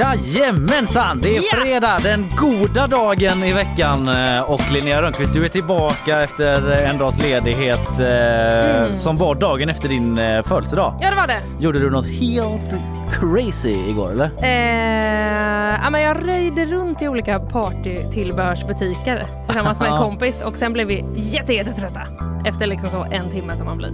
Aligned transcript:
Jajamensan! 0.00 1.20
Det 1.20 1.36
är 1.36 1.40
fredag, 1.42 1.98
den 2.02 2.26
goda 2.36 2.86
dagen 2.86 3.44
i 3.44 3.52
veckan. 3.52 4.08
Eh, 4.08 4.40
Och 4.40 4.60
Linnea 4.72 5.02
Rönnqvist, 5.02 5.34
du 5.34 5.44
är 5.44 5.48
tillbaka 5.48 6.22
efter 6.22 6.70
en 6.70 6.98
dags 6.98 7.22
ledighet 7.22 7.88
eh, 8.00 8.94
som 8.94 9.16
var 9.16 9.34
dagen 9.34 9.68
efter 9.68 9.88
din 9.88 10.18
eh, 10.18 10.42
födelsedag. 10.42 10.94
Ja 11.00 11.10
det 11.10 11.16
var 11.16 11.26
det. 11.26 11.40
Gjorde 11.58 11.78
du 11.78 11.90
något 11.90 12.06
helt 12.06 12.74
crazy 13.12 13.70
igår 13.88 14.10
eller? 14.12 14.30
Eh, 14.42 15.78
ja, 15.82 15.90
men 15.90 16.00
jag 16.02 16.28
röjde 16.28 16.64
runt 16.64 17.02
i 17.02 17.08
olika 17.08 17.38
partytillbehörsbutiker 17.40 19.26
tillsammans 19.46 19.80
med 19.80 19.90
en 19.90 19.96
kompis 20.02 20.42
och 20.42 20.56
sen 20.56 20.72
blev 20.72 20.86
vi 20.86 21.04
jätte, 21.14 21.52
jättetrötta 21.54 22.00
efter 22.46 22.66
liksom 22.66 22.90
så 22.90 23.06
en 23.10 23.30
timme 23.30 23.56
som 23.56 23.66
man 23.66 23.76
blir. 23.78 23.92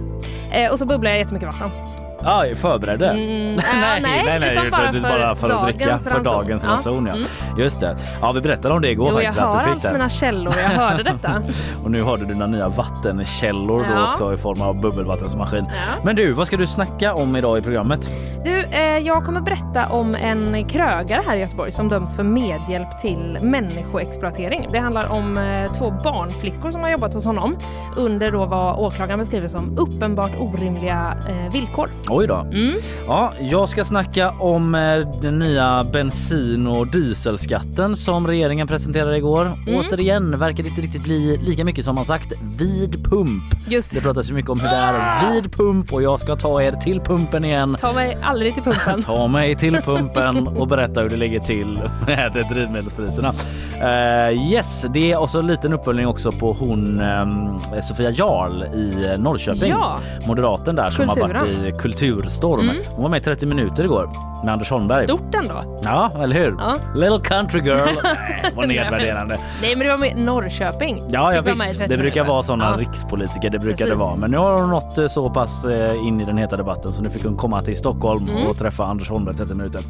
Eh, 0.51 0.71
och 0.71 0.79
så 0.79 0.85
bubblade 0.85 1.15
jag 1.15 1.19
jättemycket 1.19 1.47
vatten. 1.49 1.69
Ja, 2.27 2.45
förberedde? 2.55 3.09
Mm, 3.09 3.59
äh, 3.59 3.63
nej, 4.01 4.51
utan 4.53 4.71
bara 4.71 4.91
det 4.91 4.97
är 4.97 5.01
för 5.01 5.19
bara 5.19 5.35
för 5.35 5.49
att 5.49 5.63
dricka 5.77 5.97
för 5.97 6.19
dagens 6.23 6.63
Ja. 6.63 6.69
ranson. 6.69 7.05
Ja. 7.07 7.13
Mm. 7.15 7.27
Just 7.57 7.79
det. 7.79 7.95
Ja, 8.21 8.31
vi 8.31 8.41
berättade 8.41 8.73
om 8.73 8.81
det 8.81 8.91
igår 8.91 9.07
Jo, 9.11 9.21
jag 9.21 9.35
faktiskt. 9.35 9.39
hör 9.39 9.47
att 9.49 9.53
du 9.53 9.59
fick 9.63 9.71
alltså 9.73 9.87
det. 9.87 9.93
mina 9.93 10.09
källor, 10.09 10.53
jag 10.57 10.69
hörde 10.69 11.03
detta. 11.11 11.41
Och 11.83 11.91
nu 11.91 12.01
har 12.01 12.17
du 12.17 12.25
dina 12.25 12.47
nya 12.47 12.69
vattenkällor 12.69 13.79
då 13.79 13.93
Ja. 13.93 14.09
också 14.09 14.33
i 14.33 14.37
form 14.37 14.61
av 14.61 14.81
bubbelvattensmaskin. 14.81 15.65
Ja. 15.69 16.01
Men 16.03 16.15
du, 16.15 16.31
vad 16.33 16.47
ska 16.47 16.57
du 16.57 16.67
snacka 16.67 17.13
om 17.13 17.35
idag 17.35 17.57
i 17.57 17.61
programmet? 17.61 18.09
Du, 18.43 18.59
eh, 18.59 18.97
jag 18.97 19.23
kommer 19.25 19.41
berätta 19.41 19.87
om 19.89 20.15
en 20.15 20.67
krögare 20.69 21.21
här 21.27 21.37
i 21.37 21.39
Göteborg 21.39 21.71
som 21.71 21.89
döms 21.89 22.15
för 22.15 22.23
medhjälp 22.23 22.99
till 23.01 23.37
människoexploatering. 23.41 24.67
Det 24.71 24.79
handlar 24.79 25.11
om 25.11 25.37
eh, 25.37 25.73
två 25.73 25.91
barnflickor 26.03 26.71
som 26.71 26.81
har 26.81 26.89
jobbat 26.89 27.13
hos 27.13 27.25
honom 27.25 27.57
under 27.97 28.31
då 28.31 28.45
vad 28.45 28.77
åklagaren 28.79 29.19
beskriver 29.19 29.47
som 29.47 29.77
uppenbart 29.77 30.31
orimliga 30.39 31.17
eh, 31.29 31.53
villkor. 31.53 31.89
Oj 32.09 32.16
då. 32.25 32.35
Mm. 32.35 32.73
Ja, 33.07 33.33
jag 33.39 33.69
ska 33.69 33.85
snacka 33.85 34.31
om 34.31 34.75
eh, 34.75 35.21
den 35.21 35.39
nya 35.39 35.83
bensin 35.83 36.67
och 36.67 36.87
dieselskatten 36.87 37.95
som 37.95 38.27
regeringen 38.27 38.67
presenterade 38.67 39.17
igår. 39.17 39.45
Mm. 39.45 39.75
Återigen 39.75 40.39
verkar 40.39 40.63
det 40.63 40.69
inte 40.69 40.81
riktigt 40.81 41.03
bli 41.03 41.37
lika 41.37 41.65
mycket 41.65 41.85
som 41.85 41.95
man 41.95 42.05
sagt 42.05 42.33
vid 42.57 43.05
pump. 43.05 43.43
Just 43.67 43.93
Det 43.93 44.01
pratas 44.01 44.29
ju 44.29 44.33
mycket 44.33 44.51
om 44.51 44.59
hur 44.59 44.67
det 44.67 44.75
är 44.75 45.33
vid 45.33 45.51
pump 45.51 45.93
och 45.93 46.01
jag 46.01 46.19
ska 46.19 46.35
ta 46.35 46.61
er 46.61 46.71
till 46.71 46.99
pumpen 46.99 47.45
igen. 47.45 47.77
Ta 47.79 47.93
mig 47.93 48.17
aldrig 48.23 48.53
till 48.53 48.63
pumpen. 48.63 49.01
Ta 49.05 49.27
mig 49.27 49.55
till 49.55 49.75
pumpen 49.75 50.47
och 50.47 50.67
berätta 50.67 51.01
hur 51.01 51.09
det 51.09 51.17
ligger 51.17 51.39
till 51.39 51.81
med 52.07 52.45
drivmedelspriserna. 52.51 53.33
Uh, 53.77 54.51
yes, 54.51 54.85
det 54.93 55.11
är 55.11 55.17
också 55.17 55.39
en 55.39 55.47
liten 55.47 55.73
uppföljning 55.73 56.07
också 56.07 56.31
på 56.31 56.53
hon 56.53 57.01
um, 57.01 57.59
Sofia 57.83 58.11
Jarl 58.11 58.63
i 58.63 59.17
Norrköping. 59.17 59.69
Ja. 59.69 59.99
Moderaten 60.27 60.75
där 60.75 60.89
som 60.89 61.09
har 61.09 61.15
varit 61.15 61.53
i 61.53 61.71
Kulturstorm. 61.99 62.69
Mm. 62.69 62.83
Hon 62.89 63.01
var 63.03 63.09
med 63.09 63.21
i 63.21 63.23
30 63.23 63.45
minuter 63.45 63.83
igår 63.83 64.09
med 64.43 64.53
Anders 64.53 64.69
Holmberg. 64.69 65.03
Stort 65.07 65.35
ändå. 65.35 65.79
Ja, 65.83 66.11
eller 66.23 66.35
hur? 66.35 66.55
Ja. 66.59 66.75
Little 66.95 67.19
country 67.19 67.59
girl. 67.61 67.77
Nej, 68.03 68.53
vad 68.55 68.67
nedvärderande. 68.67 69.37
Nej 69.61 69.75
men 69.75 69.85
det 69.87 69.91
var 69.91 69.97
med 69.97 70.17
Norrköping. 70.17 71.03
Ja, 71.09 71.33
ja 71.33 71.41
visst. 71.41 71.63
30 71.63 71.87
Det 71.87 71.97
brukar 71.97 72.25
vara 72.25 72.43
sådana 72.43 72.65
Ja. 72.65 72.77
rikspolitiker. 72.81 73.49
Det 73.49 73.59
brukar 73.59 73.85
det 73.87 73.95
vara. 73.95 74.15
Men 74.15 74.31
nu 74.31 74.37
har 74.37 74.59
hon 74.61 74.69
nått 74.69 74.97
eh, 74.97 75.07
så 75.07 75.29
pass 75.29 75.65
eh, 75.65 75.95
in 76.07 76.21
i 76.21 76.25
den 76.25 76.37
heta 76.37 76.57
debatten 76.57 76.93
så 76.93 77.01
nu 77.01 77.09
fick 77.09 77.23
hon 77.25 77.35
komma 77.37 77.61
till 77.61 77.77
Stockholm 77.77 78.27
Mm. 78.29 78.47
och 78.47 78.57
träffa 78.57 78.83
Anders 78.83 79.09
Holmberg 79.09 79.35
30 79.35 79.53
minuter. 79.55 79.81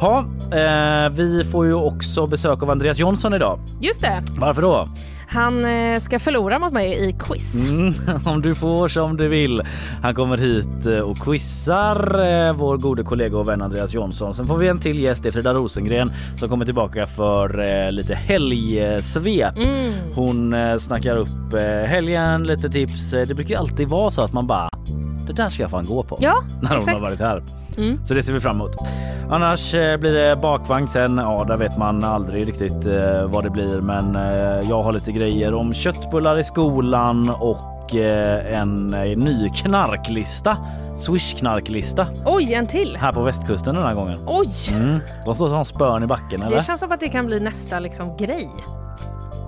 Ja, 0.00 0.24
eh, 0.52 1.08
vi 1.12 1.44
får 1.44 1.66
ju 1.66 1.74
också 1.74 2.26
besök 2.26 2.62
av 2.62 2.70
Andreas 2.70 2.98
Jonsson 2.98 3.34
idag. 3.34 3.58
Just 3.80 4.00
det. 4.00 4.22
Varför 4.38 4.62
då? 4.62 4.88
Han 5.32 5.64
eh, 5.64 6.00
ska 6.00 6.18
förlora 6.18 6.58
mot 6.58 6.72
mig 6.72 7.08
i 7.08 7.12
quiz. 7.18 7.54
Mm, 7.54 7.94
om 8.24 8.42
du 8.42 8.54
får 8.54 8.88
som 8.88 9.16
du 9.16 9.28
vill. 9.28 9.62
Han 10.02 10.14
kommer 10.14 10.36
hit 10.36 10.86
eh, 10.86 10.98
och 10.98 11.18
quizar 11.18 12.24
eh, 12.24 12.52
vår 12.52 12.76
gode 12.76 13.02
kollega 13.02 13.36
och 13.38 13.48
vän 13.48 13.62
Andreas 13.62 13.94
Jonsson. 13.94 14.34
Sen 14.34 14.46
får 14.46 14.56
vi 14.56 14.68
en 14.68 14.78
till 14.78 14.98
gäst, 14.98 15.22
det 15.22 15.28
är 15.28 15.30
Frida 15.30 15.54
Rosengren 15.54 16.12
som 16.36 16.48
kommer 16.48 16.64
tillbaka 16.64 17.06
för 17.06 17.90
lite 17.90 18.14
helgsvep. 18.14 19.56
Mm. 19.56 19.92
Hon 20.14 20.54
snackar 20.80 21.16
upp 21.16 21.52
helgen, 21.86 22.42
lite 22.42 22.70
tips. 22.70 23.10
Det 23.10 23.34
brukar 23.34 23.58
alltid 23.58 23.88
vara 23.88 24.10
så 24.10 24.22
att 24.22 24.32
man 24.32 24.46
bara 24.46 24.68
det 25.26 25.32
där 25.42 25.48
ska 25.48 25.62
jag 25.62 25.70
fan 25.70 25.86
gå 25.86 26.02
på. 26.02 26.18
Ja, 26.20 26.42
när 26.62 26.68
hon 26.68 26.78
exakt. 26.78 26.98
har 26.98 27.04
varit 27.04 27.20
här. 27.20 27.42
Mm. 27.78 28.04
Så 28.04 28.14
det 28.14 28.22
ser 28.22 28.32
vi 28.32 28.40
fram 28.40 28.56
emot. 28.56 28.76
Annars 29.30 29.74
eh, 29.74 29.96
blir 29.96 30.12
det 30.12 30.36
bakvagn 30.36 30.88
sen. 30.88 31.16
Ja, 31.16 31.44
där 31.48 31.56
vet 31.56 31.78
man 31.78 32.04
aldrig 32.04 32.48
riktigt 32.48 32.86
eh, 32.86 33.24
vad 33.24 33.44
det 33.44 33.50
blir. 33.50 33.80
Men 33.80 34.16
eh, 34.16 34.68
jag 34.70 34.82
har 34.82 34.92
lite 34.92 35.12
grejer 35.12 35.54
om 35.54 35.74
köttbullar 35.74 36.38
i 36.38 36.44
skolan 36.44 37.30
och 37.30 37.66
en 37.94 38.86
ny 39.16 39.48
knarklista. 39.48 40.56
Swish-knarklista 40.96 42.06
Oj, 42.26 42.54
en 42.54 42.66
till. 42.66 42.96
här 42.96 43.12
på 43.12 43.22
västkusten 43.22 43.74
den 43.74 43.84
här 43.84 43.94
gången. 43.94 44.18
Oj! 44.26 44.48
Mm. 44.72 44.98
De 45.24 45.34
står 45.34 45.48
som 45.48 45.64
spön 45.64 46.02
i 46.02 46.06
backen 46.06 46.42
eller? 46.42 46.56
Det 46.56 46.62
känns 46.62 46.80
som 46.80 46.92
att 46.92 47.00
det 47.00 47.08
kan 47.08 47.26
bli 47.26 47.40
nästa 47.40 47.78
liksom, 47.78 48.16
grej. 48.16 48.50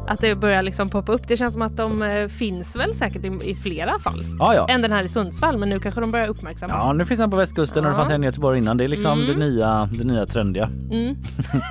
Att 0.07 0.21
det 0.21 0.35
börjar 0.35 0.63
liksom 0.63 0.89
poppa 0.91 1.13
upp. 1.13 1.29
Det 1.29 1.37
känns 1.37 1.53
som 1.53 1.63
att 1.63 1.77
de 1.77 2.03
eh, 2.03 2.29
finns 2.29 2.77
väl 2.77 2.95
säkert 2.95 3.25
i, 3.25 3.51
i 3.51 3.55
flera 3.55 3.99
fall. 3.99 4.25
Ja, 4.39 4.55
ja. 4.55 4.67
Än 4.69 4.83
den 4.83 4.93
här 4.93 5.03
i 5.05 5.09
Sundsvall, 5.09 5.59
men 5.59 5.69
nu 5.69 5.81
kanske 5.81 6.01
de 6.01 6.11
börjar 6.11 6.27
uppmärksammas. 6.29 6.77
Ja, 6.81 6.93
nu 6.93 7.05
finns 7.05 7.21
den 7.21 7.31
på 7.31 7.37
västkusten 7.37 7.85
och 7.85 7.91
det 7.91 7.97
Ja. 7.97 7.99
fanns 7.99 8.11
en 8.11 8.23
i 8.25 8.27
Göteborg 8.27 8.59
innan. 8.59 8.77
Det 8.77 8.85
är 8.85 8.89
liksom 8.89 9.21
Mm. 9.23 9.27
det, 9.41 9.47
nya, 9.47 9.89
det 9.93 10.05
nya 10.05 10.27
trendiga 10.27 10.69
Mm. 10.93 11.17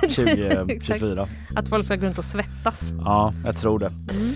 2024. 0.02 1.26
Att 1.56 1.68
folk 1.68 1.84
ska 1.84 1.96
gå 1.96 2.06
runt 2.06 2.18
och 2.18 2.24
svettas. 2.24 2.82
Ja, 3.04 3.32
jag 3.44 3.56
tror 3.56 3.78
det. 3.78 3.86
Mm. 3.86 4.34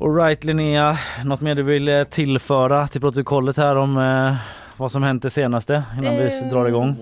Alright 0.00 0.44
Linnea, 0.44 0.98
något 1.24 1.40
mer 1.40 1.54
du 1.54 1.62
vill 1.62 1.88
eh, 1.88 2.04
tillföra 2.04 2.88
till 2.88 3.00
protokollet 3.00 3.56
här 3.56 3.76
om 3.76 3.98
eh, 3.98 4.34
vad 4.76 4.90
som 4.92 5.02
hänt 5.02 5.22
det 5.22 5.30
senaste 5.30 5.82
innan 5.98 6.16
vi 6.16 6.24
Eh, 6.24 6.50
drar 6.52 6.66
igång? 6.68 6.96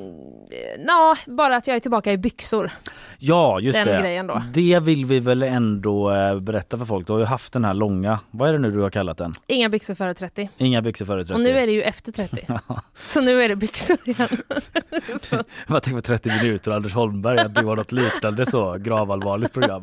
Ja, 0.86 1.16
bara 1.26 1.56
att 1.56 1.66
jag 1.66 1.76
är 1.76 1.80
tillbaka 1.80 2.12
i 2.12 2.18
byxor. 2.18 2.70
Ja, 3.18 3.60
just 3.60 3.84
den 3.84 3.94
det. 3.94 4.00
grejen 4.00 4.26
då. 4.26 4.42
Det 4.52 4.80
vill 4.80 5.06
vi 5.06 5.18
väl 5.18 5.42
ändå 5.42 6.10
eh, 6.10 6.40
berätta 6.40 6.78
för 6.78 6.84
folk. 6.84 7.06
Du 7.06 7.12
har 7.12 7.20
ju 7.20 7.26
haft 7.26 7.52
den 7.52 7.64
här 7.64 7.74
långa, 7.74 8.20
vad 8.30 8.48
är 8.48 8.52
det 8.52 8.58
nu 8.58 8.70
du 8.70 8.80
har 8.80 8.90
kallat 8.90 9.18
den? 9.18 9.34
Inga 9.46 9.68
byxor 9.68 9.94
före 9.94 10.14
30. 10.14 10.48
Inga 10.56 10.82
byxor 10.82 11.06
före 11.06 11.24
30. 11.24 11.34
Och 11.34 11.40
nu 11.40 11.50
är 11.58 11.66
det 11.66 11.72
ju 11.72 11.82
efter 11.82 12.12
30. 12.12 12.46
Så 12.94 13.20
nu 13.20 13.42
är 13.42 13.48
det 13.48 13.56
byxor 13.56 13.98
igen. 14.04 14.28
Jag 15.68 15.82
tänkte 15.82 15.90
på 15.90 16.00
30 16.00 16.42
minuter 16.42 16.70
Anders 16.70 16.92
Holmberg 16.92 17.38
att 17.38 17.54
du 17.54 17.64
har 17.64 17.76
något 17.76 17.92
liknande 17.92 18.46
så 18.46 18.76
gravallvarligt 18.78 19.52
program. 19.52 19.82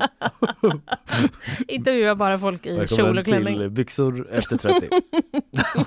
intervjuar 1.68 2.16
bara 2.16 2.40
folk 2.40 2.66
i 2.66 2.88
kjol 2.88 3.18
och 3.18 3.26
klänning. 3.26 3.60
till 3.60 3.70
byxor 3.70 4.28
efter 4.32 4.58
30. 4.58 4.90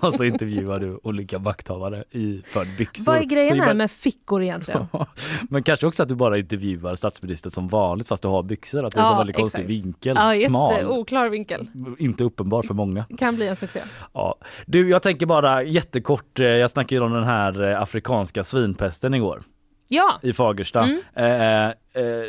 och 0.01 0.15
så 0.15 0.25
intervjuar 0.25 0.79
du 0.79 1.01
olika 1.03 1.39
makthavare 1.39 2.05
i 2.11 2.43
för 2.47 2.79
byxor. 2.79 3.13
Vad 3.13 3.21
är 3.21 3.25
grejen 3.25 3.61
här 3.61 3.75
med 3.75 3.91
fickor 3.91 4.43
egentligen? 4.43 4.76
Men 5.51 5.63
kanske 5.63 5.87
också 5.87 6.03
att 6.03 6.09
du 6.09 6.15
bara 6.15 6.39
intervjuar 6.39 6.95
statsministern 6.95 7.51
som 7.51 7.69
vanligt 7.69 8.09
fast 8.09 8.23
du 8.23 8.29
har 8.29 8.43
byxor. 8.43 8.85
Att 8.85 8.95
det 8.95 8.99
är 9.01 9.03
en 9.03 9.07
Ja, 9.07 9.13
så 9.13 9.19
väldigt 9.19 9.37
konstig 9.37 9.59
exakt. 9.61 9.71
vinkel. 9.71 10.17
Ja, 10.19 10.35
Smal. 10.47 10.73
jätteoklar 10.75 11.29
vinkel. 11.29 11.67
Inte 11.99 12.25
uppenbar 12.25 12.63
för 12.63 12.75
många. 12.75 13.05
Kan 13.19 13.37
bli 13.37 13.49
en 13.49 13.57
succé. 13.57 13.81
Ja. 14.13 14.35
Du, 14.67 14.89
jag 14.91 15.03
tänker 15.03 15.27
bara 15.27 15.63
jättekort. 15.63 16.41
eh, 16.41 16.47
Jag 16.47 16.71
snackade 16.71 16.95
ju 16.95 17.01
om 17.07 17.13
den 17.13 17.25
här 17.25 17.63
eh, 17.73 17.83
afrikanska 17.83 18.45
svinpesten 18.45 19.15
igår 19.15 19.43
Ja, 19.89 20.19
i 20.23 20.33
Fagersta. 20.33 20.83
Mm. 20.83 21.01
Eh, 21.15 21.67
eh, 21.67 22.23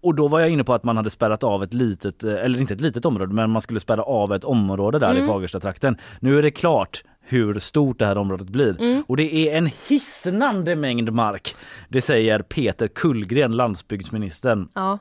och 0.00 0.14
då 0.14 0.28
var 0.28 0.40
jag 0.40 0.50
inne 0.50 0.64
på 0.64 0.74
att 0.74 0.84
man 0.84 0.96
hade 0.96 1.10
spärrat 1.10 1.44
av 1.44 1.62
ett 1.62 1.74
litet, 1.74 2.24
eh, 2.24 2.34
eller 2.34 2.60
inte 2.60 2.74
ett 2.74 2.80
litet 2.80 3.04
område, 3.06 3.34
men 3.34 3.50
man 3.50 3.62
skulle 3.62 3.80
spärra 3.80 4.02
av 4.02 4.34
ett 4.34 4.44
område 4.44 4.98
där 4.98 5.10
Mm. 5.10 5.24
i 5.24 5.26
Fagersta 5.26 5.60
trakten. 5.60 5.96
Nu 6.20 6.38
är 6.38 6.42
det 6.42 6.50
klart 6.50 7.02
hur 7.28 7.58
stort 7.58 7.98
det 7.98 8.06
här 8.06 8.18
området 8.18 8.48
blir 8.48 8.80
Mm. 8.80 9.02
och 9.06 9.16
det 9.16 9.34
är 9.34 9.58
en 9.58 9.70
hisnande 9.88 10.76
mängd 10.76 11.12
mark. 11.12 11.56
Det 11.88 12.00
säger 12.02 12.38
Peter 12.42 12.88
Kullgren, 12.88 13.52
landsbygdsministern, 13.56 14.68
ja. 14.74 14.98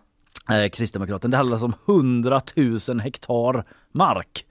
eh, 0.52 0.70
kristdemokraten. 0.70 1.32
Det 1.32 1.38
handlar 1.38 1.64
om 1.66 1.74
100 1.88 2.42
000 2.88 3.00
hektar 3.00 3.64
mark. 3.94 4.44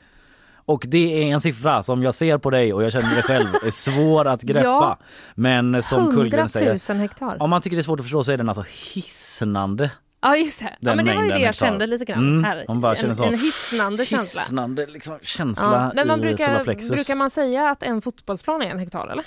Och 0.69 0.85
det 0.89 1.23
är 1.23 1.33
en 1.33 1.41
siffra 1.41 1.83
som 1.83 2.03
jag 2.03 2.15
ser 2.15 2.39
på 2.39 2.51
dig 2.51 2.73
och 2.73 2.83
jag 2.83 2.93
känner 2.93 3.17
det 3.17 3.23
själv 3.23 3.47
är 3.67 3.71
svår 3.71 4.25
att 4.27 4.43
greppa. 4.51 4.63
Ja. 4.65 4.99
Men 5.35 5.83
som 5.83 5.99
100 6.01 6.15
Kullgren 6.15 6.41
000 6.41 6.49
säger, 6.49 6.95
hektar. 6.95 7.43
om 7.43 7.51
man 7.51 7.61
tycker 7.63 7.77
det 7.77 7.81
är 7.81 7.83
svårt 7.85 8.01
att 8.01 8.07
förstå 8.07 8.25
så 8.25 8.33
är 8.33 8.37
den 8.37 8.49
alltså 8.49 8.65
hisnande. 8.95 9.91
Ja 10.29 10.37
just 10.37 10.61
det. 10.61 10.65
Ja, 10.65 10.77
Den 10.81 10.97
men 10.97 11.05
det 11.07 11.15
var 11.15 11.23
ju 11.23 11.29
det 11.31 11.39
jag 11.41 11.55
kände 11.55 11.87
lite 11.87 12.05
grann 12.05 12.19
Mm, 12.19 12.45
här. 12.45 12.65
man 12.69 12.81
bara 12.81 12.95
känner 12.95 13.09
en, 13.09 13.17
så. 13.17 13.25
en 13.25 13.31
hisnande 13.35 14.05
känsla. 14.07 14.41
Hisnande 14.41 14.87
liksom, 14.87 15.19
känsla 15.23 15.65
Ja. 15.65 15.93
Men 15.95 16.09
man 16.09 16.19
i 16.19 16.23
brukar, 16.23 16.65
brukar 16.95 17.15
man 17.15 17.31
säga 17.31 17.71
att 17.71 17.83
en 17.83 18.03
fotbollsplan 18.03 18.63
är 18.63 18.67
en 18.71 18.79
hektar 18.79 19.09
eller? 19.09 19.25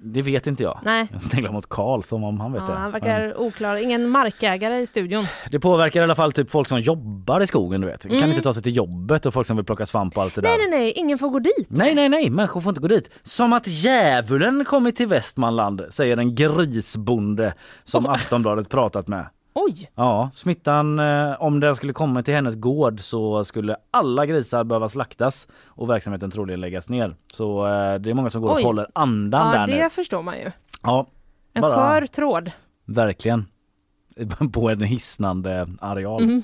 Det 0.00 0.22
vet 0.22 0.46
inte 0.46 0.62
jag. 0.62 0.78
Nej. 0.84 1.08
Jag 1.12 1.22
sneglar 1.22 1.52
mot 1.52 1.68
Karl 1.68 2.02
som 2.02 2.24
om 2.24 2.40
han 2.40 2.52
vet 2.52 2.62
Ja, 2.66 2.72
det. 2.74 2.78
han 2.78 2.90
verkar 2.92 3.40
oklar. 3.40 3.76
Ingen 3.76 4.08
markägare 4.08 4.80
i 4.80 4.86
studion. 4.86 5.24
Det 5.50 5.60
påverkar 5.60 6.00
i 6.00 6.04
alla 6.04 6.14
fall 6.14 6.32
typ 6.32 6.50
folk 6.50 6.68
som 6.68 6.80
jobbar 6.80 7.40
i 7.40 7.46
skogen 7.46 7.80
du 7.80 7.86
vet. 7.86 8.02
Kan 8.02 8.16
Mm. 8.16 8.30
inte 8.30 8.42
ta 8.42 8.52
sig 8.52 8.62
till 8.62 8.76
jobbet 8.76 9.26
och 9.26 9.34
folk 9.34 9.46
som 9.46 9.56
vill 9.56 9.66
plocka 9.66 9.86
svamp 9.86 10.16
och 10.16 10.22
allt 10.22 10.34
det 10.34 10.40
där. 10.40 10.48
Nej, 10.48 10.58
nej, 10.70 10.80
nej, 10.80 10.92
ingen 10.92 11.18
får 11.18 11.28
gå 11.28 11.38
dit. 11.38 11.66
Nej, 11.68 11.94
nej, 11.94 12.08
nej, 12.08 12.30
människor 12.30 12.60
får 12.60 12.70
inte 12.70 12.80
gå 12.80 12.88
dit. 12.88 13.10
Som 13.22 13.52
att 13.52 13.66
djävulen 13.68 14.64
kommit 14.64 14.96
till 14.96 15.06
Västmanland, 15.08 15.82
säger 15.90 16.16
en 16.16 16.34
grisbonde 16.34 17.54
som 17.84 18.06
Aftonbladet 18.06 18.68
pratat 18.68 19.08
med. 19.08 19.26
Oj, 19.54 19.90
Ja, 19.94 20.30
smittan, 20.32 20.98
eh, 20.98 21.42
om 21.42 21.60
den 21.60 21.76
skulle 21.76 21.92
komma 21.92 22.22
till 22.22 22.34
hennes 22.34 22.54
gård 22.56 23.00
så 23.00 23.44
skulle 23.44 23.76
alla 23.90 24.26
grisar 24.26 24.64
behöva 24.64 24.88
slaktas 24.88 25.48
och 25.66 25.90
verksamheten 25.90 26.30
troligen 26.30 26.60
läggas 26.60 26.88
ner. 26.88 27.16
Så 27.32 27.66
eh, 27.66 27.94
det 27.94 28.10
är 28.10 28.14
många 28.14 28.30
som 28.30 28.42
går 28.42 28.50
och 28.50 28.56
Oj. 28.56 28.62
håller 28.64 28.86
andan 28.92 29.52
ja 29.52 29.58
där 29.58 29.66
det 29.76 29.82
nu. 29.84 29.90
förstår 29.90 30.22
man 30.22 30.38
ju. 30.38 30.50
Ja, 30.82 31.06
En 31.52 31.62
Bara- 31.62 31.74
skör 31.74 32.06
tråd. 32.06 32.50
verkligen. 32.84 33.46
På 34.52 34.70
en 34.70 34.80
hisnande 34.82 35.68
areal. 35.80 36.22
Mm. 36.22 36.42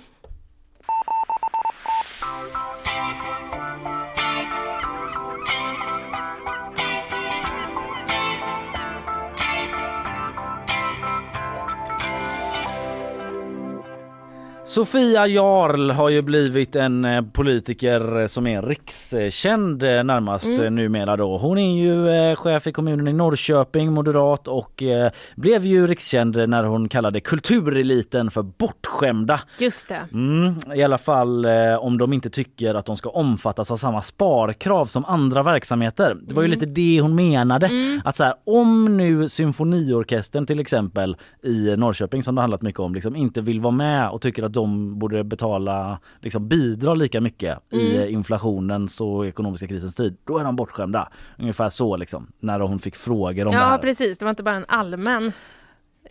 Sofia 14.74 15.26
Jarl 15.26 15.90
har 15.90 16.08
ju 16.08 16.22
blivit 16.22 16.76
en 16.76 17.04
eh, 17.04 17.22
politiker 17.22 18.26
som 18.26 18.46
är 18.46 18.62
rikskänd 18.62 19.82
eh, 19.82 20.04
närmast 20.04 20.44
Mm. 20.46 20.60
mm. 20.60 20.74
numera 20.74 21.16
då. 21.16 21.38
Hon 21.38 21.58
är 21.58 21.82
ju 21.82 22.08
eh, 22.08 22.36
chef 22.36 22.66
i 22.66 22.72
kommunen 22.72 23.08
i 23.08 23.12
Norrköping, 23.12 23.92
moderat 23.92 24.48
och 24.48 24.82
eh, 24.82 25.10
blev 25.36 25.66
ju 25.66 25.86
rikskänd 25.86 26.48
när 26.48 26.64
hon 26.64 26.88
kallade 26.88 27.20
kultureliten 27.20 28.30
för 28.30 28.42
bortskämda. 28.42 29.40
Just 29.58 29.88
det. 29.88 30.00
Mm, 30.12 30.54
I 30.74 30.82
alla 30.82 30.98
fall 30.98 31.44
eh, 31.44 31.74
om 31.74 31.98
de 31.98 32.12
inte 32.12 32.30
tycker 32.30 32.74
att 32.74 32.86
de 32.86 32.96
ska 32.96 33.10
omfattas 33.10 33.70
av 33.70 33.76
samma 33.76 34.02
sparkrav 34.02 34.84
som 34.86 35.04
andra 35.04 35.42
verksamheter. 35.42 36.16
Det 36.22 36.34
var 36.34 36.42
ju 36.42 36.48
lite 36.48 36.66
det 36.66 37.00
hon 37.00 37.14
menade. 37.14 37.70
Att 38.04 38.16
så 38.16 38.24
här, 38.24 38.34
om 38.44 38.96
nu 38.96 39.28
symfoniorkestern 39.28 40.46
till 40.46 40.60
exempel 40.60 41.16
i 41.42 41.76
Norrköping 41.76 42.22
som 42.22 42.34
det 42.34 42.40
handlat 42.40 42.62
mycket 42.62 42.80
om 42.80 42.94
liksom, 42.94 43.16
inte 43.16 43.40
vill 43.40 43.60
vara 43.60 43.74
med 43.74 44.10
och 44.10 44.20
tycker 44.20 44.42
att 44.42 44.52
de 44.52 44.63
borde 44.98 45.24
betala, 45.24 45.98
liksom, 46.20 46.48
bidra 46.48 46.94
lika 46.94 47.20
mycket 47.20 47.58
i 47.72 47.96
eh, 47.96 48.12
inflationens 48.12 49.00
och 49.00 49.26
ekonomiska 49.26 49.66
krisens 49.66 49.94
tid. 49.94 50.16
Då 50.24 50.38
är 50.38 50.44
de 50.44 50.56
bortskämda. 50.56 51.08
Ungefär 51.38 51.68
så 51.68 51.96
liksom 51.96 52.32
när 52.40 52.60
hon 52.60 52.78
fick 52.78 52.96
frågor 52.96 53.44
om 53.46 53.50
det 53.52 53.58
Ja, 53.58 53.64
här. 53.64 53.78
precis. 53.78 54.18
Det 54.18 54.24
var 54.24 54.30
inte 54.30 54.42
bara 54.42 54.56
en 54.56 54.64
allmän, 54.68 55.32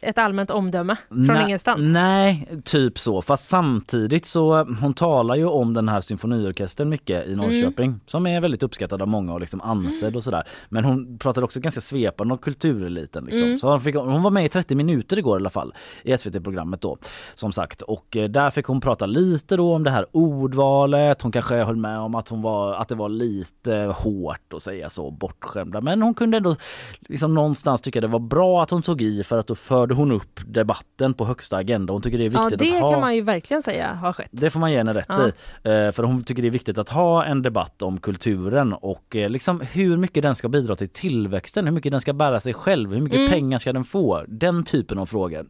ett 0.04 0.18
allmänt 0.18 0.52
omdöme 0.52 0.96
från 1.10 1.26
Nej- 1.26 1.44
ingenstans. 1.44 1.80
Nej, 1.94 2.50
typ 2.64 3.00
så. 3.00 3.22
Fast 3.22 3.44
samtidigt 3.44 4.26
så 4.26 4.64
hon 4.82 4.94
talar 4.94 5.36
ju 5.36 5.46
om 5.46 5.74
den 5.74 5.90
här 5.90 6.02
symfoniorkestern 6.02 6.90
mycket 6.90 7.28
i 7.28 7.36
Norrköping 7.36 7.86
Mm. 7.88 8.00
som 8.08 8.28
är 8.28 8.42
väldigt 8.42 8.64
uppskattad 8.64 9.02
av 9.02 9.08
många 9.08 9.34
och 9.34 9.40
liksom 9.40 9.62
ansedd 9.62 10.16
och 10.16 10.24
sådär. 10.24 10.44
Men 10.70 10.86
hon 10.86 11.18
pratade 11.18 11.46
också 11.46 11.60
ganska 11.60 11.82
svepande 11.82 12.34
om 12.34 12.38
kultureliten 12.38 13.26
liksom. 13.26 13.48
Mm. 13.48 13.60
Så 13.60 13.70
hon, 13.70 13.82
fick, 13.82 13.96
hon 13.96 14.24
var 14.24 14.32
med 14.32 14.46
i 14.46 14.50
30 14.50 14.76
minuter 14.76 15.20
igår 15.20 15.38
i 15.38 15.42
alla 15.42 15.50
fall 15.50 15.74
i 16.04 16.18
SVT-programmet 16.18 16.82
då 16.82 16.98
som 17.36 17.52
sagt 17.52 17.82
och 17.82 18.18
eh, 18.18 18.30
där 18.30 18.50
fick 18.52 18.66
hon 18.66 18.82
prata 18.82 19.06
lite 19.06 19.58
då 19.58 19.74
om 19.76 19.84
det 19.84 19.90
här 19.92 20.06
ordvalet. 20.12 21.22
Hon 21.22 21.32
kanske 21.32 21.56
höll 21.56 21.76
med 21.76 22.00
om 22.00 22.16
att 22.16 22.30
hon 22.30 22.42
var 22.42 22.74
att 22.74 22.88
det 22.88 22.96
var 22.96 23.10
lite 23.10 23.94
hårt 23.98 24.54
att 24.54 24.62
säga 24.62 24.90
så 24.90 25.12
bortskämda 25.12 25.82
men 25.82 26.02
hon 26.02 26.14
kunde 26.14 26.38
ändå 26.38 26.56
liksom 27.00 27.34
någonstans 27.34 27.82
tycka 27.82 28.02
det 28.02 28.08
var 28.08 28.20
bra 28.20 28.64
att 28.64 28.70
hon 28.70 28.82
tog 28.82 29.02
i 29.02 29.24
för 29.24 29.38
att 29.38 29.48
då 29.48 29.56
förde 29.56 29.93
hon 29.94 30.12
upp 30.12 30.40
debatten 30.46 31.14
på 31.14 31.26
högsta 31.26 31.58
agenda. 31.58 31.94
Hon 31.94 32.02
tycker 32.02 32.18
det 32.18 32.26
är 32.26 32.32
Ja, 32.34 32.42
viktigt 32.44 32.60
det 32.60 32.76
att 32.76 32.82
ha 32.82 32.92
kan 32.92 33.02
man 33.02 33.16
ju 33.16 33.22
verkligen 33.22 33.64
säga 33.64 33.94
har 33.94 34.14
skett. 34.14 34.28
det 34.32 34.50
får 34.50 34.60
man 34.60 34.72
ge 34.72 34.78
henne 34.78 34.94
rätt 34.94 35.06
Ja. 35.10 35.28
i. 35.28 35.32
Eh, 35.88 35.92
För 35.92 36.04
hon 36.04 36.24
tycker 36.24 36.42
det 36.42 36.48
är 36.48 36.52
viktigt 36.52 36.78
att 36.78 36.90
ha 36.90 37.26
en 37.26 37.42
debatt 37.42 37.82
om 37.82 37.98
kulturen 38.00 38.74
och 38.74 39.16
eh, 39.16 39.30
liksom 39.30 39.62
hur 39.72 39.98
mycket 39.98 40.24
den 40.24 40.36
ska 40.36 40.50
bidra 40.50 40.76
till 40.76 40.90
tillväxten, 40.90 41.66
hur 41.66 41.72
mycket 41.74 41.92
den 41.92 42.02
ska 42.02 42.14
bära 42.14 42.40
sig 42.40 42.54
själv, 42.54 42.94
hur 42.94 43.02
mycket 43.02 43.20
Mm. 43.20 43.32
pengar 43.32 43.60
ska 43.60 43.74
den 43.74 43.84
få? 43.84 44.24
Den 44.28 44.64
typen 44.64 45.00
av 45.00 45.06
frågor. 45.06 45.46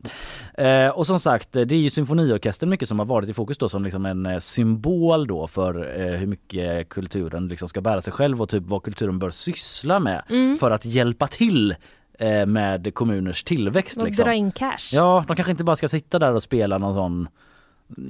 Eh, 0.58 0.88
Och 0.90 1.06
som 1.08 1.20
sagt, 1.20 1.52
det 1.52 1.62
är 1.62 1.74
ju 1.74 1.90
symfoniorkestern 1.90 2.70
mycket 2.70 2.88
som 2.90 3.00
har 3.00 3.06
varit 3.06 3.30
i 3.30 3.34
fokus 3.34 3.58
då 3.58 3.70
som 3.70 3.84
liksom 3.84 4.06
en 4.06 4.42
symbol 4.42 5.28
då 5.28 5.48
för 5.48 5.74
hur 6.18 6.28
mycket 6.28 6.90
kulturen 6.90 7.48
liksom 7.48 7.68
ska 7.68 7.82
bära 7.82 8.02
sig 8.02 8.14
själv 8.14 8.42
och 8.42 8.50
typ 8.50 8.64
vad 8.66 8.84
kulturen 8.84 9.20
bör 9.20 9.30
syssla 9.30 10.00
med 10.00 10.24
Mm. 10.30 10.58
för 10.58 10.72
att 10.72 10.86
hjälpa 10.86 11.28
till 11.28 11.76
eh, 12.20 12.46
med 12.46 12.94
kommuners 12.94 13.44
tillväxt. 13.44 13.98
Och 13.98 14.06
Liksom. 14.06 14.26
dra 14.26 14.34
in 14.34 14.52
cash. 14.52 14.90
Ja, 14.94 15.26
de 15.28 15.36
kanske 15.36 15.52
inte 15.52 15.64
bara 15.64 15.76
ska 15.76 15.88
sitta 15.88 16.20
där 16.20 16.34
och 16.34 16.44
spela 16.44 16.78
någon 16.78 16.94
sån 16.94 17.28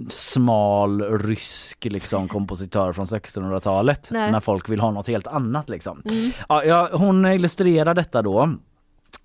smal 0.09 1.01
rysk 1.01 1.85
liksom 1.85 2.27
kompositör 2.27 2.93
från 2.93 3.05
1600-talet 3.05 4.09
Nej. 4.11 4.31
när 4.31 4.39
folk 4.39 4.69
vill 4.69 4.79
ha 4.79 4.91
något 4.91 5.07
helt 5.07 5.27
annat 5.27 5.69
liksom. 5.69 6.01
Mm. 6.05 6.31
Ja, 6.47 6.89
hon 6.93 7.25
illustrerar 7.25 7.93
detta 7.93 8.21
då 8.21 8.49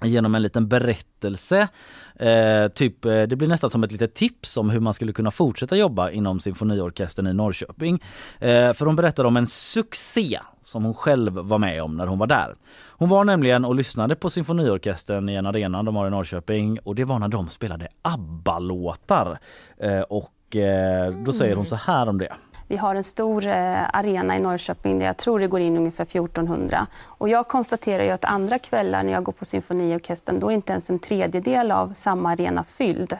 genom 0.05 0.35
en 0.35 0.43
liten 0.43 0.69
berättelse. 0.69 1.69
Eh, 2.15 2.69
typ, 2.69 3.05
eh, 3.05 3.23
det 3.23 3.37
blir 3.37 3.49
nästan 3.49 3.71
som 3.71 3.85
ett 3.85 3.93
litet 3.93 4.15
tips 4.15 4.57
om 4.57 4.71
hur 4.71 4.81
man 4.81 4.95
skulle 4.95 5.13
kunna 5.13 5.31
fortsätta 5.31 5.77
jobba 5.77 6.11
inom 6.11 6.41
symfoniorkestern 6.41 7.27
i 7.27 7.33
Norrköping. 7.33 8.03
Eh, 8.39 8.73
för 8.73 8.87
hon 8.87 8.97
berättar 8.97 9.25
om 9.25 9.37
en 9.37 9.47
succé 9.47 10.41
som 10.63 10.85
hon 10.85 10.95
själv 10.95 11.33
var 11.33 11.59
med 11.59 11.83
om 11.83 11.97
när 11.97 12.07
hon 12.07 12.19
var 12.19 12.27
där. 12.27 12.55
Hon 12.91 13.09
var 13.09 13.25
nämligen 13.25 13.65
och 13.65 13.75
lyssnade 13.75 14.15
på 14.15 14.31
symfoniorkestern 14.31 15.29
i 15.29 15.35
en 15.35 15.47
arena 15.47 15.83
de 15.83 15.97
har 15.97 16.07
i 16.07 16.11
Norrköping 16.11 16.79
och 16.79 16.95
det 16.95 17.05
var 17.05 17.19
när 17.19 17.29
de 17.29 17.49
spelade 17.49 17.89
ABBA-låtar. 18.03 19.39
Eh, 19.79 20.01
och 20.01 20.57
eh, 20.57 21.13
då 21.13 21.33
säger 21.33 21.57
hon 21.57 21.67
så 21.67 21.77
här 21.77 22.09
om 22.09 22.19
det. 22.19 22.33
Vi 22.69 22.77
har 22.77 22.95
en 22.95 23.05
stor 23.05 23.47
eh, 23.47 23.83
arena 23.93 24.37
i 24.37 24.41
Norrköping 24.41 24.99
där 24.99 25.07
jag 25.07 25.17
tror 25.17 25.39
det 25.39 25.47
går 25.47 25.61
in 25.61 25.77
ungefär 25.77 26.05
1400. 26.05 26.87
Och 27.05 27.29
jag 27.29 27.49
konstaterar 27.49 28.05
ju 28.05 28.11
att 28.11 28.25
andra 28.25 28.59
kvällar 28.59 29.03
när 29.03 29.13
jag 29.13 29.25
går 29.25 29.33
på 29.33 29.45
symfoniorkestern 29.45 30.41
då 30.41 30.51
är 30.51 30.55
inte 30.55 30.73
ens 30.73 30.91
en 30.91 30.99
tredjedel 30.99 31.71
av 31.71 31.93
samma 31.95 32.31
arena 32.31 32.65
fylld. 32.65 33.13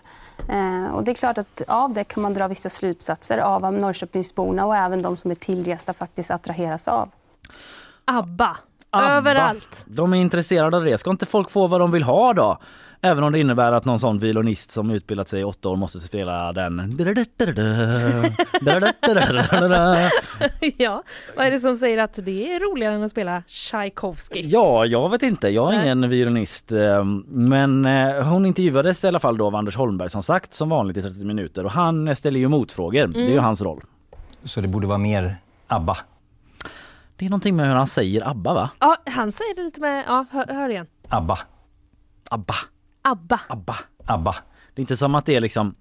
Eh, 0.49 0.95
och 0.95 1.05
det 1.05 1.11
är 1.11 1.15
klart 1.15 1.39
att 1.39 1.63
av 1.67 1.93
det 1.93 2.05
kan 2.05 2.23
man 2.23 2.35
dra 2.35 2.49
vissa 2.49 2.71
slutsatser 2.71 3.39
av 3.39 3.61
vad 3.63 3.75
Norrköpingsborna 3.75 4.67
och 4.67 4.77
även 4.77 5.03
de 5.03 5.17
som 5.17 5.31
är 5.31 5.35
tillresta 5.35 5.93
faktiskt 5.93 6.31
attraheras 6.31 6.89
av. 6.89 7.11
ABBA. 8.05 8.57
ABBA. 8.91 9.13
Överallt. 9.17 9.85
De 9.87 10.13
är 10.13 10.17
intresserade 10.17 10.77
av 10.77 10.85
det. 10.85 10.99
Ska 10.99 11.11
inte 11.11 11.27
folk 11.27 11.51
få 11.51 11.67
vad 11.67 11.81
de 11.81 11.91
vill 11.91 12.03
ha 12.03 12.33
då? 12.33 12.59
Även 13.01 13.25
om 13.25 13.33
det 13.33 13.39
innebär 13.39 13.73
att 13.73 13.85
någon 13.85 13.99
sån 13.99 14.19
violinist 14.19 14.71
som 14.73 14.91
utbildat 14.91 15.29
sig 15.29 15.41
i 15.41 15.45
åtta 15.45 15.69
år 15.69 15.77
måste 15.77 16.01
spela 16.01 16.53
den. 16.53 16.77
ja, 20.77 21.03
vad 21.37 21.47
är 21.47 21.51
det 21.51 21.59
som 21.61 21.77
säger 21.77 21.99
att 21.99 22.15
det 22.25 22.55
är 22.55 22.61
roligare 22.61 22.95
än 22.95 23.03
att 23.03 23.11
spela 23.11 23.43
Tchaikovsky? 23.47 24.41
Ja, 24.41 24.87
jag 24.87 25.09
vet 25.11 25.23
inte. 25.23 25.49
Jag 25.49 25.75
är 25.75 25.83
ingen 25.83 26.09
violinist. 26.11 26.73
eh, 26.73 27.05
Men 27.29 27.87
eh, 27.87 28.23
hon 28.29 28.47
intervjuades 28.47 29.05
i 29.05 29.09
alla 29.09 29.19
fall 29.19 29.37
då 29.39 29.47
av 29.47 29.55
Anders 29.57 29.77
Holmberg 29.77 30.11
som 30.11 30.23
sagt 30.23 30.55
som 30.55 30.69
vanligt 30.69 30.97
i 30.97 31.03
30 31.03 31.25
minuter 31.25 31.65
och 31.65 31.71
han 31.73 32.17
ställer 32.17 32.41
ju 32.41 32.49
motfrågor. 32.49 33.07
Det 33.07 33.21
är 33.25 33.31
ju 33.31 33.39
hans 33.39 33.63
roll. 33.63 33.81
Så 34.45 34.61
det 34.61 34.69
borde 34.69 34.87
vara 34.87 34.99
mer 34.99 35.37
ABBA. 35.67 35.97
Det 37.19 37.27
är 37.27 37.31
någonting 37.31 37.57
med 37.57 37.69
hur 37.69 37.75
han 37.75 37.87
säger 37.87 38.29
ABBA 38.29 38.55
va? 38.55 38.71
Ja, 38.81 38.97
han 39.07 39.33
säger 39.33 39.55
det 39.55 39.63
lite 39.63 39.81
med, 39.81 40.05
ja, 40.09 40.25
hör, 40.31 40.47
hör 40.55 40.69
igen. 40.69 40.87
ABBA. 41.09 41.39
ABBA, 42.31 42.55
ABBA. 43.03 43.41
ABBA. 43.49 43.77
ABBA. 44.07 44.35
Det 44.75 44.81
är 44.81 44.83
inte 44.83 44.97
som 44.97 45.15
att 45.15 45.27
det 45.27 45.35
är 45.37 45.41
liksom 45.41 45.75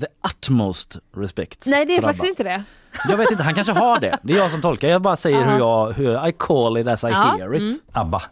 the 0.00 0.06
utmost 0.28 0.96
respect. 1.16 1.66
Nej, 1.66 1.86
det 1.86 1.96
är 1.96 2.02
faktiskt 2.02 2.22
ABBA. 2.22 2.28
inte 2.28 2.42
det. 2.42 2.64
Jag 3.08 3.16
vet 3.16 3.30
inte, 3.30 3.42
han 3.42 3.54
kanske 3.54 3.72
har 3.72 4.00
det. 4.00 4.18
Det 4.22 4.32
är 4.32 4.36
jag 4.36 4.50
som 4.50 4.60
tolkar. 4.60 4.88
Jag 4.88 5.02
bara 5.02 5.16
säger 5.16 5.38
Ja. 5.40 5.44
hur 5.50 5.58
jag, 5.58 5.92
hur 5.92 6.26
I 6.28 6.32
call 6.32 6.78
it 6.78 6.86
as 6.86 7.04
I 7.04 7.06
Ja, 7.06 7.36
hear 7.38 7.54
it. 7.54 7.60
mm. 7.62 7.78
ABBA. 7.92 8.22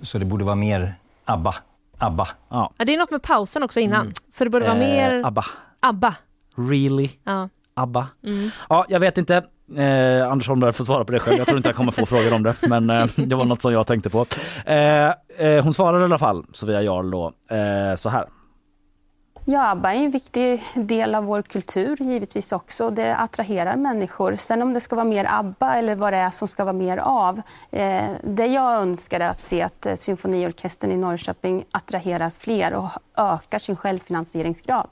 Så 0.00 0.18
det 0.18 0.24
borde 0.24 0.44
vara 0.44 0.54
mer 0.56 0.94
ABBA. 1.24 1.54
ABBA. 1.98 2.28
Ja. 2.48 2.72
Ja, 2.76 2.84
det 2.84 2.94
är 2.94 2.98
något 2.98 3.10
med 3.10 3.22
pausen 3.22 3.62
också 3.62 3.80
innan. 3.80 4.12
Så 4.28 4.44
det 4.44 4.50
borde 4.50 4.64
vara 4.64 4.74
Eh, 4.74 4.88
mer 4.94 5.26
ABBA. 5.26 5.44
ABBA. 5.80 6.14
Really? 6.56 7.10
Ja. 7.24 7.48
ABBA? 7.74 8.08
Mm. 8.24 8.50
Ja, 8.68 8.86
jag 8.88 9.00
vet 9.00 9.18
inte. 9.18 9.44
Eh, 9.76 10.30
Anders 10.30 10.48
Holmberg 10.48 10.72
får 10.72 10.84
svara 10.84 11.04
på 11.04 11.12
det 11.12 11.18
själv. 11.18 11.38
Jag 11.38 11.46
tror 11.46 11.56
inte 11.56 11.68
jag 11.68 11.76
kommer 11.76 11.92
få 11.92 12.06
frågor 12.06 12.32
om 12.32 12.42
det, 12.42 12.54
men 12.60 12.90
eh, 12.90 13.06
det 13.16 13.34
var 13.34 13.44
något 13.44 13.62
som 13.62 13.72
jag 13.72 13.86
tänkte 13.86 14.10
på. 14.10 14.26
Eh, 14.66 15.06
eh, 15.38 15.64
hon 15.64 15.74
svarade 15.74 16.02
i 16.02 16.04
alla 16.04 16.18
fall, 16.18 16.44
Sofia 16.52 16.82
Jarl 16.82 17.10
då, 17.10 17.32
eh, 17.56 17.96
så 17.96 18.08
här. 18.08 18.26
Ja, 19.44 19.70
ABBA 19.70 19.94
är 19.94 20.04
en 20.04 20.10
viktig 20.10 20.62
del 20.74 21.14
av 21.14 21.24
vår 21.24 21.42
kultur 21.42 21.96
givetvis 22.00 22.52
också. 22.52 22.90
Det 22.90 23.16
attraherar 23.16 23.76
människor. 23.76 24.36
Sen 24.36 24.62
om 24.62 24.72
det 24.72 24.80
ska 24.80 24.96
vara 24.96 25.04
mer 25.06 25.26
ABBA 25.28 25.76
eller 25.76 25.94
vad 25.94 26.12
det 26.12 26.16
är 26.16 26.30
som 26.30 26.48
ska 26.48 26.64
vara 26.64 26.72
mer 26.72 26.96
av. 26.98 27.42
Eh, 27.70 28.10
det 28.24 28.46
jag 28.46 28.72
önskar 28.74 29.20
är 29.20 29.28
att 29.28 29.40
se 29.40 29.62
att 29.62 29.86
eh, 29.86 29.94
symfoniorkestern 29.94 30.92
i 30.92 30.96
Norrköping 30.96 31.64
attraherar 31.70 32.30
fler 32.38 32.74
och 32.74 32.88
ökar 33.16 33.58
sin 33.58 33.76
självfinansieringsgrad. 33.76 34.88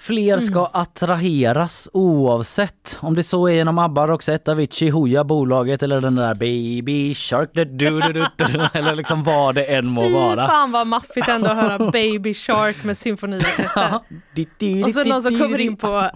Fler 0.00 0.40
ska 0.40 0.58
Mm. 0.58 0.70
attraheras 0.72 1.88
oavsett 1.92 2.98
om 3.00 3.14
det 3.14 3.22
så 3.22 3.48
är 3.48 3.52
genom 3.52 3.78
ABBA, 3.78 4.06
Roxette, 4.06 4.50
Avicii, 4.52 4.88
Hooja, 4.90 5.24
bolaget 5.24 5.82
eller 5.82 6.00
den 6.00 6.14
där 6.14 6.34
Baby 6.34 7.14
Shark 7.14 7.50
du, 7.52 7.64
du, 7.64 8.00
du, 8.00 8.26
du, 8.36 8.68
eller 8.72 8.94
liksom 8.96 9.22
vad 9.22 9.54
det 9.54 9.64
än 9.64 9.86
må 9.86 10.02
Fy 10.04 10.12
vara. 10.14 10.46
fan 10.46 10.72
vad 10.72 10.86
maffigt 10.86 11.28
ändå 11.28 11.48
att 11.50 11.56
höra 11.56 11.90
Baby 11.90 12.34
Shark 12.34 12.84
med 12.84 12.98
symfoniorkester. 12.98 14.00
Och 14.84 14.92
så 14.94 15.04
någon 15.04 15.22
som 15.22 15.38
kommer 15.38 15.60
in 15.60 15.76
på 15.76 15.88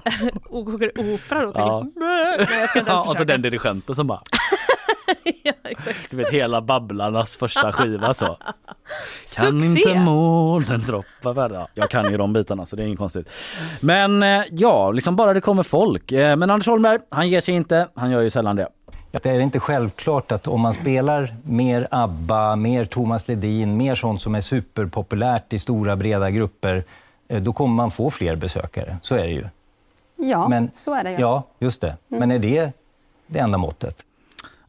och 0.50 0.68
opera 0.68 1.46
då. 1.46 1.52
Ja. 1.54 1.80
tänker, 1.80 2.46
Nej 2.50 2.60
jag 2.60 2.68
ska 2.68 2.78
inte 2.78 2.90
ens 2.90 3.04
Ja, 3.04 3.10
och 3.10 3.16
så 3.16 3.24
den 3.24 3.42
dirigenten 3.42 3.94
som 3.96 4.06
bara, 4.06 4.22
ja, 5.42 5.52
exakt. 5.64 6.10
du 6.10 6.16
vet 6.16 6.30
hela 6.30 6.60
Babblarnas 6.60 7.36
första 7.36 7.72
skiva 7.72 8.14
så. 8.14 8.26
Kan 9.36 9.62
Succé! 9.62 9.66
inte 9.80 9.94
månen 9.94 10.80
droppa 10.80 11.32
värde? 11.32 11.54
Ja, 11.54 11.68
jag 11.74 11.90
kan 11.90 12.10
ju 12.10 12.16
de 12.16 12.32
bitarna 12.32 12.66
så 12.66 12.76
det 12.76 12.82
är 12.82 12.86
inget 12.86 12.98
konstigt. 12.98 13.28
Men 13.80 14.22
eh, 14.22 14.42
ja, 14.50 14.90
liksom 14.90 15.16
bara 15.16 15.34
det 15.34 15.40
kommer 15.40 15.62
folk. 15.62 16.12
Eh, 16.12 16.36
Men 16.36 16.50
Anders 16.50 16.66
Holmberg, 16.66 16.98
han 17.10 17.28
ger 17.28 17.40
sig 17.40 17.54
inte. 17.54 17.88
Han 17.94 18.10
gör 18.10 18.20
ju 18.20 18.30
sällan 18.30 18.56
det. 18.56 18.68
Att 19.14 19.22
det 19.22 19.30
är 19.30 19.40
inte 19.40 19.60
självklart 19.60 20.32
att 20.32 20.46
om 20.48 20.60
man 20.60 20.72
spelar 20.72 21.36
mer 21.44 21.88
ABBA, 21.90 22.56
mer 22.56 22.84
Thomas 22.84 23.28
Ledin, 23.28 23.76
mer 23.76 23.94
sånt 23.94 24.20
som 24.20 24.34
är 24.34 24.40
superpopulärt 24.40 25.52
i 25.52 25.58
stora 25.58 25.96
breda 25.96 26.30
grupper, 26.30 26.84
eh, 27.28 27.42
då 27.42 27.52
kommer 27.52 27.74
man 27.74 27.90
få 27.90 28.10
fler 28.10 28.36
besökare. 28.36 28.96
Så 29.02 29.14
är 29.14 29.22
det 29.24 29.30
ju. 29.32 29.46
Ja, 30.16 30.48
Men- 30.48 30.70
så 30.74 30.94
är 30.94 31.04
det 31.04 31.10
ju. 31.10 31.16
Ja, 31.20 31.42
just 31.58 31.80
det. 31.80 31.96
Men 32.08 32.30
är 32.30 32.38
det 32.38 32.72
det 33.26 33.38
enda 33.38 33.58
måttet? 33.58 33.96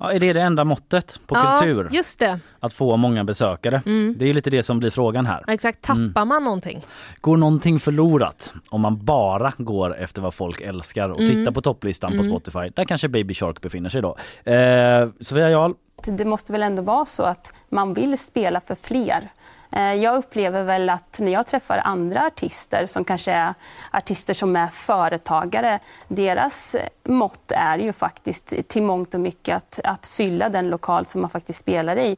Ja, 0.03 0.12
är 0.12 0.19
det 0.19 0.33
det 0.33 0.41
enda 0.41 0.63
måttet 0.63 1.19
på 1.27 1.36
Ja, 1.36 1.57
kultur? 1.60 1.89
just 1.91 2.19
det. 2.19 2.39
Att 2.60 2.74
få 2.74 2.98
många 2.98 3.24
besökare? 3.24 3.81
Mm. 3.86 4.15
Det 4.17 4.29
är 4.29 4.33
lite 4.33 4.50
det 4.50 4.63
som 4.63 4.79
blir 4.79 4.89
frågan 4.89 5.25
här. 5.25 5.43
Exakt, 5.48 5.81
tappar 5.81 6.25
man 6.25 6.43
någonting? 6.43 6.86
Går 7.22 7.38
någonting 7.38 7.79
förlorat 7.79 8.53
om 8.69 8.81
man 8.81 9.05
bara 9.05 9.53
går 9.57 9.98
efter 9.98 10.22
vad 10.22 10.33
folk 10.33 10.62
älskar 10.62 11.10
och 11.10 11.19
Mm. 11.19 11.36
tittar 11.36 11.51
på 11.51 11.62
topplistan 11.62 12.17
på 12.17 12.24
Spotify? 12.24 12.69
Där 12.75 12.86
kanske 12.86 13.07
Baby 13.07 13.33
Shark 13.33 13.62
befinner 13.62 13.89
sig 13.89 14.01
då. 14.01 14.17
Eh, 14.51 15.10
Sofia 15.19 15.50
Jarl, 15.50 15.74
Det 16.05 16.25
måste 16.25 16.51
väl 16.51 16.63
ändå 16.63 16.81
vara 16.81 17.05
så 17.05 17.24
att 17.24 17.53
man 17.69 17.93
vill 17.93 18.17
spela 18.17 18.60
för 18.60 18.75
fler. 18.75 19.29
Eh, 19.75 19.94
jag 19.94 20.15
upplever 20.15 20.63
väl 20.63 20.89
att 20.89 21.20
när 21.20 21.32
jag 21.32 21.48
träffar 21.48 21.77
andra 21.77 22.25
artister 22.25 22.86
som 22.86 23.03
kanske 23.03 23.32
är 23.32 23.53
artister 23.92 24.34
som 24.34 24.56
är 24.56 24.68
företagare, 24.68 25.80
deras 26.08 26.75
mått 27.03 27.51
är 27.51 27.77
ju 27.77 27.94
faktiskt 27.94 28.53
till 28.68 28.84
mångt 28.84 29.13
och 29.13 29.20
mycket 29.20 29.56
att, 29.56 29.80
att 29.84 30.08
fylla 30.08 30.50
den 30.50 30.70
lokal 30.70 31.06
som 31.06 31.22
man 31.22 31.30
faktiskt 31.30 31.60
spelar 31.60 31.98
i. 31.98 32.18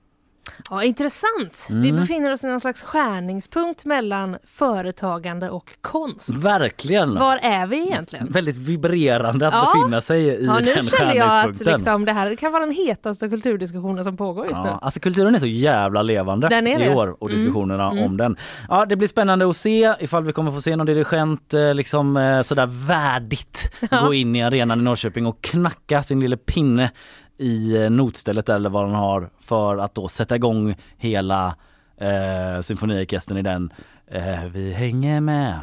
Ja, 0.70 0.84
intressant. 0.84 1.68
Vi 1.70 1.90
Mm. 1.90 2.02
befinner 2.02 2.34
oss 2.34 2.44
i 2.44 2.48
någon 2.48 2.62
slags 2.62 2.84
skärningspunkt 2.84 3.86
mellan 3.86 4.38
företagande 4.48 5.50
och 5.50 5.70
konst. 5.82 6.30
verkligen! 6.38 7.16
Var 7.16 7.38
är 7.38 7.66
vi 7.68 7.78
egentligen? 7.78 8.28
Väldigt 8.32 8.58
vibrerande 8.58 9.48
att 9.48 9.54
Ja. 9.54 9.72
befinna 9.74 10.02
sig 10.02 10.22
i 10.28 10.46
Ja, 10.46 10.54
nu 10.54 10.62
den 10.74 10.86
känner 10.86 11.16
jag 11.16 11.26
att 11.28 11.32
skärningspunkten. 11.34 11.74
liksom, 11.76 12.06
det 12.06 12.14
här 12.14 12.36
kan 12.36 12.52
vara 12.52 12.66
den 12.66 12.76
hetaste 12.76 13.30
kulturdiskussionen 13.30 14.04
som 14.04 14.18
pågår 14.18 14.46
just 14.46 14.58
Ja, 14.58 14.64
nu. 14.64 14.78
alltså 14.82 15.00
kulturen 15.00 15.36
är 15.36 15.40
så 15.40 15.48
jävla 15.48 16.02
levande 16.02 16.48
Den 16.48 16.68
är 16.68 16.80
i 16.80 16.84
det. 16.84 16.96
år 16.96 17.16
och 17.24 17.30
Mm. 17.30 17.42
diskussionerna 17.42 17.92
Mm. 17.92 18.04
om 18.04 18.18
den. 18.18 18.38
Ja, 18.70 18.86
det 18.86 18.96
blir 18.96 19.08
spännande 19.08 19.50
att 19.50 19.58
se 19.58 19.94
ifall 20.00 20.24
vi 20.24 20.34
kommer 20.34 20.52
få 20.52 20.62
se 20.62 20.76
någon 20.76 20.86
dirigent 20.88 21.54
eh, 21.54 21.74
liksom 21.74 22.18
eh, 22.18 22.42
sådär 22.42 22.88
värdigt 22.88 23.72
gå 24.06 24.14
in 24.14 24.36
i 24.36 24.44
arenan 24.44 24.80
i 24.80 24.84
Norrköping 24.84 25.26
och 25.26 25.42
knacka 25.42 26.04
sin 26.04 26.20
lille 26.20 26.38
pinne 26.38 26.92
i 27.38 27.76
eh, 27.76 27.90
notstället 27.90 28.50
eller 28.50 28.70
vad 28.70 28.86
den 28.86 28.96
har 28.96 29.30
för 29.40 29.78
att 29.78 29.96
då 29.96 30.08
sätta 30.08 30.36
igång 30.36 30.76
hela 30.98 31.56
eh, 31.98 32.62
symfoniorkestern 32.62 33.38
i 33.38 33.42
den. 33.42 33.74
Eh, 34.08 34.46
vi 34.46 34.74
hänger 34.74 35.22
med 35.22 35.60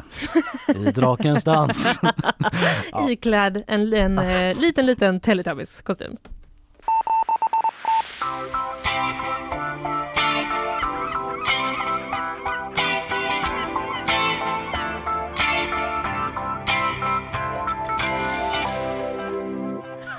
i 0.75 0.91
Drakens 0.91 1.43
dans. 1.43 1.99
Ja. 2.91 3.09
Iklädd 3.09 3.63
en, 3.67 3.93
en 3.93 4.19
eh, 4.19 4.59
liten, 4.59 4.85
liten 4.85 5.19
Teletubbies-kostym. 5.19 6.17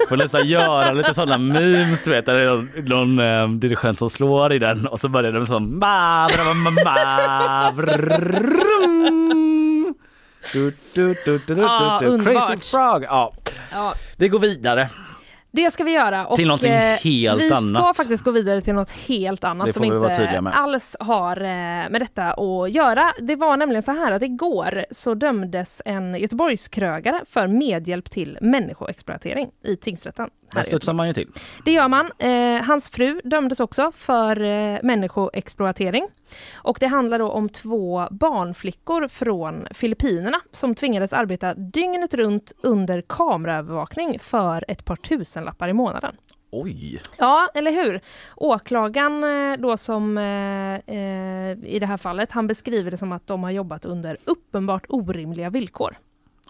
Får 0.09 0.17
nästan 0.17 0.47
göra 0.47 0.93
lite 0.93 1.15
sådana 1.15 1.39
memes 1.39 2.05
du 2.05 2.11
vet, 2.11 2.27
där 2.27 2.35
det 2.35 2.41
är 2.43 2.47
någon, 2.47 2.69
någon 2.85 3.19
eh, 3.19 3.49
dirigent 3.49 3.99
som 3.99 4.11
slår 4.11 4.53
i 4.53 4.59
den 4.59 4.87
och 4.87 5.01
så 5.01 5.09
börjar 5.09 5.33
med 5.33 5.49
sån 5.49 5.79
ma, 5.79 6.29
bra, 6.37 6.55
ma, 6.55 6.71
ma, 6.71 7.71
du, 10.53 10.73
du, 10.95 11.15
du, 11.15 11.15
du, 11.25 11.41
du, 11.47 11.55
du, 11.55 12.17
du. 12.17 12.25
Crazy. 12.25 12.71
Frog. 12.71 13.05
Ja, 13.05 13.33
Ja, 13.75 13.95
vi 14.17 14.29
går 14.29 14.39
vidare. 14.39 14.89
Det 15.55 15.71
ska 15.71 15.85
vi 15.85 15.93
göra. 15.93 16.27
Och, 16.27 16.37
Till 16.37 16.47
någonting 16.47 16.73
eh, 16.73 16.99
helt 16.99 17.43
vi 17.43 17.47
ska 17.47 17.57
annat. 17.57 17.97
faktiskt 17.97 18.25
gå 18.25 18.31
vidare 18.31 18.61
till 18.61 18.75
något 18.75 18.91
helt 18.91 19.45
annat 19.45 19.75
som 19.75 19.83
vi 19.83 19.89
inte 19.89 20.51
alls 20.55 20.97
har 21.01 21.37
eh, 21.37 21.45
med 21.45 22.01
detta 22.01 22.33
att 22.33 22.71
göra. 22.71 23.13
Det 23.21 23.37
var 23.37 23.57
nämligen 23.57 23.83
så 23.83 23.93
här 23.93 24.13
att 24.13 24.23
igår 24.23 24.85
så 24.91 25.15
dömdes 25.15 25.83
en 25.85 26.15
Göteborgskrögare 26.15 27.21
för 27.29 27.47
medhjälp 27.47 28.11
till 28.11 28.39
människoexploatering 28.41 29.51
i 29.63 29.77
tingsrätten. 29.77 30.31
Här 30.55 30.63
studsar 30.63 30.93
man 30.93 31.07
ju 31.07 31.13
till. 31.13 31.29
Det 31.65 31.73
gör 31.73 31.89
man. 31.89 32.11
Eh, 32.19 32.63
hans 32.63 32.89
fru 32.89 33.21
dömdes 33.25 33.61
också 33.61 33.93
för 33.93 34.41
eh, 34.41 34.79
människoexploatering. 34.83 36.09
Och 36.55 36.77
det 36.81 36.87
handlar 36.87 37.19
då 37.19 37.29
om 37.31 37.49
två 37.49 38.09
barnflickor 38.11 39.09
från 39.09 39.67
Filippinerna 39.71 40.41
som 40.53 40.75
tvingades 40.75 41.13
arbeta 41.13 41.55
dygnet 41.55 42.15
runt 42.15 42.53
under 42.63 43.03
kameraövervakning 43.07 44.19
för 44.19 44.65
ett 44.69 44.85
par 44.85 44.97
tusenlappar 44.97 45.69
i 45.69 45.73
månaden. 45.73 46.17
Oj! 46.51 47.01
Ja, 47.19 47.49
eller 47.55 47.71
hur? 47.71 48.01
Åklagaren 48.37 49.25
eh, 49.25 49.61
då 49.61 49.77
som 49.77 50.19
eh, 50.19 50.97
eh, 50.97 51.59
i 51.65 51.79
det 51.81 51.87
här 51.87 51.97
fallet, 51.97 52.33
han 52.33 52.47
beskriver 52.47 52.91
det 52.91 52.97
som 52.97 53.13
att 53.13 53.27
de 53.27 53.43
har 53.43 53.51
jobbat 53.51 53.85
under 53.85 54.17
uppenbart 54.25 54.87
orimliga 54.89 55.51
villkor. 55.51 55.97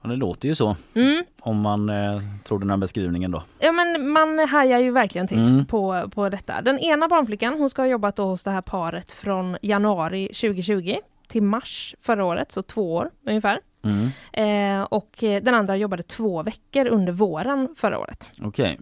Ja, 0.05 0.11
det 0.11 0.17
låter 0.17 0.49
ju 0.49 0.55
så 0.55 0.77
Mm. 0.95 1.25
om 1.41 1.61
man 1.61 1.89
eh, 1.89 2.13
tror 2.45 2.59
den 2.59 2.71
här 2.71 2.77
beskrivningen 2.77 3.31
då. 3.31 3.43
Ja 3.59 3.73
men 3.73 4.11
man 4.11 4.39
hajar 4.39 4.79
ju 4.79 4.91
verkligen 4.91 5.27
till 5.27 5.39
Mm. 5.39 5.67
på, 5.67 6.11
på 6.15 6.29
detta. 6.29 6.63
Den 6.63 6.79
ena 6.79 7.09
barnflickan 7.09 7.55
hon 7.59 7.71
ska 7.71 7.83
ha 7.83 7.87
jobbat 7.87 8.17
då 8.17 8.25
hos 8.25 8.43
det 8.43 8.51
här 8.51 8.61
paret 8.63 9.11
från 9.13 9.57
januari 9.63 10.27
2020 10.27 10.97
till 11.29 11.43
mars 11.43 11.95
förra 12.01 12.25
året, 12.25 12.53
så 12.53 12.63
två 12.63 12.95
år 12.95 13.11
ungefär. 13.27 13.61
Mm. 13.85 14.09
Eh, 14.81 14.83
och 14.85 15.25
eh, 15.25 15.43
den 15.43 15.55
andra 15.55 15.77
jobbade 15.77 16.03
två 16.03 16.43
veckor 16.43 16.87
under 16.87 17.13
våren 17.13 17.69
förra 17.77 17.99
året. 17.99 18.29
Okej. 18.43 18.81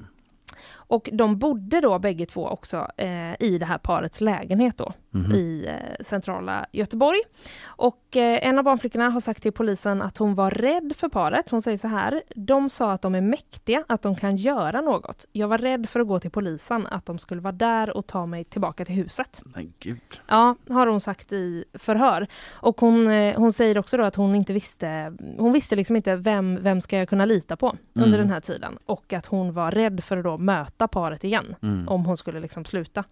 Och 0.75 1.09
de 1.13 1.39
bodde 1.39 1.81
då 1.81 1.99
bägge 1.99 2.27
två 2.27 2.47
också 2.49 2.87
eh, 2.97 3.33
i 3.43 3.59
det 3.61 3.67
här 3.67 3.79
parets 3.79 4.21
lägenhet 4.21 4.79
då 4.79 4.93
Mhm. 5.11 5.33
i 5.35 5.67
eh, 5.69 6.05
centrala 6.05 6.67
Göteborg. 6.73 7.21
Och 7.65 7.97
eh, 8.17 8.47
en 8.49 8.59
av 8.59 8.65
barnflickorna 8.65 9.11
har 9.11 9.21
sagt 9.21 9.43
till 9.43 9.53
polisen 9.53 10.03
att 10.03 10.19
hon 10.19 10.35
var 10.35 10.51
rädd 10.51 10.93
för 10.97 11.09
paret. 11.09 11.51
Hon 11.51 11.63
säger 11.63 11.79
så 11.79 11.89
här. 11.89 12.23
De 12.35 12.71
sa 12.71 12.93
att 12.93 13.03
de 13.03 13.15
är 13.15 13.21
mäktiga, 13.21 13.85
att 13.89 14.03
de 14.03 14.17
kan 14.17 14.37
göra 14.37 14.81
något. 14.81 15.27
Jag 15.33 15.49
var 15.49 15.59
rädd 15.59 15.89
för 15.89 16.01
att 16.01 16.07
gå 16.09 16.21
till 16.21 16.31
polisen, 16.31 16.87
att 16.87 17.07
de 17.07 17.19
skulle 17.19 17.41
vara 17.41 17.53
där 17.53 17.97
och 17.97 18.07
ta 18.07 18.27
mig 18.27 18.45
tillbaka 18.45 18.85
till 18.85 18.95
huset. 18.95 19.41
Men 19.45 19.73
gud. 19.79 20.01
Ja, 20.29 20.57
har 20.69 20.87
hon 20.87 21.01
sagt 21.01 21.33
i 21.33 21.65
förhör. 21.75 22.27
Och 22.53 22.81
hon, 22.81 23.11
eh, 23.11 23.39
hon 23.39 23.53
säger 23.53 23.79
också 23.79 23.97
då 23.97 24.05
att 24.05 24.17
hon 24.17 24.35
inte 24.35 24.53
visste, 24.53 25.17
hon 25.39 25.53
visste 25.53 25.77
liksom 25.77 25.97
inte 25.97 26.17
vem, 26.17 26.59
vem 26.63 26.81
ska 26.81 26.99
jag 26.99 27.09
kunna 27.09 27.25
lita 27.25 27.57
på 27.57 27.77
under 27.95 28.09
Mm. 28.09 28.21
den 28.21 28.31
här 28.31 28.41
tiden. 28.41 28.79
Och 28.87 29.13
att 29.13 29.27
hon 29.27 29.53
var 29.53 29.71
rädd 29.71 30.05
för 30.05 30.17
att 30.17 30.25
då 30.25 30.39
möta 30.39 30.89
paret 30.89 31.25
igen 31.25 31.55
Mm. 31.63 31.89
om 31.89 32.05
hon 32.05 32.17
skulle 32.17 32.41
liksom 32.41 32.65
sluta. 32.65 33.05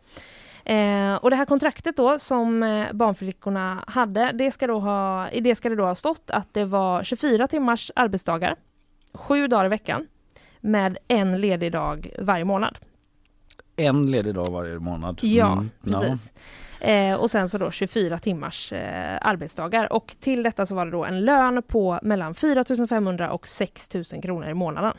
Eh, 0.70 1.14
och 1.14 1.30
det 1.30 1.36
här 1.36 1.44
kontraktet 1.44 1.96
då 1.96 2.18
som 2.18 2.62
eh, 2.62 2.92
barnflickorna 2.92 3.84
hade, 3.86 4.32
det 4.32 4.50
ska 4.50 4.66
då 4.66 4.78
ha, 4.78 5.30
i 5.30 5.40
det 5.40 5.54
ska 5.54 5.68
det 5.68 5.76
då 5.76 5.84
ha 5.84 5.94
stått 5.94 6.30
att 6.30 6.54
det 6.54 6.64
var 6.64 7.02
24 7.02 7.48
timmars 7.48 7.90
arbetsdagar, 7.96 8.56
sju 9.14 9.46
dagar 9.46 9.64
i 9.64 9.68
veckan, 9.68 10.06
med 10.60 10.98
en 11.08 11.40
ledig 11.40 11.72
dag 11.72 12.10
varje 12.18 12.44
månad. 12.44 12.78
En 13.76 14.10
ledig 14.10 14.34
dag 14.34 14.50
varje 14.52 14.78
månad. 14.78 15.18
Ja, 15.22 15.52
Mm. 15.52 15.70
precis. 15.84 16.32
Eh, 16.80 17.14
och 17.14 17.30
sen 17.30 17.48
så 17.48 17.58
då 17.58 17.70
24 17.70 18.18
timmars 18.18 18.72
eh, 18.72 19.18
arbetsdagar. 19.22 19.92
Och 19.92 20.14
till 20.20 20.42
detta 20.42 20.66
så 20.66 20.74
var 20.74 20.84
det 20.84 20.90
då 20.90 21.04
en 21.04 21.20
lön 21.20 21.62
på 21.62 21.98
mellan 22.02 22.34
4 22.34 22.64
500 22.88 23.30
och 23.32 23.48
6 23.48 23.94
000 23.94 24.04
kronor 24.22 24.48
i 24.48 24.54
månaden. 24.54 24.96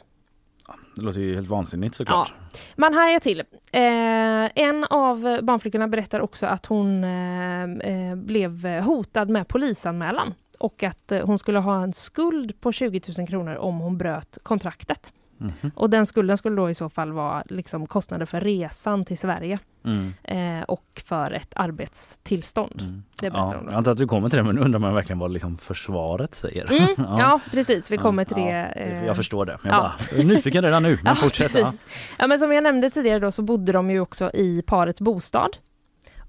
Det 0.95 1.01
låter 1.01 1.19
ju 1.19 1.35
helt 1.35 1.47
vansinnigt 1.47 1.95
såklart. 1.95 2.33
Man 2.75 2.93
hajar 2.93 3.19
till. 3.19 3.39
Eh, 3.71 4.63
en 4.63 4.83
av 4.83 5.39
barnflickorna 5.41 5.87
berättar 5.87 6.19
också 6.19 6.45
att 6.45 6.65
hon 6.65 7.03
eh, 7.03 7.63
eh 7.63 8.15
blev 8.15 8.65
hotad 8.67 9.29
med 9.29 9.47
polisanmälan 9.47 10.33
och 10.59 10.83
att 10.83 11.11
eh, 11.11 11.25
hon 11.25 11.37
skulle 11.37 11.59
ha 11.59 11.83
en 11.83 11.93
skuld 11.93 12.61
på 12.61 12.71
20 12.71 13.01
000 13.17 13.27
kronor 13.27 13.55
om 13.55 13.79
hon 13.79 13.97
bröt 13.97 14.37
kontraktet. 14.43 15.13
Mhm. 15.41 15.71
Och 15.75 15.89
den 15.89 16.05
skulden 16.05 16.37
skulle 16.37 16.55
då 16.55 16.69
i 16.69 16.73
så 16.73 16.89
fall 16.89 17.11
vara 17.11 17.43
liksom 17.49 17.87
kostnader 17.87 18.25
för 18.25 18.41
resan 18.41 19.05
till 19.05 19.17
Sverige 19.17 19.59
Mm. 19.85 20.13
eh, 20.23 20.63
och 20.63 21.01
för 21.05 21.31
ett 21.31 21.53
arbetstillstånd. 21.55 22.81
Mm. 22.81 23.03
Det 23.21 23.27
Ja, 23.27 23.55
jag 23.65 23.73
antar 23.73 23.91
att 23.91 23.97
du 23.97 24.07
kommer 24.07 24.29
till 24.29 24.37
det 24.37 24.43
men 24.43 24.55
nu 24.55 24.61
undrar 24.61 24.79
man 24.79 24.93
verkligen 24.93 25.19
vad 25.19 25.31
liksom 25.31 25.57
försvaret 25.57 26.35
säger. 26.35 26.71
Mm, 26.71 26.87
ja. 26.97 27.39
precis, 27.51 27.91
vi 27.91 27.97
kommer 27.97 28.25
till 28.25 28.37
Ja, 28.37 28.45
det. 28.45 28.63
eh, 28.73 29.05
Jag 29.05 29.15
förstår 29.15 29.45
det. 29.45 29.57
Jag 29.63 29.73
ja. 29.73 29.91
bara, 30.11 30.19
är 30.19 30.23
nyfiken 30.25 30.63
redan 30.63 30.83
nu. 30.83 30.89
Men 30.89 31.05
Ja, 31.05 31.15
fortsätt. 31.15 31.55
Ja. 31.55 31.73
Ja, 32.19 32.27
men 32.27 32.39
som 32.39 32.53
jag 32.53 32.63
nämnde 32.63 32.89
tidigare 32.89 33.19
då 33.19 33.31
så 33.31 33.41
bodde 33.41 33.71
de 33.71 33.91
ju 33.91 33.99
också 33.99 34.31
i 34.33 34.61
parets 34.67 35.01
bostad. 35.01 35.57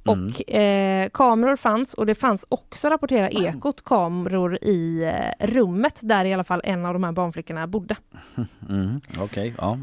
Mm. 0.04 0.26
Och 0.26 0.54
eh, 0.54 1.08
kameror 1.08 1.56
fanns 1.56 1.94
och 1.94 2.06
det 2.06 2.14
fanns 2.14 2.46
också, 2.48 2.88
rapporterar 2.88 3.46
Ekot, 3.46 3.84
kameror 3.84 4.58
i 4.62 5.02
eh, 5.04 5.46
rummet 5.46 6.00
där 6.02 6.24
i 6.24 6.34
alla 6.34 6.44
fall 6.44 6.60
en 6.64 6.86
av 6.86 6.92
de 6.92 7.04
här 7.04 7.12
barnflickorna 7.12 7.66
bodde. 7.66 7.96
Mm. 8.68 9.00
Okej, 9.20 9.54
ja. 9.58 9.78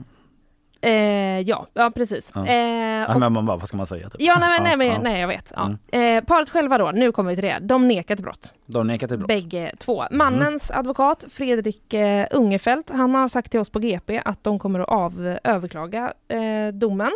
Eh, 0.81 1.39
ja, 1.39 1.67
ja 1.73 1.91
precis. 1.95 2.31
Ja. 2.35 2.47
Eh, 2.47 3.11
och, 3.11 3.19
men 3.19 3.33
man 3.33 3.45
bara, 3.45 3.57
vad 3.57 3.67
ska 3.67 3.77
man 3.77 3.87
säga? 3.87 4.09
Typ? 4.09 4.21
ja, 4.21 4.37
nej, 4.39 4.77
nej, 4.77 4.87
ja. 4.87 4.99
nej, 5.01 5.21
jag 5.21 5.27
vet. 5.27 5.53
Ja. 5.55 5.75
Mm. 5.91 6.17
Eh, 6.17 6.23
paret 6.23 6.49
själva 6.49 6.77
då, 6.77 6.91
nu 6.91 7.11
kommer 7.11 7.29
vi 7.29 7.35
till 7.35 7.45
det, 7.45 7.59
de 7.61 7.87
nekar 7.87 8.15
till 8.15 8.25
brott. 8.25 8.51
De 8.65 8.87
nekar 8.87 9.07
till 9.07 9.17
brott. 9.17 9.29
Mm. 9.31 9.41
Bägge 9.41 9.71
två. 9.79 10.05
Mannens 10.11 10.71
advokat 10.71 11.25
Fredrik 11.29 11.93
eh, 11.93 12.27
Ungefelt, 12.31 12.89
han 12.89 13.15
har 13.15 13.27
sagt 13.27 13.51
till 13.51 13.59
oss 13.59 13.69
på 13.69 13.79
GP 13.79 14.21
att 14.25 14.43
de 14.43 14.59
kommer 14.59 14.79
att 14.79 14.89
av, 14.89 15.37
överklaga 15.43 16.13
eh, 16.27 16.73
domen. 16.73 17.11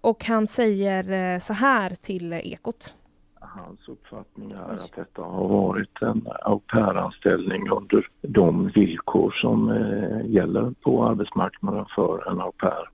Och 0.00 0.24
han 0.24 0.46
säger 0.46 1.34
eh, 1.34 1.38
så 1.38 1.52
här 1.52 1.90
till 1.90 2.32
Ekot. 2.32 2.94
Hans 3.40 3.88
uppfattning 3.88 4.50
är 4.52 4.74
att 4.74 4.92
detta 4.96 5.22
har 5.22 5.48
varit 5.48 6.02
en 6.02 6.26
au 6.42 6.60
pair-anställning 6.60 7.68
under 7.70 8.06
de 8.22 8.68
villkor 8.68 9.30
som 9.30 9.70
eh, 9.70 10.30
gäller 10.30 10.70
på 10.82 11.04
arbetsmarknaden 11.06 11.86
för 11.94 12.30
en 12.30 12.40
au 12.40 12.52
pair. 12.52 12.88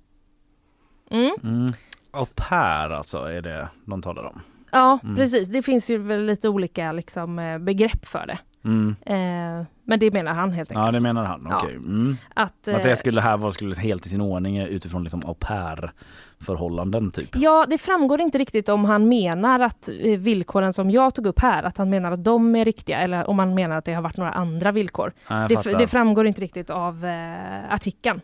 Mm. 1.10 1.34
Mm. 1.42 1.66
Au 2.10 2.24
pair 2.48 2.90
alltså 2.90 3.18
är 3.18 3.42
det 3.42 3.68
de 3.84 4.02
talar 4.02 4.24
om. 4.24 4.40
Ja, 4.72 4.98
Mm. 5.02 5.16
precis. 5.16 5.48
Det 5.48 5.62
finns 5.62 5.90
ju 5.90 5.98
väl 5.98 6.26
lite 6.26 6.48
olika 6.48 6.92
liksom, 6.92 7.38
eh, 7.38 7.58
begrepp 7.58 8.04
för 8.06 8.26
det. 8.26 8.38
Mm. 8.64 8.96
Eh, 9.06 9.66
men 9.86 9.98
det 9.98 10.12
menar 10.12 10.34
han 10.34 10.52
helt 10.52 10.70
enkelt. 10.70 10.86
Ja 10.86 10.92
det 10.92 11.00
menar 11.00 11.24
han. 11.24 11.46
Ja. 11.50 11.56
Okej. 11.62 11.76
Mm. 11.76 12.16
att, 12.34 12.68
Att 12.68 12.68
eh, 12.68 12.82
det 12.82 12.96
skulle 12.96 13.20
här 13.20 13.36
vara 13.36 13.52
skulle 13.52 13.74
helt 13.74 14.06
i 14.06 14.08
sin 14.08 14.20
ordning 14.20 14.58
utifrån 14.58 15.02
liksom 15.02 15.22
au 15.26 15.34
pair 15.34 15.92
förhållanden 16.40 17.10
typ. 17.10 17.36
Ja, 17.36 17.66
det 17.68 17.78
framgår 17.78 18.20
inte 18.20 18.38
riktigt 18.38 18.68
om 18.68 18.84
han 18.84 19.08
menar 19.08 19.60
att 19.60 19.88
eh, 20.00 20.18
villkoren 20.18 20.72
som 20.72 20.90
jag 20.90 21.14
tog 21.14 21.26
upp 21.26 21.40
här, 21.40 21.62
att 21.62 21.78
han 21.78 21.90
menar 21.90 22.12
att 22.12 22.24
de 22.24 22.56
är 22.56 22.64
riktiga 22.64 22.98
eller 22.98 23.30
om 23.30 23.38
han 23.38 23.54
menar 23.54 23.76
att 23.76 23.84
det 23.84 23.94
har 23.94 24.02
varit 24.02 24.16
några 24.16 24.32
andra 24.32 24.72
villkor. 24.72 25.12
Nej, 25.30 25.48
Det, 25.48 25.78
det 25.78 25.86
framgår 25.86 26.26
inte 26.26 26.40
riktigt 26.40 26.70
av 26.70 27.04
eh, 27.04 27.72
artikeln 27.74 28.20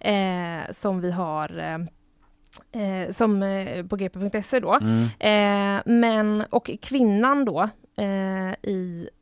eh, 0.00 0.72
som 0.74 1.00
vi 1.00 1.10
har 1.10 1.58
eh, 1.58 1.78
eh, 2.82 3.12
som 3.12 3.42
eh, 3.42 3.86
på 3.86 3.96
gp.se 3.96 4.60
då. 4.60 4.78
Mm. 4.80 5.02
Eh, 5.18 5.82
men, 5.86 6.44
och 6.50 6.70
kvinnan 6.82 7.44
då 7.44 7.68
eh, 7.96 8.70
i 8.70 9.08
eh, 9.10 9.15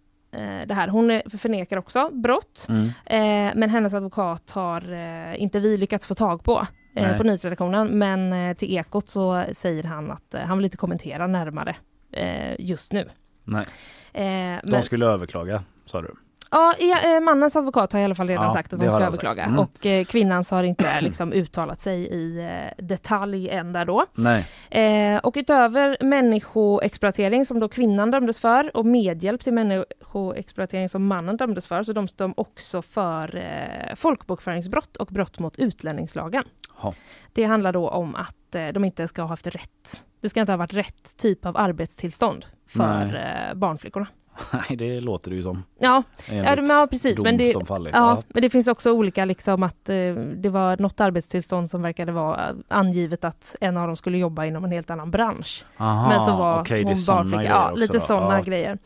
det 0.66 0.74
här, 0.74 0.88
hon 0.88 1.10
eh, 1.10 1.20
förnekar 1.38 1.76
också 1.76 2.10
brott. 2.12 2.66
Mm. 2.68 2.86
Eh, 2.86 3.52
men 3.56 3.70
hennes 3.70 3.94
advokat 3.94 4.50
har 4.50 4.92
eh, 4.92 5.42
inte 5.42 5.58
vi 5.58 5.76
lyckats 5.76 6.06
få 6.06 6.14
tag 6.14 6.44
på 6.44 6.66
eh, 6.96 7.08
Nej. 7.08 7.18
på 7.18 7.24
nyhetsredaktionen. 7.24 7.86
Men 7.88 8.32
eh, 8.32 8.56
till 8.56 8.76
Ekot 8.76 9.08
så 9.08 9.44
säger 9.52 9.82
han 9.82 10.10
att 10.10 10.34
eh, 10.34 10.40
han 10.40 10.58
vill 10.58 10.64
inte 10.64 10.76
kommentera 10.76 11.26
närmare 11.26 11.76
eh, 12.12 12.54
just 12.58 12.92
nu. 12.92 13.08
Nej. 13.44 13.64
Eh, 14.12 14.60
De 14.62 14.70
men, 14.70 14.82
skulle 14.82 15.06
överklaga 15.06 15.62
sa 15.86 16.02
du. 16.02 16.14
Ja, 16.54 17.16
eh, 17.16 17.20
mannens 17.20 17.56
advokat 17.56 17.92
har 17.92 18.00
i 18.00 18.04
alla 18.04 18.14
fall 18.14 18.28
redan 18.28 18.44
Ja, 18.44 18.52
sagt 18.52 18.72
att 18.72 18.80
de 18.80 18.90
ska 18.90 19.00
överklaga. 19.00 19.44
Mm. 19.44 19.58
Och 19.58 19.86
eh, 19.86 20.04
kvinnans 20.04 20.50
har 20.50 20.64
inte 20.64 21.00
liksom 21.00 21.32
uttalat 21.32 21.80
sig 21.80 22.00
i 22.00 22.38
eh, 22.38 22.84
detalj 22.84 23.48
än 23.48 23.72
där 23.72 23.84
då. 23.84 24.06
Nej. 24.14 24.46
Eh, 24.70 25.18
och 25.18 25.34
utöver 25.36 25.96
människoexploatering 26.00 27.44
som 27.44 27.60
då 27.60 27.68
kvinnan 27.68 28.10
dömdes 28.10 28.40
för 28.40 28.76
och 28.76 28.86
medhjälp 28.86 29.40
till 29.40 29.52
människoexploatering 29.52 30.88
som 30.88 31.06
mannen 31.06 31.36
dömdes 31.36 31.66
för 31.66 31.82
så 31.82 31.92
döms 31.92 32.14
de 32.14 32.34
också 32.36 32.82
för 32.82 33.36
eh, 33.36 33.94
folkbokföringsbrott 33.94 34.96
och 34.96 35.06
brott 35.06 35.38
mot 35.38 35.58
utlänningslagen. 35.58 36.44
Ja. 36.82 36.94
Det 37.32 37.44
handlar 37.44 37.72
då 37.72 37.88
om 37.88 38.14
att 38.14 38.54
eh, 38.54 38.68
de 38.68 38.84
inte 38.84 39.08
ska 39.08 39.22
ha 39.22 39.28
haft 39.28 39.46
rätt. 39.46 40.04
Det 40.20 40.28
ska 40.28 40.40
inte 40.40 40.52
ha 40.52 40.56
varit 40.56 40.74
rätt 40.74 41.16
typ 41.16 41.46
av 41.46 41.56
arbetstillstånd 41.56 42.46
för 42.66 43.14
eh, 43.14 43.54
barnflickorna. 43.54 44.06
Nej 44.68 44.76
det 44.76 45.00
låter 45.00 45.30
det 45.30 45.36
ju 45.36 45.42
som. 45.42 45.62
Ja, 45.78 46.02
ja, 46.28 46.56
men, 46.56 46.66
ja 46.66 46.86
precis. 46.90 47.18
Men 47.18 47.36
det, 47.36 47.66
fallit. 47.68 47.94
Ja, 47.94 48.22
men 48.28 48.42
det 48.42 48.50
finns 48.50 48.68
också 48.68 48.92
olika 48.92 49.24
liksom 49.24 49.62
att 49.62 49.88
eh, 49.88 49.96
det 50.36 50.48
var 50.48 50.76
något 50.76 51.00
arbetstillstånd 51.00 51.70
som 51.70 51.82
verkade 51.82 52.12
vara 52.12 52.54
angivet 52.68 53.24
att 53.24 53.56
en 53.60 53.76
av 53.76 53.86
dem 53.86 53.96
skulle 53.96 54.18
jobba 54.18 54.44
inom 54.44 54.64
en 54.64 54.72
helt 54.72 54.90
annan 54.90 55.10
bransch. 55.10 55.64
Aha, 55.76 56.08
men 56.08 56.20
så 56.24 56.36
var 56.36 56.72
är 56.72 56.84
hon 56.84 56.94
barnflicka. 57.08 57.44
Ja, 57.44 57.70
lite 57.74 58.00
sådana 58.00 58.36
Ja. 58.38 58.42
grejer. 58.42 58.78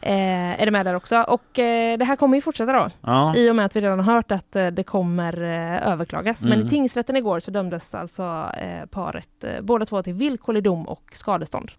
Eh, 0.00 0.60
är 0.62 0.64
det 0.64 0.70
med 0.70 0.86
där 0.86 0.94
också. 0.94 1.20
Och 1.22 1.58
eh, 1.58 1.98
det 1.98 2.04
här 2.04 2.16
kommer 2.16 2.36
ju 2.36 2.40
fortsätta 2.40 2.72
då. 2.72 2.88
Ja. 3.00 3.36
I 3.36 3.50
och 3.50 3.56
med 3.56 3.66
att 3.66 3.76
vi 3.76 3.80
redan 3.80 4.00
har 4.00 4.14
hört 4.14 4.30
att 4.32 4.56
eh, 4.56 4.66
det 4.66 4.82
kommer 4.82 5.42
eh, 5.42 5.88
överklagas. 5.92 6.40
Men 6.42 6.52
Mm. 6.52 6.66
i 6.66 6.70
tingsrätten 6.70 7.16
igår 7.16 7.40
så 7.40 7.50
dömdes 7.50 7.94
alltså 7.94 8.50
eh, 8.60 8.86
paret 8.90 9.44
båda 9.62 9.86
två 9.86 10.02
till 10.02 10.14
villkorlig 10.14 10.62
dom 10.62 10.88
och 10.88 11.02
skadestånd. 11.12 11.70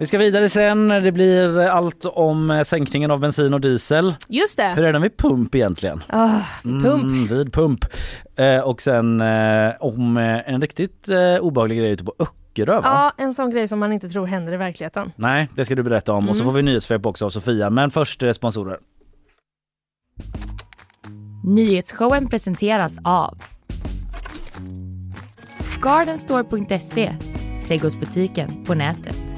Vi 0.00 0.06
ska 0.06 0.18
vidare 0.18 0.48
sen. 0.48 0.88
Det 0.88 1.12
blir 1.12 1.58
allt 1.60 2.04
om 2.04 2.62
sänkningen 2.66 3.10
av 3.10 3.20
bensin 3.20 3.54
och 3.54 3.60
diesel. 3.60 4.14
Just 4.28 4.56
det! 4.56 4.68
Hur 4.76 4.84
är 4.84 4.92
den 4.92 5.02
vid 5.02 5.16
pump 5.16 5.54
egentligen? 5.54 6.02
Ah, 6.08 6.40
pump. 6.62 6.84
Mm, 7.04 7.26
vid 7.26 7.52
pump. 7.52 7.84
Eh, 8.36 8.58
och 8.60 8.82
sen 8.82 9.20
eh, 9.20 9.72
om 9.80 10.16
eh, 10.16 10.48
en 10.54 10.60
riktigt 10.60 11.08
eh, 11.08 11.36
obehaglig 11.40 11.78
grej 11.78 11.90
ute 11.90 12.04
på 12.04 12.14
Öckerö 12.18 12.74
va? 12.80 12.80
Ja, 12.84 13.24
en 13.24 13.34
sån 13.34 13.50
grej 13.50 13.68
som 13.68 13.78
man 13.78 13.92
inte 13.92 14.08
tror 14.08 14.26
händer 14.26 14.52
i 14.52 14.56
verkligheten. 14.56 15.12
Nej, 15.16 15.48
det 15.54 15.64
ska 15.64 15.74
du 15.74 15.82
berätta 15.82 16.12
om. 16.12 16.28
Och 16.28 16.36
så 16.36 16.42
Mm. 16.42 16.52
får 16.52 16.56
vi 16.56 16.62
nyhetssvep 16.62 17.06
också 17.06 17.24
av 17.24 17.30
Sofia. 17.30 17.70
Men 17.70 17.90
först 17.90 18.22
eh, 18.22 18.32
sponsorer. 18.32 18.78
Nyhetsshowen 21.44 22.28
presenteras 22.28 22.98
av 23.04 23.38
Gardenstore.se, 25.82 27.12
trädgårdsbutiken 27.66 28.64
på 28.64 28.74
nätet. 28.74 29.37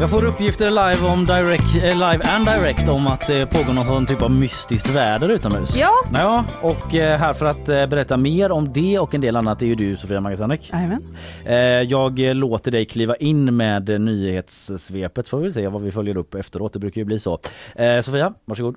Jag 0.00 0.10
får 0.10 0.24
uppgifter 0.24 0.70
live, 0.70 1.08
om 1.12 1.26
direct, 1.26 1.74
eh, 1.76 1.82
live 1.82 2.20
and 2.34 2.46
direct 2.46 2.88
om 2.88 3.06
att 3.06 3.26
det 3.26 3.46
pågår 3.46 3.72
någon 3.72 3.84
sån 3.84 4.06
typ 4.06 4.22
av 4.22 4.30
mystiskt 4.30 4.88
väder 4.90 5.28
utomhus. 5.28 5.76
Ja, 5.76 5.90
Ja, 6.12 6.44
och 6.62 6.94
eh, 6.94 7.18
här 7.18 7.32
för 7.32 7.46
att 7.46 7.68
eh, 7.68 7.86
berätta 7.86 8.16
mer 8.16 8.52
om 8.52 8.72
det 8.72 8.98
och 8.98 9.14
en 9.14 9.20
del 9.20 9.36
annat 9.36 9.62
är 9.62 9.66
ju 9.66 9.74
du 9.74 9.96
Sofia 9.96 10.20
Magasanek. 10.20 10.70
Jajamän. 10.72 11.02
Eh, 11.44 11.54
Jag 11.90 12.18
eh, 12.28 12.34
låter 12.34 12.70
dig 12.70 12.84
kliva 12.84 13.16
in 13.16 13.56
med 13.56 13.90
eh, 13.90 13.98
nyhetssvepet 13.98 15.26
så 15.26 15.30
får 15.30 15.38
vi 15.44 15.52
se 15.52 15.68
vad 15.68 15.82
vi 15.82 15.92
följer 15.92 16.16
upp 16.16 16.34
efteråt. 16.34 16.72
Det 16.72 16.78
brukar 16.78 17.00
ju 17.00 17.04
bli 17.04 17.18
så. 17.18 17.38
Eh, 17.76 18.00
Sofia, 18.02 18.34
varsågod. 18.44 18.74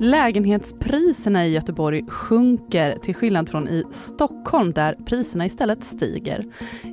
Lägenhetspriserna 0.00 1.46
i 1.46 1.52
Göteborg 1.52 2.04
sjunker 2.08 2.96
till 2.96 3.14
skillnad 3.14 3.48
från 3.48 3.68
i 3.68 3.84
Stockholm 3.90 4.72
där 4.72 4.96
priserna 5.06 5.46
istället 5.46 5.84
stiger. 5.84 6.44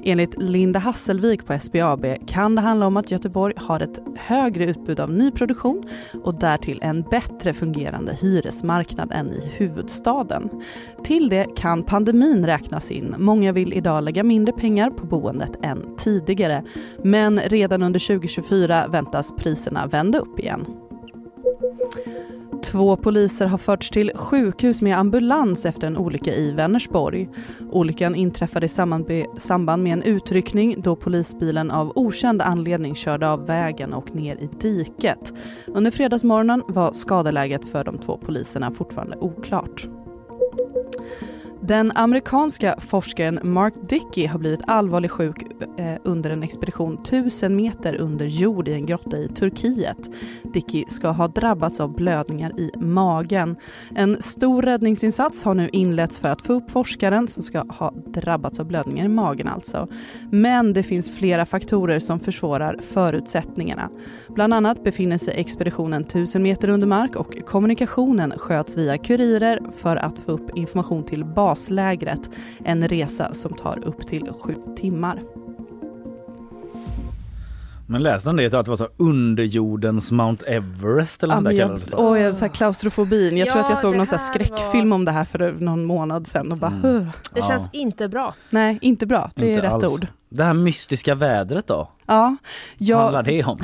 Enligt 0.04 0.42
Linda 0.42 0.80
Hasselvik 0.80 1.46
på 1.46 1.60
SBAB 1.60 2.06
kan 2.28 2.56
det 2.56 2.62
handla 2.62 2.88
om 2.88 2.98
att 2.98 3.12
Göteborg 3.12 3.54
har 3.58 3.80
ett 3.80 4.00
högre 4.16 4.66
utbud 4.66 5.00
av 5.00 5.12
nyproduktion 5.12 5.84
och 6.24 6.40
därtill 6.40 6.80
en 6.82 7.02
bättre 7.02 7.54
fungerande 7.54 8.18
hyresmarknad 8.22 9.12
än 9.12 9.30
i 9.32 9.52
huvudstaden. 9.58 10.50
Till 11.04 11.30
det 11.30 11.48
kan 11.56 11.84
pandemin 11.84 12.46
räknas 12.46 12.92
in. 12.92 13.16
Många 13.18 13.52
vill 13.52 13.74
idag 13.74 14.04
lägga 14.04 14.24
mindre 14.24 14.54
pengar 14.54 14.90
på 14.90 15.06
boendet 15.06 15.52
än 15.64 15.96
tidigare. 15.98 16.64
Men 17.04 17.40
redan 17.40 17.84
under 17.84 18.00
2024 18.00 18.88
väntas 18.88 19.34
priserna 19.38 19.88
vända 19.88 20.20
upp 20.20 20.40
igen. 20.40 20.66
Två 22.64 22.96
poliser 22.96 23.46
har 23.46 23.58
förts 23.58 23.90
till 23.90 24.12
sjukhus 24.16 24.82
med 24.82 24.98
ambulans 24.98 25.66
efter 25.66 25.88
en 25.88 25.98
olycka 25.98 26.36
i 26.36 26.52
Vänersborg. 26.52 27.30
Olyckan 27.72 28.16
inträffade 28.16 28.66
i 28.66 28.70
samband 29.40 29.84
med 29.84 29.94
en 29.94 30.04
utryckning 30.04 30.82
då 30.82 30.96
polisbilen 30.96 31.72
av 31.72 31.92
okänd 31.96 32.42
anledning 32.42 32.96
körde 32.96 33.30
av 33.30 33.48
vägen 33.48 33.94
och 33.94 34.16
ner 34.16 34.36
i 34.36 34.50
diket. 34.60 35.34
Under 35.68 35.92
fredagsmorgonen 35.92 36.64
var 36.68 36.94
skadeläget 36.94 37.66
för 37.66 37.84
de 37.84 37.98
två 37.98 38.18
poliserna 38.18 38.72
fortfarande 38.72 39.18
oklart. 39.18 39.88
Den 41.64 41.92
amerikanska 41.96 42.76
forskaren 42.80 43.40
Mark 43.44 43.74
Dickey 43.90 44.28
har 44.28 44.40
blivit 44.40 44.60
allvarligt 44.68 45.12
sjuk 45.12 45.44
eh, 45.78 45.96
under 46.04 46.30
en 46.30 46.44
expedition 46.44 46.94
1000 46.94 47.56
meter 47.56 47.96
under 47.96 48.26
jord 48.26 48.68
i 48.68 48.74
en 48.74 48.86
grotta 48.86 49.18
i 49.18 49.28
Turkiet. 49.28 49.98
Dickey 50.54 50.86
ska 50.88 51.10
ha 51.10 51.28
drabbats 51.28 51.80
av 51.80 51.96
blödningar 51.96 52.60
i 52.60 52.72
magen. 52.78 53.56
En 53.96 54.22
stor 54.22 54.62
räddningsinsats 54.62 55.44
har 55.44 55.54
nu 55.54 55.70
inletts 55.70 56.20
för 56.20 56.30
att 56.30 56.42
få 56.42 56.54
upp 56.54 56.72
forskaren 56.72 57.28
som 57.28 57.44
ska 57.44 57.64
ha 57.70 57.94
drabbats 58.06 58.60
av 58.60 58.66
blödningar 58.66 59.06
i 59.06 59.10
magen 59.10 59.48
alltså. 59.48 59.88
Men 60.32 60.74
det 60.74 60.84
finns 60.84 61.18
flera 61.18 61.46
faktorer 61.46 62.00
som 62.00 62.20
försvårar 62.20 62.80
förutsättningarna. 62.94 63.90
Bland 64.36 64.54
annat 64.54 64.84
befinner 64.84 65.18
sig 65.18 65.34
expeditionen 65.34 66.02
1000 66.02 66.44
meter 66.44 66.70
under 66.70 66.88
mark 66.88 67.16
och 67.16 67.46
kommunikationen 67.46 68.34
sköts 68.38 68.78
via 68.78 68.98
kurirer 68.98 69.60
för 69.78 69.96
att 69.96 70.20
få 70.20 70.32
upp 70.32 70.58
information 70.58 71.04
till 71.04 71.26
bas 71.26 71.36
baslägret. 71.36 72.30
En 72.66 72.88
resa 72.88 73.34
som 73.34 73.54
tar 73.54 73.86
upp 73.86 74.08
till 74.08 74.32
sju 74.40 74.56
timmar. 74.76 75.20
Men 77.88 78.04
läste 78.04 78.30
om 78.30 78.36
det 78.36 78.54
att 78.54 78.66
det 78.66 78.72
var 78.72 78.76
så 78.76 78.88
underjordens 78.98 80.12
Mount 80.12 80.46
Everest 80.46 81.24
eller 81.24 81.36
ja, 81.36 81.42
där 81.42 81.52
jag, 81.52 81.82
åh, 81.94 82.22
jag, 82.22 82.36
så 82.36 82.46
här 82.46 82.52
klaustrofobin. 82.52 83.38
Jag 83.38 83.48
ja, 83.48 83.52
tror 83.52 83.64
att 83.64 83.70
jag 83.70 83.80
såg 83.80 83.96
någon 83.96 84.06
så 84.06 84.18
skräckfilm 84.18 84.90
var... 84.90 84.96
om 84.96 85.06
det 85.06 85.12
här 85.12 85.26
för 85.26 85.52
någon 85.52 85.86
månad 85.86 86.28
sedan 86.28 86.52
och 86.52 86.58
bara 86.58 86.72
mm. 86.84 87.06
Det 87.34 87.40
ja. 87.40 87.48
känns 87.48 87.70
inte 87.72 88.08
bra. 88.08 88.36
Nej, 88.50 88.80
inte 88.82 89.06
bra. 89.06 89.32
Det 89.36 89.48
inte 89.48 89.60
är 89.60 89.62
rätt 89.62 89.74
alls. 89.74 89.94
ord. 89.94 90.08
Det 90.34 90.44
här 90.44 90.54
mystiska 90.54 91.16
vädret 91.16 91.68
då? 91.68 91.92
Ja. 92.06 92.36
Jag... 92.78 92.96
Vad 92.96 93.04
handlar 93.04 93.24
det 93.24 93.44
om? 93.44 93.58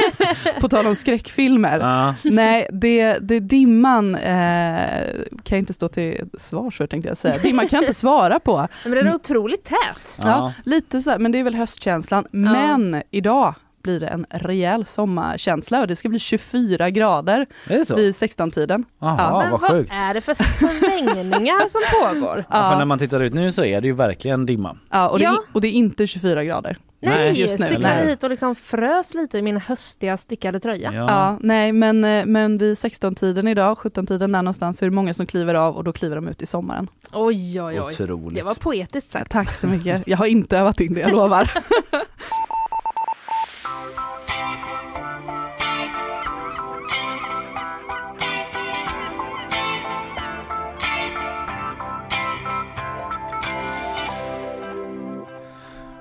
på 0.60 0.68
tal 0.68 0.86
om 0.86 0.94
skräckfilmer. 0.94 1.78
Ja. 1.78 2.14
Nej, 2.22 2.68
det, 2.72 3.18
det 3.18 3.40
dimman 3.40 4.14
eh, 4.14 5.06
kan 5.42 5.56
jag 5.56 5.58
inte 5.58 5.72
stå 5.72 5.88
till 5.88 6.28
svars 6.38 6.76
för 6.76 6.86
tänkte 6.86 7.08
jag 7.08 7.18
säga. 7.18 7.38
Dimman 7.38 7.68
kan 7.68 7.76
jag 7.76 7.82
inte 7.82 7.94
svara 7.94 8.40
på. 8.40 8.68
Men 8.84 8.92
den 8.92 9.06
är 9.06 9.14
otroligt 9.14 9.64
tät. 9.64 10.18
Ja, 10.18 10.28
ja 10.28 10.52
lite 10.64 11.00
så, 11.00 11.16
men 11.18 11.32
det 11.32 11.38
är 11.38 11.44
väl 11.44 11.54
höstkänslan. 11.54 12.24
Ja. 12.30 12.38
Men 12.38 13.02
idag 13.10 13.54
blir 13.86 14.00
det 14.00 14.06
en 14.06 14.26
rejäl 14.30 14.84
sommarkänsla 14.84 15.80
och 15.80 15.86
det 15.86 15.96
ska 15.96 16.08
bli 16.08 16.18
24 16.18 16.90
grader 16.90 17.46
vid 17.68 18.14
16-tiden. 18.14 18.84
Ja. 18.98 19.16
Men 19.16 19.50
vad, 19.50 19.60
vad 19.60 19.70
sjukt. 19.70 19.92
är 19.92 20.14
det 20.14 20.20
för 20.20 20.34
svängningar 20.34 21.68
som 21.68 21.80
pågår? 22.02 22.44
Ja. 22.50 22.70
för 22.70 22.78
när 22.78 22.84
man 22.84 22.98
tittar 22.98 23.22
ut 23.22 23.34
nu 23.34 23.52
så 23.52 23.64
är 23.64 23.80
det 23.80 23.86
ju 23.86 23.94
verkligen 23.94 24.46
dimma. 24.46 24.76
Ja, 24.90 25.08
och, 25.08 25.18
det, 25.18 25.24
ja. 25.24 25.42
och 25.52 25.60
det 25.60 25.68
är 25.68 25.72
inte 25.72 26.06
24 26.06 26.44
grader. 26.44 26.76
Nej, 27.00 27.40
just 27.40 27.58
nu. 27.58 27.66
cyklade 27.66 28.06
hit 28.06 28.24
och 28.24 28.30
liksom 28.30 28.54
frös 28.54 29.14
lite 29.14 29.38
i 29.38 29.42
min 29.42 29.56
höstiga 29.56 30.16
stickade 30.16 30.60
tröja. 30.60 30.92
Ja, 30.92 31.06
ja 31.08 31.38
nej 31.40 31.72
men, 31.72 32.04
eh, 32.04 32.26
men 32.26 32.58
vid 32.58 32.74
16-tiden 32.74 33.48
idag, 33.48 33.76
17-tiden 33.76 34.32
där 34.32 34.42
någonstans, 34.42 34.78
så 34.78 34.84
är 34.84 34.90
det 34.90 34.94
många 34.94 35.14
som 35.14 35.26
kliver 35.26 35.54
av 35.54 35.76
och 35.76 35.84
då 35.84 35.92
kliver 35.92 36.16
de 36.16 36.28
ut 36.28 36.42
i 36.42 36.46
sommaren. 36.46 36.88
Oj, 37.12 37.62
oj, 37.62 37.80
oj. 37.80 37.80
Otroligt. 37.80 38.34
Det 38.34 38.42
var 38.42 38.54
poetiskt 38.54 39.10
sagt. 39.10 39.30
Tack 39.30 39.52
så 39.52 39.66
mycket. 39.66 40.02
Jag 40.06 40.16
har 40.16 40.26
inte 40.26 40.58
övat 40.58 40.80
in 40.80 40.94
det, 40.94 41.00
jag 41.00 41.12
lovar. 41.12 41.50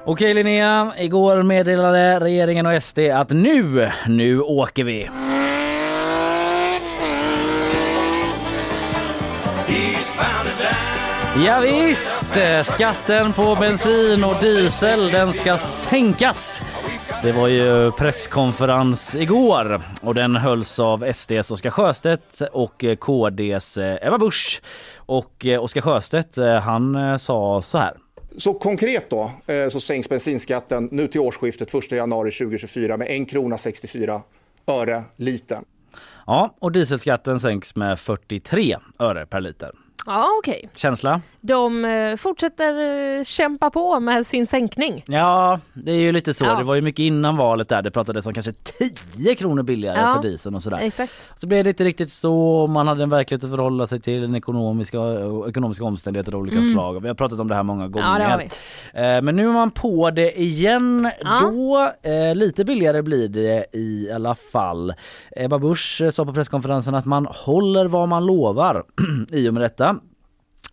Okej 0.07 0.33
Linnea, 0.33 0.93
igår 0.97 1.43
meddelade 1.43 2.19
regeringen 2.19 2.65
och 2.65 2.83
SD 2.83 2.99
att 2.99 3.29
nu, 3.29 3.91
nu 4.07 4.41
åker 4.41 4.83
vi. 4.83 5.09
Ja, 11.45 11.59
visst, 11.59 12.25
skatten 12.63 13.33
på 13.33 13.55
bensin 13.55 14.23
och 14.23 14.41
diesel 14.41 15.11
den 15.11 15.33
ska 15.33 15.57
sänkas. 15.57 16.63
Det 17.23 17.31
var 17.31 17.47
ju 17.47 17.91
presskonferens 17.91 19.15
igår 19.15 19.81
och 20.01 20.15
den 20.15 20.35
hölls 20.35 20.79
av 20.79 21.13
SDs 21.13 21.51
Oskar 21.51 21.69
Sjöstedt 21.69 22.41
och 22.51 22.85
KDs 22.99 23.77
eh, 23.77 24.07
Ebba 24.07 24.17
Busch. 24.17 24.61
Och 24.95 25.45
eh, 25.45 25.63
Oskar 25.63 25.81
Sjöstedt 25.81 26.37
eh, 26.37 26.55
han 26.55 27.19
sa 27.19 27.61
så 27.61 27.77
här. 27.77 27.93
Så 28.37 28.53
konkret 28.53 29.09
då 29.09 29.31
eh, 29.47 29.69
så 29.69 29.79
sänks 29.79 30.09
bensinskatten 30.09 30.89
nu 30.91 31.07
till 31.07 31.21
årsskiftet 31.21 31.73
1 31.73 31.91
januari 31.91 32.31
2024 32.31 32.97
med 32.97 33.21
1 33.21 33.29
krona 33.29 33.57
64 33.57 34.21
öre 34.67 35.03
litern. 35.15 35.63
Ja, 36.25 36.55
och 36.59 36.71
dieselskatten 36.71 37.39
sänks 37.39 37.75
med 37.75 37.99
43 37.99 38.77
öre 38.99 39.25
per 39.25 39.41
liter. 39.41 39.71
Ja, 40.05 40.27
okej. 40.39 40.57
Okay. 40.57 40.69
Känsla? 40.75 41.21
De 41.41 41.85
eh, 41.85 42.15
fortsätter 42.15 42.73
eh, 43.17 43.23
kämpa 43.23 43.69
på 43.69 43.99
med 43.99 44.27
sin 44.27 44.47
sänkning. 44.47 45.03
Ja, 45.07 45.59
det 45.73 45.91
är 45.91 45.99
ju 45.99 46.11
lite 46.11 46.33
så. 46.33 46.45
Ja. 46.45 46.55
Det 46.55 46.63
var 46.63 46.75
ju 46.75 46.81
mycket 46.81 47.03
innan 47.03 47.37
valet 47.37 47.69
där 47.69 47.81
det 47.81 47.91
pratades 47.91 48.27
om 48.27 48.33
kanske 48.33 48.51
10 48.51 49.35
kronor 49.35 49.63
billigare 49.63 49.99
ja, 49.99 50.13
för 50.13 50.29
dieseln 50.29 50.55
och 50.55 50.63
sådär. 50.63 50.77
Exakt. 50.77 51.13
Så 51.35 51.47
blev 51.47 51.63
det 51.63 51.69
inte 51.69 51.83
riktigt 51.83 52.11
så. 52.11 52.67
Man 52.67 52.87
hade 52.87 53.03
en 53.03 53.09
verklighet 53.09 53.43
att 53.43 53.49
förhålla 53.49 53.87
sig 53.87 53.99
till, 53.99 54.23
en 54.23 54.35
ekonomiska, 54.35 54.97
ekonomiska 55.49 55.85
omständigheter 55.85 56.33
av 56.33 56.39
olika 56.39 56.57
mm. 56.57 56.73
slag. 56.73 57.01
Vi 57.01 57.07
har 57.07 57.15
pratat 57.15 57.39
om 57.39 57.47
det 57.47 57.55
här 57.55 57.63
många 57.63 57.87
gånger. 57.87 58.49
Ja, 58.93 59.01
eh, 59.01 59.21
Men 59.21 59.35
nu 59.35 59.47
är 59.49 59.53
man 59.53 59.71
på 59.71 60.11
det 60.11 60.41
igen. 60.41 61.11
Då, 61.41 61.91
lite 62.35 62.65
billigare 62.65 63.01
blir 63.01 63.27
det 63.27 63.65
i 63.71 64.11
alla 64.11 64.35
fall. 64.35 64.93
Ebba 65.35 65.59
Busch 65.59 66.01
sa 66.13 66.25
på 66.25 66.33
presskonferensen 66.33 66.95
att 66.95 67.05
man 67.05 67.27
håller 67.29 67.85
vad 67.85 68.09
man 68.09 68.25
lovar 68.25 68.83
i 69.31 69.49
och 69.49 69.53
med 69.53 69.63
detta. 69.63 69.94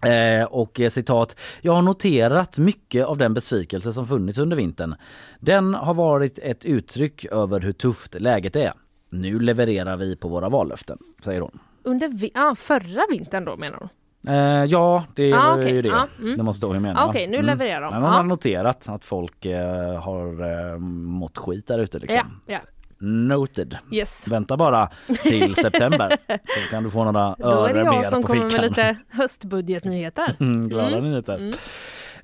Eh, 0.06 0.44
och 0.44 0.80
eh, 0.80 0.90
citat, 0.90 1.36
jag 1.60 1.72
har 1.72 1.82
noterat 1.82 2.58
mycket 2.58 3.06
av 3.06 3.18
den 3.18 3.34
besvikelse 3.34 3.92
som 3.92 4.06
funnits 4.06 4.38
under 4.38 4.56
vintern. 4.56 4.94
Den 5.40 5.74
har 5.74 5.94
varit 5.94 6.38
ett 6.38 6.64
uttryck 6.64 7.24
över 7.24 7.60
hur 7.60 7.72
tufft 7.72 8.20
läget 8.20 8.56
är. 8.56 8.72
Nu 9.10 9.38
levererar 9.40 9.96
vi 9.96 10.16
på 10.16 10.28
våra 10.28 10.48
vallöften, 10.48 10.98
säger 11.24 11.40
hon. 11.40 11.58
Under 11.82 12.08
vi 12.08 12.30
ah, 12.34 12.54
förra 12.54 13.02
vintern 13.10 13.44
då 13.44 13.56
menar 13.56 13.78
hon? 13.78 13.88
Eh, 14.28 14.64
ja, 14.64 15.04
det 15.14 15.32
ah, 15.32 15.56
okay. 15.58 15.70
är 15.70 15.74
ju 15.74 15.82
det. 15.82 15.94
Ah, 15.94 16.06
mm. 16.20 16.36
Det 16.36 16.42
måste 16.42 16.66
hon 16.66 16.82
mena. 16.82 17.00
Ah, 17.00 17.08
okay, 17.08 17.26
nu 17.26 17.34
mm. 17.34 17.46
levererar 17.46 17.80
de. 17.80 17.92
Men 17.94 18.02
hon 18.02 18.12
har 18.12 18.22
noterat 18.22 18.88
att 18.88 19.04
folk 19.04 19.44
eh, 19.44 20.02
har 20.02 20.26
eh, 20.72 20.78
mått 20.78 21.38
skit 21.38 21.66
där 21.66 21.78
ute 21.78 21.98
liksom. 21.98 22.40
Ja, 22.46 22.54
ja. 22.54 22.60
Noted. 23.02 23.78
Yes. 23.90 24.28
Vänta 24.28 24.56
bara 24.56 24.88
till 25.22 25.54
september 25.62 26.16
så 26.28 26.70
kan 26.70 26.82
du 26.82 26.90
få 26.90 27.04
några 27.04 27.36
öre 27.38 27.38
mer 27.38 27.60
på 27.60 27.68
fickan. 27.68 27.84
Då 27.84 27.90
är 27.90 27.96
det 27.96 28.02
jag 28.02 28.10
som 28.10 28.22
kommer 28.22 28.50
med 28.50 28.62
lite 28.62 28.96
höstbudgetnyheter. 29.10 30.36
Mm, 30.40 30.68
glada 30.68 30.88
mm. 30.88 31.10
nyheter. 31.10 31.34
Mm. 31.34 31.52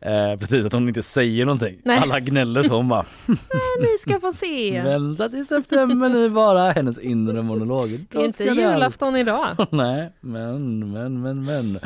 Eh, 0.00 0.38
precis, 0.38 0.66
att 0.66 0.72
hon 0.72 0.88
inte 0.88 1.02
säger 1.02 1.44
någonting. 1.44 1.80
Nej. 1.84 1.98
Alla 2.02 2.20
gnäller 2.20 2.62
så 2.62 2.76
hon 2.76 2.88
bara 2.88 3.04
Ni 3.80 3.98
ska 4.00 4.20
få 4.20 4.32
se. 4.32 4.82
Vänta 4.82 5.28
till 5.28 5.46
september 5.46 6.08
ni 6.08 6.28
bara. 6.28 6.70
Hennes 6.70 6.98
inre 6.98 7.42
monolog. 7.42 8.06
Inte 8.14 8.44
julafton 8.44 9.16
idag. 9.16 9.56
nej, 9.70 10.12
men, 10.20 10.92
men, 10.92 11.22
men, 11.22 11.44
men. 11.44 11.78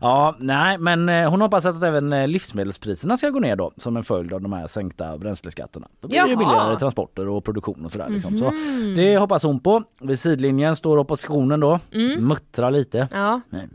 Ja, 0.00 0.36
nej, 0.38 0.78
men 0.78 1.08
eh, 1.08 1.30
hon 1.30 1.40
hoppas 1.40 1.66
att 1.66 1.82
även 1.82 2.12
eh, 2.12 2.28
livsmedelspriserna 2.28 3.16
ska 3.16 3.30
gå 3.30 3.40
ner 3.40 3.56
då 3.56 3.72
som 3.76 3.96
en 3.96 4.04
följd 4.04 4.32
av 4.32 4.40
de 4.40 4.52
här 4.52 4.66
sänkta 4.66 5.18
bränsleskatterna. 5.18 5.88
Då 6.00 6.08
blir 6.08 6.20
det 6.20 6.36
billigare 6.36 6.78
transporter 6.78 7.28
och 7.28 7.44
produktion 7.44 7.84
och 7.84 7.92
sådär. 7.92 8.08
Liksom. 8.08 8.38
Så 8.38 8.50
mhm. 8.50 8.94
det 8.96 9.16
hoppas 9.16 9.42
hon 9.42 9.60
på. 9.60 9.82
Vid 10.00 10.20
sidlinjen 10.20 10.76
står 10.76 10.98
oppositionen 10.98 11.60
då, 11.60 11.78
mm. 11.92 12.28
muttrar 12.28 12.70
lite. 12.70 13.08
Ja. 13.12 13.40
Vi 13.50 13.58
är 13.58 13.68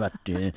bättre, 0.00 0.52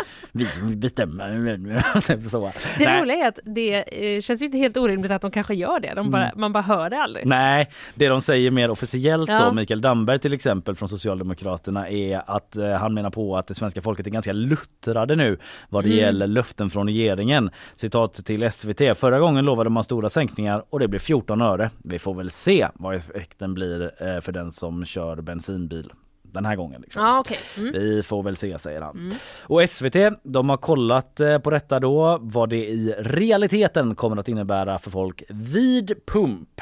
vi 0.63 0.75
bestämmer 0.75 1.11
Typ 2.08 2.24
så. 2.24 2.52
Det 2.78 2.86
Nej. 2.86 3.02
roliga 3.02 3.17
är 3.17 3.28
att 3.28 3.39
det 3.43 4.15
eh, 4.15 4.21
känns 4.21 4.41
ju 4.41 4.45
inte 4.45 4.58
helt 4.58 4.78
orimligt 4.78 5.12
att 5.12 5.21
de 5.21 5.32
kanske 5.32 5.54
gör 5.54 5.80
det. 5.80 5.93
De 5.93 6.12
bara, 6.12 6.28
mm. 6.28 6.41
Man 6.41 6.54
bara 6.54 6.63
hör 6.63 6.89
det 6.89 6.97
aldrig. 6.97 7.26
Nej, 7.26 7.69
det 7.95 8.08
de 8.08 8.21
säger 8.21 8.52
mer 8.52 8.69
officiellt 8.69 9.30
ja. 9.30 9.45
då, 9.45 9.54
Mikael 9.54 9.82
Damberg 9.82 10.19
till 10.19 10.34
exempel 10.34 10.76
från 10.76 10.89
Socialdemokraterna 10.89 11.89
är 11.89 12.21
att 12.28 12.58
eh, 12.58 12.71
han 12.71 12.93
menar 12.93 13.10
på 13.10 13.38
att 13.38 13.47
det 13.47 13.56
svenska 13.56 13.82
folket 13.82 14.08
är 14.08 14.12
ganska 14.12 14.34
luttrade 14.34 15.15
nu 15.15 15.38
vad 15.69 15.84
det 15.84 15.89
mm. 15.89 16.00
gäller 16.00 16.28
löften 16.28 16.69
från 16.69 16.88
regeringen. 16.88 17.50
Citat 17.76 18.13
till 18.13 18.52
SVT. 18.52 18.97
Förra 18.97 19.19
gången 19.19 19.45
lovade 19.45 19.69
man 19.69 19.84
stora 19.84 20.10
sänkningar 20.10 20.63
och 20.69 20.80
det 20.80 20.88
blev 20.88 21.00
14 21.00 21.41
öre. 21.41 21.69
Vi 21.84 22.00
får 22.00 22.13
väl 22.13 22.32
se 22.32 22.67
vad 22.74 22.95
effekten 22.95 23.54
blir 23.54 23.91
eh, 23.97 24.19
för 24.21 24.32
den 24.32 24.52
som 24.52 24.86
kör 24.86 25.21
bensinbil 25.21 25.91
den 26.31 26.45
här 26.45 26.55
gången. 26.55 26.81
Liksom. 26.81 27.03
Ah, 27.05 27.19
okay. 27.19 27.37
mm. 27.57 27.73
Vi 27.73 28.03
får 28.03 28.23
väl 28.23 28.35
se 28.35 28.59
säger 28.59 28.81
han. 28.81 28.97
Mm. 28.97 29.13
Och 29.43 29.69
SVT 29.69 29.95
de 30.23 30.49
har 30.49 30.57
kollat 30.57 31.19
eh, 31.19 31.37
på 31.37 31.49
detta 31.49 31.79
då 31.79 32.17
vad 32.21 32.49
det 32.49 32.69
i 32.69 32.95
realiteten 32.97 33.95
kommer 33.95 34.17
att 34.17 34.27
innebära 34.27 34.79
för 34.79 34.91
folk 34.91 35.23
vid 35.29 36.05
pump. 36.05 36.61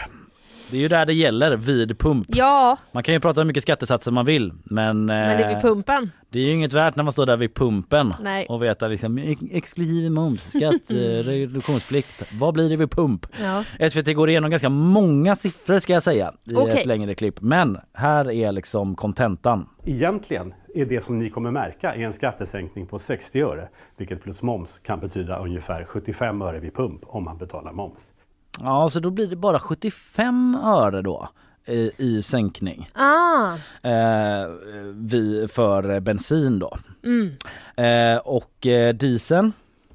Det 0.71 0.77
är 0.77 0.81
ju 0.81 0.87
där 0.87 1.05
det 1.05 1.13
gäller, 1.13 1.55
vid 1.55 1.99
pump. 1.99 2.27
Ja, 2.29 2.77
Man 2.91 3.03
kan 3.03 3.13
ju 3.13 3.19
prata 3.19 3.41
hur 3.41 3.45
mycket 3.45 3.63
skattesatser 3.63 4.11
man 4.11 4.25
vill 4.25 4.53
men, 4.63 5.05
men 5.05 5.37
det 5.37 5.43
är 5.43 5.47
vid 5.47 5.55
eh, 5.57 5.61
pumpen. 5.61 6.11
det 6.29 6.39
är 6.39 6.43
ju 6.43 6.51
inget 6.53 6.73
värt 6.73 6.95
när 6.95 7.03
man 7.03 7.13
står 7.13 7.25
där 7.25 7.37
vid 7.37 7.53
pumpen 7.55 8.13
Nej. 8.21 8.45
och 8.49 8.63
vet 8.63 8.83
att 8.83 8.91
liksom 8.91 9.17
ex- 9.17 9.41
exklusiv 9.51 10.11
moms, 10.11 10.43
skatt, 10.51 10.89
eh, 10.89 10.95
reduktionsplikt. 10.95 12.33
Vad 12.39 12.53
blir 12.53 12.69
det 12.69 12.75
vid 12.75 12.91
pump? 12.91 13.25
Ja. 13.41 13.89
SVT 13.89 14.15
går 14.15 14.29
igenom 14.29 14.49
ganska 14.49 14.69
många 14.69 15.35
siffror 15.35 15.79
ska 15.79 15.93
jag 15.93 16.03
säga 16.03 16.33
i 16.45 16.55
Okej. 16.55 16.79
ett 16.79 16.85
längre 16.85 17.15
klipp. 17.15 17.41
Men 17.41 17.77
här 17.93 18.31
är 18.31 18.51
liksom 18.51 18.95
kontentan. 18.95 19.69
Egentligen 19.85 20.53
är 20.75 20.85
det 20.85 21.03
som 21.03 21.19
ni 21.19 21.29
kommer 21.29 21.51
märka 21.51 21.93
är 21.93 21.99
en 21.99 22.13
skattesänkning 22.13 22.85
på 22.87 22.99
60 22.99 23.41
öre, 23.41 23.67
vilket 23.97 24.23
plus 24.23 24.41
moms 24.41 24.79
kan 24.83 24.99
betyda 24.99 25.39
ungefär 25.39 25.83
75 25.85 26.41
öre 26.41 26.59
vid 26.59 26.75
pump 26.75 27.01
om 27.03 27.23
man 27.23 27.37
betalar 27.37 27.71
moms. 27.73 28.11
Ja, 28.59 28.89
så 28.89 28.99
då 28.99 29.09
blir 29.09 29.27
det 29.27 29.35
bara 29.35 29.59
75 29.59 30.55
öre 30.63 31.01
då 31.01 31.29
i, 31.65 31.91
i 31.97 32.21
sänkning 32.21 32.89
Ah, 32.93 33.53
eh, 33.83 34.47
vi, 34.93 35.47
för 35.51 35.99
bensin 35.99 36.59
då. 36.59 36.77
mm. 37.03 37.35
Eh, 37.75 38.17
och 38.17 38.67
eh, 38.67 38.93
dieseln 38.93 39.53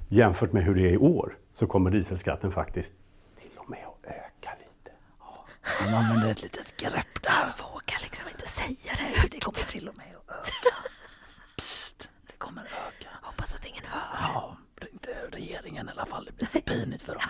Jämfört 0.08 0.52
med 0.52 0.64
hur 0.64 0.74
det 0.74 0.80
är 0.80 0.92
i 0.92 0.98
år 0.98 1.36
så 1.54 1.66
kommer 1.66 1.90
dieselskatten 1.90 2.52
faktiskt 2.52 2.92
till 3.40 3.58
och 3.58 3.70
med 3.70 3.78
att 3.86 4.04
öka 4.10 4.50
lite. 4.58 4.96
Man 5.84 5.94
använder 6.04 6.30
ett 6.30 6.42
litet 6.42 6.76
grepp 6.76 7.22
där. 7.22 7.54
Vågar 7.62 8.02
liksom 8.02 8.28
inte 8.28 8.48
säga 8.48 8.92
det. 8.98 9.28
Det 9.30 9.40
kommer 9.40 9.58
till 9.68 9.88
och 9.88 9.96
med 9.96 10.06
att 10.26 10.36
öka. 10.38 10.76
Psst, 11.56 12.08
det 12.26 12.32
kommer 12.38 12.60
att 12.62 12.66
öka. 12.68 13.08
Hoppas 13.22 13.54
att 13.54 13.66
ingen 13.66 13.84
hör. 13.84 14.18
Ja, 14.34 14.53
regeringen 15.74 15.88
i 15.88 15.98
alla 15.98 16.06
fall. 16.06 16.24
Det 16.24 16.36
blir 16.36 16.46
så 16.46 16.60
pinigt 16.64 17.02
för 17.02 17.12
dem. 17.12 17.22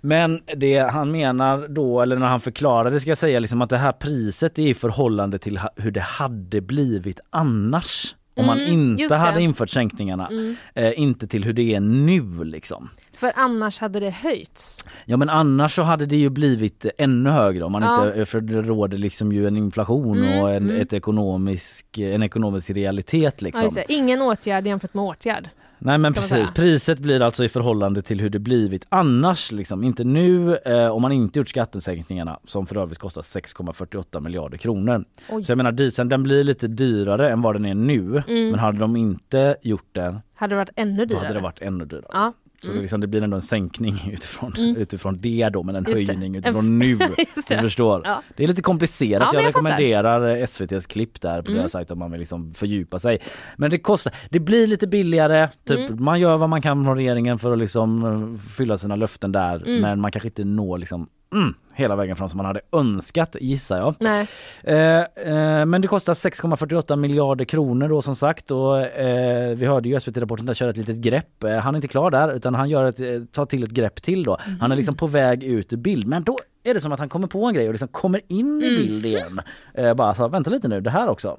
Men 0.00 0.40
det 0.56 0.78
han 0.78 1.10
menar 1.10 1.68
då, 1.68 2.00
eller 2.00 2.16
när 2.16 2.26
han 2.26 2.40
förklarar 2.40 2.90
det 2.90 3.00
ska 3.00 3.10
jag 3.10 3.18
säga 3.18 3.38
liksom 3.40 3.62
att 3.62 3.70
det 3.70 3.78
här 3.78 3.92
priset 3.92 4.58
är 4.58 4.62
i 4.66 4.74
förhållande 4.74 5.38
till 5.38 5.60
hur 5.76 5.90
det 5.90 6.00
hade 6.00 6.60
blivit 6.60 7.20
annars. 7.30 8.14
Om 8.36 8.46
man 8.46 8.60
Mm, 8.60 8.98
inte 8.98 9.14
hade 9.14 9.42
infört 9.42 9.70
sänkningarna. 9.70 10.26
Mm. 10.28 10.56
Eh, 10.74 11.00
inte 11.00 11.26
till 11.26 11.44
hur 11.44 11.52
det 11.52 11.74
är 11.74 11.80
nu 11.80 12.44
liksom. 12.44 12.90
För 13.16 13.32
annars 13.36 13.78
hade 13.78 14.00
det 14.00 14.10
höjts. 14.10 14.84
Ja 15.04 15.16
men 15.16 15.30
annars 15.30 15.74
så 15.74 15.82
hade 15.82 16.06
det 16.06 16.16
ju 16.16 16.30
blivit 16.30 16.86
ännu 16.98 17.30
högre 17.30 17.64
om 17.64 17.72
man 17.72 17.82
Ja. 17.82 18.06
inte, 18.06 18.24
för 18.26 18.40
det 18.40 18.62
råder 18.62 18.98
liksom 18.98 19.32
ju 19.32 19.46
en 19.46 19.56
inflation 19.56 20.18
Mm, 20.18 20.38
och 20.40 20.50
en, 20.50 20.70
mm. 20.70 20.86
ekonomisk, 20.92 21.98
en 21.98 22.22
ekonomisk 22.22 22.70
realitet 22.70 23.34
Ja, 23.38 23.44
liksom. 23.44 23.70
det. 23.74 23.92
Ingen 23.92 24.22
åtgärd 24.22 24.66
jämfört 24.66 24.94
med 24.94 25.04
åtgärd. 25.04 25.48
Nej 25.78 25.98
men 25.98 26.14
precis, 26.14 26.28
säga. 26.28 26.46
priset 26.54 26.98
blir 26.98 27.22
alltså 27.22 27.44
i 27.44 27.48
förhållande 27.48 28.02
till 28.02 28.20
hur 28.20 28.30
det 28.30 28.38
blivit 28.38 28.86
annars 28.88 29.52
liksom. 29.52 29.84
Inte 29.84 30.04
nu 30.04 30.56
eh, 30.56 30.86
om 30.88 31.02
man 31.02 31.12
inte 31.12 31.38
gjort 31.38 31.48
skattesänkningarna 31.48 32.38
som 32.44 32.66
för 32.66 32.76
övrigt 32.76 32.98
kostar 32.98 33.22
6,48 33.22 34.20
miljarder 34.20 34.58
kronor. 34.58 35.04
Oj. 35.30 35.44
Så 35.44 35.50
jag 35.52 35.56
menar 35.56 35.72
dieseln 35.72 36.08
den 36.08 36.22
blir 36.22 36.44
lite 36.44 36.68
dyrare 36.68 37.30
än 37.30 37.42
vad 37.42 37.54
den 37.54 37.64
är 37.64 37.74
nu. 37.74 38.22
Mm. 38.28 38.50
Men 38.50 38.58
hade 38.58 38.78
de 38.78 38.96
inte 38.96 39.56
gjort 39.62 39.88
det 39.92 40.20
Hade 40.36 40.54
det 40.54 40.56
varit 40.58 40.70
ännu 40.76 40.96
då 40.96 41.04
dyrare? 41.04 41.22
hade 41.26 41.38
det 41.38 41.42
varit 41.42 41.62
ännu 41.62 41.84
dyrare. 41.84 42.06
Ja. 42.12 42.32
Så 42.60 42.66
det, 42.66 42.72
Mm. 42.72 42.82
liksom, 42.82 43.00
det 43.00 43.06
blir 43.06 43.22
ändå 43.22 43.34
en 43.36 43.42
sänkning 43.42 43.94
utifrån, 44.12 44.52
Mm. 44.58 44.76
utifrån 44.76 45.18
det 45.18 45.48
då 45.52 45.62
men 45.62 45.76
en 45.76 45.84
Just 45.84 45.96
det. 46.06 46.06
höjning 46.12 46.34
En- 46.34 46.38
utifrån 46.40 46.78
nu. 46.78 46.94
Du 46.96 47.06
det. 47.48 47.58
förstår. 47.60 48.02
Ja. 48.04 48.22
Det 48.36 48.44
är 48.44 48.48
lite 48.48 48.62
komplicerat. 48.62 49.22
Ja, 49.22 49.28
jag 49.32 49.42
jag 49.42 49.48
rekommenderar 49.48 50.36
eh, 50.36 50.42
SVTs 50.42 50.86
klipp 50.86 51.20
där 51.20 51.42
på 51.42 51.48
Mm. 51.50 51.58
deras 51.58 51.72
sajt 51.72 51.90
om 51.90 51.98
man 51.98 52.10
vill 52.10 52.20
liksom 52.20 52.54
fördjupa 52.54 52.98
sig. 52.98 53.18
Men 53.56 53.70
det 53.70 53.78
kostar, 53.78 54.14
det 54.30 54.40
blir 54.40 54.66
lite 54.66 54.86
billigare. 54.86 55.48
Typ, 55.64 55.78
Mm. 55.90 56.04
Man 56.04 56.20
gör 56.20 56.36
vad 56.36 56.48
man 56.48 56.62
kan 56.62 56.84
från 56.84 56.96
regeringen 56.96 57.38
för 57.38 57.52
att 57.52 57.58
liksom 57.58 58.04
eh, 58.34 58.40
fylla 58.40 58.78
sina 58.78 58.96
löften 58.96 59.32
där 59.32 59.56
Mm. 59.56 59.80
men 59.80 60.00
man 60.00 60.10
kanske 60.12 60.28
inte 60.28 60.44
når 60.44 60.78
liksom 60.78 61.08
mm, 61.32 61.54
hela 61.74 61.96
vägen 61.96 62.16
fram 62.16 62.28
som 62.28 62.36
man 62.36 62.46
hade 62.46 62.60
önskat 62.72 63.36
gissar 63.40 63.78
jag. 63.78 63.94
Nej. 64.00 64.26
Eh, 64.64 65.00
eh, 65.00 65.66
men 65.66 65.80
det 65.82 65.88
kostar 65.88 66.14
6,48 66.14 66.96
miljarder 66.96 67.44
kronor 67.44 67.88
då 67.88 68.02
som 68.02 68.16
sagt 68.16 68.50
och 68.50 68.80
eh, 68.80 69.54
vi 69.56 69.66
hörde 69.66 69.88
ju 69.88 70.00
SVT-rapporten 70.00 70.46
där 70.46 70.54
köra 70.54 70.70
ett 70.70 70.76
litet 70.76 70.96
grepp. 70.96 71.44
Eh, 71.44 71.56
han 71.56 71.74
är 71.74 71.78
inte 71.78 71.88
klar 71.88 72.10
där 72.10 72.32
utan 72.34 72.54
han 72.54 72.68
gör 72.68 72.84
ett, 72.84 73.00
eh, 73.00 73.06
tar 73.32 73.46
till 73.46 73.62
ett 73.64 73.70
grepp 73.70 74.02
till 74.02 74.24
då. 74.24 74.38
Han 74.60 74.72
är 74.72 74.76
liksom 74.76 74.94
på 74.96 75.06
väg 75.06 75.44
ut 75.44 75.72
ur 75.72 75.76
bild 75.76 76.06
men 76.06 76.22
då 76.22 76.38
är 76.64 76.74
det 76.74 76.80
som 76.80 76.92
att 76.92 76.98
han 76.98 77.08
kommer 77.08 77.26
på 77.26 77.44
en 77.46 77.54
grej 77.54 77.66
och 77.66 77.72
liksom 77.72 77.88
kommer 77.88 78.20
in 78.28 78.62
i 78.62 78.66
Mm. 78.68 78.76
bild 78.82 79.06
igen. 79.06 79.40
Eh, 79.74 79.94
bara 79.94 80.14
så 80.14 80.28
vänta 80.28 80.50
lite 80.50 80.68
nu, 80.68 80.80
det 80.80 80.90
här 80.90 81.08
också. 81.08 81.38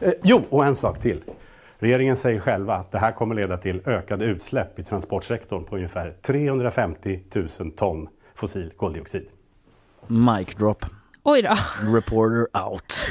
Eh, 0.00 0.12
jo, 0.22 0.42
och 0.50 0.64
en 0.66 0.76
sak 0.76 1.00
till. 1.00 1.20
Regeringen 1.78 2.16
säger 2.16 2.40
själva 2.40 2.74
att 2.74 2.92
det 2.92 2.98
här 2.98 3.12
kommer 3.12 3.34
leda 3.34 3.56
till 3.56 3.80
ökade 3.86 4.24
utsläpp 4.24 4.78
i 4.78 4.82
transportsektorn 4.84 5.64
på 5.64 5.76
ungefär 5.76 6.14
350 6.22 7.20
000 7.58 7.70
ton 7.76 8.08
fossil 8.42 8.70
koldioxid. 8.76 9.26
Mic 10.06 10.54
drop. 10.58 10.84
Oj 11.22 11.42
då. 11.42 11.56
Reporter 11.94 12.46
out. 12.66 13.04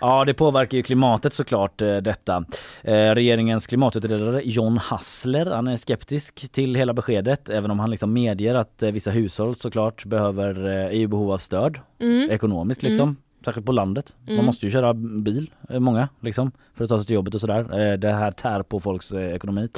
Ja, 0.00 0.24
det 0.24 0.34
påverkar 0.34 0.76
ju 0.76 0.82
klimatet 0.82 1.32
såklart 1.32 1.82
eh, 1.82 1.96
detta. 1.96 2.44
Eh, 2.82 2.94
regeringens 3.14 3.66
klimatutredare 3.66 4.42
John 4.44 4.78
Hassler, 4.78 5.46
han 5.46 5.68
är 5.68 5.76
skeptisk 5.76 6.52
till 6.52 6.74
hela 6.74 6.92
beskedet 6.92 7.50
även 7.50 7.70
om 7.70 7.78
han 7.78 7.90
liksom 7.90 8.12
medger 8.12 8.54
att 8.54 8.82
eh, 8.82 8.90
vissa 8.90 9.10
hushåll 9.10 9.54
såklart 9.54 10.04
behöver, 10.04 10.66
eh, 10.66 10.72
är 10.86 10.90
i 10.92 11.06
behov 11.06 11.32
av 11.32 11.38
stöd 11.38 11.78
Mm. 12.00 12.30
ekonomiskt 12.30 12.82
liksom. 12.82 13.16
Särskilt 13.44 13.66
på 13.66 13.72
landet. 13.72 14.14
Man 14.26 14.34
Mm. 14.34 14.46
måste 14.46 14.66
ju 14.66 14.72
köra 14.72 14.94
bil, 14.94 15.50
eh, 15.68 15.80
många 15.80 16.08
liksom, 16.20 16.52
för 16.74 16.84
att 16.84 16.90
ta 16.90 16.98
sig 16.98 17.06
till 17.06 17.14
jobbet 17.14 17.34
och 17.34 17.40
sådär. 17.40 17.90
Eh, 17.92 17.98
Det 17.98 18.12
här 18.12 18.30
tär 18.30 18.62
på 18.62 18.80
folks 18.80 19.12
eh, 19.12 19.34
ekonomi. 19.34 19.68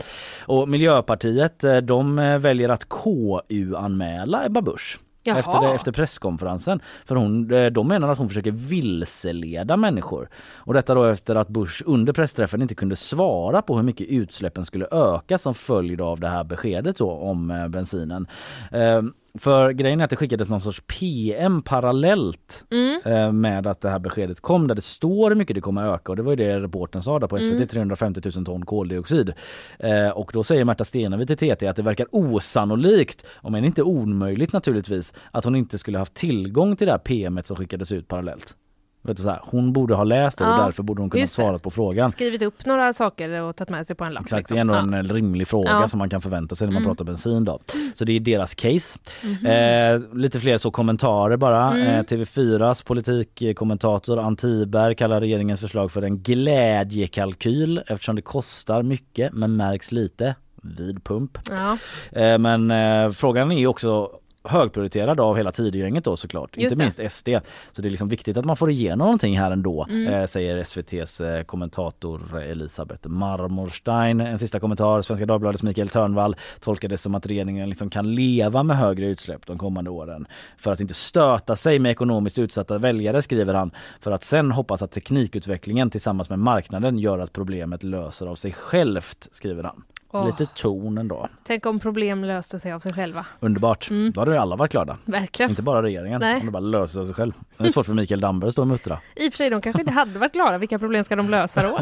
Och 0.46 0.68
Miljöpartiet, 0.68 1.64
de 1.82 2.16
väljer 2.16 2.68
att 2.68 2.88
KU-anmäla 2.88 4.46
Ebba 4.46 4.60
Busch. 4.62 4.98
Jaha. 5.22 5.38
Efter, 5.38 5.60
det, 5.60 5.74
efter 5.74 5.92
presskonferensen. 5.92 6.80
För 7.04 7.14
hon, 7.16 7.48
de 7.72 7.88
menar 7.88 8.08
att 8.08 8.18
hon 8.18 8.28
försöker 8.28 8.50
vilseleda 8.50 9.76
människor. 9.76 10.28
Och 10.54 10.74
detta 10.74 10.94
då 10.94 11.04
efter 11.04 11.34
att 11.34 11.48
Bush 11.48 11.82
under 11.86 12.12
pressträffen 12.12 12.62
inte 12.62 12.74
kunde 12.74 12.96
svara 12.96 13.62
på 13.62 13.76
hur 13.76 13.82
mycket 13.82 14.06
utsläppen 14.08 14.64
skulle 14.64 14.86
öka 14.90 15.38
som 15.38 15.54
följd 15.54 16.00
av 16.00 16.20
det 16.20 16.28
här 16.28 16.44
beskedet 16.44 16.96
då 16.96 17.10
om 17.10 17.66
bensinen. 17.70 18.26
Eh, 18.72 19.02
för 19.38 19.70
grejen 19.72 20.00
är 20.00 20.04
att 20.04 20.10
det 20.10 20.16
skickades 20.16 20.48
någon 20.48 20.60
sorts 20.60 20.82
PM 20.86 21.62
parallellt 21.62 22.64
Mm. 22.70 23.00
eh, 23.04 23.32
med 23.32 23.66
att 23.66 23.80
det 23.80 23.90
här 23.90 23.98
beskedet 23.98 24.40
kom 24.40 24.66
där 24.68 24.74
det 24.74 24.82
står 24.82 25.30
hur 25.30 25.36
mycket 25.36 25.54
det 25.54 25.60
kommer 25.60 25.94
öka 25.94 26.12
och 26.12 26.16
det 26.16 26.22
var 26.22 26.32
ju 26.32 26.36
det 26.36 26.60
reporten 26.60 27.02
sa 27.02 27.18
där 27.18 27.26
på 27.26 27.38
SVT, 27.38 27.54
Mm. 27.54 27.66
350 27.68 28.20
000 28.36 28.44
ton 28.44 28.64
koldioxid. 28.66 29.32
Eh, 29.78 30.08
och 30.08 30.30
då 30.34 30.44
säger 30.44 30.64
Märta 30.64 30.84
Stenevi 30.84 31.26
till 31.26 31.36
TT 31.36 31.66
att 31.68 31.76
det 31.76 31.82
verkar 31.82 32.06
osannolikt, 32.10 33.26
om 33.36 33.54
än 33.54 33.64
inte 33.64 33.82
omöjligt 33.82 34.52
naturligtvis, 34.52 35.12
att 35.30 35.44
hon 35.44 35.56
inte 35.56 35.78
skulle 35.78 35.98
haft 35.98 36.14
tillgång 36.14 36.76
till 36.76 36.86
det 36.86 36.92
här 36.92 36.98
PMet 36.98 37.46
som 37.46 37.56
skickades 37.56 37.92
ut 37.92 38.08
parallellt. 38.08 38.56
Vet 39.06 39.16
du, 39.16 39.22
så 39.22 39.30
här, 39.30 39.40
hon 39.44 39.72
borde 39.72 39.94
ha 39.94 40.04
läst 40.04 40.38
det 40.38 40.44
och 40.44 40.50
Ja, 40.50 40.64
därför 40.64 40.82
borde 40.82 41.02
hon 41.02 41.10
kunna 41.10 41.26
svara 41.26 41.58
på 41.58 41.70
frågan. 41.70 42.10
Skrivit 42.12 42.42
upp 42.42 42.66
några 42.66 42.92
saker 42.92 43.42
och 43.42 43.56
tagit 43.56 43.70
med 43.70 43.86
sig 43.86 43.96
på 43.96 44.04
en 44.04 44.12
lapp. 44.12 44.22
Exakt, 44.24 44.40
liksom. 44.40 44.54
det 44.54 44.58
är 44.58 44.60
ändå 44.60 44.74
Ja. 44.74 44.98
en 44.98 45.06
eh, 45.10 45.14
rimlig 45.14 45.48
fråga 45.48 45.70
Ja. 45.70 45.88
som 45.88 45.98
man 45.98 46.10
kan 46.10 46.20
förvänta 46.20 46.54
sig 46.54 46.66
när 46.66 46.72
man 46.72 46.82
Mm. 46.82 46.90
pratar 46.90 47.04
bensin 47.04 47.44
då. 47.44 47.58
Så 47.94 48.04
det 48.04 48.12
är 48.12 48.20
deras 48.20 48.54
case. 48.54 48.98
Mhm. 49.24 49.46
Eh, 49.46 50.16
lite 50.16 50.40
fler 50.40 50.56
så 50.58 50.70
kommentarer 50.70 51.36
bara. 51.36 51.70
Mm. 51.70 51.86
Eh, 51.86 52.02
TV4s 52.02 52.82
politikkommentator 52.84 54.18
Antiberg 54.18 54.94
kallar 54.94 55.20
regeringens 55.20 55.60
förslag 55.60 55.90
för 55.90 56.02
en 56.02 56.18
glädjekalkyl 56.22 57.82
eftersom 57.86 58.16
det 58.16 58.22
kostar 58.22 58.82
mycket 58.82 59.32
men 59.32 59.56
märks 59.56 59.92
lite 59.92 60.34
vid 60.62 61.04
pump. 61.04 61.38
Ja. 61.50 61.78
Eh, 62.20 62.38
men 62.38 62.70
eh, 62.70 63.10
frågan 63.10 63.52
är 63.52 63.66
också 63.66 64.10
högprioriterad 64.48 65.20
av 65.20 65.36
hela 65.36 65.52
Tidögänget 65.52 66.04
då 66.04 66.16
såklart, 66.16 66.56
Just 66.56 66.72
inte 66.72 66.74
det. 66.74 67.02
minst 67.02 67.14
SD. 67.16 67.28
Så 67.72 67.82
det 67.82 67.88
är 67.88 67.90
liksom 67.90 68.08
viktigt 68.08 68.36
att 68.36 68.44
man 68.44 68.56
får 68.56 68.70
igenom 68.70 68.98
någonting 69.06 69.38
här 69.38 69.50
ändå, 69.50 69.86
Mm. 69.90 70.14
eh, 70.14 70.26
säger 70.26 70.56
SVTs 70.56 71.20
eh, 71.20 71.42
kommentator 71.42 72.38
Elisabeth 72.38 73.08
Marmorstein. 73.08 74.20
En 74.20 74.38
sista 74.38 74.60
kommentar, 74.60 75.02
Svenska 75.02 75.26
Dagbladets 75.26 75.62
Mikael 75.62 75.88
Törnvall 75.88 76.36
tolkar 76.60 76.88
det 76.88 76.98
som 76.98 77.14
att 77.14 77.26
regeringen 77.26 77.68
liksom 77.68 77.90
kan 77.90 78.14
leva 78.14 78.62
med 78.62 78.76
högre 78.76 79.06
utsläpp 79.06 79.46
de 79.46 79.58
kommande 79.58 79.90
åren 79.90 80.26
för 80.58 80.72
att 80.72 80.80
inte 80.80 80.94
stöta 80.94 81.56
sig 81.56 81.78
med 81.78 81.90
ekonomiskt 81.92 82.38
utsatta 82.38 82.78
väljare 82.78 83.22
skriver 83.22 83.54
han 83.54 83.70
för 84.00 84.10
att 84.12 84.24
sen 84.24 84.52
hoppas 84.52 84.82
att 84.82 84.92
teknikutvecklingen 84.92 85.90
tillsammans 85.90 86.30
med 86.30 86.38
marknaden 86.38 86.98
gör 86.98 87.18
att 87.18 87.32
problemet 87.32 87.82
löser 87.82 88.26
av 88.26 88.34
sig 88.34 88.52
självt 88.52 89.28
skriver 89.32 89.62
han. 89.64 89.82
Åh. 90.16 90.26
Lite 90.26 90.46
ton 90.46 90.98
ändå. 90.98 91.28
Tänk 91.46 91.66
om 91.66 91.80
problem 91.80 92.24
löste 92.24 92.60
sig 92.60 92.72
av 92.72 92.80
sig 92.80 92.92
själva. 92.92 93.26
Underbart. 93.40 93.90
Mm. 93.90 94.12
Då 94.12 94.20
hade 94.20 94.32
ju 94.32 94.38
alla 94.38 94.56
varit 94.56 94.72
glada. 94.72 94.96
Verkligen. 95.04 95.50
Inte 95.50 95.62
bara 95.62 95.82
regeringen. 95.82 96.20
Nej. 96.20 96.40
Om 96.40 96.46
det 96.46 96.52
bara 96.52 96.60
löser 96.60 96.92
sig 96.92 97.00
av 97.00 97.04
sig 97.04 97.14
själv. 97.14 97.32
Det 97.56 97.64
är 97.64 97.68
svårt 97.68 97.86
för 97.86 97.94
Mikael 97.94 98.20
Damberg 98.20 98.48
att 98.48 98.54
stå 98.54 98.62
och 98.62 98.68
muttra. 98.68 98.98
I 99.16 99.28
och 99.28 99.32
för 99.32 99.36
sig, 99.36 99.50
de 99.50 99.60
kanske 99.60 99.82
inte 99.82 99.92
hade 99.92 100.18
varit 100.18 100.32
glada. 100.32 100.58
Vilka 100.58 100.78
problem 100.78 101.04
ska 101.04 101.16
de 101.16 101.30
lösa 101.30 101.62
då? 101.62 101.80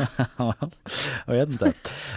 Jag 1.26 1.34
vet 1.34 1.48
inte. 1.48 1.72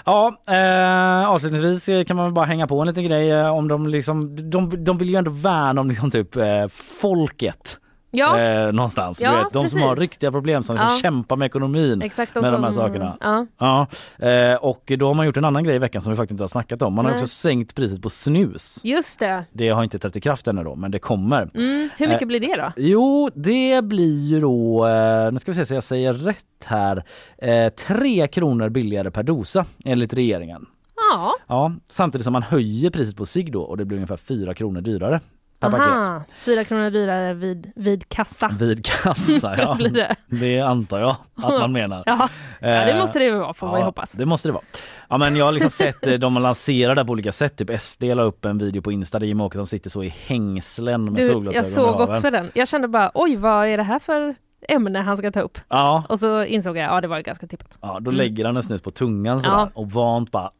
Ja, 0.05 0.41
eh, 0.47 1.29
avslutningsvis 1.29 2.07
kan 2.07 2.17
man 2.17 2.33
bara 2.33 2.45
hänga 2.45 2.67
på 2.67 2.81
en 2.81 2.87
liten 2.87 3.03
grej 3.03 3.31
eh, 3.31 3.49
om 3.49 3.67
de 3.67 3.87
liksom, 3.87 4.49
de, 4.49 4.83
de 4.83 4.97
vill 4.97 5.09
ju 5.09 5.15
ändå 5.15 5.31
värna 5.31 5.81
om 5.81 5.87
liksom 5.89 6.11
typ 6.11 6.35
eh, 6.35 6.67
folket. 7.01 7.77
Ja. 8.11 8.39
eh, 8.39 8.71
någonstans. 8.73 9.21
Ja, 9.21 9.31
du 9.31 9.37
vet, 9.43 9.53
de 9.53 9.69
som 9.69 9.81
har 9.81 9.89
precis. 9.89 10.01
riktiga 10.01 10.31
problem 10.31 10.63
som 10.63 10.75
liksom 10.75 10.89
Ja. 10.91 10.97
kämpar 11.01 11.35
med 11.35 11.45
ekonomin. 11.45 12.01
Exakt, 12.01 12.35
med 12.35 12.43
de 12.43 12.63
här 12.63 12.71
som- 12.71 12.73
sakerna. 12.73 13.17
Ja. 13.19 13.45
Ja, 13.57 13.87
eh, 14.27 14.55
och 14.55 14.91
då 14.99 15.07
har 15.07 15.13
man 15.13 15.25
gjort 15.25 15.37
en 15.37 15.45
annan 15.45 15.63
grej 15.63 15.75
i 15.75 15.79
veckan 15.79 16.01
som 16.01 16.11
vi 16.11 16.17
faktiskt 16.17 16.31
inte 16.31 16.43
har 16.43 16.47
snackat 16.47 16.81
om. 16.81 16.93
Man 16.93 17.05
har 17.05 17.11
Nej. 17.11 17.21
också 17.21 17.27
sänkt 17.27 17.75
priset 17.75 18.01
på 18.01 18.09
snus. 18.09 18.81
Just 18.83 19.19
det. 19.19 19.43
Det 19.51 19.69
har 19.69 19.83
inte 19.83 19.99
trätt 19.99 20.15
i 20.15 20.21
kraft 20.21 20.47
ännu 20.47 20.63
då, 20.63 20.75
men 20.75 20.91
det 20.91 20.99
kommer. 20.99 21.49
Mm. 21.55 21.89
Hur 21.97 22.07
mycket 22.07 22.21
Eh, 22.21 22.27
blir 22.27 22.39
det 22.39 22.55
då? 22.61 22.71
Jo, 22.77 23.29
det 23.35 23.83
blir 23.83 24.19
ju 24.27 24.39
då, 24.39 24.87
eh, 24.87 25.31
nu 25.31 25.39
ska 25.39 25.51
vi 25.51 25.55
se 25.55 25.65
så 25.65 25.73
jag 25.73 25.83
säger 25.83 26.13
rätt 26.13 26.43
här, 26.65 27.03
eh, 27.37 27.69
3 27.69 28.27
kronor 28.27 28.69
billigare 28.69 29.11
per 29.11 29.23
dosa 29.23 29.65
enligt 29.85 30.13
regeringen. 30.13 30.65
Ja. 31.11 31.33
Ja, 31.47 31.71
samtidigt 31.89 32.23
som 32.23 32.33
man 32.33 32.43
höjer 32.43 32.89
priset 32.89 33.17
på 33.17 33.25
cigg 33.25 33.51
då 33.51 33.61
och 33.61 33.77
det 33.77 33.85
blir 33.85 33.97
ungefär 33.97 34.17
4 34.17 34.53
kronor 34.53 34.81
dyrare 34.81 35.19
per 35.59 35.69
paket. 35.69 36.07
Aha. 36.07 36.23
Fyra 36.39 36.63
kronor 36.63 36.89
dyrare 36.89 37.33
vid, 37.33 37.71
vid 37.75 38.09
kassa. 38.09 38.51
Vid 38.59 38.85
kassa, 38.85 39.55
ja. 39.57 39.75
Blir 39.77 39.89
det? 39.89 40.15
det 40.27 40.59
antar 40.59 40.99
jag 40.99 41.15
att 41.35 41.59
man 41.59 41.71
menar. 41.71 42.03
Ja. 42.05 42.29
ja, 42.61 42.67
det 42.67 42.91
Eh, 42.91 42.99
måste 42.99 43.19
det 43.19 43.31
vara 43.31 43.53
får 43.53 43.79
ja, 43.79 43.85
hoppas. 43.85 44.11
Det 44.11 44.25
måste 44.25 44.47
det 44.47 44.51
vara. 44.51 44.63
Ja 45.09 45.17
men 45.17 45.35
jag 45.35 45.45
har 45.45 45.51
liksom 45.51 45.69
sett 45.85 46.07
eh, 46.07 46.13
de 46.13 46.33
lanserar 46.33 46.95
det 46.95 47.05
på 47.05 47.11
olika 47.11 47.31
sätt. 47.31 47.57
Typ 47.57 47.81
SD 47.81 48.03
la 48.03 48.23
upp 48.23 48.45
en 48.45 48.57
video 48.57 48.81
på 48.81 48.91
Insta 48.91 49.19
där 49.19 49.25
Jimmie 49.27 49.45
Åkesson 49.45 49.67
sitter 49.67 49.89
så 49.89 50.03
i 50.03 50.09
hängslen 50.27 51.03
med 51.05 51.13
Du, 51.13 51.27
solglasögon 51.27 51.63
jag 51.65 51.73
såg 51.73 52.09
också 52.09 52.31
den. 52.31 52.51
Jag 52.53 52.67
kände 52.67 52.87
bara 52.87 53.11
oj 53.13 53.35
vad 53.35 53.67
är 53.67 53.77
det 53.77 53.83
här 53.83 53.99
för 53.99 54.35
ämne 54.69 54.99
han 54.99 55.17
ska 55.17 55.31
ta 55.31 55.39
upp? 55.41 55.57
Ja, 55.69 56.03
Och 56.09 56.19
så 56.19 56.43
insåg 56.43 56.77
jag 56.77 56.85
ja 56.95 57.01
det 57.01 57.07
var 57.07 57.19
ganska 57.19 57.47
tippat. 57.47 57.77
ja 57.81 57.97
då 58.01 58.11
lägger 58.11 58.45
han 58.45 58.57
en 58.57 58.63
snus 58.63 58.81
på 58.81 58.91
tungan 58.91 59.41
sådär 59.41 59.55
Ja. 59.57 59.69
och 59.73 59.91
vant 59.91 60.31
bara 60.31 60.51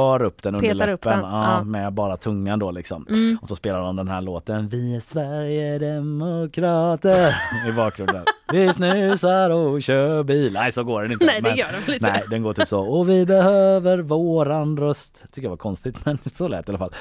för 0.00 0.22
upp 0.22 0.42
den 0.42 0.54
under 0.54 0.68
Petar 0.74 0.86
läppen 0.86 1.12
den, 1.12 1.20
ja, 1.30 1.64
med 1.64 1.92
bara 1.92 2.16
tungan 2.16 2.58
då 2.58 2.70
liksom. 2.70 3.06
Mm. 3.10 3.38
Och 3.42 3.48
så 3.48 3.56
spelar 3.56 3.80
han 3.82 3.96
den 3.96 4.08
här 4.08 4.20
låten 4.20 4.68
Vi 4.68 4.96
är 4.96 5.00
Sverigedemokrater 5.00 7.34
i 7.68 7.72
bakgrunden. 7.72 8.24
Vi 8.52 8.72
snusar 8.72 9.50
och 9.50 9.82
kör 9.82 10.22
bil. 10.22 10.52
Nej 10.52 10.72
så 10.72 10.84
går 10.84 11.02
den 11.02 11.12
inte. 11.12 11.24
Nej 11.24 11.40
det 11.42 11.48
men- 11.48 11.56
gör 11.58 11.66
den 11.86 11.94
inte. 11.94 12.06
Nej, 12.12 12.22
den 12.30 12.42
går 12.42 12.52
typ 12.52 12.68
så. 12.68 12.80
Och 12.80 13.08
vi 13.08 13.26
behöver 13.26 13.98
våran 13.98 14.76
röst. 14.78 15.24
Tycker 15.32 15.42
jag 15.46 15.50
var 15.50 15.56
konstigt, 15.56 16.04
men 16.06 16.18
så 16.32 16.48
lät 16.48 16.66
det 16.66 16.72
i 16.72 16.74
alla 16.74 16.78
fall. 16.78 16.92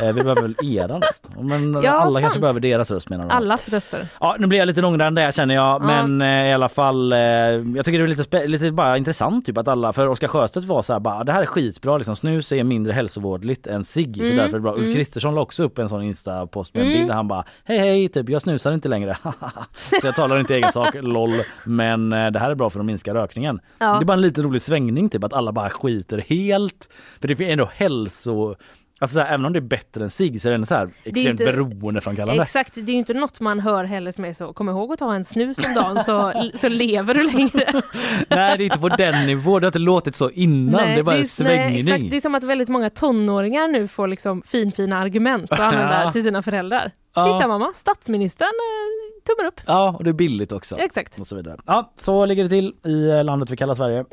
Eh, 0.00 0.06
vi 0.14 0.22
behöver 0.22 0.42
väl 0.42 0.54
eran 0.62 1.02
röst. 1.02 1.28
Men 1.40 1.82
Ja, 1.82 1.90
alla 1.90 2.10
sant. 2.12 2.22
kanske 2.22 2.40
behöver 2.40 2.60
deras 2.60 2.90
röst 2.90 3.08
menar 3.10 3.24
de. 3.28 3.34
Allas 3.34 3.68
röster. 3.68 4.08
Ja, 4.20 4.36
nu 4.38 4.46
blir 4.46 4.58
jag 4.58 4.66
lite 4.66 4.80
långrandig 4.80 5.24
där 5.24 5.32
känner 5.32 5.54
jag, 5.54 5.82
Ja. 5.82 6.04
men 6.04 6.22
eh, 6.22 6.50
i 6.50 6.52
alla 6.52 6.68
fall. 6.68 7.12
Eh, 7.12 7.18
jag 7.18 7.84
tycker 7.84 7.98
det 7.98 8.04
är 8.04 8.06
lite, 8.06 8.46
lite 8.46 8.70
bara 8.72 8.96
intressant 8.96 9.46
typ 9.46 9.58
att 9.58 9.68
alla, 9.68 9.92
för 9.92 10.08
Oskar 10.08 10.28
Sjöstedt 10.28 10.66
var 10.66 10.82
så 10.82 10.92
här 10.92 11.00
bara, 11.00 11.24
det 11.24 11.32
här 11.32 11.42
är 11.42 11.46
skitbra 11.46 11.96
liksom, 11.96 12.16
snus 12.16 12.39
är 12.52 12.64
mindre 12.64 12.92
hälsovådligt 12.92 13.66
än 13.66 13.84
cigg 13.84 14.16
så 14.16 14.22
Mm, 14.22 14.36
därför 14.36 14.50
är 14.52 14.58
det 14.58 14.60
bra. 14.60 14.72
Ulf 14.74 14.82
mm. 14.82 14.94
Kristersson 14.94 15.34
la 15.34 15.40
också 15.40 15.64
upp 15.64 15.78
en 15.78 15.88
sån 15.88 16.02
Insta-post 16.02 16.74
med 16.74 16.80
en 16.82 16.86
Mm. 16.88 16.98
bild 16.98 17.10
där 17.10 17.14
han 17.14 17.28
bara, 17.28 17.44
hej 17.64 17.78
hej 17.78 18.08
typ, 18.08 18.28
jag 18.28 18.42
snusar 18.42 18.72
inte 18.72 18.88
längre. 18.88 19.16
så 20.00 20.06
jag 20.06 20.14
talar 20.14 20.40
inte 20.40 20.54
egen 20.54 20.72
sak, 20.72 20.94
LOL, 21.02 21.32
men 21.64 22.12
eh, 22.12 22.30
det 22.30 22.38
här 22.38 22.50
är 22.50 22.54
bra 22.54 22.70
för 22.70 22.80
att 22.80 22.86
minska 22.86 23.14
rökningen. 23.14 23.60
Ja. 23.78 23.86
Det 23.86 24.02
är 24.02 24.04
bara 24.04 24.14
en 24.14 24.20
lite 24.20 24.42
rolig 24.42 24.62
svängning 24.62 25.08
typ 25.08 25.24
att 25.24 25.32
alla 25.32 25.52
bara 25.52 25.70
skiter 25.70 26.18
helt, 26.28 26.88
för 27.20 27.28
det 27.28 27.40
är 27.40 27.52
ändå 27.52 27.70
hälso 27.74 28.56
Alltså 29.02 29.14
så 29.14 29.20
här, 29.20 29.26
även 29.34 29.46
om 29.46 29.52
det 29.52 29.58
är 29.58 29.60
bättre 29.60 30.04
än 30.04 30.10
cigg 30.10 30.40
så 30.40 30.48
är 30.48 30.50
det 30.50 30.54
ändå 30.54 30.66
så 30.66 30.74
här 30.74 30.90
extremt 31.04 31.40
inte- 31.40 31.52
beroendeframkallande. 31.52 32.42
Exakt, 32.42 32.74
det 32.74 32.80
är 32.80 32.92
ju 32.92 32.98
inte 32.98 33.14
något 33.14 33.40
man 33.40 33.60
hör 33.60 33.84
heller 33.84 34.12
som 34.12 34.24
är 34.24 34.32
så, 34.32 34.52
kom 34.52 34.68
ihåg 34.68 34.92
att 34.92 34.98
ta 34.98 35.14
en 35.14 35.24
snus 35.24 35.66
om 35.66 35.74
dagen 35.74 36.04
så, 36.04 36.32
så 36.58 36.68
lever 36.68 37.14
du 37.14 37.22
längre. 37.30 37.72
Nej 38.28 38.58
det 38.58 38.62
är 38.62 38.64
inte 38.64 38.78
på 38.78 38.88
den 38.88 39.26
nivån, 39.26 39.60
det 39.60 39.64
har 39.66 39.68
inte 39.68 39.78
låtit 39.78 40.14
så 40.16 40.30
innan, 40.30 40.72
det 40.82 40.92
är 40.92 41.02
bara 41.02 41.14
en 41.14 41.18
nej, 41.18 41.28
svängning. 41.28 41.78
exakt, 41.80 42.10
det 42.10 42.16
är 42.16 42.20
som 42.20 42.34
att 42.34 42.44
väldigt 42.44 42.68
många 42.68 42.90
tonåringar 42.90 43.68
nu 43.68 43.86
får 43.88 44.08
liksom 44.08 44.42
finfina 44.46 44.98
argument 44.98 45.52
att 45.52 45.60
använda 45.60 46.02
Ja. 46.04 46.12
till 46.12 46.22
sina 46.22 46.42
föräldrar. 46.42 46.90
Ja. 47.14 47.24
Titta 47.38 47.48
mamma, 47.48 47.72
statsministern 47.74 48.48
eh, 48.48 49.24
tummar 49.36 49.48
upp. 49.48 49.60
Ja 49.66 49.94
och 49.98 50.04
det 50.04 50.10
är 50.10 50.14
billigt 50.14 50.52
också. 50.52 50.76
Exakt. 50.78 51.20
Och 51.20 51.26
så 51.26 51.36
vidare. 51.36 51.56
Ja 51.66 51.92
så 51.96 52.24
ligger 52.26 52.42
det 52.42 52.48
till 52.50 52.74
i 52.84 53.08
eh, 53.08 53.24
landet 53.24 53.50
vi 53.50 53.56
kallar 53.56 53.74
Sverige. 53.74 54.04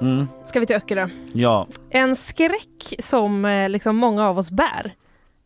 Mm. 0.00 0.28
ska 0.46 0.60
vi 0.60 0.66
till 0.66 0.76
Öckerö. 0.76 1.08
Ja, 1.32 1.66
En 1.90 2.16
skräck 2.16 2.94
som 2.98 3.44
eh, 3.44 3.68
liksom 3.68 3.96
många 3.96 4.28
av 4.28 4.38
oss 4.38 4.50
bär 4.50 4.94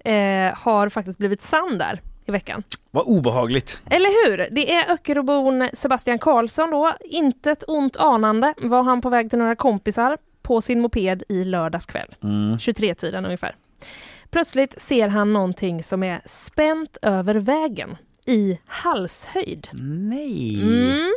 eh, 0.05 0.55
har 0.59 0.89
faktiskt 0.89 1.19
blivit 1.19 1.43
sann 1.43 1.79
där 1.79 2.01
i 2.27 2.33
veckan. 2.33 2.63
vad 2.91 3.05
obehagligt. 3.07 3.81
Eller 3.91 4.31
hur? 4.31 4.49
Det 4.51 4.73
är 4.73 4.93
Öckeröbon 4.93 5.69
Sebastian 5.73 6.19
Karlsson 6.19 6.71
då. 6.71 6.95
Inte 7.01 7.51
ett 7.51 7.65
ont 7.69 7.97
anande 7.97 8.55
var 8.59 8.83
han 8.83 9.01
på 9.01 9.11
väg 9.11 9.31
till 9.31 9.39
några 9.39 9.57
kompisar 9.57 10.19
på 10.43 10.61
sin 10.61 10.81
moped 10.81 11.23
i 11.29 11.45
lördags 11.45 11.87
kväll. 11.87 12.15
Mm. 12.23 12.57
23-tiden 12.57 13.25
ungefär. 13.25 13.57
Plötsligt 14.31 14.83
ser 14.83 15.09
han 15.09 15.33
någonting 15.33 15.85
som 15.85 16.03
är 16.03 16.23
spänt 16.27 16.97
över 17.03 17.35
vägen 17.35 17.97
i 18.27 18.59
halshöjd. 18.67 19.69
Nej. 20.03 20.63
Mm. 20.63 21.13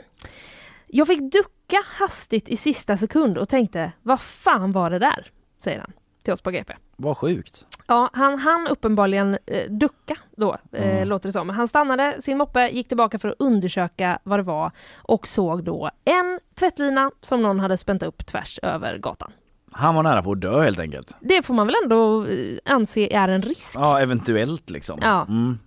Jag 0.88 1.08
fick 1.08 1.20
ducka 1.22 1.50
hastigt 1.74 2.50
i 2.50 2.58
sista 2.58 2.98
sekund 2.98 3.38
och 3.38 3.50
tänkte, 3.50 3.92
vad 4.02 4.22
fan 4.22 4.72
var 4.72 4.90
det 4.90 5.00
där? 5.00 5.32
Säger 5.64 5.80
han 5.80 5.92
till 6.24 6.34
oss 6.34 6.42
på 6.42 6.52
GP. 6.52 6.74
Vad 6.96 7.18
sjukt. 7.18 7.66
Ja, 7.88 8.10
han 8.14 8.40
hann 8.40 8.68
uppenbarligen 8.68 9.38
eh, 9.46 9.70
ducka 9.72 10.16
då, 10.38 10.58
eh, 10.72 10.90
Mm. 10.96 11.08
låter 11.08 11.30
det 11.30 11.34
som. 11.34 11.50
Han 11.50 11.68
stannade 11.68 12.22
sin 12.22 12.38
moppe, 12.38 12.68
gick 12.68 12.88
tillbaka 12.88 13.20
för 13.20 13.30
att 13.30 13.36
undersöka 13.40 14.20
vad 14.24 14.40
det 14.40 14.44
var 14.44 14.72
och 14.96 15.28
såg 15.28 15.64
då 15.64 15.90
en 16.06 16.40
tvättlina 16.60 17.12
som 17.22 17.42
någon 17.42 17.60
hade 17.60 17.78
spänt 17.78 18.04
upp 18.04 18.26
tvärs 18.26 18.60
över 18.64 18.98
gatan. 18.98 19.32
Han 19.72 19.96
var 19.96 20.04
nära 20.04 20.24
på 20.24 20.32
att 20.32 20.42
dö 20.42 20.62
helt 20.64 20.80
enkelt. 20.80 21.16
Det 21.20 21.46
får 21.46 21.54
man 21.54 21.68
väl 21.68 21.76
ändå 21.84 22.26
eh, 22.26 22.58
anse 22.66 23.08
är 23.12 23.28
en 23.28 23.42
risk. 23.42 23.72
Ja 23.76 24.00
eventuellt 24.02 24.70
liksom. 24.70 25.00
Ja. 25.02 25.26
Mm. 25.30 25.60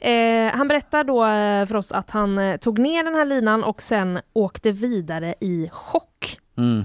Eh, 0.00 0.56
han 0.56 0.68
berättar 0.68 1.04
då 1.04 1.24
eh, 1.26 1.66
för 1.66 1.76
oss 1.76 1.92
att 1.92 2.10
han 2.10 2.38
eh, 2.38 2.56
tog 2.56 2.78
ner 2.78 3.04
den 3.04 3.14
här 3.14 3.24
linan 3.24 3.64
och 3.64 3.82
sen 3.82 4.20
åkte 4.32 4.72
vidare 4.72 5.34
i 5.40 5.68
chock. 5.72 6.38
Mm. 6.56 6.84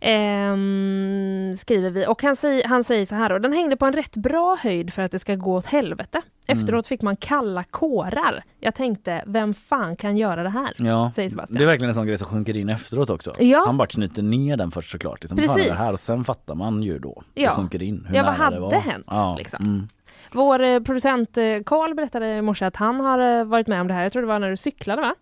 Ehm, 0.00 1.56
skriver 1.58 1.90
vi. 1.90 2.06
Och 2.06 2.22
han, 2.22 2.36
säger, 2.36 2.68
han 2.68 2.84
säger 2.84 3.06
så 3.06 3.14
här 3.14 3.28
då, 3.28 3.38
den 3.38 3.52
hängde 3.52 3.76
på 3.76 3.86
en 3.86 3.92
rätt 3.92 4.16
bra 4.16 4.56
höjd 4.60 4.92
för 4.92 5.02
att 5.02 5.10
det 5.12 5.18
ska 5.18 5.34
gå 5.34 5.54
åt 5.56 5.66
helvete. 5.66 6.22
Efteråt 6.46 6.86
fick 6.86 7.02
man 7.02 7.16
kalla 7.16 7.64
kårar. 7.64 8.44
Jag 8.60 8.74
tänkte, 8.74 9.22
vem 9.26 9.54
fan 9.54 9.96
kan 9.96 10.16
göra 10.16 10.42
det 10.42 10.48
här? 10.48 10.74
Ja, 10.78 11.12
Säger 11.14 11.28
Sebastian. 11.28 11.58
det 11.58 11.64
är 11.64 11.66
verkligen 11.66 11.88
en 11.88 11.94
sån 11.94 12.06
grej 12.06 12.18
som 12.18 12.26
sjunker 12.28 12.56
in 12.56 12.68
efteråt 12.68 13.10
också. 13.10 13.32
Ja. 13.38 13.62
Han 13.66 13.76
bara 13.76 13.88
knyter 13.88 14.22
ner 14.22 14.56
den 14.56 14.70
först 14.70 14.90
såklart. 14.90 15.22
Liksom, 15.22 15.38
Precis. 15.38 15.68
Det 15.68 15.74
här, 15.78 15.92
och 15.92 16.00
sen 16.00 16.24
fattar 16.24 16.54
man 16.54 16.82
ju 16.82 16.98
då. 16.98 17.22
Ja. 17.34 17.50
Det 17.50 17.56
sjunker 17.56 17.82
in. 17.82 18.04
Hur 18.08 18.16
Ja, 18.16 18.22
vad 18.22 18.32
nära 18.32 18.38
det 18.38 18.44
hade 18.44 18.60
var. 18.60 18.72
hänt, 18.72 19.04
Ja. 19.10 19.34
liksom? 19.38 19.64
Mm. 19.64 19.88
Vår 20.32 20.60
eh, 20.62 20.80
producent 20.80 21.38
eh, 21.38 21.44
Karl 21.66 21.94
berättade 21.94 22.36
i 22.36 22.42
morse 22.42 22.64
att 22.64 22.76
han 22.76 23.00
har 23.00 23.18
eh, 23.38 23.44
varit 23.44 23.66
med 23.66 23.80
om 23.80 23.88
det 23.88 23.94
här. 23.94 24.02
Jag 24.02 24.12
tror 24.12 24.22
det 24.22 24.28
var 24.28 24.38
när 24.38 24.50
du 24.50 24.56
cyklade 24.56 25.02
va? 25.02 25.14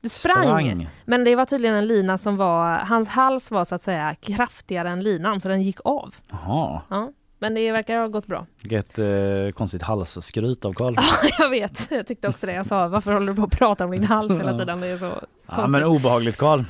Du 0.00 0.08
sprang. 0.08 0.42
Sprang. 0.42 0.88
Men 1.04 1.24
det 1.24 1.36
var 1.36 1.44
tydligen 1.44 1.76
en 1.76 1.86
lina 1.86 2.18
som 2.18 2.36
var, 2.36 2.76
hans 2.78 3.08
hals 3.08 3.50
var 3.50 3.64
så 3.64 3.74
att 3.74 3.82
säga 3.82 4.14
kraftigare 4.14 4.90
än 4.90 5.02
linan 5.02 5.40
så 5.40 5.48
den 5.48 5.62
gick 5.62 5.78
av. 5.84 6.14
Jaha, 6.30 6.80
Ja. 6.88 7.12
Men 7.40 7.54
det 7.54 7.72
verkar 7.72 8.00
ha 8.00 8.06
gått 8.08 8.26
bra. 8.26 8.46
vilket 8.62 8.98
eh, 8.98 9.06
konstigt 9.54 9.82
halsskryt 9.82 10.64
av 10.64 10.72
Karl. 10.72 10.96
jag 11.38 11.48
vet, 11.50 11.90
jag 11.90 12.06
tyckte 12.06 12.28
också 12.28 12.46
det. 12.46 12.52
Jag 12.52 12.66
sa 12.66 12.88
varför 12.88 13.12
håller 13.12 13.26
du 13.32 13.36
på 13.36 13.42
att 13.44 13.50
prata 13.58 13.84
om 13.84 13.90
din 13.90 14.04
hals 14.04 14.32
hela 14.38 14.58
tiden? 14.58 14.80
Det 14.80 14.86
är 14.86 14.98
så 14.98 15.04
Ja 15.04 15.20
konstigt. 15.46 15.70
men 15.70 15.84
obehagligt 15.84 16.36
Karl. 16.36 16.60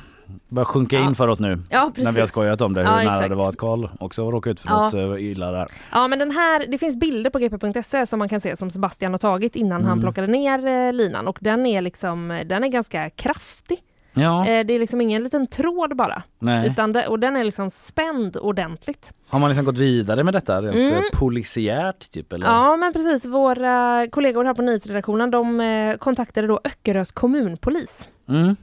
Börjar 0.49 0.65
sjunka 0.65 0.97
in 0.99 1.05
Ja. 1.05 1.13
för 1.13 1.27
oss 1.27 1.39
nu. 1.39 1.59
Ja, 1.69 1.91
När 1.97 2.11
vi 2.11 2.19
har 2.19 2.27
skojat 2.27 2.61
om 2.61 2.73
det, 2.73 2.81
hur 2.81 2.87
Ja, 2.89 2.95
nära 2.95 3.11
exakt. 3.15 3.29
det 3.29 3.35
var 3.35 3.49
att 3.49 3.57
Karl 3.57 3.87
också 3.99 4.31
råkade 4.31 4.51
ut 4.51 4.59
för 4.59 4.69
Ja. 4.69 4.83
något 4.83 4.93
eh, 4.93 5.23
illa 5.25 5.51
där. 5.51 5.65
Ja 5.91 6.07
men 6.07 6.19
den 6.19 6.31
här, 6.31 6.65
det 6.67 6.77
finns 6.77 6.95
bilder 6.97 7.29
på 7.29 7.39
gp.se 7.39 8.05
som 8.05 8.19
man 8.19 8.29
kan 8.29 8.41
se 8.41 8.57
som 8.57 8.71
Sebastian 8.71 9.11
har 9.13 9.17
tagit 9.17 9.55
innan 9.55 9.81
han 9.83 9.91
Mm. 9.91 10.01
plockade 10.01 10.27
ner 10.27 10.65
eh, 10.67 10.93
linan 10.93 11.27
och 11.27 11.37
den 11.41 11.65
är 11.65 11.81
liksom, 11.81 12.43
den 12.45 12.63
är 12.63 12.67
ganska 12.67 13.09
kraftig. 13.09 13.77
Ja, 14.13 14.45
Eh, 14.47 14.65
det 14.65 14.73
är 14.73 14.79
liksom 14.79 15.01
ingen 15.01 15.23
liten 15.23 15.47
tråd 15.47 15.95
bara. 15.95 16.23
nej. 16.39 16.67
Utan 16.67 16.93
det, 16.93 17.07
och 17.07 17.19
den 17.19 17.35
är 17.35 17.43
liksom 17.43 17.69
spänd 17.69 18.37
ordentligt. 18.37 19.11
Har 19.29 19.39
man 19.39 19.49
liksom 19.49 19.65
gått 19.65 19.77
vidare 19.77 20.23
med 20.23 20.33
detta 20.33 20.61
rent 20.61 20.91
Mm. 20.93 21.03
polisiärt 21.13 22.11
typ 22.11 22.33
eller? 22.33 22.47
Ja 22.47 22.77
men 22.77 22.93
precis, 22.93 23.25
våra 23.25 24.07
kollegor 24.11 24.43
här 24.45 24.53
på 24.53 24.61
nyhetsredaktionen 24.61 25.31
de 25.31 25.95
kontaktade 25.99 26.47
då 26.47 26.59
Öckerös 26.63 27.11
kommunpolis. 27.11 28.07
Mm. 28.29 28.55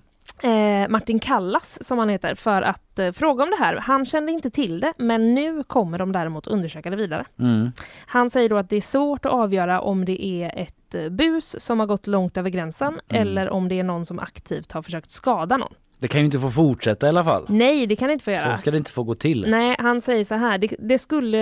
Eh, 0.42 0.88
Martin 0.88 1.18
Kallas 1.18 1.79
som 1.87 1.99
han 1.99 2.09
heter 2.09 2.35
för 2.35 2.62
att 2.62 2.99
eh, 2.99 3.12
fråga 3.12 3.44
om 3.44 3.51
det 3.51 3.57
här. 3.64 3.77
Han 3.77 4.05
kände 4.07 4.33
inte 4.33 4.51
till 4.51 4.81
det 4.81 4.92
men 4.99 5.35
nu 5.35 5.62
kommer 5.62 5.99
de 5.99 6.12
däremot 6.12 6.46
undersöka 6.46 6.90
det 6.90 6.96
vidare. 6.96 7.25
Mm. 7.38 7.72
Han 8.07 8.31
säger 8.31 8.49
då 8.49 8.57
att 8.57 8.70
det 8.70 8.77
är 8.77 8.81
svårt 8.81 9.27
att 9.27 9.33
avgöra 9.33 9.81
om 9.81 10.05
det 10.05 10.25
är 10.27 10.53
ett 10.62 10.94
eh, 10.94 11.09
bus 11.09 11.57
som 11.64 11.81
har 11.81 11.87
gått 11.87 12.07
långt 12.07 12.37
över 12.37 12.51
gränsen 12.51 13.01
Mm. 13.09 13.22
eller 13.22 13.51
om 13.51 13.68
det 13.68 13.79
är 13.81 13.85
någon 13.85 14.07
som 14.07 14.18
aktivt 14.18 14.72
har 14.72 14.83
försökt 14.83 15.11
skada 15.11 15.57
någon. 15.57 15.72
Det 15.99 16.09
kan 16.09 16.20
ju 16.20 16.25
inte 16.25 16.38
få 16.38 16.51
fortsätta 16.51 17.07
i 17.07 17.09
alla 17.09 17.25
fall. 17.25 17.46
Nej, 17.49 17.87
det 17.87 17.96
kan 17.96 18.07
det 18.09 18.12
inte 18.12 18.25
få 18.25 18.31
göra. 18.31 18.57
Så 18.57 18.61
ska 18.61 18.70
det 18.70 18.77
inte 18.77 18.90
få 18.90 19.03
gå 19.03 19.14
till. 19.14 19.44
Nej, 19.49 19.77
han 19.79 20.01
säger 20.01 20.25
så 20.25 20.35
här. 20.35 20.59
Det, 20.59 20.77
det, 20.79 20.99
skulle, 20.99 21.38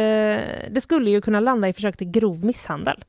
det 0.70 0.80
skulle 0.80 1.10
ju 1.10 1.20
kunna 1.20 1.40
landa 1.40 1.68
i 1.68 1.72
försök 1.72 1.96
till 1.96 2.10
grov 2.10 2.44
misshandel. 2.44 3.04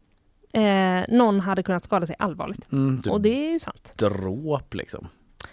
eh, 0.54 0.62
någon 1.08 1.40
hade 1.40 1.64
kunnat 1.64 1.84
skada 1.84 2.06
sig 2.06 2.16
allvarligt. 2.20 2.72
Mm, 2.72 3.02
typ 3.02 3.14
Och 3.14 3.22
det 3.22 3.48
är 3.48 3.52
ju 3.52 3.60
sant. 3.60 3.94
dråp 3.98 4.74
liksom. 4.74 5.08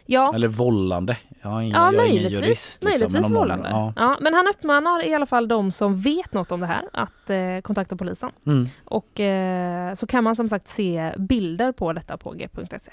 Ja, 0.07 0.35
Eller 0.35 0.49
vållande. 0.49 1.17
Jag 1.43 1.63
ingen, 1.63 1.75
ja 1.77 1.85
jag 1.85 1.95
möjligtvis, 1.95 2.33
jurist. 2.33 2.85
liksom, 2.85 2.89
möjligtvis 2.89 3.31
men 3.31 3.35
vållande. 3.39 3.69
Ja. 3.69 3.93
Ja. 3.97 4.19
men 4.21 4.35
han 4.35 4.49
uppmanar 4.49 5.05
i 5.05 5.15
alla 5.15 5.27
fall 5.27 5.49
de 5.49 5.73
som 5.73 5.97
vet 5.97 6.33
något 6.33 6.53
om 6.53 6.61
det 6.61 6.67
här 6.67 6.83
att 6.93 7.31
eh, 7.31 7.61
kontakta 7.63 7.97
polisen. 7.97 8.31
Mm. 8.47 8.67
Och 8.85 9.21
eh, 9.21 9.95
så 9.95 10.07
kan 10.07 10.25
man 10.25 10.37
som 10.37 10.49
sagt 10.49 10.69
se 10.69 11.13
bilder 11.17 11.73
på 11.73 11.93
detta 11.93 12.17
på 12.17 12.31
g.se. 12.31 12.93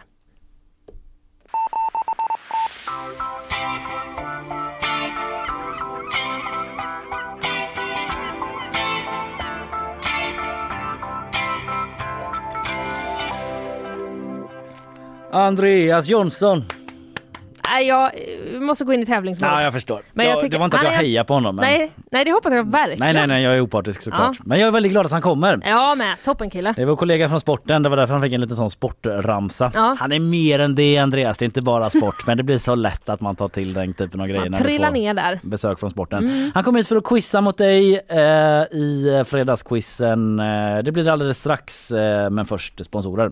Andreas 15.31 16.07
Jonsson. 16.07 16.63
Nej, 17.71 17.87
jag 17.87 18.05
eh, 18.05 18.59
måste 18.61 18.83
gå 18.85 18.93
in 18.93 18.99
i 19.01 19.05
tävlingsmode. 19.05 19.53
Ja, 19.53 19.61
jag 19.63 19.73
förstår. 19.73 20.01
Men 20.13 20.25
jag 20.25 20.35
jag, 20.35 20.41
tycker- 20.41 20.51
det 20.51 20.57
var 20.57 20.65
inte 20.65 20.77
att 20.77 20.83
jag 20.83 20.91
hejar 20.91 21.23
på 21.23 21.33
honom. 21.33 21.55
Men... 21.55 21.65
nej, 21.65 21.91
nej, 22.11 22.25
det 22.25 22.31
hoppas 22.31 22.53
jag 22.53 22.71
verkligen. 22.71 22.99
nej, 22.99 23.13
nej, 23.13 23.27
nej, 23.27 23.43
jag 23.43 23.55
är 23.55 23.61
opartisk 23.61 24.01
såklart. 24.01 24.37
Men 24.45 24.59
jag 24.59 24.67
är 24.67 24.71
väldigt 24.71 24.91
glad 24.91 25.05
att 25.05 25.11
han 25.11 25.21
kommer. 25.21 25.61
Ja, 25.65 25.95
med. 25.95 26.15
Toppen 26.23 26.49
kille. 26.49 26.73
Det 26.77 26.85
vår 26.85 26.95
kollega 26.95 27.29
från 27.29 27.39
sporten, 27.39 27.83
det 27.83 27.89
var 27.89 27.97
därför 27.97 28.13
han 28.13 28.21
fick 28.21 28.33
en 28.33 28.41
liten 28.41 28.57
sån 28.57 28.69
sportramsa. 28.69 29.71
Ja. 29.73 29.95
Han 29.99 30.11
är 30.11 30.19
mer 30.19 30.59
än 30.59 30.75
det 30.75 30.97
Andreas, 30.97 31.37
det 31.37 31.43
är 31.43 31.47
inte 31.47 31.61
bara 31.61 31.89
sport 31.89 32.27
men 32.27 32.37
det 32.37 32.43
blir 32.43 32.57
så 32.57 32.75
lätt 32.75 33.09
att 33.09 33.21
man 33.21 33.35
tar 33.35 33.47
till 33.47 33.73
den 33.73 33.93
typen 33.93 34.21
av 34.21 34.27
grejer 34.27 34.49
Man 34.49 34.59
trillar 34.61 34.91
ner 34.91 35.13
där. 35.13 35.39
besök 35.43 35.79
från 35.79 35.89
sporten. 35.89 36.23
Mm. 36.23 36.51
Han 36.53 36.63
kom 36.63 36.75
hit 36.75 36.87
för 36.87 36.95
att 36.95 37.03
quizza 37.03 37.41
mot 37.41 37.57
dig 37.57 37.99
eh, 38.07 38.19
i 38.77 39.23
fredagsquizen. 39.27 40.39
Eh, 40.39 40.77
det 40.83 40.91
blir 40.91 41.03
det 41.03 41.11
alldeles 41.11 41.39
strax 41.39 41.91
eh, 41.91 42.29
men 42.29 42.45
först 42.45 42.85
sponsorer. 42.85 43.31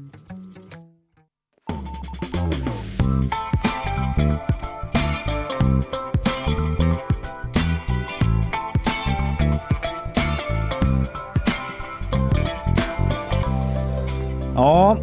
Ja, 14.55 14.97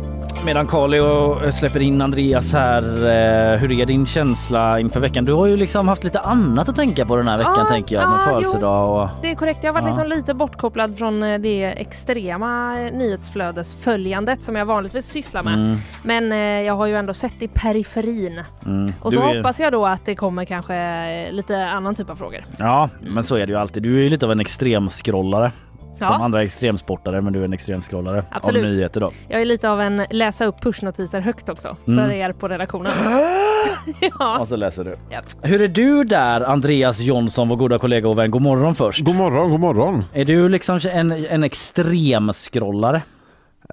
medan 0.45 0.67
Carly 0.67 1.53
släpper 1.53 1.83
in 1.83 2.03
Andreas 2.03 2.53
här, 2.53 2.83
eh, 2.83 3.59
hur 3.59 3.73
är 3.81 3.87
din 3.87 4.07
känsla 4.07 4.81
inför 4.81 5.01
veckan? 5.01 5.25
Du 5.25 5.33
har 5.33 5.47
ju 5.47 5.57
liksom 5.57 5.89
haft 5.89 6.05
lite 6.05 6.21
annat 6.21 6.69
att 6.69 6.77
tänka 6.77 7.07
på 7.07 7.17
den 7.17 7.29
här 7.29 7.39
veckan 7.39 7.55
Ja, 7.59 7.65
tänker 7.65 7.97
jag 7.97 8.11
med 8.11 8.21
ja, 8.21 8.25
födelsedag 8.33 9.03
och... 9.03 9.09
Det 9.23 9.31
är 9.31 9.35
korrekt. 9.35 9.59
Jag 9.65 9.73
har 9.73 9.75
varit 9.81 9.85
Ja. 9.97 10.03
liksom 10.03 10.19
lite 10.19 10.35
bortkopplad 10.35 10.99
från 10.99 11.23
eh, 11.23 11.39
det 11.39 11.65
extrema 11.65 12.81
eh, 12.81 12.93
nyhetsflödesföljandet 12.93 14.43
som 14.43 14.57
jag 14.57 14.67
vanligtvis 14.67 15.07
sysslar 15.07 15.43
med. 15.43 15.55
Mm, 15.55 15.77
Men 16.03 16.33
eh, 16.33 16.39
jag 16.39 16.75
har 16.75 16.87
ju 16.87 16.97
ändå 16.97 17.15
sett 17.15 17.43
i 17.43 17.49
periferin. 17.49 18.43
mm. 18.67 18.93
Och 19.01 19.13
så 19.13 19.21
är- 19.29 19.37
hoppas 19.37 19.61
jag 19.61 19.73
då 19.73 19.87
att 19.87 20.05
det 20.07 20.15
kommer 20.15 20.45
kanske 20.45 20.75
eh, 20.77 21.33
lite 21.33 21.67
annan 21.67 21.95
typ 21.95 22.11
av 22.11 22.17
frågor. 22.17 22.45
Ja, 22.59 22.89
men 23.01 23.25
så 23.25 23.37
är 23.37 23.47
det 23.47 23.53
ju 23.53 23.59
alltid. 23.59 23.83
Du 23.83 23.99
är 23.99 24.03
ju 24.03 24.11
lite 24.11 24.27
av 24.27 24.33
en 24.33 24.41
extremskrollare. 24.41 25.53
Som 25.99 26.07
Ja, 26.07 26.25
andra 26.25 26.43
extremsportare 26.43 27.21
men 27.21 27.33
du 27.33 27.41
är 27.41 27.45
en 27.45 27.53
extremskrollare 27.53 28.25
Absolut. 28.31 28.65
av 28.65 28.71
nyheter 28.71 29.01
då. 29.01 29.11
jag 29.29 29.41
är 29.41 29.45
lite 29.45 29.71
av 29.71 29.81
en 29.81 30.07
läsa 30.11 30.45
upp 30.45 30.61
pushnotiser 30.61 31.21
högt 31.21 31.49
också 31.49 31.77
Mm. 31.87 32.05
för 32.05 32.15
er 32.15 32.33
på 32.33 32.49
redaktionen. 32.49 32.93
ja. 34.19 34.39
Och 34.39 34.49
så 34.49 34.57
läser 34.57 34.85
du. 34.85 34.97
Japp. 35.11 35.25
Hur 35.43 35.63
är 35.63 35.69
du 35.69 36.05
där 36.05 36.41
Andreas 36.41 37.01
Jonsson, 37.01 37.49
vår 37.49 37.57
goda 37.57 37.79
kollega 37.79 38.09
och 38.09 38.19
vän? 38.19 38.31
God 38.31 38.43
morgon 38.43 38.75
först. 38.75 39.05
God 39.05 39.15
morgon, 39.17 39.51
god 39.51 39.61
morgon. 39.61 40.05
Är 40.13 40.25
du 40.25 40.49
liksom 40.49 40.81
en, 40.93 41.13
en 41.13 41.45
extremskrollare? 41.45 43.03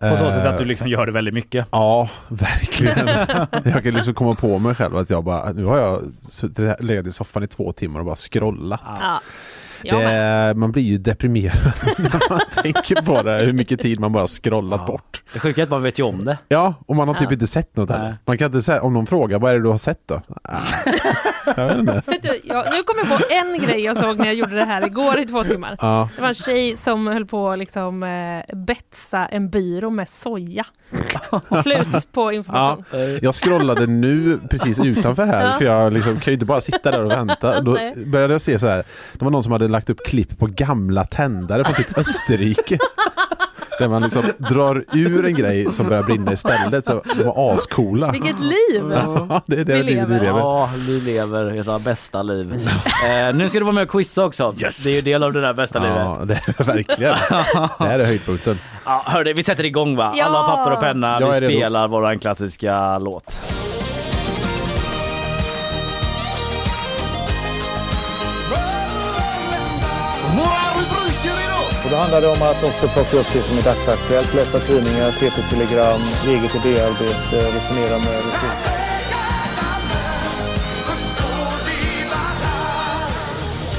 På 0.02 0.18
så 0.18 0.32
sätt 0.32 0.46
att 0.46 0.58
du 0.58 0.66
liksom 0.66 0.88
gör 0.88 1.06
det 1.06 1.12
väldigt 1.12 1.34
mycket. 1.34 1.68
Ja, 1.72 2.10
verkligen. 2.28 3.08
jag 3.74 3.84
kan 3.84 3.94
liksom 3.94 4.14
komma 4.14 4.36
på 4.36 4.60
mig 4.60 4.76
själv 4.76 4.98
att 4.98 5.10
jag 5.10 5.24
bara, 5.24 5.52
nu 5.52 5.66
har 5.66 5.78
jag 5.78 6.02
legat 6.80 7.06
i 7.06 7.12
soffan 7.12 7.44
i 7.44 7.48
två 7.48 7.72
timmar 7.72 8.00
och 8.00 8.06
bara 8.06 8.16
scrollat. 8.16 8.82
Ja. 9.00 9.20
Det, 9.92 10.54
man 10.56 10.72
blir 10.72 10.84
ju 10.84 10.98
deprimerad 10.98 11.74
när 11.98 12.30
man 12.30 12.40
tänker 12.64 13.02
på 13.02 13.22
det, 13.22 13.38
hur 13.38 13.54
mycket 13.54 13.80
tid 13.82 14.00
man 14.00 14.12
bara 14.12 14.28
scrollat 14.28 14.82
Ja. 14.82 14.88
bort. 14.92 15.24
Det 15.34 15.40
sjuka 15.40 15.62
är 15.62 15.64
att 15.64 15.70
man 15.70 15.84
vet 15.84 16.00
ju 16.00 16.04
om 16.04 16.26
det. 16.26 16.38
Ja, 16.48 16.74
och 16.86 16.96
man 16.96 17.08
har 17.08 17.16
typ 17.16 17.24
Ja. 17.30 17.34
inte 17.34 17.48
sett 17.48 17.78
något 17.78 17.90
heller. 17.90 18.18
Man 18.26 18.38
kan 18.38 18.46
inte 18.46 18.64
säga, 18.64 18.82
om 18.82 18.94
någon 18.94 19.06
frågar, 19.06 19.40
vad 19.40 19.52
är 19.52 19.56
det 19.56 19.64
du 19.64 19.70
har 19.70 19.78
sett 19.78 20.00
då? 20.06 20.22
Jag 21.58 21.66
vet 21.68 21.78
inte. 21.78 22.02
Vet 22.06 22.24
du, 22.24 22.40
jag, 22.44 22.66
nu 22.72 22.84
kom 22.84 22.96
jag 22.98 23.08
på 23.18 23.24
en 23.34 23.60
grej 23.60 23.80
jag 23.84 23.98
såg 23.98 24.18
när 24.18 24.26
jag 24.26 24.36
gjorde 24.36 24.56
det 24.56 24.66
här 24.66 24.86
igår 24.86 25.20
i 25.20 25.26
två 25.26 25.44
timmar. 25.44 25.78
Ja. 25.82 26.10
Det 26.16 26.22
var 26.22 26.28
en 26.30 26.34
tjej 26.36 26.78
som 26.78 27.08
höll 27.08 27.26
på 27.26 27.50
att 27.52 27.60
liksom 27.60 28.04
eh, 28.04 28.56
betsa 28.56 29.26
en 29.26 29.50
byrå 29.50 29.90
med 29.90 30.10
soja. 30.10 30.66
Slut 31.64 32.12
på 32.12 32.32
information. 32.32 32.84
Jag 33.22 33.36
scrollade 33.36 33.88
nu 33.88 34.40
precis 34.50 34.80
utanför 34.80 35.26
här 35.26 35.46
Ja. 35.52 35.58
för 35.58 35.66
jag 35.66 35.94
liksom, 35.94 36.14
kan 36.14 36.32
ju 36.32 36.34
inte 36.34 36.46
bara 36.46 36.62
sitta 36.62 36.92
där 36.92 37.04
och 37.04 37.12
vänta. 37.12 37.62
Då 37.62 37.78
började 38.06 38.34
jag 38.34 38.42
se 38.42 38.60
så 38.60 38.68
här. 38.68 38.84
Det 39.14 39.26
var 39.26 39.32
någon 39.32 39.44
som 39.44 39.52
hade 39.52 39.68
lagt 39.68 39.90
upp 39.90 40.06
klipp 40.06 40.40
på 40.40 40.46
gamla 40.48 41.06
tändare 41.06 41.64
från 41.64 41.74
typ 41.74 41.98
Österrike. 41.98 42.78
Där 43.80 43.88
man 43.88 44.02
liksom 44.02 44.24
drar 44.38 44.84
ur 44.94 45.26
en 45.26 45.34
grej 45.36 45.74
som 45.74 45.88
börjar 45.88 46.04
brinna 46.04 46.34
istället. 46.34 46.86
Så 46.86 47.02
de 47.18 47.24
var 47.24 47.54
ascoola. 47.54 48.12
Vilket 48.12 48.40
liv! 48.40 48.84
Ja, 48.92 49.42
det 49.46 49.60
är 49.60 49.64
det 49.64 49.74
Vi 49.76 49.84
livet 49.84 50.10
vi 50.10 50.14
lever. 50.14 50.26
lever. 50.26 50.40
Ja, 50.40 50.70
ni 50.88 51.00
lever 51.00 51.54
era 51.56 51.80
bästa 51.80 52.24
liv. 52.24 52.54
eh, 53.08 53.36
nu 53.36 53.50
ska 53.50 53.60
du 53.60 53.66
vara 53.66 53.76
med 53.76 53.84
och 53.84 53.90
quizza 53.90 54.26
också. 54.26 54.54
Yes. 54.58 54.84
Det 54.84 54.90
är 54.90 54.96
ju 54.96 55.02
del 55.02 55.24
av 55.24 55.34
det 55.34 55.42
där 55.42 55.54
bästa 55.54 55.80
livet. 55.80 55.98
Ja, 55.98 56.20
det 56.26 56.34
är 56.34 56.64
verkligen. 56.64 57.16
Det 57.80 57.86
här 57.86 58.00
är 58.00 58.06
höjdpunkten. 58.06 58.60
Ja, 58.86 59.02
hörde, 59.06 59.34
vi 59.34 59.44
sätter 59.44 59.66
igång 59.66 59.96
va? 59.96 60.14
Ja. 60.16 60.26
Alla 60.26 60.44
papper 60.44 60.72
och 60.74 60.80
penna. 60.80 61.18
Jag 61.20 61.38
är 61.38 61.42
vi 61.42 61.48
spelar 61.48 61.88
våran 61.88 62.20
klassiska 62.20 62.98
låt. 63.00 63.40
Då 71.96 72.02
handlar 72.02 72.22
det 72.22 72.28
om 72.28 72.42
att 72.42 72.64
också 72.64 72.88
plocka 72.88 73.18
upp 73.18 73.28
det 73.34 73.42
som 73.42 73.58
är 73.58 73.62
dagsaktuellt, 73.62 74.34
läsa 74.34 74.60
tidningar, 74.60 75.12
TT-telegram, 75.12 76.02
eget 76.28 76.56
idéarbete, 76.56 77.36
resonera 77.56 77.98
med 77.98 78.16
resurser. 78.16 78.72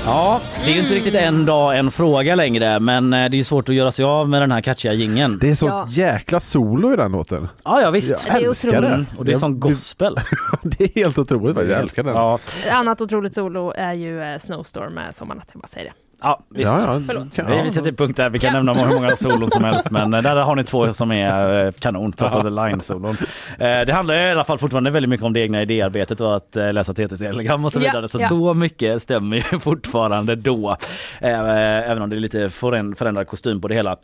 Ja, 0.06 0.40
det 0.64 0.70
är 0.70 0.74
ju 0.74 0.80
inte 0.80 0.94
riktigt 0.94 1.14
en 1.14 1.46
dag 1.46 1.78
en 1.78 1.90
fråga 1.90 2.34
längre 2.34 2.80
men 2.80 3.12
eh, 3.12 3.18
det 3.30 3.36
är 3.36 3.38
ju 3.38 3.44
svårt 3.44 3.68
att 3.68 3.74
göra 3.74 3.92
sig 3.92 4.04
av 4.04 4.28
med 4.28 4.42
den 4.42 4.50
här 4.52 4.60
catchiga 4.60 4.92
jingeln. 4.92 5.38
Det 5.40 5.50
är 5.50 5.54
sånt 5.54 5.72
Ja. 5.72 5.86
jäkla 5.90 6.40
solo 6.40 6.92
i 6.92 6.96
den 6.96 7.12
låten. 7.12 7.48
Ja, 7.64 7.80
ja 7.80 7.90
visst. 7.90 8.10
Jag 8.28 8.40
Det 8.40 8.44
är 8.44 8.50
otroligt. 8.50 9.18
Och 9.18 9.24
det 9.24 9.32
är 9.32 9.36
sån 9.36 9.60
gospel. 9.60 10.16
Det 10.62 10.84
är 10.84 11.00
helt 11.00 11.18
otroligt. 11.18 11.56
Jag 11.56 11.70
älskar 11.80 12.02
den. 12.02 12.14
Ja, 12.14 12.38
Ett 12.66 12.72
annat 12.72 13.00
otroligt 13.00 13.34
solo 13.34 13.72
är 13.76 13.92
ju 13.92 14.22
eh, 14.22 14.38
Snowstorm 14.38 14.94
med 14.94 15.14
Sommarnatt. 15.14 15.48
Jag 15.52 15.60
bara 15.60 15.66
säger 15.68 15.86
det. 15.86 16.05
Ja 16.22 16.40
visst. 16.48 16.70
Ja, 16.72 16.80
ja. 16.94 17.00
Förlåt. 17.06 17.38
Vi, 17.48 17.62
vi 17.64 17.70
sätter 17.70 17.92
punkt 17.92 18.16
där. 18.16 18.28
Vi 18.30 18.38
kan 18.38 18.54
Ja. 18.54 18.62
nämna 18.62 18.84
hur 18.84 18.94
många 18.94 19.16
solon 19.16 19.50
som 19.50 19.64
helst 19.64 19.90
men 19.90 20.14
eh, 20.14 20.22
där 20.22 20.36
har 20.36 20.56
ni 20.56 20.64
två 20.64 20.92
som 20.92 21.12
är 21.12 21.66
eh, 21.66 21.72
kanon, 21.72 22.12
top 22.12 22.34
of 22.34 22.42
the 22.42 22.50
line 22.50 22.80
solon. 22.80 23.16
Eh, 23.58 23.80
Det 23.86 23.92
handlar 23.92 24.14
i 24.14 24.30
alla 24.30 24.44
fall 24.44 24.58
fortfarande 24.58 24.90
väldigt 24.90 25.08
mycket 25.10 25.26
om 25.26 25.32
det 25.32 25.40
egna 25.40 25.62
idéarbetet 25.62 26.20
och 26.20 26.36
att 26.36 26.54
läsa 26.54 26.92
TT-telegram 26.94 27.64
och 27.64 27.72
så 27.72 27.78
vidare. 27.80 28.08
Så 28.08 28.18
ja. 28.20 28.26
så 28.28 28.54
mycket 28.54 29.02
stämmer 29.02 29.36
ju 29.36 29.42
fortfarande 29.60 30.34
då. 30.34 30.76
Även 31.20 32.02
om 32.02 32.10
det 32.10 32.16
är 32.16 32.20
lite 32.20 32.48
föränd- 32.48 32.94
förändrad 32.98 33.26
kostym 33.26 33.60
på 33.60 33.68
det 33.68 33.74
hela. 33.74 33.96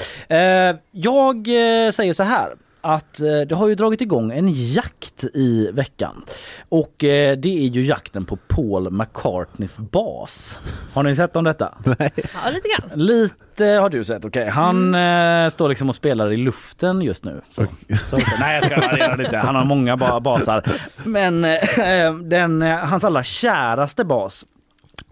Jag 0.90 1.46
säger 1.94 2.12
så 2.12 2.22
här 2.22 2.48
att 2.82 3.20
eh, 3.20 3.40
det 3.40 3.54
har 3.54 3.68
ju 3.68 3.74
dragit 3.74 4.00
igång 4.00 4.32
en 4.32 4.48
jakt 4.52 5.24
i 5.34 5.70
veckan. 5.72 6.24
Och 6.68 7.04
eh, 7.04 7.36
det 7.36 7.58
är 7.64 7.68
ju 7.68 7.82
jakten 7.82 8.24
på 8.24 8.36
Paul 8.36 8.90
McCartneys 8.90 9.78
bas. 9.78 10.58
Har 10.94 11.02
ni 11.02 11.16
sett 11.16 11.36
om 11.36 11.44
detta? 11.44 11.74
Ja, 11.84 12.50
lite 12.52 12.68
grann. 12.68 12.90
Lite 13.06 13.64
har 13.64 13.90
du 13.90 14.04
sett, 14.04 14.24
okej. 14.24 14.48
Han 14.48 14.94
eh, 14.94 15.48
står 15.48 15.68
liksom 15.68 15.88
och 15.88 15.94
spelar 15.94 16.32
i 16.32 16.36
luften 16.36 17.02
just 17.02 17.24
nu. 17.24 17.40
Så. 17.50 17.66
Så, 18.10 18.18
nej 18.40 18.54
jag 18.54 18.64
skojar, 18.64 18.92
det 18.92 18.98
gör 18.98 19.08
han 19.10 19.20
inte. 19.20 19.36
Han 19.38 19.54
har 19.54 19.64
många 19.64 19.96
ba- 19.96 20.20
basar. 20.20 20.64
Men 21.04 21.42
den, 22.28 22.62
hans 22.62 23.04
allra 23.04 23.22
käraste 23.22 24.04
bas 24.04 24.46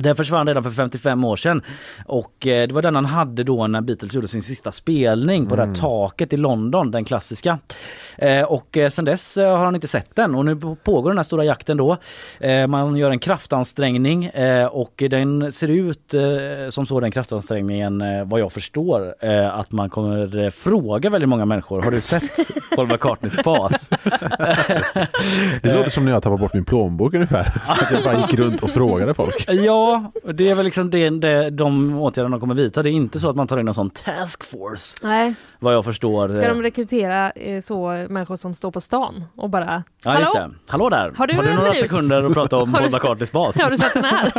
Den 0.02 0.16
försvann 0.16 0.46
redan 0.46 0.62
för 0.62 0.70
55 0.70 1.24
år 1.24 1.36
sedan 1.36 1.62
och 2.06 2.46
eh, 2.46 2.68
det 2.68 2.74
var 2.74 2.82
den 2.82 2.94
han 2.94 3.06
hade 3.06 3.42
då 3.42 3.66
när 3.66 3.80
Beatles 3.80 4.14
gjorde 4.14 4.28
sin 4.28 4.42
sista 4.42 4.72
spelning 4.72 5.46
på 5.46 5.56
det 5.56 5.66
här 5.66 5.74
taket 5.74 6.32
i 6.32 6.36
London, 6.36 6.90
den 6.90 7.04
klassiska. 7.04 7.58
Eh, 8.16 8.42
och 8.42 8.76
eh, 8.76 8.88
sen 8.88 9.04
dess 9.04 9.36
har 9.36 9.64
han 9.64 9.74
inte 9.74 9.88
sett 9.88 10.16
den 10.16 10.34
och 10.34 10.44
nu 10.44 10.56
pågår 10.84 11.10
den 11.10 11.18
här 11.18 11.24
stora 11.24 11.44
jakten 11.44 11.76
då. 11.76 11.96
Man 12.68 12.96
gör 12.96 13.10
en 13.10 13.18
kraftansträngning 13.18 14.30
och 14.70 15.02
den 15.10 15.52
ser 15.52 15.68
ut 15.68 16.14
som 16.68 16.86
så 16.86 17.00
den 17.00 17.10
kraftansträngningen 17.10 18.02
vad 18.28 18.40
jag 18.40 18.52
förstår 18.52 19.14
att 19.52 19.72
man 19.72 19.90
kommer 19.90 20.50
fråga 20.50 21.10
väldigt 21.10 21.28
många 21.28 21.44
människor. 21.44 21.82
Har 21.82 21.90
du 21.90 22.00
sett 22.00 22.22
Paul 22.76 22.86
McCartneys 22.86 23.42
bas? 23.44 23.90
Det 25.62 25.74
låter 25.74 25.90
som 25.90 26.04
när 26.04 26.12
jag 26.12 26.22
tappade 26.22 26.40
bort 26.40 26.54
min 26.54 26.64
plånbok 26.64 27.14
ungefär. 27.14 27.40
Att 27.66 27.90
jag 27.92 28.04
bara 28.04 28.20
gick 28.20 28.34
runt 28.34 28.62
och 28.62 28.70
frågade 28.70 29.14
folk. 29.14 29.44
Ja, 29.48 29.89
det 30.34 30.50
är 30.50 30.54
väl 30.54 30.64
liksom 30.64 30.90
det, 30.90 31.10
det, 31.10 31.50
de 31.50 31.98
åtgärderna 31.98 32.36
de 32.36 32.40
kommer 32.40 32.54
vidta. 32.54 32.82
Det 32.82 32.90
är 32.90 32.92
inte 32.92 33.20
så 33.20 33.30
att 33.30 33.36
man 33.36 33.46
tar 33.46 33.58
in 33.58 33.68
en 33.68 33.74
sån 33.74 33.90
task 33.90 34.44
force 34.44 34.96
Nej, 35.02 35.34
vad 35.58 35.74
jag 35.74 35.84
förstår. 35.84 36.34
ska 36.34 36.48
de 36.48 36.62
rekrytera 36.62 37.30
eh, 37.30 37.60
så 37.62 38.06
människor 38.08 38.36
som 38.36 38.54
står 38.54 38.70
på 38.70 38.80
stan 38.80 39.24
och 39.36 39.50
bara 39.50 39.82
Ja 40.04 40.10
Hallå? 40.10 40.20
just 40.20 40.32
det. 40.34 40.50
Hallå 40.68 40.88
där! 40.88 41.12
Har 41.16 41.26
du 41.26 41.32
en 41.34 41.44
några 41.44 41.62
minut? 41.62 41.76
sekunder 41.78 42.22
att 42.24 42.32
prata 42.34 42.56
om 42.56 42.74
Har 42.74 42.80
du 42.80 42.90
Paul 42.90 43.00
McCartneys 43.00 43.32
bas? 43.32 43.60
Har 43.62 43.70
du 43.70 43.76
sett 43.76 43.94
den 43.94 44.04
här? 44.04 44.32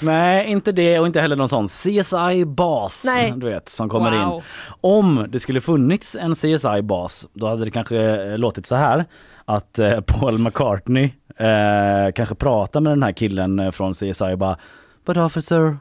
Nej, 0.04 0.46
inte 0.46 0.72
det 0.72 0.98
och 0.98 1.06
inte 1.06 1.20
heller 1.20 1.36
någon 1.36 1.48
sån 1.48 1.66
CSI-bas 1.68 3.06
du 3.36 3.46
vet, 3.46 3.68
som 3.68 3.88
kommer 3.88 4.10
Wow. 4.26 4.36
in. 4.36 4.42
Om 4.80 5.26
det 5.28 5.40
skulle 5.40 5.60
funnits 5.60 6.14
en 6.16 6.34
CSI-bas 6.34 7.28
då 7.32 7.46
hade 7.48 7.64
det 7.64 7.70
kanske 7.70 7.96
eh, 7.98 8.38
låtit 8.38 8.66
så 8.66 8.74
här 8.74 9.04
att 9.44 9.78
eh, 9.78 10.00
Paul 10.00 10.38
McCartney 10.38 11.10
eh, 11.38 12.12
kanske 12.14 12.34
pratar 12.34 12.80
med 12.80 12.92
den 12.92 13.02
här 13.02 13.12
killen 13.12 13.58
eh, 13.58 13.70
från 13.70 13.94
CSI 13.94 14.32
och 14.32 14.38
bara 14.38 14.56
But 15.04 15.16
officer 15.16 15.78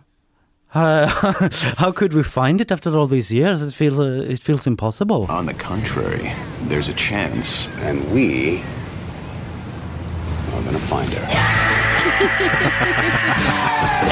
How, 0.70 1.06
how 1.78 1.92
could 1.92 2.14
we 2.14 2.24
find 2.24 2.62
it 2.62 2.72
after 2.72 2.98
all 2.98 3.08
these 3.08 3.32
years? 3.32 3.62
It 3.62 3.74
feels, 3.74 4.00
uh, 4.00 4.32
it 4.34 4.44
feels 4.44 4.68
impossible. 4.68 5.26
On 5.30 5.46
the 5.46 5.54
contrary, 5.54 6.34
there's 6.68 6.90
a 6.90 6.94
chance, 6.94 7.70
and 7.88 8.04
we 8.14 8.62
are 10.54 10.62
gonna 10.64 10.78
find 10.78 11.10
her. 11.14 11.28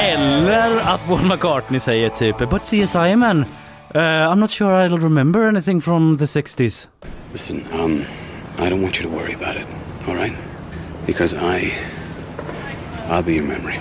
Eller 0.00 0.80
att 0.80 1.06
Paul 1.06 1.24
McCartney 1.24 1.80
säger 1.80 2.08
typ 2.08 2.38
But 2.38 2.62
CSI 2.62 3.16
man, 3.16 3.44
uh, 3.94 4.00
I'm 4.00 4.40
not 4.40 4.50
sure 4.50 4.88
I'll 4.88 4.98
remember 4.98 5.48
anything 5.48 5.80
from 5.80 6.18
the 6.18 6.26
60s. 6.26 6.88
Listen, 7.32 7.64
um, 7.72 8.04
I 8.58 8.70
don't 8.70 8.82
want 8.82 9.00
you 9.00 9.10
to 9.10 9.16
worry 9.16 9.34
about 9.34 9.56
it, 9.56 9.66
all 10.08 10.14
right? 10.14 10.32
Because 11.06 11.34
I, 11.36 11.72
I'll 13.10 13.22
be 13.22 13.32
your 13.32 13.46
memory. 13.46 13.78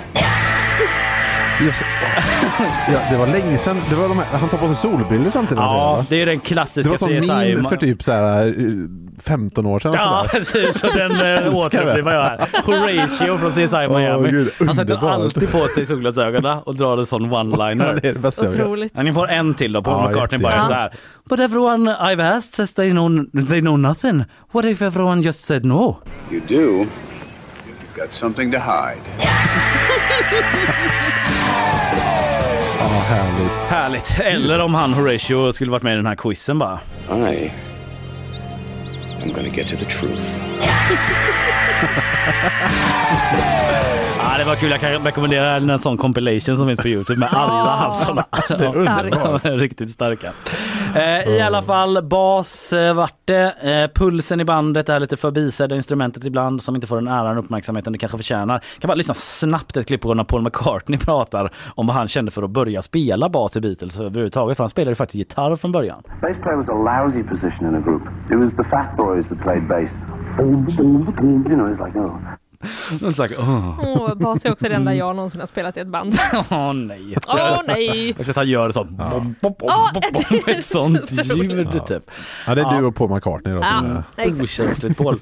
Yes. 1.63 1.82
Ja, 2.93 2.99
det 3.11 3.17
var 3.17 3.28
länge 3.28 3.57
sedan. 3.57 3.78
Det 3.89 3.95
var 3.95 4.07
de 4.09 4.17
här, 4.19 4.38
han 4.39 4.49
tar 4.49 4.57
på 4.57 4.67
sig 4.67 4.76
solbrillor 4.76 5.30
samtidigt. 5.32 5.61
Ja, 5.61 6.05
det 6.09 6.21
är 6.21 6.26
den 6.26 6.38
det 6.38 6.43
klassiska 6.45 6.91
var 6.91 6.97
som 6.97 7.09
CSI. 7.09 7.28
meme 7.28 7.69
för 7.69 7.78
typ 7.78 8.03
så 8.03 8.11
här, 8.11 8.47
eh, 8.47 8.53
15 9.21 9.65
år 9.65 9.80
sedan. 9.80 9.93
Ja, 9.95 10.26
precis. 10.32 10.80
Så 10.80 10.88
den 10.88 11.11
eh, 11.11 11.55
återupplivar 11.55 12.13
jag 12.13 12.21
här. 12.23 12.47
Horatio 12.65 13.38
från 13.38 13.51
CSI 13.51 13.88
Miami. 13.97 14.30
gud, 14.32 14.51
Han 14.67 14.76
sätter 14.76 15.09
alltid 15.09 15.51
på 15.51 15.67
sig 15.67 15.86
solglasögonen 15.86 16.57
och 16.65 16.76
drar 16.76 16.97
en 16.97 17.05
sån 17.05 17.23
Ja, 17.32 17.39
one-liner. 17.43 17.99
det 18.01 18.07
är 18.07 18.13
det 18.13 18.19
bästa. 18.19 18.49
Otroligt. 18.49 18.93
Ja, 18.95 19.03
ni 19.03 19.13
får 19.13 19.30
en 19.30 19.53
till 19.53 19.73
då. 19.73 19.84
Paul 19.84 20.03
Ja, 20.03 20.09
McCartney 20.09 20.39
bara 20.41 20.63
så 20.63 20.73
här. 20.73 20.93
But 21.30 21.39
everyone 21.39 21.91
I've 21.95 22.38
asked 22.38 22.55
says 22.55 22.73
they 22.73 22.91
know, 22.91 23.09
they 23.49 23.61
know 23.61 23.80
nothing. 23.80 24.23
What 24.51 24.65
if 24.65 24.82
everyone 24.82 25.21
just 25.21 25.45
said 25.45 25.65
no? 25.65 25.97
You 26.32 26.41
do. 26.47 26.86
Got 27.95 28.11
something 28.11 28.51
to 28.51 28.57
hide. 28.57 29.01
Ja, 32.79 32.87
härligt. 32.87 33.67
Härligt. 33.69 34.19
Eller 34.19 34.59
om 34.59 34.73
han 34.73 34.93
Horatio 34.93 35.53
skulle 35.53 35.71
varit 35.71 35.83
med 35.83 35.93
i 35.93 35.95
den 35.95 36.05
här 36.05 36.15
quizen 36.15 36.59
bara. 36.59 36.79
I 37.09 37.51
am 39.23 39.33
gonna 39.33 39.47
get 39.47 39.67
to 39.67 39.77
the 39.77 39.85
truth. 39.85 40.41
Ja, 44.36 44.39
det 44.43 44.49
var 44.49 44.55
kul. 44.55 44.69
Jag 44.71 44.79
kan 44.79 45.05
rekommendera 45.05 45.55
en 45.55 45.79
sån 45.79 45.97
compilation 45.97 46.57
som 46.57 46.67
finns 46.67 46.79
på 46.79 46.88
Youtube 46.88 47.19
med 47.19 47.29
alla 47.31 47.75
hans 47.75 48.01
såna. 48.01 48.25
Det 48.47 48.65
är 48.65 48.77
underbart. 48.77 49.43
De 49.43 49.49
är 49.49 49.57
Riktigt 49.57 49.91
starka. 49.91 50.31
Eh, 50.95 51.33
I 51.36 51.41
alla 51.41 51.61
fall 51.61 52.03
bas 52.03 52.73
eh, 52.73 52.93
vart 52.93 53.19
det. 53.25 53.53
Eh, 53.61 53.91
pulsen 53.95 54.39
i 54.39 54.45
bandet 54.45 54.89
är 54.89 54.99
lite 54.99 55.17
förbisedda 55.17 55.75
instrumentet 55.75 56.25
ibland 56.25 56.61
som 56.61 56.75
inte 56.75 56.88
får 56.88 56.95
den 56.95 57.07
äran 57.07 57.38
och 57.38 57.43
uppmärksamheten 57.43 57.93
det 57.93 57.99
kanske 57.99 58.17
förtjänar. 58.17 58.61
Kan 58.79 58.88
bara 58.88 58.95
lyssna 58.95 59.13
snabbt 59.13 59.77
ett 59.77 59.88
klipp 59.88 60.01
på 60.01 60.13
när 60.13 60.23
Paul 60.23 60.41
McCartney 60.41 60.99
pratar 61.05 61.51
om 61.75 61.88
vad 61.88 61.95
han 61.95 62.07
kände 62.07 62.31
för 62.31 62.43
att 62.43 62.49
börja 62.49 62.81
spela 62.81 63.29
bas 63.29 63.57
i 63.57 63.61
Beatles 63.61 63.99
överhuvudtaget. 63.99 64.57
För 64.57 64.63
han 64.63 64.69
spelade 64.69 64.91
ju 64.91 64.95
faktiskt 64.95 65.15
gitarr 65.15 65.55
från 65.55 65.71
början. 65.71 66.03
Bass 66.21 66.38
player 66.43 66.57
was 66.57 66.69
a 66.69 66.73
lousy 66.73 67.23
position 67.23 67.69
in 67.69 67.75
a 67.75 67.81
group. 67.86 68.01
It 68.31 68.38
was 68.38 68.51
the 68.57 68.69
fat 68.69 68.97
boys 68.97 69.25
that 69.29 69.41
played 69.41 69.67
bass. 69.67 69.89
You 70.39 71.55
know, 71.55 71.67
it's 71.67 71.86
like, 71.86 71.95
oh. 71.99 72.19
Någon 73.01 73.13
slags, 73.13 73.33
åh 73.39 73.79
Åh, 73.79 74.13
bas 74.15 74.45
är 74.45 74.51
också 74.51 74.69
det 74.69 74.75
enda 74.75 74.93
jag 74.95 75.15
någonsin 75.15 75.39
har 75.39 75.47
spelat 75.47 75.77
i 75.77 75.79
ett 75.79 75.87
band. 75.87 76.15
åh, 76.51 76.73
nej. 76.73 77.17
Åh 77.27 77.59
nej! 77.67 78.15
Och 78.19 78.25
så 78.25 78.31
att 78.31 78.37
han 78.37 78.47
gör 78.47 78.71
så 78.71 78.83
bom, 78.83 79.35
bom, 79.41 79.53
bom, 79.59 80.39
ett 80.47 80.65
sånt 80.65 81.11
ljud 81.11 81.85
typ. 81.87 82.11
Ja, 82.47 82.55
det 82.55 82.61
är 82.61 82.77
du 82.79 82.85
och 82.85 82.95
Paul 82.95 83.09
McCartney 83.09 83.53
då. 83.55 83.63
Som 83.63 84.03
är... 84.17 84.41
Okänsligt 84.43 84.97
Paul. 84.97 85.19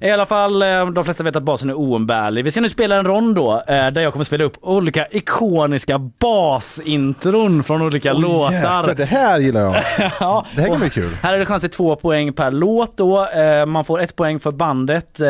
I 0.00 0.10
alla 0.10 0.26
fall, 0.26 0.62
eh, 0.62 0.86
de 0.90 1.04
flesta 1.04 1.24
vet 1.24 1.36
att 1.36 1.42
basen 1.42 1.70
är 1.70 1.74
oumbärlig. 1.78 2.44
Vi 2.44 2.50
ska 2.50 2.60
nu 2.60 2.68
spela 2.68 2.96
en 2.96 3.04
rond 3.04 3.34
då, 3.36 3.52
eh, 3.68 3.86
där 3.90 4.00
jag 4.00 4.12
kommer 4.12 4.24
spela 4.24 4.44
upp 4.44 4.56
olika 4.60 5.06
ikoniska 5.10 5.98
basintron 5.98 7.62
från 7.64 7.82
olika 7.82 8.14
Åh, 8.14 8.20
låtar. 8.20 8.52
jäklar, 8.54 8.94
det 8.94 9.04
här 9.04 9.38
gillar 9.38 9.60
jag. 9.60 9.74
Ja, 10.20 10.46
Det 10.54 10.60
här 10.60 10.68
kan 10.68 10.74
och 10.74 10.80
bli 10.80 10.90
kul. 10.90 11.16
Här 11.22 11.34
är 11.34 11.38
det 11.38 11.46
chans 11.46 11.60
till 11.60 11.70
två 11.70 11.96
poäng 11.96 12.32
per 12.32 12.50
låt 12.50 12.96
då. 12.96 13.26
Eh, 13.28 13.66
Man 13.66 13.84
får 13.84 14.00
ett 14.00 14.16
poäng 14.16 14.40
för 14.40 14.52
bandet, 14.52 15.20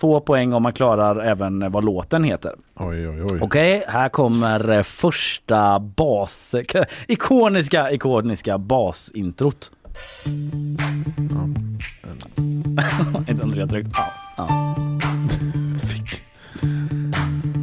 två 0.00 0.20
poäng 0.20 0.52
om 0.52 0.62
man 0.62 0.72
klarar 0.72 0.91
även 0.98 1.72
vad 1.72 1.84
låten 1.84 2.24
heter. 2.24 2.52
Oj, 2.74 3.08
oj, 3.08 3.22
oj. 3.30 3.38
Okej, 3.42 3.84
här 3.88 4.08
kommer 4.08 4.70
eh, 4.70 4.82
första 4.82 5.78
bas... 5.78 6.54
Ikoniska, 7.08 7.90
ikoniska 7.90 8.58
basintrot. 8.58 9.70
Inte 13.28 13.42
Andrea 13.42 13.66
tryckt. 13.66 13.88
Ja. 13.92 14.06
ja. 14.36 14.74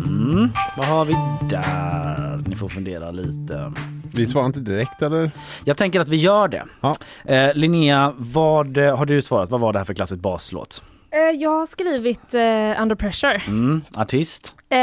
Mm, 0.08 0.50
vad 0.78 0.86
har 0.86 1.06
vi 1.06 1.14
där? 1.50 2.44
Ni 2.48 2.56
får 2.56 2.70
fundera 2.70 3.12
lite. 3.12 3.74
Vi 4.14 4.26
svarar 4.26 4.46
inte 4.46 4.60
direkt 4.60 5.02
eller? 5.02 5.32
Jag 5.66 5.78
tänker 5.78 6.00
att 6.00 6.08
vi 6.08 6.18
gör 6.18 6.48
det. 6.48 6.64
Ja. 6.82 6.96
Eh, 7.26 7.54
Linnea, 7.54 8.14
vad 8.18 8.78
eh, 8.78 8.98
har 8.98 9.06
du 9.06 9.22
svarat? 9.22 9.50
Vad 9.50 9.60
var 9.60 9.74
det 9.74 9.80
här 9.80 9.86
för 9.86 9.94
klassisk 9.94 10.22
baslåt? 10.22 10.84
Eh, 11.12 11.20
Jag 11.42 11.50
har 11.60 11.66
skrivit 11.66 12.34
eh, 12.34 12.82
Under 12.82 12.96
Pressure. 12.96 13.42
Mm, 13.48 13.82
artist? 13.96 14.56
Eh, 14.70 14.78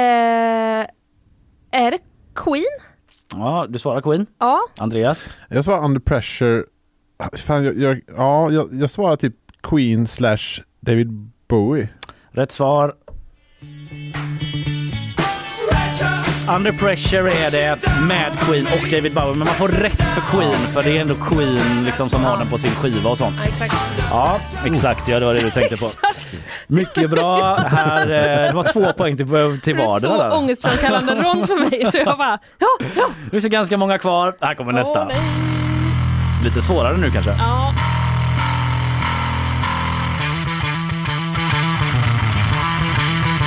är 1.70 1.90
det 1.90 1.98
Queen? 2.34 2.64
Ja, 3.34 3.66
du 3.68 3.78
svarar 3.78 4.00
Queen. 4.00 4.26
Ja. 4.38 4.60
Andreas? 4.78 5.28
Jag 5.48 5.64
svarar 5.64 5.84
Under 5.84 6.00
Pressure. 6.00 6.64
Fan, 7.32 7.64
jag, 7.64 7.78
jag, 7.78 8.00
ja, 8.16 8.50
jag, 8.50 8.68
jag 8.72 8.90
svarar 8.90 9.16
typ 9.16 9.34
Queen 9.62 10.06
slash 10.06 10.62
David 10.80 11.08
Bowie. 11.48 11.88
Rätt 12.30 12.52
svar. 12.52 12.94
Under 16.48 16.72
Pressure 16.72 17.32
är 17.32 17.50
det 17.50 17.78
med 18.00 18.32
Queen 18.40 18.66
och 18.66 18.90
David 18.90 19.14
Bowie. 19.14 19.28
Men 19.34 19.38
man 19.38 19.46
får 19.54 19.68
rätt 19.68 20.10
för 20.14 20.20
Queen 20.20 20.52
för 20.72 20.82
det 20.82 20.96
är 20.96 21.00
ändå 21.00 21.14
Queen 21.14 21.84
liksom 21.84 22.10
som 22.10 22.24
har 22.24 22.36
den 22.38 22.48
på 22.48 22.58
sin 22.58 22.70
skiva 22.70 23.10
och 23.10 23.18
sånt. 23.18 23.36
Ja, 23.40 23.46
exakt. 23.48 23.74
Ja, 24.10 24.40
exakt. 24.64 25.08
Ja, 25.08 25.20
det 25.20 25.26
var 25.26 25.34
det 25.34 25.40
du 25.40 25.50
tänkte 25.50 25.76
på. 25.76 25.86
Mycket 26.66 27.10
bra. 27.10 27.54
Här, 27.56 28.00
eh, 28.10 28.46
det 28.46 28.52
var 28.52 28.72
två 28.72 28.92
poäng 28.92 29.16
till, 29.16 29.26
till 29.26 29.76
Det 29.76 29.82
är 29.82 29.86
vardera. 29.86 30.30
så 30.30 30.36
ångestframkallande 30.36 31.14
rond 31.14 31.46
för 31.46 31.70
mig 31.70 31.92
så 31.92 31.98
jag 31.98 32.18
bara 32.18 32.38
ja, 32.58 32.66
ja. 32.96 33.08
Det 33.24 33.30
finns 33.30 33.44
ganska 33.44 33.76
många 33.76 33.98
kvar. 33.98 34.34
Här 34.40 34.54
kommer 34.54 34.72
nästa. 34.72 35.04
Nej. 35.04 35.16
Lite 36.44 36.62
svårare 36.62 36.96
nu 36.96 37.10
kanske. 37.10 37.30
Ja. 37.30 37.72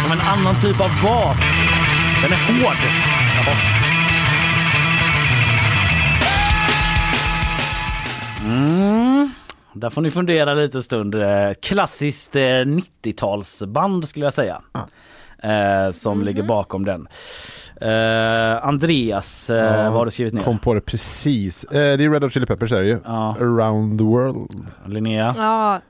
Som 0.04 0.12
en 0.12 0.22
annan 0.22 0.56
typ 0.56 0.82
av 0.82 0.90
bas. 1.04 1.38
Den 2.22 2.32
är 2.32 2.64
hård. 2.64 2.76
Jaha. 3.36 3.56
Mm. 8.42 9.30
Där 9.74 9.90
får 9.90 10.02
ni 10.02 10.12
fundera 10.12 10.54
lite 10.54 10.82
stund. 10.84 11.16
Eh, 11.16 11.52
Klassiskt 11.62 12.36
eh, 12.36 12.40
90-talsband 12.42 14.02
skulle 14.06 14.26
jag 14.26 14.34
säga. 14.34 14.62
Eh, 15.44 15.92
som 15.92 16.24
ligger 16.24 16.44
bakom 16.44 16.86
den. 16.86 17.08
Eh, 17.82 18.66
Andreas, 18.68 19.50
eh, 19.50 19.84
vad 19.84 19.94
har 19.94 20.06
du 20.06 20.12
skrivit 20.12 20.34
ner? 20.34 20.44
Kom 20.44 20.60
på 20.60 20.74
det 20.74 20.82
precis. 20.82 21.64
Eh, 21.64 21.72
det 21.98 22.04
är 22.06 22.10
Red 22.12 22.24
Hot 22.24 22.34
Chili 22.34 22.46
Peppers 22.46 22.72
är 22.72 22.82
det 22.82 22.88
ju. 22.88 23.00
Ja. 23.06 23.36
Around 23.40 24.00
the 24.00 24.04
world. 24.06 24.66
Linnea? 24.86 25.34
Ja, 25.38 25.82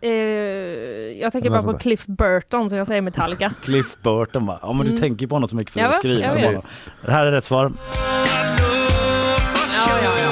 jag 1.21 1.31
tänker 1.31 1.49
bara 1.49 1.63
på. 1.63 1.73
Cliff 1.73 2.05
Burton 2.05 2.69
så 2.69 2.75
jag 2.75 2.87
säger 2.87 3.01
Metallica. 3.01 3.51
Cliff 3.63 3.97
Burton 4.03 4.45
va? 4.45 4.59
Ja 4.61 4.73
men 4.73 4.85
du 4.85 4.89
Mm. 4.91 5.01
tänker 5.01 5.27
på 5.27 5.35
honom 5.35 5.47
så 5.49 5.55
mycket 5.55 5.73
för 5.73 5.79
att 5.81 6.05
om 6.05 6.35
vet. 6.35 6.45
honom. 6.45 6.61
Det 7.05 7.11
här 7.11 7.25
är 7.25 7.31
rätt 7.31 7.43
svar. 7.43 7.71
Ja, 9.75 9.89
ja, 10.03 10.11
ja. 10.23 10.29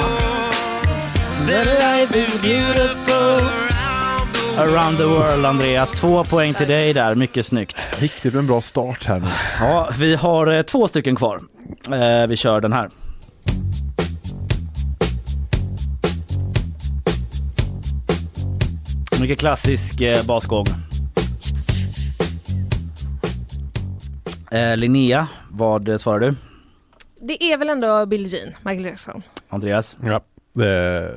Around 4.58 4.96
the 4.96 5.04
world 5.04 5.44
Andreas. 5.46 5.92
Två 5.92 6.24
poäng 6.24 6.54
till 6.54 6.68
dig 6.68 6.92
där, 6.92 7.14
mycket 7.14 7.46
snyggt. 7.46 8.00
Riktigt 8.00 8.34
en 8.34 8.46
bra 8.46 8.60
start 8.60 9.04
här 9.04 9.20
nu. 9.20 9.26
Ja, 9.60 9.90
vi 9.98 10.14
har 10.14 10.46
eh, 10.46 10.62
två 10.62 10.88
stycken 10.88 11.16
kvar. 11.16 11.40
Eh, 11.92 12.26
vi 12.26 12.36
kör 12.36 12.60
den 12.60 12.72
här. 12.72 12.90
Mycket 19.20 19.38
klassisk 19.38 20.00
eh, 20.00 20.26
basgång. 20.26 20.66
Linnea, 24.76 25.28
vad 25.50 26.00
svarar 26.00 26.20
du? 26.20 26.34
Det 27.20 27.42
är 27.52 27.56
väl 27.58 27.68
ändå 27.68 28.06
Billie 28.06 28.28
Jean, 28.28 28.54
Michael 28.62 28.86
Jackson. 28.86 29.22
Andreas? 29.48 29.96
Ja, 30.04 30.20
det 30.52 31.12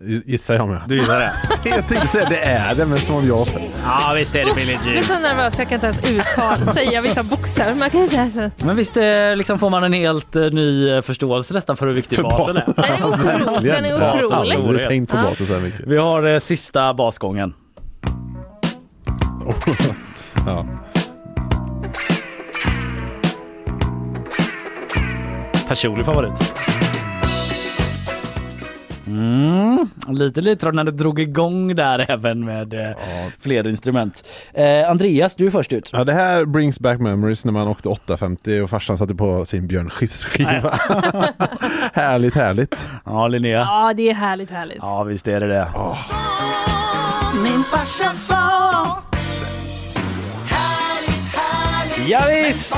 gissar 0.00 0.54
jag 0.54 0.68
med. 0.68 0.80
Du 0.88 0.96
gillar 1.00 1.20
det? 1.20 1.32
jag 1.68 1.88
tänkte 1.88 2.06
säga 2.06 2.28
det 2.28 2.38
är 2.40 2.74
det, 2.74 2.86
men 2.86 2.98
som 2.98 3.16
om 3.16 3.26
jag... 3.26 3.46
Ja 3.84 4.12
visst 4.16 4.34
är 4.34 4.44
det 4.44 4.54
Billie 4.54 4.72
Jag 4.72 4.82
blir 4.82 4.92
Jean. 4.94 5.04
så 5.04 5.18
nervös 5.18 5.58
jag 5.58 5.68
kan 5.68 5.74
inte 5.74 5.86
ens 5.86 6.10
uttala, 6.10 6.74
säga 6.74 7.00
vissa 7.00 7.36
bokstäver. 7.36 7.74
Man 7.74 7.90
kan 7.90 8.00
inte. 8.02 8.50
Men 8.58 8.76
visst 8.76 8.96
eh, 8.96 9.36
liksom 9.36 9.58
får 9.58 9.70
man 9.70 9.84
en 9.84 9.92
helt 9.92 10.36
eh, 10.36 10.42
ny 10.42 10.90
eh, 10.90 11.02
förståelse 11.02 11.54
nästan 11.54 11.76
för 11.76 11.86
hur 11.86 11.94
viktig 11.94 12.16
För 12.16 12.22
basen 12.22 12.56
är. 12.56 12.64
Den 12.76 12.84
är 12.84 13.06
otrolig. 13.44 13.72
Den 13.72 13.84
är 13.84 13.94
otrolig. 13.94 14.58
storhet. 14.58 14.88
tänkt 14.88 15.10
på 15.10 15.16
Ja. 15.16 15.22
basen 15.22 15.46
så 15.46 15.52
här 15.54 15.60
mycket. 15.60 15.80
Vi 15.86 15.96
har 15.98 16.22
eh, 16.26 16.38
sista 16.38 16.94
basgången. 16.94 17.54
ja. 20.46 20.66
Personlig 25.68 26.04
favorit. 26.04 26.54
Mm, 29.06 29.88
lite 30.08 30.40
lite 30.40 30.72
när 30.72 30.84
det 30.84 30.90
drog 30.90 31.20
igång 31.20 31.74
där 31.74 32.06
även 32.10 32.44
med 32.44 32.74
eh, 32.74 32.96
fler 33.40 33.68
instrument. 33.68 34.24
Eh, 34.54 34.90
Andreas, 34.90 35.36
du 35.36 35.46
är 35.46 35.50
först 35.50 35.72
ut. 35.72 35.90
Ja, 35.92 36.04
det 36.04 36.12
här 36.12 36.44
brings 36.44 36.80
back 36.80 37.00
memories 37.00 37.44
när 37.44 37.52
man 37.52 37.68
åkte 37.68 37.88
850 37.88 38.60
och 38.60 38.70
farsan 38.70 38.98
satte 38.98 39.14
på 39.14 39.44
sin 39.44 39.66
Björn 39.66 39.90
Skifs-skiva. 39.90 40.70
härligt, 41.92 42.34
härligt. 42.34 42.88
Ja, 43.04 43.28
Linnea. 43.28 43.60
Ja, 43.60 43.92
det 43.96 44.10
är 44.10 44.14
härligt, 44.14 44.50
härligt. 44.50 44.78
Ja, 44.80 45.02
visst 45.02 45.28
är 45.28 45.40
det 45.40 45.46
det. 45.46 45.68
Min 47.42 47.62
farsa 47.64 48.10
sa 48.10 49.15
Ja, 52.08 52.20
visst. 52.46 52.76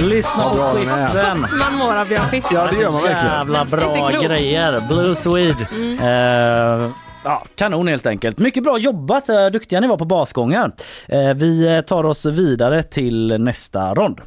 Lyssna 0.00 0.42
på 0.50 0.56
skifsen. 0.56 1.40
Gott 1.40 1.52
man 1.58 1.74
mår 1.74 1.96
av 2.00 2.08
Björn 2.08 2.28
Skifs. 2.30 2.46
Ja, 2.52 2.68
det 2.72 2.76
gör 2.82 2.90
man 2.90 3.02
verkligen. 3.02 3.26
Jävla 3.34 3.64
bra 3.64 4.10
grejer. 4.22 4.80
Blue 4.88 5.16
Swede. 5.16 5.66
Eh, 6.02 6.90
Ja, 7.26 7.42
kanon 7.56 7.88
helt 7.88 8.06
enkelt. 8.06 8.38
Mycket 8.38 8.62
bra 8.62 8.78
jobbat, 8.78 9.28
eh, 9.28 9.46
duktiga 9.46 9.80
ni 9.80 9.86
var 9.86 9.96
på 9.96 10.04
basgångar. 10.04 10.72
Eh, 11.08 11.34
Vi 11.34 11.82
tar 11.86 12.04
oss 12.06 12.26
vidare 12.26 12.82
till 12.82 13.36
nästa 13.40 13.94
rond. 13.94 14.20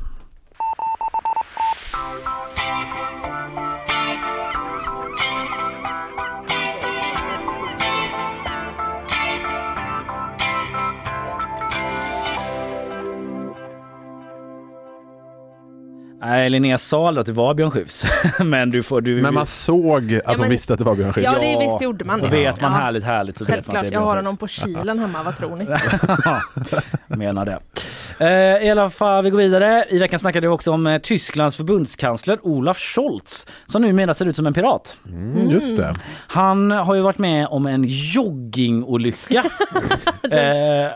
Nej, 16.30 16.50
Linnea 16.50 16.78
sa 16.78 17.08
aldrig 17.08 17.22
att 17.22 17.26
det 17.26 17.34
var 17.34 17.54
Björn 17.54 17.72
Skifs. 17.72 18.06
Men 18.40 18.70
du 18.70 18.84
får... 18.84 19.02
Du, 19.02 19.22
Men 19.22 19.34
man 19.34 19.46
såg 19.46 20.14
att 20.26 20.34
de 20.36 20.42
men- 20.42 20.50
visste 20.50 20.74
att 20.74 20.80
det 20.80 20.86
var 20.86 20.96
Björn 20.96 21.14
Skifs. 21.14 21.26
Ja, 21.44 21.60
det 21.60 21.66
visst 21.66 21.82
gjorde 21.82 22.06
man 22.06 22.22
Och 22.22 22.30
det. 22.30 22.38
vet 22.38 22.62
man 22.62 22.72
Ja. 22.72 22.78
härligt 22.78 23.04
härligt 23.04 23.38
så 23.38 23.46
vet 23.46 23.50
man 23.50 23.60
att 23.60 23.66
Självklart, 23.66 23.82
det 23.84 23.88
är 23.90 23.94
jag 23.94 24.00
har 24.00 24.14
Björn 24.16 24.26
honom 24.26 24.38
på 24.38 24.48
kylen 24.48 25.00
hemma, 25.00 25.24
vad 25.24 25.38
tror 25.38 25.56
ni? 25.56 25.68
Menar 27.18 27.46
det. 27.46 27.60
Eh, 28.20 28.68
I 28.68 28.70
alla 28.70 28.90
fall, 28.90 29.24
vi 29.24 29.30
går 29.30 29.38
vidare. 29.38 29.86
I 29.90 30.00
veckan 30.00 30.20
snackade 30.20 30.48
vi 30.48 30.54
också 30.54 30.72
om 30.72 30.88
eh, 30.88 30.98
Tysklands 31.02 31.58
förbundskansler 31.58 32.40
Olaf 32.42 32.78
Scholz 32.80 33.48
som 33.66 33.82
numera 33.82 34.14
ser 34.14 34.26
ut 34.26 34.36
som 34.36 34.48
en 34.48 34.54
pirat. 34.54 34.96
Mm, 35.06 35.50
just 35.50 35.78
det. 35.78 35.94
Han 36.28 36.72
har 36.72 36.96
ju 36.96 37.02
varit 37.02 37.18
med 37.18 37.48
om 37.48 37.66
en 37.66 37.84
joggingolycka. 37.88 39.44
eh, 40.32 40.40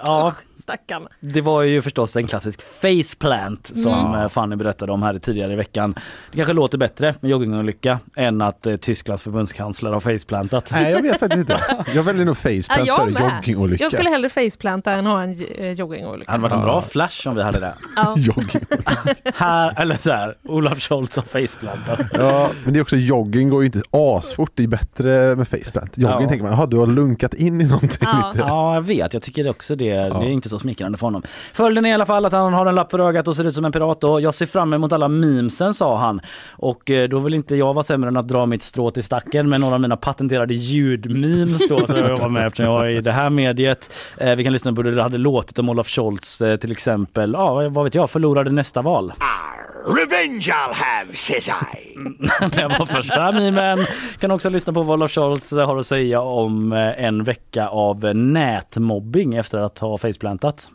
ja, 0.05 0.33
Stackarn. 0.71 1.07
det 1.19 1.41
var 1.41 1.61
ju 1.61 1.81
förstås 1.81 2.15
en 2.15 2.27
klassisk 2.27 2.61
faceplant 2.61 3.71
som 3.75 3.93
Mm. 4.05 4.21
eh, 4.21 4.27
Fanny 4.27 4.55
berättade 4.55 4.91
om 4.91 5.03
här 5.03 5.17
tidigare 5.17 5.53
i 5.53 5.55
veckan. 5.55 5.93
Det 6.31 6.37
kanske 6.37 6.53
låter 6.53 6.77
bättre 6.77 7.15
med 7.19 7.31
joggingolycka 7.31 7.99
än 8.15 8.41
att 8.41 8.67
eh, 8.67 8.75
Tysklands 8.75 9.23
förbundskansler 9.23 9.91
har 9.91 9.99
faceplantat. 9.99 10.69
Nej, 10.71 10.91
jag 10.91 11.01
vet 11.01 11.19
faktiskt 11.19 11.39
inte. 11.39 11.59
Jag 11.95 12.03
väljer 12.03 12.25
nog 12.25 12.35
Ja, 12.35 12.49
faceplant 12.49 12.87
jag 12.87 12.97
före 13.17 13.31
joggingolycka. 13.35 13.83
Jag 13.83 13.91
skulle 13.93 14.09
hellre 14.09 14.29
faceplanta 14.29 14.91
än 14.91 15.05
ha 15.05 15.21
en 15.23 15.31
eh, 15.31 15.37
Det 15.57 15.71
joggingolycka. 15.71 16.31
hade 16.31 16.41
varit 16.43 16.53
en 16.53 16.61
bra 16.61 16.81
flash 16.81 17.27
om 17.27 17.35
vi 17.35 17.43
hade 17.43 17.59
det. 17.59 17.73
Ja. 17.95 18.13
Jogging. 18.17 18.61
Här, 19.35 19.81
eller 19.81 19.95
så 19.97 20.11
här, 20.11 20.35
Olaf 20.43 20.79
Scholz 20.79 21.15
har 21.15 21.23
faceplantat. 21.23 21.99
Ja, 22.13 22.49
men 22.63 22.73
det 22.73 22.79
är 22.79 22.81
också 22.81 22.95
jogging 22.95 23.49
går 23.49 23.61
ju 23.61 23.65
inte 23.65 23.81
asfort. 23.91 24.51
Det 24.55 24.63
är 24.63 24.67
bättre 24.67 25.35
med 25.35 25.47
faceplant. 25.47 25.97
Jogging 25.97 26.21
Ja. 26.21 26.29
tänker 26.29 26.43
man, 26.43 26.51
jaha 26.53 26.65
du 26.65 26.77
har 26.77 26.87
lunkat 26.87 27.33
in 27.33 27.61
i 27.61 27.63
någonting 27.63 27.89
Ja. 28.01 28.33
Ja, 28.37 28.73
jag 28.75 28.81
vet. 28.81 29.13
Jag 29.13 29.23
tycker 29.23 29.49
också 29.49 29.75
det. 29.75 29.93
Det 29.93 29.99
är 29.99 30.23
inte 30.29 30.49
så 30.49 30.59
smickrande 30.61 30.97
för 30.97 31.07
honom. 31.07 31.23
Följden 31.53 31.85
är 31.85 31.89
i 31.89 31.93
alla 31.93 32.05
fall 32.05 32.25
att 32.25 32.33
han 32.33 32.53
har 32.53 32.65
en 32.65 32.75
lapp 32.75 32.91
för 32.91 32.99
ögat 32.99 33.27
och 33.27 33.35
ser 33.35 33.47
ut 33.47 33.55
som 33.55 33.65
en 33.65 33.71
pirat. 33.71 34.03
Och 34.03 34.21
jag 34.21 34.33
ser 34.33 34.45
fram 34.45 34.73
emot 34.73 34.93
alla 34.93 35.07
memesen, 35.07 35.73
sa 35.73 35.97
han. 35.97 36.21
Och 36.51 36.89
eh, 36.89 37.09
då 37.09 37.19
vill 37.19 37.33
inte 37.33 37.55
jag 37.55 37.73
vara 37.73 37.83
sämre 37.83 38.07
än 38.07 38.17
att 38.17 38.27
dra 38.27 38.45
mitt 38.45 38.63
strå 38.63 38.91
till 38.91 39.03
stacken 39.03 39.49
med 39.49 39.59
några 39.59 39.75
av 39.75 39.81
mina 39.81 39.97
patenterade 39.97 40.53
ljudmemes 40.53 41.67
då 41.69 41.87
som 41.87 41.95
jag 41.95 42.09
jobbar 42.09 42.29
med 42.29 42.47
eftersom 42.47 42.73
jag 42.73 42.85
är 42.85 42.89
i 42.89 43.01
det 43.01 43.11
här 43.11 43.29
mediet. 43.29 43.91
Eh, 44.17 44.35
vi 44.35 44.43
kan 44.43 44.53
lyssna 44.53 44.73
på 44.73 44.81
hur 44.81 44.95
det 44.95 45.03
hade 45.03 45.17
låtit 45.17 45.59
om 45.59 45.69
Olaf 45.69 45.87
Scholz 45.87 46.41
eh, 46.41 46.55
till 46.55 46.71
exempel, 46.71 47.31
ja 47.33 47.69
vad 47.69 47.83
vet 47.83 47.95
jag, 47.95 48.09
förlorade 48.09 48.51
nästa 48.51 48.81
val. 48.81 49.13
Revenge 49.85 50.47
I'll 50.47 50.73
have, 50.73 51.15
says 51.15 51.47
I. 51.47 51.95
det 52.55 52.67
var 52.79 52.85
första 52.85 53.31
memen. 53.31 53.85
Kan 54.19 54.31
också 54.31 54.49
lyssna 54.49 54.73
på 54.73 54.83
vad 54.83 54.93
Olaf 54.93 55.11
Scholz 55.11 55.51
har 55.51 55.77
att 55.77 55.85
säga 55.87 56.21
om 56.21 56.73
eh, 56.73 57.03
en 57.05 57.23
vecka 57.23 57.67
av 57.67 58.05
eh, 58.05 58.13
nätmobbing 58.13 59.35
efter 59.35 59.57
att 59.57 59.79
ha 59.79 59.97
faceplantat. 59.97 60.67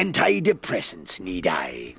Antidepressants 0.00 1.20
need 1.20 1.46
I. 1.46 1.94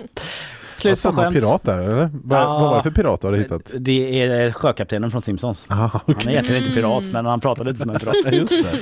Slut 0.76 1.02
på 1.02 1.12
skämt. 1.12 1.34
pirat 1.34 1.62
där 1.64 1.78
eller? 1.78 2.10
Vad, 2.24 2.38
Ja. 2.40 2.58
vad 2.58 2.62
var 2.70 2.76
det 2.76 2.82
för 2.82 2.90
pirat 2.90 3.20
du 3.20 3.26
hade 3.26 3.38
hittat? 3.38 3.70
Det 3.78 4.22
är 4.22 4.52
sjökaptenen 4.52 5.10
från 5.10 5.22
Simpsons. 5.22 5.64
Aha, 5.68 5.90
Han 5.92 6.00
okej. 6.06 6.26
är 6.26 6.30
egentligen 6.32 6.62
inte 6.62 6.74
pirat 6.74 7.04
men 7.04 7.26
han 7.26 7.40
pratar 7.40 7.64
lite 7.64 7.78
som 7.78 7.90
en 7.90 7.98
pirat. 8.00 8.32
Just 8.34 8.50
det. 8.50 8.78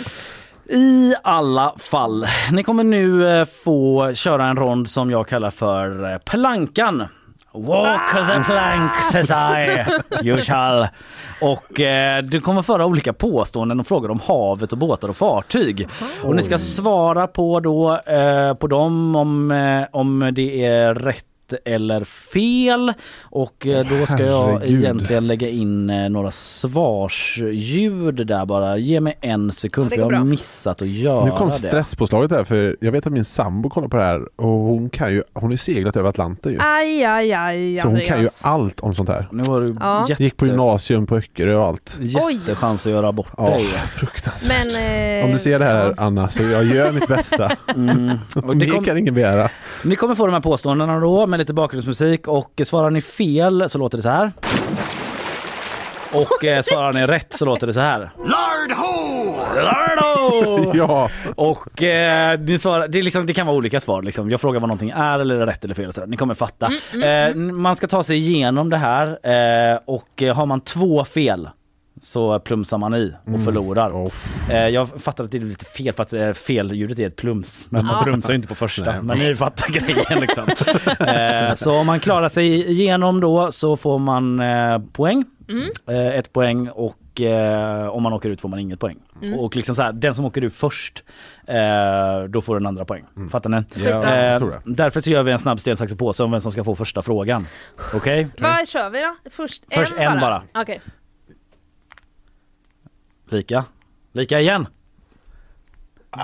I 0.67 1.15
alla 1.23 1.75
fall, 1.79 2.27
ni 2.53 2.63
kommer 2.63 2.85
nu 2.85 3.29
eh, 3.29 3.45
få 3.45 4.13
köra 4.15 4.47
en 4.47 4.57
rond 4.57 4.91
som 4.91 5.11
jag 5.11 5.29
kallar 5.29 5.51
för 5.51 6.13
eh, 6.13 6.19
plankan. 6.19 7.09
Walk 7.57 8.13
the 8.13 8.45
plank 8.45 8.91
says 9.13 9.31
I, 9.31 9.85
you 10.23 10.43
shall. 10.43 10.89
Och 11.41 11.81
eh, 11.81 12.23
du 12.23 12.41
kommer 12.41 12.63
föra 12.63 12.87
olika 12.87 13.13
påståenden 13.13 13.81
och 13.81 13.87
frågor 13.87 14.11
om 14.11 14.21
havet 14.21 14.73
och 14.73 14.79
båtar 14.79 15.09
och 15.09 15.17
fartyg. 15.17 15.89
Och 16.23 16.37
ni 16.37 16.43
ska 16.43 16.59
svara 16.59 17.27
på 17.27 17.61
då 17.61 17.97
eh, 17.97 18.55
på 18.55 18.67
dem 18.67 19.17
om, 19.17 19.51
eh, 19.51 19.85
om 19.93 20.31
det 20.35 20.65
är 20.65 20.95
rätt 20.95 21.27
eller 21.65 22.05
fel 22.05 22.93
och 23.23 23.67
eh, 23.67 23.87
då 24.01 24.07
ska 24.07 24.23
jag 24.25 24.47
Herregud. 24.53 24.79
egentligen 24.83 25.27
lägga 25.27 25.49
in 25.49 25.91
eh, 25.91 26.09
några 26.09 26.31
svarsljud 27.05 28.27
där 28.27 28.47
bara. 28.47 28.77
Ge 28.77 29.01
mig 29.01 29.19
en 29.21 29.53
sekund 29.53 29.87
Det 29.87 29.91
för 29.91 29.97
jag 29.97 30.05
har 30.07 30.11
bra. 30.11 30.25
missat 30.25 30.83
att 30.83 30.89
göra 30.89 31.25
Nu 31.25 31.31
kom 31.31 31.49
det. 31.49 31.55
stresspåslaget 31.55 32.31
här 32.31 32.45
för 32.45 32.77
jag 32.81 32.93
vet 32.93 33.07
att 33.07 33.13
min 33.13 33.25
sambo 33.25 33.71
kollar 33.71 33.89
på 33.89 33.97
det 33.97 34.03
här 34.03 34.21
och 34.41 34.49
hon 34.49 34.91
kan 34.91 35.13
ju, 35.13 35.23
hon 35.33 35.51
har 35.51 35.57
seglat 35.57 35.97
över 35.97 36.09
Atlanten 36.09 36.53
ju. 36.53 36.59
Aj, 36.61 37.05
aj, 37.05 37.33
aj, 37.33 37.77
Så 37.83 37.89
hon 37.89 38.01
kan 38.01 38.21
ju 38.21 38.29
allt 38.43 38.81
om 38.81 38.93
sånt 38.93 39.09
här. 39.09 39.29
Nu 39.33 39.43
var 39.43 39.61
du 39.61 39.77
Ja. 39.81 40.07
jätte, 40.09 40.23
Gick 40.25 40.37
på 40.37 40.47
gymnasium 40.47 41.07
på 41.07 41.17
Öckerö 41.17 41.55
och 41.57 41.67
allt. 41.67 41.99
jättechans 42.01 42.87
att 42.87 42.93
göra 42.93 43.13
bort 43.13 43.31
Ja, 43.37 43.51
dig. 43.51 43.65
fruktansvärt. 43.65 44.67
Men, 44.75 45.19
eh, 45.21 45.25
Om 45.25 45.33
du 45.33 45.39
ser 45.39 45.59
det 45.59 45.65
här 45.65 45.95
Anna 45.97 46.29
så 46.29 46.43
jag 46.43 46.65
gör 46.65 46.93
mitt 46.93 47.09
bästa. 47.09 47.51
Mm. 47.75 48.11
Och 48.37 48.57
det 48.57 48.67
Mer 48.67 48.73
kom, 48.75 48.85
kan 48.85 48.99
ingen 48.99 49.15
begära. 49.15 49.49
ni 49.83 49.97
kommer 49.97 50.15
få 50.15 50.27
de 50.27 50.33
här 50.33 50.41
påståendena 50.41 51.01
då 51.01 51.27
med 51.35 51.39
lite 51.39 51.55
bakgrundsmusik 51.55 52.29
och 52.29 52.61
svarar 52.65 52.91
ni 52.91 53.01
fel 53.01 53.71
så 53.71 53.79
låter 53.79 53.99
det 53.99 54.03
så 54.03 54.09
här. 54.09 54.33
Och 56.13 56.45
eh, 56.45 56.63
svarar 56.63 56.93
ni 56.93 57.07
rätt 57.07 57.33
så 57.33 57.45
låter 57.45 57.67
det 57.67 57.73
så 57.73 57.81
här. 57.81 58.11
Lard 58.19 58.79
Ho! 58.79 59.37
Lardo! 59.57 60.73
Ja. 60.75 61.11
Och 61.37 61.83
eh, 61.83 62.41
ni 62.41 62.59
svarar, 62.59 62.89
det, 62.89 62.99
är 62.99 63.03
liksom, 63.03 63.27
det 63.27 63.35
kan 63.35 63.47
vara 63.47 63.57
olika 63.57 63.81
svar. 63.81 64.03
Liksom. 64.03 64.31
Jag 64.31 64.41
frågar 64.41 64.61
vad 64.61 64.69
någonting 64.69 64.91
är 64.91 65.19
eller 65.19 65.35
är 65.35 65.47
rätt 65.47 65.65
eller 65.65 65.75
fel. 65.75 65.93
Så. 65.93 66.07
Ni 66.07 66.17
kommer 66.17 66.35
fatta. 66.35 66.71
Eh, 67.05 67.35
man 67.35 67.77
ska 67.77 67.87
ta 67.87 68.03
sig 68.03 68.17
igenom 68.17 68.71
det 68.71 68.77
här 68.77 69.07
eh, 69.07 69.79
och 69.85 70.23
eh, 70.23 70.37
har 70.37 70.47
man 70.47 70.61
två 70.61 71.05
fel 71.05 71.49
så 72.03 72.39
plumsar 72.39 72.79
man 72.79 72.95
i 72.95 73.13
och 73.23 73.29
Mm. 73.29 73.45
förlorar. 73.45 73.91
Oh. 73.91 74.11
Eh, 74.51 74.69
jag 74.69 74.89
fattar 74.89 75.25
att 75.25 75.31
det 75.33 75.39
är 75.39 75.43
lite 75.43 75.65
fel 75.67 75.95
för 75.95 76.03
att 76.03 76.13
eh, 76.13 76.33
fel-ljudet 76.33 76.99
är 76.99 77.07
ett 77.07 77.17
plums. 77.17 77.67
Men 77.69 77.87
man 77.87 77.97
Ja. 77.97 78.03
plumsar 78.03 78.31
ju 78.31 78.37
inte 78.37 78.49
på 78.49 78.55
första. 78.55 78.85
Nej. 78.93 79.03
Men 79.03 79.19
ni 79.19 79.35
fattar 79.35 79.69
grejen 79.73 80.21
liksom. 80.21 80.45
eh, 81.09 81.55
så 81.55 81.75
om 81.77 81.87
man 81.87 82.01
klarar 82.01 82.29
sig 82.29 82.71
igenom 82.71 83.21
då 83.21 83.53
så 83.53 83.77
får 83.77 83.99
man 83.99 84.41
eh, 84.41 84.79
poäng. 84.93 85.25
Eh, 85.89 86.07
ett 86.07 86.33
poäng 86.33 86.69
och 86.69 87.21
eh, 87.21 87.87
om 87.89 88.03
man 88.03 88.13
åker 88.13 88.29
ut 88.31 88.41
får 88.41 88.49
man 88.49 88.59
inget 88.59 88.81
poäng. 88.81 88.97
Och 89.39 89.57
liksom 89.57 89.77
så 89.77 89.83
här, 89.83 89.93
den 89.93 90.15
som 90.15 90.25
åker 90.25 90.43
ut 90.45 90.55
först 90.55 91.03
eh, 91.47 92.25
då 92.29 92.41
får 92.41 92.55
den 92.55 92.67
andra 92.67 92.85
poäng. 92.85 93.05
Fattar 93.31 93.51
ni? 93.51 93.63
Ja, 93.77 94.17
jag 94.17 94.39
tror 94.39 94.51
det. 94.51 94.61
därför 94.65 95.01
så 95.01 95.11
gör 95.11 95.23
vi 95.23 95.33
en 95.33 95.39
snabb 95.39 95.61
sten, 95.61 95.77
sax 95.77 95.95
påse 95.97 96.23
om 96.23 96.31
vem 96.31 96.41
som 96.41 96.53
ska 96.53 96.65
få 96.65 96.75
första 96.75 97.03
frågan. 97.03 97.47
Okej? 97.95 98.29
Vad 98.39 98.69
kör 98.69 98.91
vi 98.91 99.01
då? 99.01 99.31
Först, 99.31 99.63
Först 99.75 99.93
en 99.99 100.21
bara. 100.21 100.43
Okej. 100.55 100.81
Lika. 103.31 103.65
Lika 104.13 104.41
igen. 104.41 104.67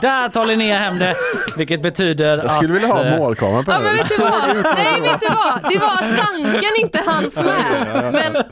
Där 0.02 0.28
tar 0.28 0.46
Linnea 0.46 0.78
hem 0.78 0.98
det, 0.98 1.14
vilket 1.56 1.82
betyder 1.82 2.38
Jag 2.38 2.52
skulle 2.52 2.74
att... 2.76 2.82
vilja 2.82 2.94
ha 2.94 3.04
eh, 3.04 3.18
målkameran 3.18 3.64
på 3.64 3.70
Ja 3.72 3.78
men 3.80 3.96
vet 3.96 4.08
du 4.16 4.22
vad? 4.22 4.74
Nej 4.76 5.00
vet 5.00 5.20
du 5.20 5.26
vad? 5.28 5.72
Det 5.72 5.78
var 5.78 5.96
tanken 5.98 6.70
inte 6.80 6.98
hanns 7.06 7.36
med. 7.36 8.12
Men 8.12 8.44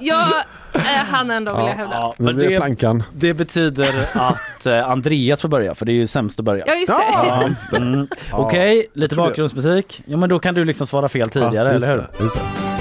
jag 0.00 0.26
eh, 0.74 0.82
hann 1.10 1.30
ändå 1.30 1.56
vill 1.56 1.66
jag 1.66 1.72
hävda. 1.74 1.94
Ja, 1.94 2.14
men 2.18 2.36
det 2.38 2.48
det, 2.48 2.56
plankan. 2.56 3.02
det 3.12 3.34
betyder 3.34 3.94
att 4.14 4.66
eh, 4.66 4.88
Andreas 4.90 5.42
får 5.42 5.48
börja, 5.48 5.74
för 5.74 5.86
det 5.86 5.92
är 5.92 5.94
ju 5.94 6.06
sämst 6.06 6.38
att 6.38 6.44
börja. 6.44 6.64
Ja 6.66 6.74
just 6.74 6.86
det. 6.92 7.04
Ja, 7.72 7.76
mm. 7.76 8.08
Okej, 8.32 8.86
lite 8.92 9.14
tror 9.14 9.24
det. 9.24 9.30
bakgrundsmusik. 9.30 10.02
Ja 10.06 10.16
men 10.16 10.28
då 10.28 10.38
kan 10.38 10.54
du 10.54 10.64
liksom 10.64 10.86
svara 10.86 11.08
fel 11.08 11.30
tidigare, 11.30 11.68
Ja, 11.68 11.72
just 11.74 11.84
eller 11.86 11.94
hur? 11.96 12.06
det, 12.18 12.22
just 12.24 12.34
det. 12.34 12.75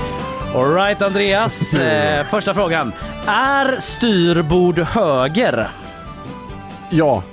Alright 0.53 1.01
Andreas, 1.01 1.73
eh, 1.73 2.25
första 2.25 2.53
frågan. 2.53 2.93
Är 3.27 3.79
styrbord 3.79 4.79
höger? 4.79 5.67
Ja. 6.89 7.23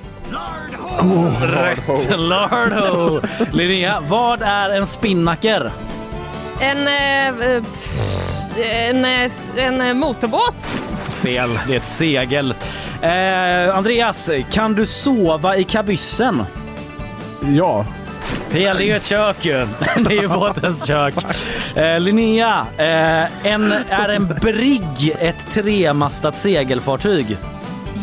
Rätt! 1.43 2.19
Lardo! 2.19 3.21
Linnea, 3.53 4.01
vad 4.09 4.43
är 4.43 4.71
en 4.71 4.87
spinnaker? 4.87 5.71
En, 6.61 6.89
eh, 6.89 7.29
eh, 7.29 7.63
pff, 7.63 8.01
en, 8.73 9.05
eh, 9.05 9.31
en 9.57 9.81
eh, 9.81 9.95
motorbåt. 9.95 10.65
Fel, 11.09 11.59
det 11.67 11.73
är 11.73 11.77
ett 11.77 11.85
segel. 11.85 12.55
Eh, 13.03 13.77
Andreas, 13.77 14.31
kan 14.51 14.75
du 14.75 14.87
sova 14.87 15.57
i 15.57 15.65
kabyssen? 15.65 16.43
Ja. 17.41 17.85
Fel, 18.49 18.77
det 18.77 18.85
är 18.85 18.87
ju 18.87 18.97
ett 18.97 19.07
kök 19.07 19.37
ju. 19.45 19.53
Det 19.97 20.17
är 20.19 20.23
ju 20.23 20.29
båtens 20.29 20.87
kök. 20.87 21.15
Eh, 21.75 21.99
Linnea, 22.01 22.67
eh, 22.77 23.47
en, 23.53 23.73
är 23.91 24.09
en 24.09 24.27
brigg 24.27 25.15
ett 25.21 25.51
tremastat 25.51 26.37
segelfartyg? 26.37 27.37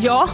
Ja. 0.01 0.27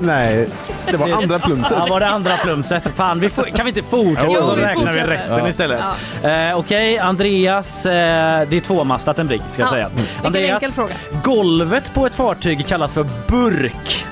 Nej, 0.00 0.48
det 0.90 0.96
var 0.96 1.08
andra 1.22 1.38
plumset. 1.38 1.78
Ja, 1.78 1.86
var 1.90 2.00
det 2.00 2.08
andra 2.08 2.36
plumset? 2.36 2.82
Fan, 2.96 3.20
vi 3.20 3.28
får, 3.30 3.42
kan 3.42 3.64
vi 3.64 3.70
inte 3.70 3.82
fortsätta 3.82 4.28
Jo, 4.32 4.40
så 4.40 4.54
vi 4.54 4.62
räknar 4.62 4.92
vi 4.92 5.00
rätten 5.00 5.38
Ja. 5.38 5.48
istället? 5.48 5.80
Eh, 6.22 6.58
Okej, 6.58 6.98
Andreas, 6.98 7.86
eh, 7.86 8.48
det 8.48 8.56
är 8.56 8.60
tvåmastat 8.60 9.18
en 9.18 9.26
brigg 9.26 9.42
ska 9.50 9.62
jag 9.62 9.66
Ja. 9.66 9.70
säga. 9.70 9.90
Andreas, 10.24 10.62
enkel 10.62 10.70
fråga. 10.74 10.94
golvet 11.24 11.94
på 11.94 12.06
ett 12.06 12.14
fartyg 12.14 12.66
kallas 12.66 12.92
för 12.94 13.06
burk. 13.28 14.04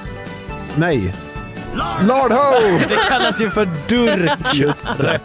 Nej. 0.74 1.14
Lard-ho! 2.00 2.78
Det 2.88 2.96
kallas 3.08 3.40
ju 3.40 3.50
för 3.50 3.68
durk. 3.88 4.54
Just 4.54 4.98
det. 4.98 5.20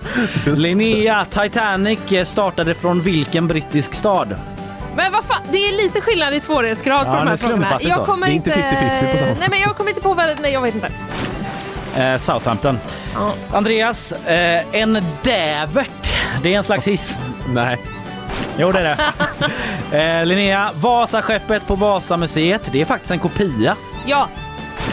Just. 0.46 0.62
Linnea, 0.62 1.26
Titanic 1.26 2.12
eh, 2.12 2.24
startade 2.24 2.74
från 2.74 3.02
vilken 3.02 3.48
brittisk 3.48 3.94
stad? 3.94 4.36
Men 4.96 5.12
vad 5.12 5.26
fan, 5.26 5.42
det 5.52 5.58
är 5.58 5.84
lite 5.84 6.02
skillnad 6.02 6.34
i 6.34 6.40
svårighetsgrad 6.40 7.08
Ja, 7.08 7.12
på 7.12 7.18
de 7.18 7.28
här 7.28 7.38
frågorna. 7.38 7.78
Jag 7.82 7.94
så. 7.94 8.04
kommer 8.04 8.28
Det 8.28 8.34
är 8.34 8.36
inte 8.36 8.50
50-50 8.52 9.12
på 9.12 9.18
samma. 9.18 9.32
Nej 9.40 9.48
men 9.50 9.60
jag 9.60 9.76
kommer 9.78 9.90
inte 9.90 10.02
på 10.02 10.14
vad, 10.14 10.28
nej 10.42 10.54
jag 10.54 10.62
vet 10.62 10.76
inte. 10.76 10.90
Eh, 11.98 12.18
Southampton. 12.18 12.80
Ja. 13.14 13.34
Andreas, 13.52 14.12
eh, 14.12 14.62
en 14.72 15.04
dävert. 15.22 16.14
Det 16.44 16.54
är 16.54 16.58
en 16.58 16.64
slags 16.64 16.88
hiss. 16.88 17.18
Nej. 17.54 17.78
Jo, 18.58 18.72
det 18.72 18.80
är 18.80 18.98
det. 19.92 19.98
eh, 20.20 20.26
Linnea, 20.26 20.70
Vasaskeppet 20.76 21.68
på 21.68 21.76
Vasamuseet. 21.76 22.70
Det 22.72 22.82
är 22.82 22.86
faktiskt 22.86 23.12
en 23.12 23.20
kopia. 23.20 23.76
Ja. 24.06 24.28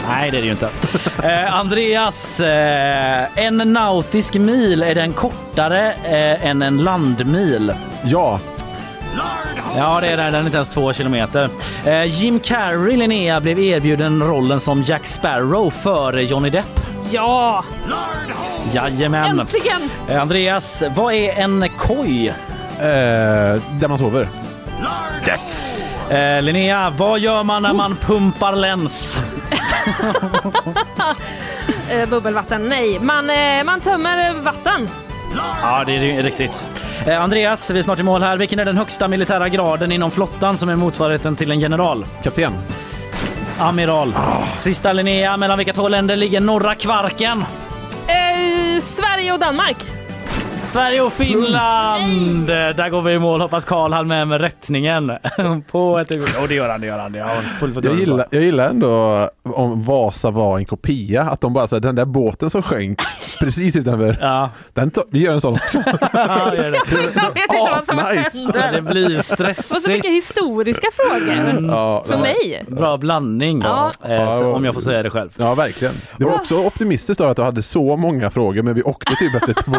Nej, 0.07 0.31
det 0.31 0.37
är 0.37 0.41
det 0.41 0.45
ju 0.45 0.51
inte. 0.51 0.69
Eh, 1.23 1.55
Andreas, 1.55 2.39
eh, 2.39 3.25
en 3.35 3.57
nautisk 3.57 4.33
mil, 4.33 4.83
är 4.83 4.95
den 4.95 5.13
kortare 5.13 5.93
eh, 5.93 6.45
än 6.45 6.61
en 6.61 6.77
landmil? 6.83 7.73
Ja. 8.03 8.39
Ja, 9.77 9.99
det 10.01 10.07
är 10.07 10.17
den. 10.17 10.25
Den 10.31 10.41
är 10.41 10.45
inte 10.45 10.55
ens 10.55 10.69
två 10.69 10.93
kilometer. 10.93 11.49
Eh, 11.85 12.03
Jim 12.03 12.39
Carrey, 12.39 12.97
Linnea, 12.97 13.39
blev 13.39 13.59
erbjuden 13.59 14.23
rollen 14.23 14.59
som 14.59 14.83
Jack 14.83 15.05
Sparrow 15.07 15.69
före 15.69 16.23
Johnny 16.23 16.49
Depp. 16.49 16.79
Ja. 17.11 17.63
Jajamän. 18.73 19.39
Äntligen. 19.39 19.89
Eh, 20.09 20.21
Andreas, 20.21 20.83
vad 20.95 21.13
är 21.13 21.33
en 21.33 21.69
koj? 21.77 22.27
Eh, 22.27 22.35
där 23.71 23.87
man 23.87 23.99
sover. 23.99 24.27
Yes! 25.27 25.75
Eh, 26.09 26.41
Linnea, 26.41 26.93
vad 26.97 27.19
gör 27.19 27.43
man 27.43 27.61
när 27.61 27.73
man 27.73 27.95
pumpar 27.95 28.55
läns? 28.55 29.19
Eh, 31.91 32.09
bubbelvatten, 32.09 32.69
nej. 32.69 32.99
Man, 32.99 33.29
eh, 33.29 33.63
man 33.65 33.81
tömmer 33.81 34.33
vatten. 34.33 34.89
Ja, 35.61 35.83
det 35.85 35.91
är 35.91 36.23
riktigt. 36.23 36.65
Eh, 37.07 37.23
Andreas, 37.23 37.69
vi 37.69 37.79
är 37.79 37.83
snart 37.83 37.99
i 37.99 38.03
mål 38.03 38.21
här. 38.21 38.37
Vilken 38.37 38.59
är 38.59 38.65
den 38.65 38.77
högsta 38.77 39.07
militära 39.07 39.49
graden 39.49 39.91
inom 39.91 40.11
flottan 40.11 40.57
som 40.57 40.69
är 40.69 40.75
motsvarigheten 40.75 41.35
till 41.35 41.51
en 41.51 41.59
general? 41.59 42.05
Kapten. 42.23 42.53
Amiral. 43.59 44.13
Sista 44.59 44.93
Linnea, 44.93 45.37
mellan 45.37 45.57
vilka 45.57 45.73
två 45.73 45.87
länder 45.87 46.15
ligger 46.15 46.39
norra 46.39 46.75
Kvarken? 46.75 47.45
Eh, 48.07 48.81
Sverige 48.81 49.33
och 49.33 49.39
Danmark. 49.39 49.98
Sverige 50.69 51.01
och 51.01 51.13
Finland! 51.13 52.47
Där 52.47 52.89
går 52.89 53.01
vi 53.01 53.13
i 53.13 53.19
mål. 53.19 53.41
Hoppas 53.41 53.65
Karl 53.65 53.93
hann 53.93 54.07
med 54.07 54.27
med 54.27 54.41
rättningen. 54.41 55.11
På 55.71 55.99
ett 55.99 56.11
Och 56.41 56.47
det 56.47 56.55
gör 56.55 56.69
han, 56.69 56.81
det 56.81 56.87
gör 56.87 56.99
han. 56.99 57.11
Det 57.11 57.19
har 57.19 57.29
jag 57.35 57.43
fullt 57.43 57.85
Jag 57.85 57.99
gillar, 57.99 58.25
jag 58.29 58.43
gillar 58.43 58.69
ändå 58.69 59.29
om 59.43 59.83
Vasa 59.83 60.31
var 60.31 60.57
en 60.57 60.65
kopia, 60.65 61.21
att 61.23 61.41
de 61.41 61.53
bara 61.53 61.67
säger 61.67 61.81
den 61.81 61.95
där 61.95 62.05
båten 62.05 62.49
som 62.49 62.61
sjönk 62.61 62.99
precis 63.39 63.75
utanför, 63.75 64.17
Ja, 64.21 64.49
den 64.73 64.91
vi 65.11 65.19
gör 65.19 65.33
en 65.33 65.41
sån 65.41 65.53
också. 65.53 65.83
ja, 66.13 66.55
gör 66.55 66.71
det. 66.71 66.79
Jag 67.15 67.33
vet 67.33 67.43
inte 67.43 67.71
vad 67.71 67.85
som 67.85 67.97
händer. 67.97 68.61
Ja, 68.65 68.71
det 68.71 68.81
blir 68.81 69.19
Och 69.19 69.25
så 69.25 69.33
stressigt. 69.35 69.87
mycket 69.87 70.11
historiska 70.11 70.87
frågor. 70.95 71.67
Ja, 71.71 72.03
För 72.07 72.13
ja. 72.13 72.19
mig. 72.19 72.65
Bra 72.67 72.97
blandning, 72.97 73.61
Ja. 73.65 73.91
eh, 74.05 74.39
om 74.41 74.65
jag 74.65 74.73
får 74.73 74.81
säga 74.81 75.03
det 75.03 75.09
själv. 75.09 75.29
Ja, 75.37 75.55
verkligen. 75.55 75.93
Det 76.17 76.25
var 76.25 76.33
också 76.33 76.57
optimistiskt 76.65 77.17
då 77.19 77.25
att 77.27 77.37
du 77.37 77.43
hade 77.43 77.61
så 77.61 77.97
många 77.97 78.29
frågor, 78.29 78.61
men 78.63 78.73
vi 78.73 78.83
åkte 78.83 79.15
typ 79.15 79.35
efter 79.35 79.53
två. 79.53 79.73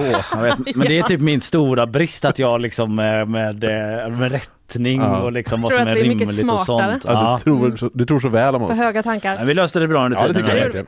Men 0.81 0.89
det 0.89 0.99
är 0.99 1.03
typ 1.03 1.21
min 1.21 1.41
stora 1.41 1.87
brist 1.87 2.25
att 2.25 2.39
jag 2.39 2.61
liksom 2.61 2.99
eh, 2.99 3.27
med, 3.27 3.65
eh, 3.65 4.09
med 4.11 4.33
rättning 4.33 5.01
Ja. 5.01 5.17
och 5.21 5.33
liksom 5.33 5.63
vad 5.63 5.73
som 5.73 5.87
är 5.89 5.95
rimligt 5.95 6.53
och 6.53 6.61
sånt. 6.61 7.05
Ja, 7.07 7.37
du, 7.39 7.45
tror, 7.45 7.77
så- 7.77 7.91
du 7.95 8.05
tror 8.07 8.21
så 8.21 8.29
väl 8.29 8.55
om 8.55 8.67
För 8.67 8.73
oss. 8.75 8.79
höga 8.81 9.03
tankar. 9.03 9.37
Men 9.39 9.47
vi 9.47 9.55
löste 9.55 9.81
det 9.81 9.89
bra 9.89 10.05
under 10.05 10.19
Ja, 10.19 10.23
det 10.23 10.29
tiden. 10.35 10.45
tycker 10.47 10.57
jag 10.57 10.65
verkligen. 10.65 10.87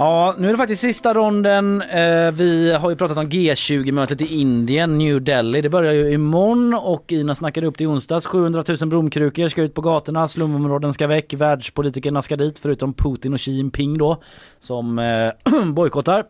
Ja, 0.00 0.34
nu 0.38 0.48
är 0.48 0.52
det 0.52 0.56
faktiskt 0.56 0.80
sista 0.80 1.14
ronden. 1.14 1.82
Eh, 1.82 2.30
vi 2.30 2.72
har 2.72 2.90
ju 2.90 2.96
pratat 2.96 3.16
om 3.16 3.28
G20-mötet 3.28 4.20
i 4.20 4.40
Indien, 4.40 4.98
New 4.98 5.22
Delhi. 5.22 5.60
Det 5.60 5.68
börjar 5.68 5.92
ju 5.92 6.12
imorgon 6.12 6.74
och 6.74 7.12
Ina 7.12 7.34
snackade 7.34 7.66
upp 7.66 7.78
det 7.78 7.84
i 7.84 7.86
onsdags. 7.86 8.26
700 8.26 8.64
000 8.68 8.88
blomkrukor 8.88 9.48
ska 9.48 9.62
ut 9.62 9.74
på 9.74 9.80
gatorna, 9.80 10.28
slumområden 10.28 10.92
ska 10.92 11.06
väck, 11.06 11.32
världspolitikerna 11.32 12.22
ska 12.22 12.36
dit 12.36 12.58
förutom 12.58 12.94
Putin 12.94 13.34
och 13.34 13.40
Xi 13.40 13.52
Jinping 13.52 13.98
då 13.98 14.22
som 14.58 14.98
eh, 14.98 15.32
bojkottar. 15.72 16.24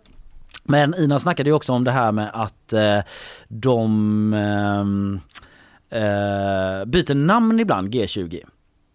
Men 0.65 0.95
Ina 0.95 1.19
snackade 1.19 1.51
ju 1.51 1.55
också 1.55 1.73
om 1.73 1.85
det 1.85 1.91
här 1.91 2.13
med 2.13 2.31
att 2.33 2.73
eh, 2.73 2.99
de 3.49 4.33
eh, 5.91 6.01
eh 6.01 6.85
byter 6.85 7.15
namn 7.15 7.61
ibland, 7.61 7.95
G20. 7.95 8.41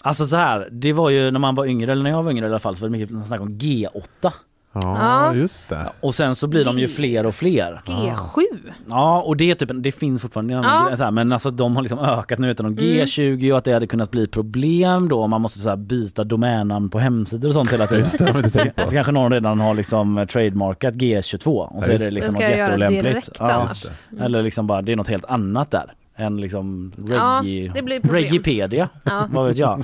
Alltså 0.01 0.25
så 0.25 0.35
här, 0.35 0.69
det 0.71 0.93
var 0.93 1.09
ju 1.09 1.31
när 1.31 1.39
man 1.39 1.55
var 1.55 1.65
yngre, 1.65 1.91
eller 1.91 2.03
när 2.03 2.09
jag 2.09 2.23
var 2.23 2.31
yngre 2.31 2.45
i 2.45 2.49
alla 2.49 2.59
fall, 2.59 2.75
så 2.75 2.81
var 2.81 2.89
det 2.89 2.97
mycket 2.97 3.27
snack 3.27 3.41
om 3.41 3.49
G8. 3.49 4.33
Ja, 4.73 5.33
just 5.35 5.69
det. 5.69 5.89
Och 5.99 6.15
sen 6.15 6.35
så 6.35 6.47
blir 6.47 6.65
de 6.65 6.79
ju 6.79 6.87
fler 6.87 7.25
och 7.27 7.35
fler. 7.35 7.81
G7. 7.85 8.41
Ja, 8.89 9.21
och 9.21 9.37
det, 9.37 9.51
är 9.51 9.55
typ, 9.55 9.69
det 9.73 9.91
finns 9.91 10.21
fortfarande 10.21 10.53
en 10.53 10.63
annan 10.63 10.95
Ja. 10.99 11.11
men 11.11 11.31
alltså 11.31 11.51
de 11.51 11.75
har 11.75 11.83
liksom 11.83 11.99
ökat 11.99 12.39
nu 12.39 12.51
utan 12.51 12.75
de 12.75 12.83
Mm. 12.83 12.95
G20 13.05 13.51
och 13.51 13.57
att 13.57 13.63
det 13.63 13.73
hade 13.73 13.87
kunnat 13.87 14.11
bli 14.11 14.27
problem 14.27 15.09
då 15.09 15.21
om 15.23 15.29
man 15.29 15.41
måste 15.41 15.59
så 15.59 15.69
här, 15.69 15.75
byta 15.77 16.23
domännamn 16.23 16.89
på 16.89 16.99
hemsidor 16.99 17.47
och 17.49 17.53
sånt 17.53 17.73
hela 17.73 17.87
tiden. 17.87 18.03
Just 18.03 18.19
det, 18.19 18.25
det 18.25 18.31
har 18.31 18.39
jag 18.39 18.45
inte 18.47 18.59
tänkt 18.59 18.75
på. 18.75 18.81
Så 18.87 18.93
kanske 18.93 19.11
någon 19.11 19.31
redan 19.33 19.59
har 19.59 19.73
liksom 19.73 20.25
trademarkat 20.31 20.93
G22 20.93 21.47
och 21.47 21.83
så 21.83 21.89
Ja, 21.89 21.95
är 21.95 21.99
det 21.99 22.09
liksom 22.09 22.35
det. 22.35 22.47
något 22.49 22.57
jätteolämpligt. 22.57 23.29
annars. 23.39 23.85
Mm. 24.11 24.23
Eller 24.23 24.43
liksom 24.43 24.67
bara, 24.67 24.81
det 24.81 24.91
är 24.91 24.95
något 24.95 25.07
helt 25.07 25.25
annat 25.25 25.71
där 25.71 25.93
än 26.15 26.41
liksom 26.41 26.91
Ja, 27.09 27.41
reggae, 27.43 27.73
problem. 27.73 28.01
Reggaepedia, 28.03 28.89
Ja. 29.03 29.27
vad 29.31 29.47
vet 29.47 29.57
jag. 29.57 29.79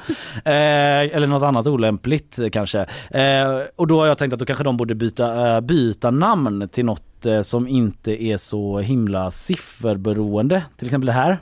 Eh, 0.46 1.16
eller 1.16 1.28
något 1.28 1.44
annat 1.44 1.68
olämpligt 1.68 2.40
eh, 2.40 2.50
kanske. 2.50 2.86
Eh, 3.12 3.60
och 3.76 3.88
då 3.88 4.00
har 4.00 4.08
jag 4.08 4.18
tänkt 4.18 4.34
att 4.34 4.40
då 4.40 4.46
kanske 4.46 4.64
de 4.64 4.78
borde 4.78 4.96
byta, 4.96 5.56
eh, 5.56 5.62
byta 5.62 6.12
namn 6.12 6.70
till 6.72 6.86
något 6.86 7.26
eh, 7.26 7.42
som 7.42 7.68
inte 7.68 8.24
är 8.24 8.38
så 8.38 8.80
himla 8.80 9.32
sifferberoende. 9.32 10.64
Till 10.78 10.88
exempel 10.88 11.06
det 11.06 11.12
här. 11.14 11.38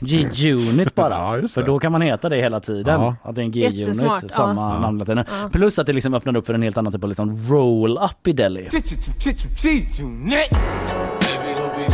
G-unit 0.00 0.94
bara. 0.94 1.16
Ja, 1.16 1.48
För 1.48 1.62
då 1.62 1.78
kan 1.78 1.92
man 1.92 2.02
heta 2.02 2.28
det 2.28 2.36
hela 2.36 2.60
tiden. 2.60 3.00
Ja. 3.00 3.16
Att 3.22 3.34
det 3.34 3.40
är 3.40 3.44
en 3.44 3.50
G-unit, 3.50 4.30
samma 4.30 4.74
ja. 4.74 4.80
namnlatin. 4.80 5.16
Ja. 5.16 5.48
Plus 5.52 5.78
att 5.78 5.86
det 5.86 5.92
liksom 5.92 6.14
öppnar 6.14 6.36
upp 6.36 6.46
för 6.46 6.54
en 6.54 6.62
helt 6.62 6.78
annan 6.78 6.92
typ 6.92 7.04
av 7.04 7.08
liksom 7.08 7.36
roll-up 7.50 8.26
i 8.26 8.32
Delhi. 8.32 8.68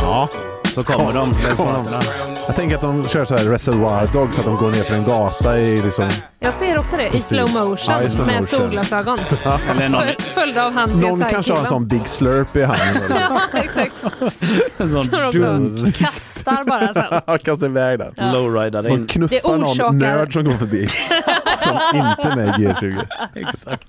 Ja. 0.01 0.29
Så 0.73 0.83
kommer 0.83 1.13
de. 1.13 1.33
Så 1.33 1.47
kommer 1.55 1.91
de. 1.91 2.01
Jag 2.47 2.55
tänker 2.55 2.75
att 2.75 2.81
de 2.81 3.03
kör 3.03 3.25
så 3.25 3.37
här 3.37 3.45
reservoir 3.45 4.07
dog 4.13 4.33
så 4.33 4.39
att 4.39 4.45
de 4.45 4.55
går 4.55 4.71
ner 4.71 4.83
för 4.83 4.95
en 4.95 5.03
gata 5.03 5.59
i 5.59 5.81
liksom... 5.81 6.09
Jag 6.39 6.53
ser 6.53 6.79
också 6.79 6.97
det 6.97 7.17
i 7.17 7.21
slow 7.21 7.49
motion 7.53 7.77
Ja, 7.87 8.01
i 8.03 8.09
slow 8.09 8.27
med 8.27 8.41
motion. 8.41 8.59
solglasögon. 8.59 9.17
Eller 9.71 9.89
någon, 9.89 10.01
Föl- 10.01 10.15
Följda 10.33 10.65
av 10.65 10.73
hans 10.73 10.93
Någon 10.93 11.23
kanske 11.29 11.53
har 11.53 11.59
en 11.59 11.67
sån 11.67 11.87
big 11.87 12.07
slurp 12.07 12.55
i 12.55 12.63
handen. 12.63 13.03
Ja, 13.29 13.41
exakt. 13.53 13.93
en 14.77 14.89
Som 14.89 15.03
sån 15.05 15.31
dum 15.31 15.91
kastar 15.91 16.32
bara 16.45 16.93
sen. 16.93 17.21
Han 17.27 17.39
kastar 17.39 17.67
iväg 17.67 17.99
den. 17.99 18.13
Ja. 18.17 18.31
lowrider 18.33 18.83
De 18.83 18.89
in. 18.89 19.07
knuffar 19.07 19.57
Det 19.57 19.83
någon 19.83 19.99
nörd 19.99 20.33
som 20.33 20.43
går 20.45 20.51
förbi. 20.51 20.87
som 21.57 21.77
inte 21.93 22.21
är 22.21 22.35
med 22.35 22.59
i 22.59 22.67
G20. 22.67 23.05
Exakt. 23.49 23.87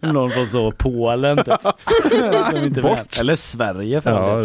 Någon 0.00 0.30
från 0.30 0.48
så 0.48 0.70
Polen 0.70 1.36
typ. 1.36 2.82
Bort. 2.82 3.18
Eller 3.20 3.36
Sverige 3.36 4.00
för 4.00 4.10
Ja, 4.10 4.38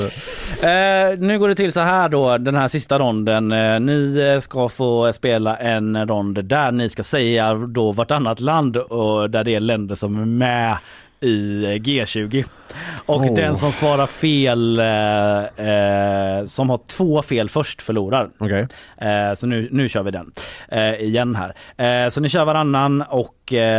eh, 0.69 1.17
Nu 1.19 1.39
går 1.39 1.47
det 1.49 1.55
till 1.55 1.71
så 1.73 1.79
här 1.81 2.09
då, 2.09 2.37
den 2.37 2.55
här 2.55 2.67
sista 2.67 2.99
ronden. 2.99 3.51
Eh, 3.51 3.79
ni 3.79 4.17
eh, 4.33 4.39
ska 4.39 4.69
få 4.69 5.13
spela 5.13 5.57
en 5.57 6.07
rond 6.07 6.45
där 6.45 6.71
ni 6.71 6.89
ska 6.89 7.03
säga 7.03 7.53
då 7.53 7.91
vartannat 7.91 8.39
land 8.39 8.77
och 8.77 9.29
där 9.29 9.43
det 9.43 9.55
är 9.55 9.59
länder 9.59 9.95
som 9.95 10.21
är 10.21 10.25
med 10.25 10.77
i 11.21 11.63
eh, 11.63 11.69
G20. 11.69 12.45
Och 13.05 13.21
Åh. 13.21 13.33
den 13.35 13.55
som 13.55 13.71
svarar 13.71 14.07
fel, 14.07 14.79
eh, 14.79 15.67
eh, 15.67 16.45
som 16.45 16.69
har 16.69 16.77
två 16.97 17.21
fel 17.21 17.49
först 17.49 17.81
förlorar. 17.81 18.29
Okej. 18.37 18.67
Eh, 18.97 19.33
så 19.35 19.47
nu, 19.47 19.67
nu 19.71 19.89
kör 19.89 20.03
vi 20.03 20.11
den 20.11 20.31
eh, 20.67 20.93
igen 20.93 21.35
här. 21.35 21.55
Eh, 22.05 22.09
så 22.09 22.21
ni 22.21 22.29
kör 22.29 22.45
varannan 22.45 23.01
och 23.01 23.35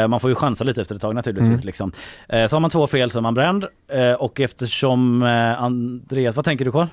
man 0.08 0.20
får 0.20 0.30
ju 0.30 0.34
chansa 0.34 0.64
lite 0.64 0.80
efter 0.80 0.94
ett 0.94 1.00
tag 1.00 1.14
naturligtvis. 1.14 1.48
Mm. 1.48 1.60
Liksom. 1.64 1.92
Så 2.28 2.56
har 2.56 2.60
man 2.60 2.70
två 2.70 2.86
fel 2.86 3.10
så 3.10 3.18
är 3.18 3.22
man 3.22 3.34
bränd. 3.34 3.66
Och 4.18 4.40
eftersom 4.40 5.22
Andreas, 5.58 6.36
vad 6.36 6.44
tänker 6.44 6.64
du 6.64 6.72
Carl? 6.72 6.86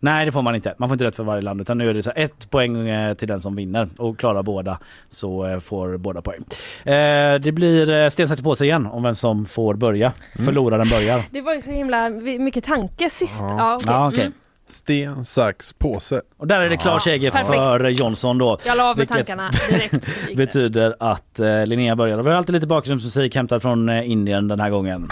Nej 0.00 0.24
det 0.24 0.32
får 0.32 0.42
man 0.42 0.54
inte. 0.54 0.74
Man 0.78 0.88
får 0.88 0.94
inte 0.94 1.04
rätt 1.04 1.16
för 1.16 1.22
varje 1.22 1.42
land 1.42 1.60
utan 1.60 1.78
nu 1.78 1.90
är 1.90 1.94
det 1.94 2.02
så 2.02 2.12
här 2.16 2.24
ett 2.24 2.50
poäng 2.50 2.88
eh, 2.88 3.14
till 3.14 3.28
den 3.28 3.40
som 3.40 3.56
vinner 3.56 3.88
och 3.98 4.18
klarar 4.18 4.42
båda 4.42 4.78
så 5.08 5.46
eh, 5.46 5.60
får 5.60 5.96
båda 5.96 6.22
poäng. 6.22 6.44
Eh, 6.84 7.34
det 7.34 7.52
blir 7.52 8.08
sten, 8.10 8.28
sax, 8.28 8.40
påse 8.40 8.64
igen 8.64 8.86
om 8.86 9.02
vem 9.02 9.14
som 9.14 9.46
får 9.46 9.74
börja. 9.74 10.12
Mm. 10.34 10.44
Förloraren 10.44 10.88
börjar. 10.88 11.22
Det 11.30 11.40
var 11.40 11.54
ju 11.54 11.60
så 11.60 11.70
himla 11.70 12.10
mycket 12.38 12.64
tanke 12.64 13.10
sist. 13.10 13.36
Ja, 13.40 13.74
okej. 13.74 13.86
Ja, 13.90 14.08
okej. 14.08 14.20
Mm. 14.20 14.32
Sten, 14.68 15.24
sax, 15.24 15.72
påse. 15.72 16.20
Och 16.36 16.46
där 16.46 16.60
är 16.60 16.70
det 16.70 16.76
klar 16.76 16.98
seger 16.98 17.30
Perfekt. 17.30 17.48
för 17.48 17.88
Jonsson 17.88 18.38
då. 18.38 18.58
Jag 18.66 18.76
la 18.76 18.90
av 18.90 18.98
med 18.98 19.08
tankarna 19.08 19.50
direkt. 19.68 20.08
betyder 20.36 20.96
att 21.00 21.40
Linnea 21.66 21.96
börjar. 21.96 22.22
Vi 22.22 22.30
har 22.30 22.36
alltid 22.36 22.52
lite 22.52 22.66
bakgrundsmusik 22.66 23.34
hämtad 23.34 23.62
från 23.62 23.90
Indien 23.90 24.48
den 24.48 24.60
här 24.60 24.70
gången. 24.70 25.08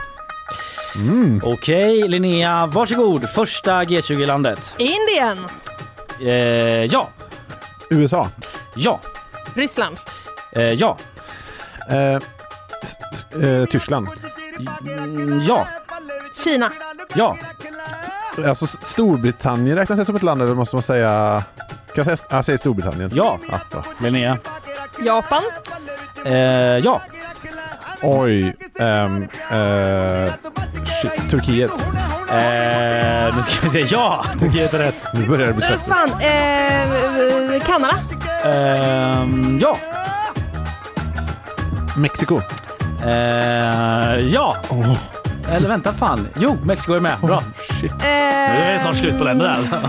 Mm. 0.96 1.40
Okej 1.44 2.08
Linnea, 2.08 2.66
varsågod. 2.66 3.28
Första 3.30 3.84
G20-landet. 3.84 4.74
Indien, 4.78 5.46
Eh, 6.20 6.84
ja, 6.84 7.08
USA. 7.90 8.28
ja, 8.74 9.00
Ryssland, 9.54 9.96
eh, 10.52 10.62
ja, 10.62 10.96
Eh, 11.90 12.18
s- 12.82 12.96
s- 13.12 13.26
eh, 13.42 13.64
Tyskland. 13.64 14.08
mm, 14.80 15.40
ja, 15.40 15.66
Kina, 16.44 16.72
ja. 17.14 17.36
Alltså 18.48 18.64
S- 18.64 18.78
Storbritannien 18.82 19.76
räknas 19.76 19.98
det 19.98 20.04
som 20.04 20.16
ett 20.16 20.22
land 20.22 20.42
eller 20.42 20.54
måste 20.54 20.76
man 20.76 20.82
säga... 20.82 21.42
Kan 21.94 22.04
jag 22.04 22.18
säga, 22.18 22.28
jag 22.36 22.44
säger 22.44 22.58
Storbritannien. 22.58 23.10
Ja, 23.14 23.38
Ja, 23.50 23.60
bra. 23.70 23.84
Linnea. 23.98 24.38
Japan, 25.04 25.42
Eh, 26.24 26.34
ja, 26.78 27.02
Oj. 28.06 28.54
ehm, 28.78 29.22
eh, 29.50 30.32
shit, 31.02 31.30
Turkiet. 31.30 31.70
eh, 32.30 33.36
nu 33.36 33.42
ska 33.42 33.68
vi 33.68 33.70
se. 33.70 33.94
Ja, 33.94 34.24
Turkiet 34.38 34.74
är 34.74 34.78
rätt. 34.78 35.06
Nu 35.14 35.26
börjar 35.26 35.46
det 35.46 35.52
bli 35.52 35.62
sött. 35.62 35.80
fan, 35.88 36.10
eh, 36.20 37.62
Kanada, 37.66 37.94
Eh, 38.44 39.26
ja, 39.60 39.76
Mexiko. 41.96 42.40
eh, 43.02 43.10
ja. 44.20 44.56
Åh, 44.68 44.96
Eller 45.56 45.68
vänta 45.68 45.92
fan. 45.92 46.28
Jo, 46.36 46.58
Mexiko 46.64 46.92
är 46.92 47.00
med. 47.00 47.18
Bra. 47.22 47.42
shit. 47.80 47.90
eh, 47.92 47.98
Nu 48.00 48.06
är 48.62 48.72
det 48.72 48.78
snart 48.78 48.94
slut 48.96 49.18
på 49.18 49.24
länder 49.24 49.46
där. 49.46 49.86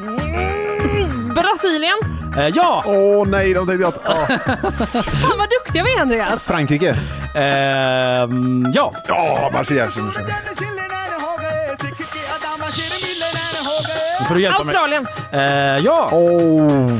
mm, 0.00 1.28
Brasilien. 1.34 1.98
Eh, 2.36 2.48
ja, 2.54 2.82
Åh 2.86 3.26
nej, 3.28 3.54
de 3.54 3.66
tänkte 3.66 3.82
jag 3.82 3.88
att... 3.88 4.00
åh. 4.08 4.26
Fan 5.02 5.38
vad 5.38 5.48
duktiga 5.50 5.82
vi 5.84 5.94
är 5.96 6.00
Andreas. 6.00 6.42
Frankrike. 6.42 6.96
Ehm, 7.36 8.66
ja. 8.74 8.92
Ja, 9.08 9.50
Marseille. 9.52 9.90
Nu 14.20 14.26
får 14.28 14.34
du 14.34 14.42
hjälpa 14.42 14.64
mig. 14.64 14.76
Australien, 14.76 15.06
Eh, 15.32 15.40
ja. 15.84 16.08
Åh. 16.12 16.92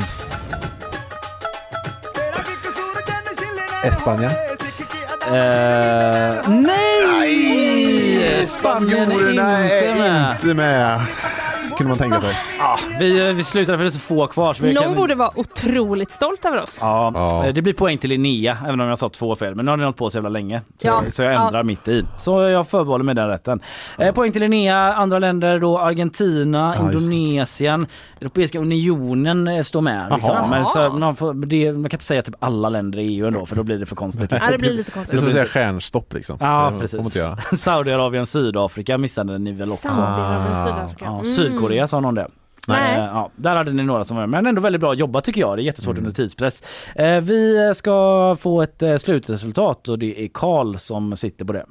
Spanien. 4.01 4.31
Eh, 5.21 6.49
nej! 6.49 8.45
Spanien 8.47 9.11
är 9.11 9.15
Spanjorerna 9.15 9.63
inte 9.63 9.75
är 9.87 9.95
med. 9.95 10.35
inte 10.41 10.53
med. 10.53 10.99
Kunde 11.77 11.89
man 11.89 11.97
tänka 11.97 12.19
sig. 12.19 12.35
Ja, 12.59 12.77
vi, 12.99 13.33
vi 13.33 13.43
slutar 13.43 13.77
för 13.77 13.83
det 13.83 13.89
är 13.89 13.91
så 13.91 13.99
få 13.99 14.27
kvar. 14.27 14.53
Så 14.53 14.63
vi 14.63 14.73
någon 14.73 14.83
kan... 14.83 14.95
borde 14.95 15.15
vara 15.15 15.31
otroligt 15.35 16.11
stolt 16.11 16.45
över 16.45 16.61
oss. 16.61 16.77
Ja, 16.81 17.11
Ja. 17.15 17.45
eh, 17.45 17.53
det 17.53 17.61
blir 17.61 17.73
poäng 17.73 17.97
till 17.97 18.09
Linnea 18.09 18.57
även 18.67 18.81
om 18.81 18.87
jag 18.87 18.97
sa 18.97 19.09
två 19.09 19.35
fel. 19.35 19.55
Men 19.55 19.65
nu 19.65 19.71
har 19.71 19.77
ni 19.77 19.83
hållit 19.83 19.97
på 19.97 20.09
så 20.09 20.17
jävla 20.17 20.29
länge. 20.29 20.61
Så, 20.81 20.87
Ja. 20.87 21.01
så 21.11 21.23
jag 21.23 21.33
Ja. 21.33 21.45
ändrar 21.45 21.63
mitt 21.63 21.87
i. 21.87 22.03
Så 22.17 22.41
jag 22.41 22.67
förbehåller 22.67 23.03
mig 23.05 23.15
den 23.15 23.27
rätten. 23.27 23.59
Eh, 23.97 24.13
poäng 24.13 24.31
till 24.31 24.41
Linnea. 24.41 24.93
Andra 24.93 25.19
länder 25.19 25.59
då 25.59 25.79
Argentina, 25.79 26.75
Ja. 26.79 26.85
Indonesien, 26.85 27.87
Europeiska 28.21 28.59
unionen 28.59 29.47
eh, 29.47 29.63
står 29.63 29.81
med. 29.81 30.07
Liksom. 30.13 30.49
Men 30.49 30.65
så, 30.65 30.89
man, 30.89 31.15
får, 31.15 31.33
det, 31.33 31.71
man 31.73 31.89
kan 31.89 31.95
inte 31.97 32.05
säga 32.05 32.21
typ 32.21 32.35
alla 32.39 32.69
länder 32.69 32.99
i 32.99 33.03
EU 33.07 33.27
ändå 33.27 33.45
för 33.45 33.55
då 33.55 33.63
blir 33.63 33.77
det 33.79 33.85
för 33.85 33.95
konstigt. 33.95 34.31
Ja, 34.31 34.39
det 34.51 34.57
blir 34.57 34.73
lite 34.73 34.89
Det 34.89 34.91
är 34.91 34.93
konstigt. 34.93 35.19
som 35.19 35.27
att 35.27 35.33
säga 35.33 35.45
stjärnstopp 35.45 36.13
liksom. 36.13 36.37
Ja, 36.39 36.73
precis. 36.79 37.17
Saudiarabien, 37.61 38.25
Sydafrika 38.25 38.97
missade 38.97 39.37
ni 39.37 39.51
väl 39.51 39.71
också? 39.71 39.87
Saudiarabien, 39.87 40.53
Ah. 40.57 40.65
Sydafrika. 40.65 41.05
Ja, 41.05 41.11
Mm. 41.11 41.23
Sydkorea 41.25 41.87
sa 41.87 41.99
någon 41.99 42.15
det. 42.15 42.27
Nej. 42.67 42.97
Eh, 42.97 43.03
Ja, 43.05 43.29
där 43.35 43.55
hade 43.55 43.71
ni 43.73 43.83
några 43.83 44.03
som 44.03 44.17
var 44.17 44.27
med. 44.27 44.29
Men 44.43 44.45
ändå 44.49 44.61
väldigt 44.61 44.79
bra 44.81 44.93
jobbat 44.93 45.23
tycker 45.23 45.41
jag. 45.41 45.57
Det 45.57 45.61
är 45.61 45.65
jättesvårt 45.65 45.97
Mm. 45.97 46.05
under 46.05 46.15
tidspress. 46.15 46.63
Eh, 46.95 47.19
Vi 47.21 47.71
ska 47.75 48.35
få 48.39 48.61
ett 48.61 48.83
eh, 48.83 48.97
slutresultat 48.97 49.87
och 49.89 49.99
det 49.99 50.23
är 50.23 50.27
Karl 50.33 50.75
som 50.77 51.17
sitter 51.17 51.45
på 51.45 51.53
det. 51.53 51.65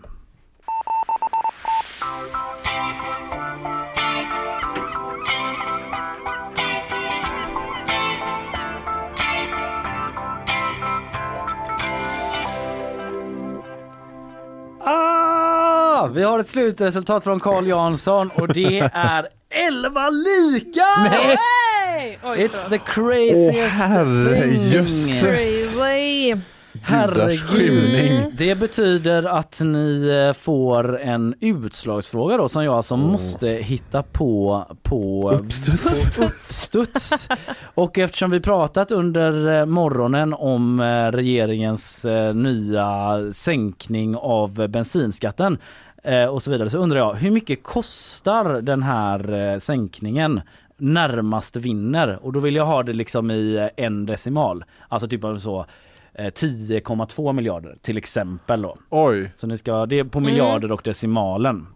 Ah, 14.80 16.06
vi 16.06 16.22
har 16.22 16.38
ett 16.38 16.48
slutresultat 16.48 17.24
från 17.24 17.40
Carl 17.40 17.66
Jansson 17.66 18.30
och 18.34 18.48
det 18.48 18.78
är 18.92 19.26
11 19.68 20.10
lika! 20.10 20.84
Hey! 20.84 22.18
Oj, 22.24 22.38
It's 22.38 22.68
the 22.68 22.78
craziest 22.78 23.82
Åh, 23.82 24.42
thing. 24.42 24.62
jösses. 24.70 25.22
Crazy. 25.22 26.34
Skymning. 27.48 28.32
Det 28.36 28.54
betyder 28.54 29.22
att 29.22 29.60
ni 29.60 30.08
eh, 30.28 30.32
får 30.32 31.00
en 31.00 31.34
utslagsfråga 31.40 32.36
då 32.36 32.48
som 32.48 32.64
jag 32.64 32.74
alltså 32.74 32.96
måste 32.96 33.48
hitta 33.48 34.02
på 34.02 34.64
på 34.82 35.30
Uppstuds. 35.32 36.16
på 36.16 36.24
uppstuds. 36.24 37.28
Och 37.74 37.98
eftersom 37.98 38.30
vi 38.30 38.40
pratat 38.40 38.90
under 38.92 39.58
eh, 39.60 39.66
morgonen 39.66 40.34
om 40.34 40.80
eh, 40.80 40.84
regeringens 41.12 42.06
nya 42.34 43.18
sänkning 43.32 44.16
av 44.16 44.68
bensinskatten 44.68 45.58
och 46.30 46.42
så 46.42 46.50
vidare 46.50 46.70
så 46.70 46.78
undrar 46.78 46.98
jag 46.98 47.14
hur 47.14 47.30
mycket 47.30 47.62
kostar 47.62 48.60
den 48.62 48.82
här 48.82 49.32
eh, 49.52 49.58
sänkningen? 49.58 50.40
närmast 50.78 51.56
vinner 51.56 52.18
och 52.22 52.32
då 52.32 52.40
vill 52.40 52.56
jag 52.56 52.66
ha 52.66 52.82
det 52.82 52.92
liksom 52.92 53.30
i 53.30 53.54
eh, 53.56 53.84
en 53.84 54.06
decimal. 54.06 54.64
Alltså 54.88 55.08
typ 55.08 55.24
av 55.24 55.38
så 55.38 55.66
eh, 56.14 56.24
10,2 56.26 57.32
miljarder 57.32 57.76
till 57.82 57.98
exempel 57.98 58.62
då. 58.62 58.76
Oj. 58.90 59.32
Så 59.36 59.46
ni 59.46 59.58
ska, 59.58 59.86
det 59.86 59.98
är 59.98 60.04
på 60.04 60.20
miljarder 60.20 60.72
och 60.72 60.80
decimalen. 60.84 61.66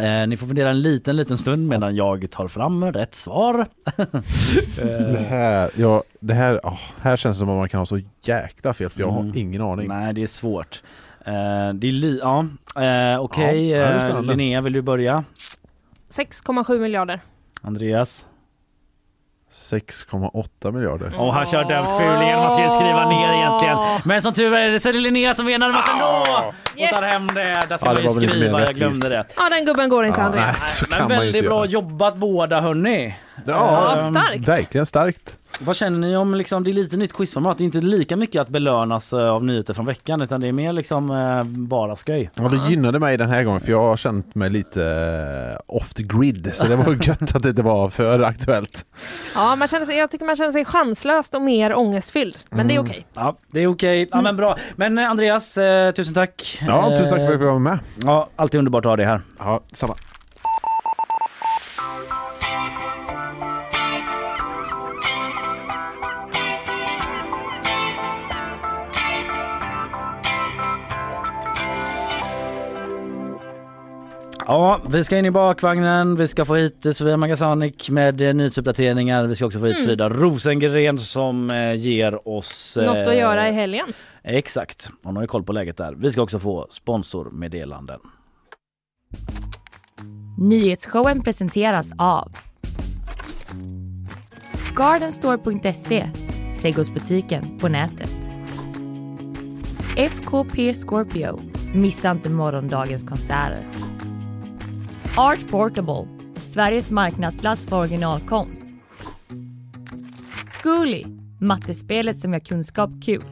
Eh, 0.00 0.26
ni 0.28 0.36
får 0.36 0.46
fundera 0.46 0.70
en 0.70 0.82
liten 0.82 1.16
liten 1.16 1.38
stund 1.38 1.68
medan 1.68 1.96
jag 1.96 2.30
tar 2.30 2.48
fram 2.48 2.92
rätt 2.92 3.14
svar. 3.14 3.66
Det 4.76 5.18
eh, 5.18 5.24
här, 5.24 5.70
ja, 5.76 6.02
det 6.20 6.34
här, 6.34 6.60
ah, 6.64 6.78
här 7.00 7.16
känns 7.16 7.36
det 7.36 7.38
som 7.38 7.48
att 7.50 7.56
man 7.56 7.68
kan 7.68 7.78
ha 7.80 7.86
så 7.86 8.00
jäkla 8.22 8.74
fel 8.74 8.90
för 8.90 9.00
jag 9.00 9.10
Mm. 9.12 9.26
har 9.30 9.36
ingen 9.38 9.62
aning. 9.62 9.88
nej 9.88 10.14
det 10.14 10.22
är 10.22 10.26
svårt. 10.26 10.82
Eh, 11.26 11.74
det 11.74 11.88
är 11.88 11.92
li- 11.92 12.18
ja, 12.22 12.38
eh, 12.76 13.20
okej 13.20 13.68
Ja, 13.68 13.78
det 13.78 13.84
är 13.84 14.08
eh. 14.16 14.22
Linnea 14.22 14.60
vill 14.60 14.72
du 14.72 14.82
börja? 14.82 15.24
6,7 16.10 16.78
miljarder. 16.78 17.20
Andreas? 17.62 18.26
6,8 19.52 20.72
miljarder. 20.72 21.20
Och 21.20 21.34
han 21.34 21.46
kör 21.46 21.64
den 21.64 21.84
fulingen 21.84 22.38
man 22.38 22.52
ska 22.52 22.70
skriva 22.70 23.08
ner 23.08 23.32
egentligen. 23.32 23.78
Men 24.04 24.22
som 24.22 24.32
tur 24.32 24.54
är 24.54 24.78
så 24.78 24.88
är 24.88 24.92
det 24.92 24.98
Linnea 24.98 25.34
som 25.34 25.48
är 25.48 25.58
närmast 25.58 25.88
ändå! 25.92 26.06
Och 26.06 26.90
tar 26.90 27.02
hem 27.02 27.26
det. 27.26 27.62
Där 27.68 27.76
ska 27.78 27.86
Ja, 27.88 27.94
man 27.94 28.02
ju 28.22 28.28
skriva, 28.28 28.60
jag 28.60 28.74
glömde 28.74 29.08
det. 29.08 29.24
Ja, 29.36 29.48
den 29.48 29.64
gubben 29.64 29.88
går 29.88 30.04
inte 30.06 30.20
Ja, 30.20 30.26
Andreas. 30.26 30.58
nej, 30.60 30.70
så 30.70 30.86
kan 30.86 30.98
Men 31.08 31.16
man 31.16 31.24
väldigt 31.26 31.44
bra 31.44 31.54
göra. 31.56 31.66
jobbat 31.66 32.16
båda 32.16 32.60
hörni. 32.60 33.16
Ja, 33.46 33.96
Ja, 33.98 34.10
starkt. 34.10 34.48
verkligen 34.48 34.86
starkt. 34.86 35.36
Vad 35.60 35.76
känner 35.76 35.98
ni 35.98 36.16
om 36.16 36.34
liksom, 36.34 36.64
det 36.64 36.70
är 36.70 36.72
lite 36.72 36.96
nytt 36.96 37.12
quizformat, 37.12 37.58
det 37.58 37.62
är 37.64 37.66
inte 37.66 37.80
lika 37.80 38.16
mycket 38.16 38.42
att 38.42 38.48
belönas 38.48 39.12
eh, 39.12 39.30
av 39.30 39.44
nyheter 39.44 39.74
från 39.74 39.86
veckan 39.86 40.22
utan 40.22 40.40
det 40.40 40.48
är 40.48 40.52
mer 40.52 40.72
liksom 40.72 41.10
eh, 41.10 41.44
bara 41.44 41.96
skoj. 41.96 42.30
Ja, 42.34 42.48
det 42.48 42.70
gynnade 42.70 42.98
mig 42.98 43.16
den 43.16 43.28
här 43.28 43.44
gången 43.44 43.60
för 43.60 43.70
jag 43.70 43.80
har 43.80 43.96
känt 43.96 44.34
mig 44.34 44.50
lite 44.50 44.84
eh, 44.84 45.76
off 45.76 45.94
the 45.94 46.02
grid 46.02 46.50
så 46.54 46.66
det 46.66 46.76
var 46.76 46.84
gött 47.08 47.36
att 47.36 47.42
det 47.42 47.48
inte 47.48 47.62
var 47.62 47.90
för 47.90 48.20
aktuellt. 48.20 48.86
Ja, 49.34 49.56
man 49.56 49.68
känner 49.68 49.86
sig, 49.86 49.96
jag 49.96 50.10
tycker 50.10 50.24
man 50.26 50.36
känner 50.36 50.52
sig 50.52 50.64
chanslöst 50.64 51.34
och 51.34 51.42
mer 51.42 51.74
ångestfylld. 51.74 52.36
Men 52.50 52.68
det 52.68 52.74
är 52.74 52.80
okej. 52.82 53.06
Ja, 53.14 53.36
det 53.50 53.60
är 53.60 53.66
okej. 53.66 54.08
Ja, 54.10 54.20
men 54.20 54.36
bra. 54.36 54.56
Men 54.76 54.98
Andreas, 54.98 55.58
eh, 55.58 55.90
tusen 55.90 56.14
tack. 56.14 56.58
Ja, 56.68 56.90
tusen 56.90 57.04
tack 57.04 57.16
för 57.18 57.34
att 57.34 57.40
jag 57.40 57.46
vara 57.46 57.58
med. 57.58 57.78
Ja, 58.04 58.28
alltid 58.36 58.58
underbart 58.58 58.86
att 58.86 58.90
ha 58.90 58.96
dig 58.96 59.06
här. 59.06 59.20
Ja, 59.38 59.60
samma. 59.72 59.94
Ja, 74.46 74.80
vi 74.88 75.04
ska 75.04 75.18
in 75.18 75.26
i 75.26 75.30
bakvagnen, 75.30 76.16
vi 76.16 76.28
ska 76.28 76.44
få 76.44 76.54
hit 76.54 76.86
eh, 76.86 76.92
Sofia 76.92 77.16
Magasanik 77.16 77.90
med 77.90 78.20
eh, 78.20 78.34
nyhetsuppdateringar. 78.34 79.24
Vi 79.26 79.34
ska 79.36 79.46
också 79.46 79.58
få 79.58 79.66
hit 79.66 79.74
Mm. 79.76 79.86
Frida 79.86 80.08
Rosengren 80.08 80.98
som 80.98 81.50
eh, 81.50 81.74
ger 81.74 82.28
oss... 82.28 82.76
eh, 82.76 82.84
Något 82.86 83.08
att 83.08 83.16
göra 83.16 83.48
i 83.48 83.52
helgen. 83.52 83.92
Exakt, 84.22 84.90
hon 85.02 85.16
har 85.16 85.22
ju 85.22 85.26
koll 85.26 85.42
på 85.44 85.52
läget 85.52 85.76
där. 85.76 85.92
Vi 85.94 86.10
ska 86.10 86.22
också 86.22 86.38
få 86.38 86.66
sponsormeddelanden. 86.70 88.00
Nyhetsshowen 90.38 91.22
presenteras 91.22 91.90
av 91.98 92.32
Gardenstore.se, 94.76 96.06
trädgårdsbutiken 96.60 97.58
på 97.60 97.68
nätet. 97.68 98.30
FKP 99.96 100.74
Scorpio, 100.74 101.40
missa 101.74 102.10
inte 102.10 102.30
morgondagens 102.30 103.04
konserter. 103.08 103.58
Art 105.16 105.50
Portable, 105.50 106.08
Sveriges 106.36 106.90
marknadsplats 106.90 107.66
för 107.66 107.78
originalkonst. 107.78 108.62
Zcooly, 110.46 111.04
mattespelet 111.40 112.18
som 112.18 112.32
gör 112.32 112.40
kunskap 112.40 112.90
kul. 113.04 113.22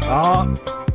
Ja, 0.00 0.48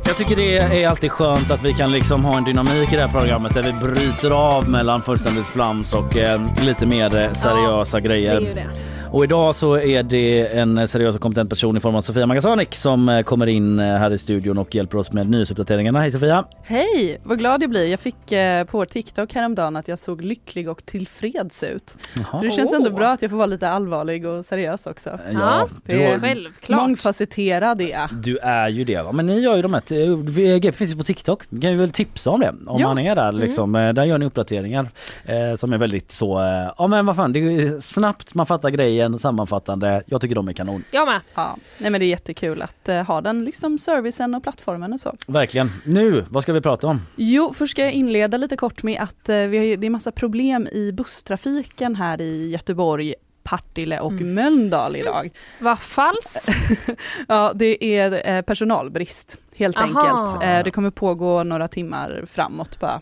jag 0.06 0.16
tycker 0.16 0.36
det 0.36 0.58
är 0.58 0.88
alltid 0.88 1.10
skönt 1.10 1.50
att 1.50 1.62
vi 1.62 1.72
kan 1.72 1.92
liksom 1.92 2.24
ha 2.24 2.36
en 2.36 2.44
dynamik 2.44 2.92
i 2.92 2.96
det 2.96 3.02
här 3.02 3.20
programmet 3.20 3.54
där 3.54 3.62
vi 3.62 3.72
bryter 3.72 4.30
av 4.30 4.68
mellan 4.68 5.02
fullständigt 5.02 5.46
flams 5.46 5.94
och 5.94 6.16
eh, 6.16 6.64
lite 6.64 6.86
mer 6.86 7.16
eh, 7.16 7.32
seriösa 7.32 8.00
grejer. 8.00 8.40
Det 8.40 8.46
är 8.46 8.48
ju 8.48 8.54
det. 8.54 8.89
Och 9.12 9.24
idag 9.24 9.54
så 9.56 9.78
är 9.78 10.02
det 10.02 10.46
en 10.46 10.88
seriös 10.88 11.16
och 11.16 11.22
kompetent 11.22 11.50
person 11.50 11.76
i 11.76 11.80
form 11.80 11.94
av 11.94 12.00
Sofia 12.00 12.26
Magasanik 12.26 12.74
som 12.74 13.08
eh, 13.08 13.22
kommer 13.22 13.46
in 13.46 13.78
eh, 13.78 13.86
här 13.96 14.10
i 14.12 14.18
studion 14.18 14.58
och 14.58 14.74
hjälper 14.74 14.98
oss 14.98 15.12
med 15.12 15.30
nyhetsuppdateringarna. 15.30 16.00
Hej 16.00 16.10
Sofia! 16.10 16.44
Hej, 16.62 17.20
vad 17.22 17.38
glad 17.38 17.62
jag 17.62 17.70
blir. 17.70 17.86
Jag 17.86 18.00
fick 18.00 18.32
eh, 18.32 18.64
på 18.64 18.84
TikTok 18.84 19.34
häromdagen 19.34 19.76
att 19.76 19.88
jag 19.88 19.98
såg 19.98 20.22
lycklig 20.22 20.68
och 20.68 20.84
tillfreds 20.86 21.62
ut. 21.62 21.96
Jaha. 22.16 22.38
Så 22.38 22.44
det 22.44 22.50
känns 22.50 22.72
ändå 22.72 22.90
bra 22.90 23.08
att 23.08 23.22
jag 23.22 23.30
får 23.30 23.38
vara 23.38 23.46
lite 23.46 23.68
allvarlig 23.68 24.26
och 24.26 24.44
seriös 24.44 24.86
också. 24.86 25.18
Ja, 25.32 25.68
det 25.84 25.92
du, 25.96 26.02
är 26.02 26.18
Självklart. 26.18 26.80
Mångfacetterad 26.80 27.80
är 27.80 28.08
du 28.22 28.38
är 28.38 28.68
ju 28.68 28.84
det 28.84 29.02
va? 29.02 29.12
Men 29.12 29.26
ni 29.26 29.40
gör 29.40 29.56
ju 29.56 29.62
de 29.62 29.74
här, 29.74 30.58
GP 30.58 30.76
finns 30.78 30.90
ju 30.90 30.96
på 30.96 31.04
TikTok, 31.04 31.42
vi 31.48 31.60
kan 31.60 31.70
ju 31.70 31.76
väl 31.76 31.90
tipsa 31.90 32.30
om 32.30 32.40
det 32.40 32.54
om 32.66 32.80
Ja. 32.80 32.88
man 32.88 32.98
är 32.98 33.14
där 33.16 33.32
liksom. 33.32 33.74
Eh, 33.74 33.92
Där 33.92 34.04
gör 34.04 34.18
ni 34.18 34.26
uppdateringar 34.26 34.88
eh, 35.24 35.54
som 35.54 35.72
är 35.72 35.78
väldigt 35.78 36.12
så, 36.12 36.40
eh, 36.40 36.72
ja 36.78 36.86
men 36.86 37.06
vad 37.06 37.16
fan, 37.16 37.32
det 37.32 37.38
är 37.40 37.80
snabbt, 37.80 38.34
man 38.34 38.46
fattar 38.46 38.70
grejen, 39.00 39.18
sammanfattande. 39.18 40.02
Jag 40.06 40.20
tycker 40.20 40.34
de 40.34 40.48
är 40.48 40.52
kanon. 40.52 40.84
Jag 40.90 41.06
med. 41.08 41.20
Ja, 41.34 41.56
nej 41.78 41.90
men 41.90 42.00
det 42.00 42.04
är 42.06 42.08
jättekul 42.08 42.62
att 42.62 42.88
eh, 42.88 43.02
ha 43.02 43.20
den 43.20 43.44
liksom 43.44 43.78
servicen 43.78 44.34
och 44.34 44.42
plattformen 44.42 44.92
och 44.92 45.00
så. 45.00 45.16
Verkligen. 45.26 45.70
Nu, 45.84 46.24
vad 46.30 46.42
ska 46.42 46.52
vi 46.52 46.60
prata 46.60 46.86
om? 46.86 47.00
Jo, 47.16 47.52
först 47.56 47.70
ska 47.70 47.82
jag 47.82 47.92
inleda 47.92 48.36
lite 48.36 48.56
kort 48.56 48.82
med 48.82 49.00
att 49.00 49.28
eh, 49.28 49.36
vi 49.36 49.58
har, 49.58 49.64
ju- 49.64 49.76
det 49.76 49.86
är 49.86 49.90
massa 49.90 50.12
problem 50.12 50.68
i 50.72 50.92
busstrafiken 50.92 51.96
här 51.96 52.20
i 52.20 52.50
Göteborg, 52.50 53.14
Partille 53.42 54.00
och 54.00 54.12
Mm. 54.12 54.34
Mölndal 54.34 54.96
idag. 54.96 55.30
Vad 55.60 55.78
falskt. 55.78 56.48
Ja, 57.28 57.52
det 57.54 57.84
är 57.98 58.30
eh, 58.36 58.42
personalbrist 58.42 59.36
helt 59.56 59.76
Aha. 59.76 59.84
enkelt. 59.86 60.42
Eh, 60.44 60.64
det 60.64 60.70
kommer 60.70 60.90
pågå 60.90 61.42
några 61.44 61.68
timmar 61.68 62.24
framåt 62.26 62.80
bara. 62.80 63.00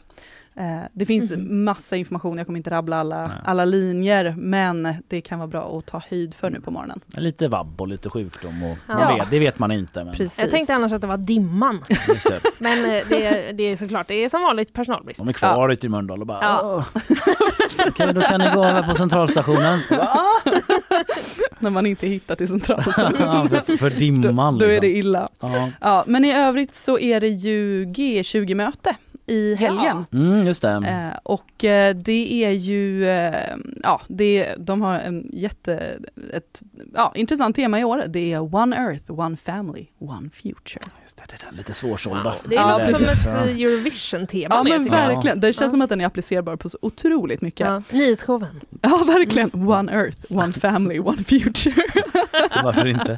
Eh, 0.59 0.65
det 0.93 1.07
finns 1.07 1.33
Mhm. 1.33 1.65
massa 1.65 1.97
information, 1.97 2.37
jag 2.39 2.47
kommer 2.47 2.57
inte 2.57 2.71
rabbla 2.71 2.97
alla, 2.97 3.27
Nej. 3.27 3.37
alla 3.45 3.65
linjer, 3.65 4.35
men 4.39 4.95
det 5.09 5.21
kan 5.21 5.39
vara 5.39 5.47
bra 5.47 5.79
att 5.79 5.87
ta 5.87 6.03
höjd 6.11 6.35
för 6.35 6.51
nu 6.51 6.61
på 6.61 6.71
morgonen. 6.71 7.01
Lite 7.07 7.49
vabb 7.49 7.81
och 7.81 7.89
lite 7.89 8.11
sjukdom 8.11 8.63
och 8.63 8.77
Ja. 8.89 8.95
man 8.99 9.19
vet, 9.19 9.31
det 9.31 9.39
vet 9.39 9.59
man 9.59 9.71
inte. 9.73 10.05
Men 10.05 10.15
Precis. 10.15 10.41
Jag 10.41 10.51
tänkte 10.51 10.75
annars 10.75 10.93
att 10.93 11.01
det 11.01 11.07
var 11.07 11.17
dimman. 11.17 11.85
just 12.09 12.27
det. 12.29 12.41
Men 12.59 12.79
eh, 12.85 13.05
det, 13.09 13.27
är- 13.27 13.53
det 13.53 13.63
är 13.63 13.77
såklart, 13.77 14.09
det 14.09 14.15
är 14.25 14.29
som 14.29 14.43
vanligt 14.43 14.73
personalbrist. 14.73 15.19
De 15.21 15.29
är 15.29 15.33
kvar 15.33 15.69
ute 15.69 15.87
i 15.87 15.89
Mölndal 15.89 16.21
och 16.21 16.27
bara 16.27 16.39
Ja. 16.43 16.85
Okej, 17.89 18.15
då 18.15 18.21
kan 18.21 18.41
ni 18.41 18.47
gå 18.55 18.65
över 18.65 18.83
på 18.83 18.95
centralstationen. 18.95 19.81
När 21.59 21.71
man 21.71 21.87
inte 21.87 22.07
hittar 22.07 22.35
till 22.37 22.49
centralen. 22.49 22.85
Ja, 23.19 23.49
för, 23.67 23.77
för 23.77 23.91
då, 23.91 23.97
dimman. 23.97 24.59
då 24.59 24.65
är 24.65 24.69
liksom. 24.69 24.81
det 24.81 24.91
illa. 24.99 25.29
Ja. 25.41 25.69
Ja, 25.81 26.05
men 26.07 26.25
i 26.25 26.33
övrigt 26.35 26.75
så 26.75 26.99
är 26.99 27.21
det 27.21 27.29
ju 27.29 27.85
G20-möte 27.85 28.97
i 29.29 29.55
helgen. 29.55 30.07
Mm, 30.13 30.47
just 30.47 30.63
det. 30.63 30.69
Eh, 30.69 31.19
och 31.23 31.65
eh, 31.65 31.97
det 31.97 32.45
är 32.45 32.51
ju, 32.51 33.09
eh, 33.09 33.57
ja, 33.83 34.01
det, 34.09 34.55
de 34.59 34.83
har 34.83 34.99
en 34.99 35.31
jätte, 35.33 35.99
ett 36.33 36.63
ja, 36.95 37.13
intressant 37.15 37.57
tema 37.57 37.81
i 37.81 37.85
år. 37.85 38.05
Det 38.09 38.33
är 38.33 38.55
One 38.55 38.77
Earth, 38.77 39.21
One 39.21 39.37
Family, 39.37 39.87
One 39.99 40.31
Future. 40.31 40.81
Det, 41.29 41.37
det 41.41 41.47
är 41.53 41.57
lite 41.57 41.75
svårsålda. 41.75 42.35
Det 42.49 42.57
är 42.57 42.61
Ja, 42.61 42.95
som 42.95 43.05
ett 43.07 43.27
eh, 43.27 43.43
Eurovision-tema 43.43 44.55
Ja 44.55 44.63
men 44.63 44.73
jag. 44.73 44.91
verkligen, 44.91 45.41
det 45.41 45.47
känns 45.47 45.61
Ja. 45.61 45.71
som 45.71 45.83
att 45.83 45.89
den 45.89 46.01
är 46.01 46.07
applicerbar 46.07 46.57
på 46.57 46.69
så 46.69 46.79
otroligt 46.83 47.41
mycket. 47.41 47.61
Ja, 47.67 47.83
Ja. 47.91 47.99
Nyhetsshowen. 47.99 48.61
verkligen. 49.07 49.51
One 49.69 49.93
Earth, 49.93 50.19
One 50.29 50.53
Family, 50.53 50.99
One 51.01 51.17
Future. 51.17 51.75
Varför 52.65 52.87
inte? 52.87 53.13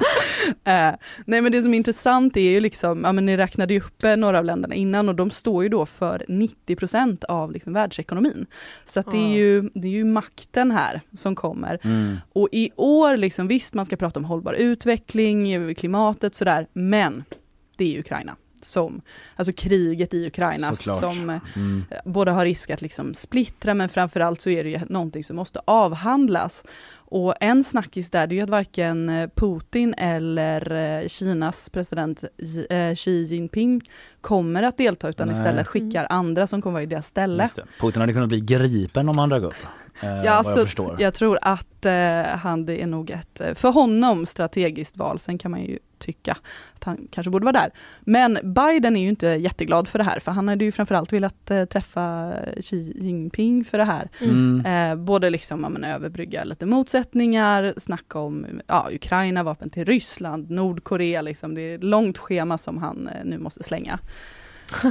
Eh, 0.63 0.91
nej 1.25 1.41
men 1.41 1.51
det 1.51 1.61
som 1.63 1.73
är 1.73 1.77
intressant 1.77 2.37
är 2.37 2.41
ju 2.51 2.59
liksom, 2.59 3.01
ja 3.03 3.11
men 3.11 3.25
ni 3.25 3.37
räknade 3.37 3.73
ju 3.73 3.79
upp 3.79 4.03
eh, 4.03 4.15
några 4.15 4.37
av 4.39 4.45
länderna 4.45 4.75
innan 4.75 5.09
och 5.09 5.15
de 5.15 5.31
står 5.31 5.63
ju 5.63 5.69
då 5.69 5.85
för 5.85 6.25
90% 6.27 7.23
av 7.25 7.51
liksom 7.51 7.73
världsekonomin. 7.73 8.45
Så 8.85 8.99
att 8.99 9.11
det, 9.11 9.17
är 9.17 9.21
Ja. 9.29 9.35
ju, 9.37 9.61
det 9.73 9.87
är 9.87 9.91
ju 9.91 10.05
makten 10.05 10.71
här 10.71 11.01
som 11.13 11.35
kommer. 11.35 11.79
Mm. 11.83 12.17
Och 12.33 12.49
i 12.51 12.69
år, 12.75 13.17
liksom, 13.17 13.47
visst 13.47 13.73
man 13.73 13.85
ska 13.85 13.95
prata 13.95 14.19
om 14.19 14.25
hållbar 14.25 14.53
utveckling, 14.53 15.75
klimatet 15.75 16.35
sådär, 16.35 16.67
men 16.73 17.23
det 17.83 17.95
är 17.95 17.99
Ukraina. 17.99 18.35
som 18.63 19.01
alltså 19.35 19.53
kriget 19.57 20.13
i 20.13 20.27
Ukraina 20.27 20.75
Såklart. 20.75 20.99
som 21.15 21.29
eh, 21.29 21.39
Mm. 21.55 21.83
både 22.05 22.31
har 22.31 22.45
risk 22.45 22.69
att 22.69 22.81
liksom 22.81 23.13
splittra 23.13 23.73
men 23.73 23.89
framförallt 23.89 24.41
så 24.41 24.49
är 24.49 24.63
det 24.63 24.69
ju 24.69 24.79
någonting 24.89 25.23
som 25.23 25.35
måste 25.35 25.59
avhandlas. 25.65 26.63
Och 26.93 27.33
en 27.39 27.63
snackis 27.63 28.09
där 28.09 28.27
det 28.27 28.33
är 28.35 28.37
ju 28.37 28.43
att 28.43 28.49
varken 28.49 29.09
eh, 29.09 29.29
Putin 29.35 29.93
eller 29.97 30.71
eh, 31.01 31.07
Kinas 31.07 31.69
president 31.69 32.23
Xi- 32.37 33.25
Jinping 33.25 33.81
kommer 34.21 34.63
att 34.63 34.77
delta 34.77 35.09
utan 35.09 35.27
Nej. 35.27 35.37
istället 35.37 35.67
skickar 35.67 36.07
andra 36.09 36.47
som 36.47 36.61
kommer 36.61 36.73
vara 36.73 36.83
i 36.83 36.85
deras 36.85 37.07
ställe. 37.07 37.49
Putin 37.79 38.01
hade 38.01 38.13
kunnat 38.13 38.29
bli 38.29 38.39
gripen 38.41 39.09
om 39.09 39.17
han 39.17 39.29
dök 39.29 39.43
upp. 39.43 39.53
Eh, 40.01 40.09
Ja, 40.09 40.15
jag 40.25 40.27
alltså, 40.27 40.59
förstår. 40.65 40.95
jag 40.99 41.13
tror 41.13 41.39
att 41.41 41.85
eh, 41.85 42.21
han, 42.23 42.65
det 42.65 42.81
är 42.81 42.87
nog 42.87 43.09
ett, 43.11 43.41
för 43.59 43.71
honom, 43.71 44.25
strategiskt 44.25 44.97
val. 44.97 45.19
Sen 45.19 45.37
kan 45.37 45.51
man 45.51 45.61
ju 45.61 45.79
tycka 46.01 46.37
att 46.75 46.83
han 46.83 47.07
kanske 47.11 47.31
borde 47.31 47.45
vara 47.45 47.61
där. 47.61 47.71
Men 48.01 48.37
Biden 48.43 48.95
är 48.95 49.01
ju 49.01 49.09
inte 49.09 49.27
jätteglad 49.27 49.87
för 49.87 49.99
det 49.99 50.03
här, 50.03 50.19
för 50.19 50.31
han 50.31 50.47
hade 50.47 50.65
ju 50.65 50.71
framförallt 50.71 51.13
velat 51.13 51.51
eh, 51.51 51.65
träffa 51.65 52.33
Xi 52.61 52.93
Jinping 52.95 53.65
för 53.65 53.77
det 53.77 53.83
här. 53.83 54.09
Mm. 54.21 54.65
Eh, 54.65 55.05
både 55.05 55.29
liksom, 55.29 55.63
ja, 55.63 55.69
men, 55.69 55.83
överbrygga 55.83 56.43
lite 56.43 56.65
motsättningar, 56.65 57.73
snacka 57.77 58.19
om 58.19 58.45
ja, 58.67 58.89
Ukraina, 58.91 59.43
vapen 59.43 59.69
till 59.69 59.85
Ryssland, 59.85 60.49
Nordkorea, 60.49 61.21
liksom. 61.21 61.55
det 61.55 61.61
är 61.61 61.75
ett 61.75 61.83
långt 61.83 62.17
schema 62.17 62.57
som 62.57 62.77
han 62.77 63.07
eh, 63.07 63.25
nu 63.25 63.37
måste 63.37 63.63
slänga. 63.63 63.99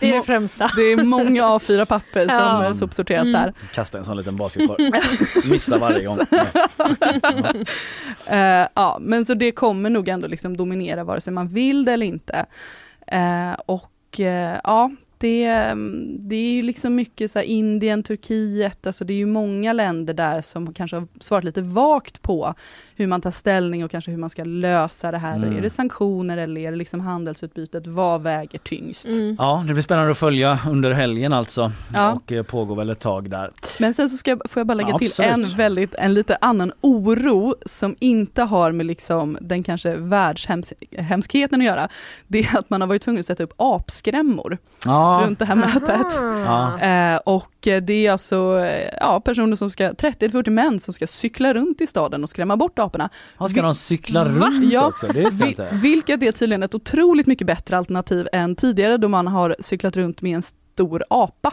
Det 0.00 0.08
är 0.10 0.12
det 0.18 0.22
främsta. 0.22 0.70
det 0.76 0.82
är 0.82 1.04
många 1.04 1.42
A4-papper 1.44 2.20
som 2.20 2.36
Ja. 2.36 2.66
eh, 2.66 2.72
sopsorteras 2.72 3.26
Mm. 3.26 3.32
där. 3.42 3.52
Kasta 3.74 3.98
en 3.98 4.04
sån 4.04 4.16
liten 4.16 4.36
basketboll. 4.36 4.76
Missar 5.50 5.78
varje 5.78 6.04
gång. 6.06 6.18
Eh, 8.26 8.66
ja, 8.74 8.98
men 9.00 9.24
så 9.24 9.34
det 9.34 9.52
kommer 9.52 9.90
nog 9.90 10.08
ändå 10.08 10.26
liksom 10.28 10.56
dominera 10.56 11.04
vare 11.04 11.20
sig 11.20 11.32
man 11.32 11.48
vill 11.48 11.84
det 11.84 11.92
eller 11.92 12.06
inte. 12.06 12.46
Eh, 13.06 13.52
och 13.66 13.90
ja, 14.64 14.90
det, 15.18 15.44
mm, 15.46 16.16
det 16.28 16.36
är 16.36 16.52
ju 16.52 16.62
liksom 16.62 16.94
mycket 16.94 17.30
så 17.30 17.38
här 17.38 17.46
Indien, 17.46 18.02
Turkiet, 18.02 18.86
alltså 18.86 19.04
det 19.04 19.12
är 19.12 19.16
ju 19.16 19.26
många 19.26 19.72
länder 19.72 20.14
där 20.14 20.42
som 20.42 20.74
kanske 20.74 20.96
har 20.96 21.06
svarat 21.20 21.44
lite 21.44 21.62
vagt 21.62 22.22
på 22.22 22.54
hur 23.00 23.06
man 23.06 23.20
tar 23.20 23.30
ställning 23.30 23.84
och 23.84 23.90
kanske 23.90 24.10
hur 24.10 24.18
man 24.18 24.30
ska 24.30 24.44
lösa 24.44 25.10
det 25.10 25.18
här. 25.18 25.36
Mm. 25.36 25.56
Är 25.56 25.60
det 25.60 25.70
sanktioner 25.70 26.36
eller 26.36 26.60
är 26.60 26.70
det 26.70 26.76
liksom 26.76 27.00
handelsutbytet? 27.00 27.86
Vad 27.86 28.22
väger 28.22 28.58
tyngst? 28.58 29.06
Ja, 29.38 29.64
det 29.66 29.72
blir 29.72 29.82
spännande 29.82 30.10
att 30.10 30.18
följa 30.18 30.58
under 30.68 30.90
helgen 30.90 31.32
alltså. 31.32 31.72
Ja. 31.94 32.12
Och 32.12 32.32
eh, 32.32 32.42
pågår 32.42 32.76
väl 32.76 32.90
ett 32.90 33.00
tag 33.00 33.30
där. 33.30 33.50
Men 33.78 33.94
sen 33.94 34.08
så 34.10 34.16
ska 34.16 34.30
jag, 34.30 34.40
får 34.50 34.60
jag 34.60 34.66
bara 34.66 34.74
lägga 34.74 34.88
Ja, 34.90 34.98
till 34.98 35.12
en 35.18 35.44
väldigt, 35.56 35.94
en 35.94 36.14
lite 36.14 36.38
annan 36.40 36.72
oro 36.80 37.54
som 37.66 37.96
inte 37.98 38.42
har 38.42 38.72
med 38.72 38.86
liksom 38.86 39.38
den 39.40 39.62
kanske 39.62 39.96
världshemskheten 39.96 41.60
att 41.60 41.66
göra. 41.66 41.88
Det 42.26 42.38
är 42.38 42.58
att 42.58 42.70
man 42.70 42.80
har 42.80 42.88
varit 42.88 43.02
tvungen 43.02 43.20
att 43.20 43.26
sätta 43.26 43.42
upp 43.42 43.54
apskrämmor 43.56 44.58
Ja. 44.84 45.22
runt 45.24 45.38
det 45.38 45.44
här 45.44 45.54
mötet. 45.54 46.06
Ja. 46.46 46.78
Eh, 46.80 47.16
och 47.16 47.66
eh, 47.68 47.82
det 47.82 48.06
är 48.06 48.12
alltså 48.12 48.58
eh, 48.58 48.90
ja, 49.00 49.20
personer 49.20 49.56
som 49.56 49.70
ska, 49.70 49.90
30-40 49.90 50.50
män 50.50 50.80
som 50.80 50.94
ska 50.94 51.06
cykla 51.06 51.54
runt 51.54 51.80
i 51.80 51.86
staden 51.86 52.22
och 52.24 52.30
skrämma 52.30 52.56
bort 52.56 52.78
aporna. 52.90 53.08
Ja, 53.38 53.48
ska 53.48 53.62
de 53.62 53.74
cykla 53.74 54.24
runt 54.24 54.72
ja, 54.72 54.86
också? 54.86 55.06
Det 55.06 55.20
visste 55.20 55.42
jag 55.42 55.48
inte. 55.50 55.68
Vilket 55.72 56.22
är 56.22 56.32
tydligen 56.32 56.62
ett 56.62 56.74
otroligt 56.74 57.26
mycket 57.26 57.46
bättre 57.46 57.76
alternativ 57.78 58.28
än 58.32 58.56
tidigare 58.56 58.96
då 58.96 59.08
man 59.08 59.26
har 59.26 59.56
cyklat 59.60 59.96
runt 59.96 60.22
med 60.22 60.34
en 60.36 60.42
stor 60.42 61.04
apa 61.10 61.52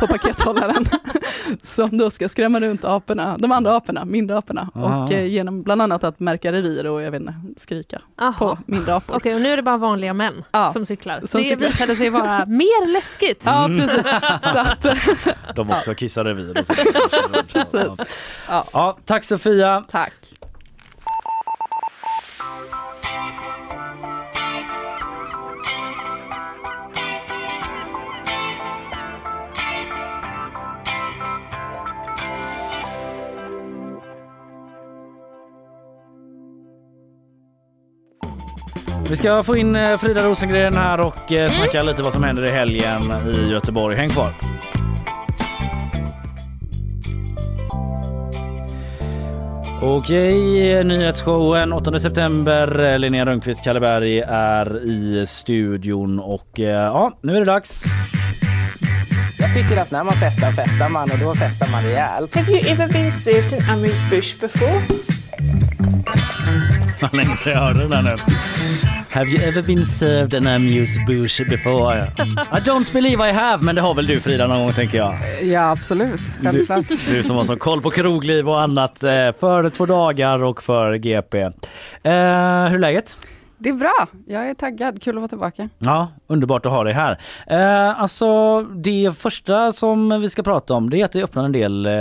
på 0.00 0.06
pakethållaren 0.06 0.84
som 1.62 1.98
då 1.98 2.10
ska 2.10 2.28
skrämma 2.28 2.60
runt 2.60 2.84
aporna, 2.84 3.38
de 3.38 3.52
andra 3.52 3.76
aporna, 3.76 4.04
mindre 4.04 4.38
aporna 4.38 4.68
Aha. 4.74 5.02
och 5.04 5.12
eh, 5.12 5.26
genom 5.26 5.62
bland 5.62 5.82
annat 5.82 6.04
att 6.04 6.20
märka 6.20 6.52
revir 6.52 6.86
och 6.86 7.02
jag 7.02 7.10
vet 7.10 7.20
inte, 7.20 7.34
skrika 7.56 8.00
Aha. 8.20 8.32
på 8.38 8.58
mindre 8.66 8.94
apor. 8.94 9.16
Okej, 9.16 9.34
och 9.34 9.40
nu 9.40 9.48
är 9.48 9.56
det 9.56 9.62
bara 9.62 9.76
vanliga 9.76 10.14
män 10.14 10.44
som 10.72 10.86
cyklar. 10.86 11.20
som 11.26 11.42
det 11.42 11.48
cyklar. 11.48 11.68
visade 11.68 11.96
sig 11.96 12.10
vara 12.10 12.44
mer 12.46 12.92
läskigt. 12.92 13.42
Ja, 13.44 13.64
Mm. 13.64 13.78
precis. 13.80 14.02
Så 14.42 14.58
att, 14.58 14.86
De 15.56 15.70
också 15.70 15.94
kissar 15.94 16.24
revir 16.24 16.58
och 16.60 16.66
så. 16.66 16.74
Precis. 17.52 18.06
Ja. 18.48 18.64
Ja, 18.72 18.98
tack 19.04 19.24
Sofia. 19.24 19.84
Tack. 19.90 20.12
Vi 39.10 39.16
ska 39.16 39.42
få 39.42 39.56
in 39.56 39.76
eh, 39.76 39.96
Frida 39.98 40.26
Rosengren 40.26 40.76
här 40.76 41.00
och 41.00 41.32
eh, 41.32 41.50
snacka 41.50 41.82
lite 41.82 42.02
vad 42.02 42.12
som 42.12 42.24
händer 42.24 42.46
i 42.46 42.50
helgen 42.50 43.12
i 43.28 43.50
Göteborg. 43.50 43.96
Häng 43.96 44.08
kvar. 44.08 44.32
Okej, 49.82 50.84
nyhetsshowen 50.84 51.72
8 51.72 52.00
september. 52.00 52.98
Linnea 52.98 53.24
Rönnqvist 53.24 53.64
Kalleberg 53.64 54.20
är 54.28 54.84
i 54.84 55.24
studion 55.26 56.18
och 56.20 56.60
eh, 56.60 56.66
ja, 56.66 57.18
nu 57.22 57.36
är 57.36 57.38
det 57.38 57.46
dags. 57.46 57.84
Jag 59.38 59.54
tycker 59.54 59.82
att 59.82 59.90
när 59.90 60.04
man 60.04 60.14
festar 60.14 60.52
festar 60.52 60.88
man 60.88 61.10
och 61.10 61.18
då 61.18 61.34
festar 61.34 61.68
man 61.70 61.82
rejält. 61.82 62.34
Have 62.34 62.52
you 62.52 62.60
ever 62.70 62.88
been 62.88 63.12
served 63.12 63.52
an 63.52 63.78
Amuse 63.78 64.10
Bush 64.10 64.40
before? 64.40 64.80
Vad 67.00 67.14
länge 67.14 67.36
sedan 67.36 67.52
jag 67.52 67.60
hörde 67.60 67.80
den 67.80 67.92
här 67.92 68.02
nu. 68.02 68.53
Have 69.14 69.30
you 69.30 69.38
ever 69.38 69.62
been 69.62 69.86
served 69.86 70.34
an 70.34 70.46
amuse 70.46 70.98
bush 71.06 71.40
before? 71.50 71.98
I 72.52 72.60
don't 72.60 72.92
believe 72.92 73.30
I 73.30 73.32
have, 73.32 73.64
men 73.64 73.74
det 73.74 73.80
har 73.80 73.94
väl 73.94 74.06
du 74.06 74.20
Frida 74.20 74.46
någon 74.46 74.60
gång 74.60 74.72
tänker 74.72 74.98
jag. 74.98 75.14
Ja, 75.42 75.70
absolut. 75.70 76.20
Självklart. 76.42 76.88
Du, 76.88 76.96
du 77.16 77.22
som 77.22 77.36
har 77.36 77.44
så 77.44 77.56
koll 77.56 77.82
på 77.82 77.90
krogliv 77.90 78.48
och 78.48 78.60
annat 78.60 79.02
eh, 79.02 79.10
för 79.10 79.70
två 79.70 79.86
dagar 79.86 80.42
och 80.42 80.62
för 80.62 80.94
GP. 80.94 81.40
Eh, 81.40 81.50
hur 82.02 82.12
är 82.12 82.78
läget? 82.78 83.16
Det 83.58 83.68
är 83.68 83.74
bra. 83.74 84.06
Jag 84.26 84.50
är 84.50 84.54
taggad. 84.54 85.02
Kul 85.02 85.16
att 85.16 85.20
vara 85.20 85.28
tillbaka. 85.28 85.68
Ja, 85.78 86.08
underbart 86.26 86.66
att 86.66 86.72
ha 86.72 86.84
dig 86.84 86.92
här. 86.92 87.18
Eh, 87.46 88.00
alltså 88.00 88.62
det 88.62 89.18
första 89.18 89.72
som 89.72 90.20
vi 90.20 90.30
ska 90.30 90.42
prata 90.42 90.74
om 90.74 90.90
det 90.90 91.00
är 91.00 91.04
att 91.04 91.12
det 91.12 91.22
öppnar 91.22 91.44
en 91.44 91.52
del 91.52 91.86
eh, 91.86 91.92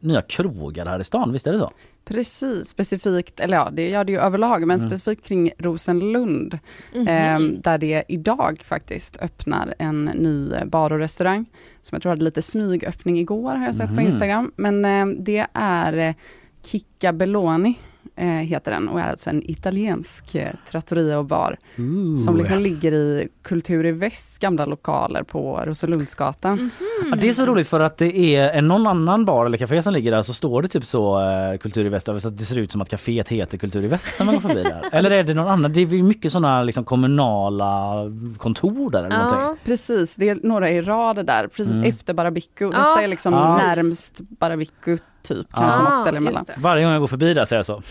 nya 0.00 0.22
krogar 0.22 0.86
här 0.86 1.00
i 1.00 1.04
stan, 1.04 1.32
visst 1.32 1.46
är 1.46 1.52
det 1.52 1.58
så? 1.58 1.70
Precis, 2.04 2.68
specifikt, 2.68 3.40
eller 3.40 3.56
ja, 3.56 3.68
det 3.72 3.88
gör 3.88 4.04
det 4.04 4.12
ju 4.12 4.18
överlag, 4.18 4.66
men 4.66 4.78
Mm. 4.78 4.90
specifikt 4.90 5.26
kring 5.26 5.50
Rosenlund, 5.58 6.58
Mhm. 6.94 7.08
eh, 7.08 7.60
där 7.62 7.78
det 7.78 8.04
idag 8.08 8.60
faktiskt 8.64 9.16
öppnar 9.22 9.74
en 9.78 10.04
ny 10.04 10.50
bar 10.66 10.92
och 10.92 10.98
restaurang, 10.98 11.46
som 11.80 11.96
jag 11.96 12.02
tror 12.02 12.10
hade 12.10 12.24
lite 12.24 12.42
smygöppning 12.42 13.18
igår, 13.18 13.54
har 13.54 13.64
jag 13.66 13.74
sett 13.74 13.86
på 13.88 13.92
Mhm. 14.00 14.06
Instagram. 14.06 14.52
Men 14.56 14.84
eh, 14.84 15.06
det 15.18 15.46
är 15.52 15.92
eh, 16.08 16.14
Kicka 16.64 17.12
Belloni, 17.12 17.74
eh, 18.16 18.26
heter 18.26 18.70
den, 18.70 18.88
och 18.88 19.00
är 19.00 19.10
alltså 19.10 19.30
en 19.30 19.50
italiensk 19.50 20.34
eh, 20.34 20.50
trattoria 20.70 21.18
och 21.18 21.24
bar, 21.24 21.56
som 22.24 22.36
liksom 22.36 22.58
ligger 22.58 22.92
i 22.92 23.28
Kultur 23.42 23.86
i 23.86 23.92
Västs 23.92 24.38
gamla 24.38 24.66
lokaler 24.66 25.22
på 25.22 25.62
Rosenlundsgatan. 25.66 26.70
Ja, 27.10 27.16
det 27.16 27.28
är 27.28 27.32
så 27.32 27.46
roligt 27.46 27.68
för 27.68 27.80
att 27.80 27.96
det 27.96 28.18
är 28.36 28.50
en 28.50 28.68
någon 28.68 28.86
annan 28.86 29.24
bar 29.24 29.46
eller 29.46 29.58
café 29.58 29.82
som 29.82 29.92
ligger 29.92 30.10
där 30.10 30.22
så 30.22 30.34
står 30.34 30.62
det 30.62 30.68
typ 30.68 30.84
så 30.84 31.20
eh, 31.30 31.58
Kultur 31.58 31.86
i 31.86 31.88
Väst 31.88 32.06
så 32.06 32.28
att 32.28 32.38
det 32.38 32.44
ser 32.44 32.58
ut 32.58 32.72
som 32.72 32.80
att 32.80 32.88
kaféet 32.90 33.28
heter 33.28 33.58
Kultur 33.58 33.84
i 33.84 33.88
Väst 33.88 34.14
när 34.18 34.26
man 34.26 34.34
går 34.34 34.42
förbi 34.42 34.62
där. 34.62 34.88
Eller 34.92 35.10
är 35.10 35.22
det 35.24 35.34
någon 35.34 35.48
annan? 35.48 35.72
Det 35.72 35.80
är 35.80 36.02
mycket 36.02 36.32
sådana 36.32 36.62
liksom 36.62 36.84
kommunala 36.84 37.94
kontor 38.38 38.90
där 38.90 39.04
eller 39.04 39.16
någonting. 39.18 39.64
Precis, 39.64 40.16
det 40.16 40.28
är 40.28 40.38
några 40.42 40.70
i 40.70 40.80
rader 40.82 41.22
där, 41.22 41.46
precis 41.48 41.74
Mm. 41.74 41.84
efter 41.90 42.14
Barabico. 42.14 42.64
Ja. 42.64 42.68
Detta 42.68 43.02
är 43.02 43.08
liksom 43.08 43.32
Ja. 43.32 43.56
närmst 43.56 44.20
Barabico 44.20 44.96
typ, 45.24 45.46
kanske 45.52 45.82
något 45.82 45.98
ställe 45.98 46.16
emellan. 46.16 46.44
Varje 46.56 46.84
gång 46.84 46.92
jag 46.92 47.00
går 47.00 47.06
förbi 47.08 47.34
där 47.34 47.44
säger 47.44 47.58
jag 47.58 47.66
så. 47.66 47.82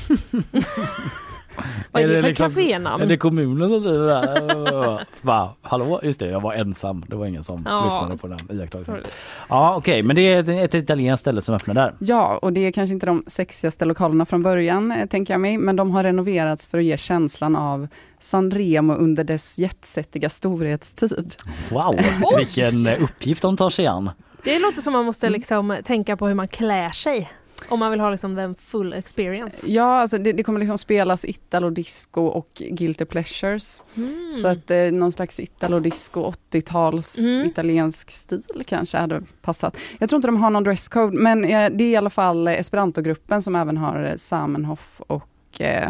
Vad 1.92 2.04
är 2.04 2.08
det 2.08 2.22
för 2.22 2.28
liksom- 2.28 2.50
kafénamn? 2.50 3.04
Är 3.04 3.08
det 3.08 3.18
kommunen 3.18 3.70
som 3.70 3.82
driver 3.82 4.08
det? 4.08 5.06
Va? 5.22 5.54
Hallå? 5.62 6.00
Just 6.04 6.20
det, 6.20 6.28
jag 6.28 6.42
var 6.42 6.54
ensam. 6.54 7.06
Det 7.08 7.16
var 7.16 7.26
ingen 7.26 7.44
som 7.44 7.64
Ja. 7.66 7.84
lyssnade 7.84 8.18
på 8.18 8.28
den 8.28 8.58
iakttagelsen. 8.60 8.98
Ja 9.50 9.76
okej, 9.76 10.04
men 10.04 10.16
det 10.16 10.22
är 10.34 10.40
ett, 10.40 10.50
ett 10.50 10.74
italienskt 10.84 11.22
ställe 11.22 11.42
som 11.42 11.56
öppnar 11.56 11.74
där. 11.74 11.94
Ja, 12.00 12.40
och 12.42 12.54
det 12.54 12.62
är 12.68 12.72
kanske 12.72 12.94
inte 12.94 13.06
de 13.06 13.24
sexigaste 13.28 13.86
lokalerna 13.86 14.26
från 14.26 14.44
början, 14.44 14.92
eh, 14.92 15.06
tänker 15.06 15.34
jag 15.34 15.42
mig, 15.42 15.58
men 15.58 15.76
de 15.76 15.92
har 15.92 16.04
renoverats 16.04 16.68
för 16.68 16.78
att 16.78 16.84
ge 16.84 16.98
känslan 16.98 17.56
av 17.56 17.88
Sanremo 18.20 18.94
under 18.94 19.24
dess 19.24 19.58
jetsettiga 19.58 20.30
storhetstid. 20.30 21.36
Wow, 21.70 22.00
vilken 22.38 22.88
uppgift 22.88 23.42
de 23.42 23.58
tar 23.58 23.70
sig 23.70 23.88
an. 23.88 24.10
Det 24.44 24.60
låter 24.60 24.82
som 24.82 24.94
man 24.94 25.06
måste 25.06 25.30
liksom 25.30 25.78
tänka 25.84 26.18
på 26.18 26.28
hur 26.28 26.36
man 26.36 26.48
klär 26.48 26.90
sig. 26.90 27.32
Om 27.70 27.80
man 27.80 27.92
vill 27.92 28.00
ha 28.00 28.10
liksom 28.12 28.36
den 28.36 28.56
full 28.56 28.94
experience. 28.94 29.58
Ja, 29.72 29.84
alltså 30.02 30.18
det, 30.18 30.32
det 30.34 30.44
kommer 30.44 30.60
liksom 30.60 30.78
spelas 30.78 31.26
italo-disco 31.26 32.22
och 32.26 32.50
guilty 32.70 33.06
pleasures. 33.06 33.82
Mm. 33.96 34.32
Så 34.34 34.48
att 34.48 34.72
eh, 34.72 34.78
någon 34.92 35.12
slags 35.12 35.40
italo-disco 35.40 36.32
80-tals 36.52 37.18
Mm. 37.20 37.46
italiensk 37.48 38.12
stil 38.12 38.44
kanske 38.66 38.98
hade 38.98 39.24
passat. 39.42 39.78
Jag 40.00 40.10
tror 40.10 40.18
inte 40.18 40.28
de 40.28 40.38
har 40.38 40.50
någon 40.50 40.64
dresscode, 40.64 41.18
men 41.18 41.46
eh, 41.46 41.70
det 41.72 41.84
är 41.84 41.90
i 41.90 41.96
alla 41.96 42.10
fall 42.10 42.48
eh, 42.48 42.54
Esperanto-gruppen 42.54 43.42
som 43.42 43.56
även 43.56 43.78
har 43.78 44.04
eh, 44.04 44.16
Samenhof 44.16 45.02
och 45.08 45.62
eh, 45.62 45.90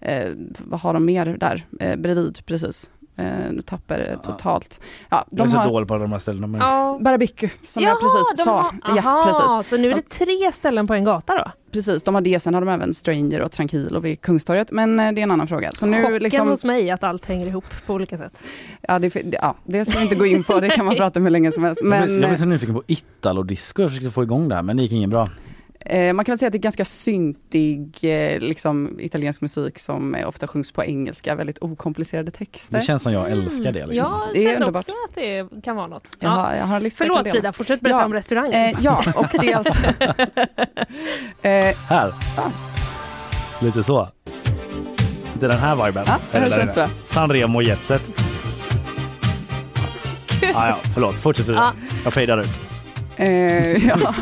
eh, 0.00 0.32
vad 0.58 0.80
har 0.80 0.92
de 0.94 1.04
mer 1.04 1.26
där? 1.26 1.66
Eh, 1.80 1.96
bredvid 1.96 2.46
precis. 2.46 2.90
Eh, 3.16 3.52
nu 3.52 3.62
tappar 3.62 3.98
det 3.98 4.18
totalt. 4.22 4.80
Ja, 5.08 5.24
Jag 5.30 5.40
är 5.40 5.44
de 5.44 5.50
så 5.50 5.58
har 5.58 5.68
dålig 5.68 5.88
på 5.88 5.96
de 5.96 6.12
här 6.12 6.18
ställena. 6.18 6.46
Men... 6.46 6.60
Ja. 6.60 6.98
Barabiku 7.00 7.48
som 7.62 7.82
jag 7.82 8.00
precis 8.00 8.32
de 8.36 8.42
sa. 8.42 8.60
Har, 8.60 8.74
aha, 8.84 8.96
ja, 8.96 9.24
precis. 9.26 9.70
Så 9.70 9.76
nu 9.76 9.90
är 9.90 9.94
det 9.94 10.08
tre 10.08 10.52
ställen 10.52 10.86
på 10.86 10.94
en 10.94 11.04
gata 11.04 11.34
då? 11.36 11.50
Precis, 11.72 12.02
de 12.02 12.14
har 12.14 12.22
det. 12.22 12.40
Sen 12.40 12.54
har 12.54 12.60
de 12.60 12.68
även 12.70 12.94
Stranger 12.94 13.40
och 13.40 13.52
Tranquilo 13.52 14.00
vid 14.00 14.20
Kungstorget. 14.20 14.72
Men 14.72 15.00
eh, 15.00 15.12
det 15.12 15.20
är 15.20 15.22
en 15.22 15.30
annan 15.30 15.46
fråga. 15.46 15.72
Så 15.72 15.86
nu 15.86 16.02
Chocken 16.02 16.22
liksom, 16.22 16.48
hos 16.48 16.64
mig 16.64 16.90
att 16.90 17.04
allt 17.04 17.26
hänger 17.26 17.46
ihop 17.46 17.64
på 17.86 17.94
olika 17.94 18.18
sätt. 18.18 18.42
ja, 18.80 18.98
det, 18.98 19.14
ja, 19.32 19.54
det 19.64 19.84
ska 19.84 19.98
vi 19.98 20.04
inte 20.04 20.16
gå 20.16 20.26
in 20.26 20.44
på. 20.44 20.60
Det 20.60 20.68
kan 20.68 20.86
man 20.86 20.96
prata 20.96 21.20
om 21.20 21.24
hur 21.24 21.30
länge 21.30 21.52
som 21.52 21.64
helst. 21.64 21.80
jag, 21.82 21.90
blir, 21.90 22.00
Men 22.00 22.20
jag 22.20 22.30
blir 22.30 22.38
så 22.38 22.44
nyfiken 22.44 22.74
på 22.74 22.82
Italo-disco. 22.86 23.82
Jag 23.82 23.90
försökte 23.90 24.10
få 24.10 24.22
igång 24.22 24.48
det 24.48 24.54
här 24.54 24.62
men 24.62 24.76
det 24.76 24.82
gick 24.82 24.92
inget 24.92 25.10
bra. 25.10 25.26
Eh, 25.84 26.12
man 26.12 26.24
kan 26.24 26.32
väl 26.32 26.38
säga 26.38 26.46
att 26.46 26.52
det 26.52 26.58
är 26.58 26.60
ganska 26.60 26.84
syntig 26.84 27.98
eh, 28.02 28.40
liksom, 28.40 29.00
italiensk 29.00 29.40
musik 29.40 29.78
som 29.78 30.14
eh, 30.14 30.28
ofta 30.28 30.46
sjungs 30.46 30.72
på 30.72 30.84
engelska. 30.84 31.34
Väldigt 31.34 31.58
okomplicerade 31.60 32.30
texter. 32.30 32.78
Det 32.78 32.84
känns 32.84 33.02
som 33.02 33.12
jag 33.12 33.30
älskar 33.30 33.72
det. 33.72 33.86
Liksom. 33.86 34.10
Jag 34.10 34.20
Det 34.34 34.42
känner 34.42 34.54
underbart. 34.56 34.80
också 34.80 34.92
att 35.08 35.14
det 35.14 35.48
kan 35.64 35.76
vara 35.76 35.86
något. 35.86 36.08
Jag 36.20 36.28
har, 36.28 36.54
jag 36.54 36.64
har 36.64 36.76
en 36.76 36.82
lista 36.82 37.04
Förlåt 37.04 37.24
det. 37.24 37.30
Frida, 37.30 37.52
fortsätt 37.52 37.80
berätta 37.80 37.98
Ja, 37.98 38.04
om 38.04 38.14
restaurangen. 38.14 38.74
Eh, 38.74 38.78
ja, 38.80 39.04
och 39.16 39.26
det 39.40 39.52
är 39.52 39.56
alltså... 39.56 39.78
eh, 41.42 41.76
Här. 41.88 42.12
Lite 43.62 43.82
så. 43.82 44.08
Det 45.40 45.46
är 45.46 45.50
den 45.50 45.58
här 45.58 45.86
viben. 45.86 46.04
Ja, 46.06 46.16
det 46.32 46.38
där 46.38 46.58
känns 46.58 46.74
bra. 46.74 46.88
Sanremo 47.02 47.62
Jetset. 47.62 48.02
ah, 50.54 50.68
ja, 50.68 50.76
förlåt. 50.94 51.14
Fortsätt 51.14 51.48
vidare. 51.48 51.64
Ja. 51.64 51.72
Jag 52.04 52.12
fejdar 52.12 52.38
ut. 52.40 52.60
Eh, 53.16 53.86
ja. 53.88 54.14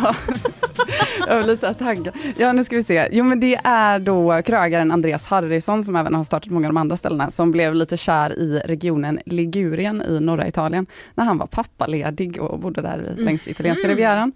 jag 1.29 1.45
blir 1.45 1.57
så 1.57 1.75
taggad. 1.75 2.15
Ja, 2.37 2.53
nu 2.53 2.65
ska 2.65 2.77
vi 2.77 2.85
se. 2.85 3.09
Jo, 3.13 3.25
men 3.25 3.41
det 3.41 3.59
är 3.65 3.99
då 3.99 4.43
krögaren 4.43 4.91
Andreas 4.93 5.27
Harrison 5.27 5.85
som 5.85 5.97
även 5.97 6.15
har 6.15 6.25
startat 6.25 6.51
många 6.51 6.67
av 6.69 6.75
de 6.75 6.81
andra 6.81 6.97
ställena 6.97 7.31
som 7.31 7.51
blev 7.51 7.75
lite 7.75 7.97
kär 7.97 8.39
i 8.39 8.63
regionen 8.65 9.19
Ligurien 9.27 10.03
i 10.03 10.21
norra 10.21 10.47
Italien 10.49 10.87
när 11.15 11.25
han 11.25 11.39
var 11.39 11.47
pappaledig 11.47 12.43
och 12.43 12.59
bodde 12.59 12.83
där 12.83 12.99
vid- 12.99 13.25
längs 13.25 13.49
italienska 13.49 13.89
rivieran. 13.89 14.33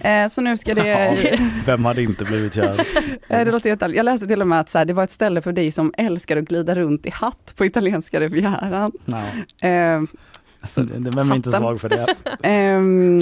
Eh, 0.00 0.26
så 0.28 0.40
nu 0.40 0.56
ska 0.56 0.74
det... 0.74 1.38
Vem 1.66 1.84
hade 1.84 2.02
inte 2.02 2.24
blivit 2.24 2.54
kär? 2.54 2.80
Eh, 3.28 3.44
Det 3.44 3.52
låter 3.52 3.68
jättehärligt. 3.70 3.96
Jag 3.96 4.04
läste 4.04 4.26
till 4.26 4.40
och 4.40 4.48
med 4.48 4.60
att 4.60 4.70
så 4.70 4.78
här, 4.78 4.84
det 4.84 4.92
var 4.92 5.04
ett 5.04 5.12
ställe 5.12 5.42
för 5.42 5.52
dig 5.52 5.70
som 5.70 5.92
älskar 5.96 6.36
att 6.36 6.44
glida 6.44 6.74
runt 6.74 7.06
i 7.06 7.10
hatt 7.10 7.52
på 7.56 7.64
italienska 7.64 8.20
rivieran. 8.20 8.92
Eh, 9.60 10.02
Så 10.68 10.82
Vem 10.94 11.30
är 11.32 11.36
inte 11.36 11.52
svag 11.52 11.80
för 11.80 11.88
det? 11.88 12.06
Ehm, 12.42 13.20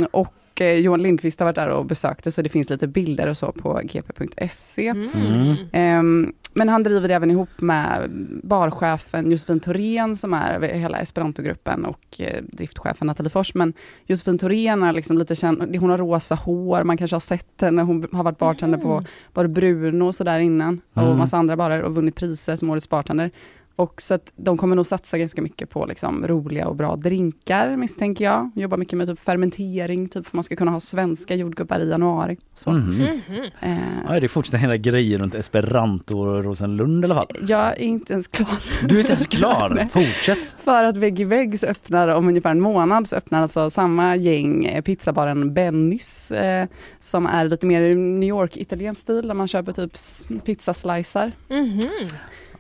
och 0.59 0.63
eh, 0.63 0.79
Johan 0.79 1.03
Lindqvist 1.03 1.41
har 1.41 1.45
varit 1.47 1.57
där 1.57 1.69
och 1.69 1.85
besökte 1.87 2.33
så 2.33 2.43
det 2.43 2.49
finns 2.49 2.71
lite 2.71 2.87
bilder 2.87 3.27
och 3.29 3.37
så 3.37 3.53
på 3.53 3.81
gp.se. 3.85 4.89
Mm. 4.89 5.57
Ehm, 5.73 6.33
men 6.55 6.69
han 6.69 6.83
driver 6.83 7.09
det 7.09 7.15
även 7.15 7.31
ihop 7.31 7.49
med 7.57 8.11
barchefen 8.43 9.31
Josefin 9.31 9.61
Thorén 9.61 10.17
som 10.17 10.35
är 10.35 10.61
hela 10.61 10.99
Esperantogruppen 10.99 11.85
och 11.85 12.21
eh, 12.21 12.43
driftchefen 12.43 13.07
Nathalie 13.07 13.31
Fors. 13.31 13.55
Men 13.55 13.73
Josefin 14.07 14.39
Thorén 14.39 14.83
är 14.83 14.93
liksom 14.93 15.19
lite 15.19 15.37
känd, 15.37 15.77
hon 15.77 15.91
har 15.91 15.99
rosa 15.99 16.35
hår, 16.35 16.85
man 16.85 16.97
kanske 16.97 17.15
har 17.15 17.21
sett 17.21 17.61
henne, 17.61 17.83
hon 17.83 18.09
har 18.13 18.25
varit 18.25 18.39
bartender 18.39 18.79
på 18.79 19.05
Bar 19.35 19.47
Bruno 19.47 20.05
och 20.05 20.15
så 20.15 20.25
där 20.25 20.39
innan 20.39 20.81
och 20.95 21.03
Mm. 21.03 21.19
massa 21.19 21.37
andra 21.37 21.57
barer 21.57 21.83
och 21.83 21.95
vunnit 21.95 22.15
priser 22.15 22.57
som 22.57 22.71
årets 22.71 22.89
bartender. 22.89 23.31
Och 23.79 24.03
så 24.03 24.15
att 24.15 24.33
de 24.37 24.57
kommer 24.59 24.77
nog 24.77 24.87
satsa 24.87 25.19
ganska 25.19 25.43
mycket 25.43 25.71
på 25.71 25.87
liksom 25.87 26.27
roliga 26.27 26.69
och 26.69 26.77
bra 26.77 26.97
drinkar 26.97 27.77
misstänker 27.77 28.25
jag. 28.25 28.51
Jobbar 28.55 28.77
mycket 28.77 28.99
med 28.99 29.07
typ 29.07 29.21
fermentering, 29.21 30.09
typ 30.09 30.27
för 30.27 30.37
man 30.37 30.45
ska 30.45 30.57
kunna 30.57 30.71
ha 30.71 30.81
svenska 30.81 31.35
jordgubbar 31.35 31.79
i 31.81 31.89
januari. 31.91 32.37
Så. 32.55 32.71
Mhm. 32.71 33.03
Eh, 33.61 33.77
Ja, 34.09 34.21
det 34.21 34.27
är 34.27 34.29
fortfarande 34.29 34.63
hela 34.63 34.77
grejer 34.77 35.19
runt 35.19 35.35
Esperanto 35.35 36.19
och 36.19 36.45
Rosenlund 36.45 37.05
i 37.05 37.07
alla 37.07 37.15
fall. 37.15 37.27
jag 37.49 37.61
är 37.69 37.77
inte 37.83 38.13
ens 38.13 38.27
klar. 38.29 38.49
Du 38.89 38.95
är 38.97 39.01
inte 39.01 39.13
ens 39.13 39.27
klar. 39.27 39.89
Fortsätt. 39.91 40.55
För 40.65 40.85
att 40.85 40.97
vägg 40.97 41.21
i 41.21 41.25
vägg 41.25 41.61
så 41.61 41.67
öppnar 41.67 42.09
om 42.09 42.29
ungefär 42.29 42.51
en 42.51 42.61
månad 42.61 43.09
så 43.09 43.17
öppnar 43.17 43.43
alltså 43.43 43.71
samma 43.71 44.17
gäng 44.17 44.65
eh, 44.65 44.83
pizzabaren 44.83 45.55
Bennys 45.55 46.31
eh, 46.31 46.67
som 47.01 47.27
är 47.27 47.45
lite 47.45 47.67
mer 47.67 47.95
New 47.95 48.29
York 48.29 48.57
italiensk 48.57 49.01
stil 49.01 49.29
där 49.29 49.35
man 49.35 49.49
köper 49.49 49.73
typ 49.73 49.93
pizzaslicer. 50.45 51.33
Mhm. 51.49 51.81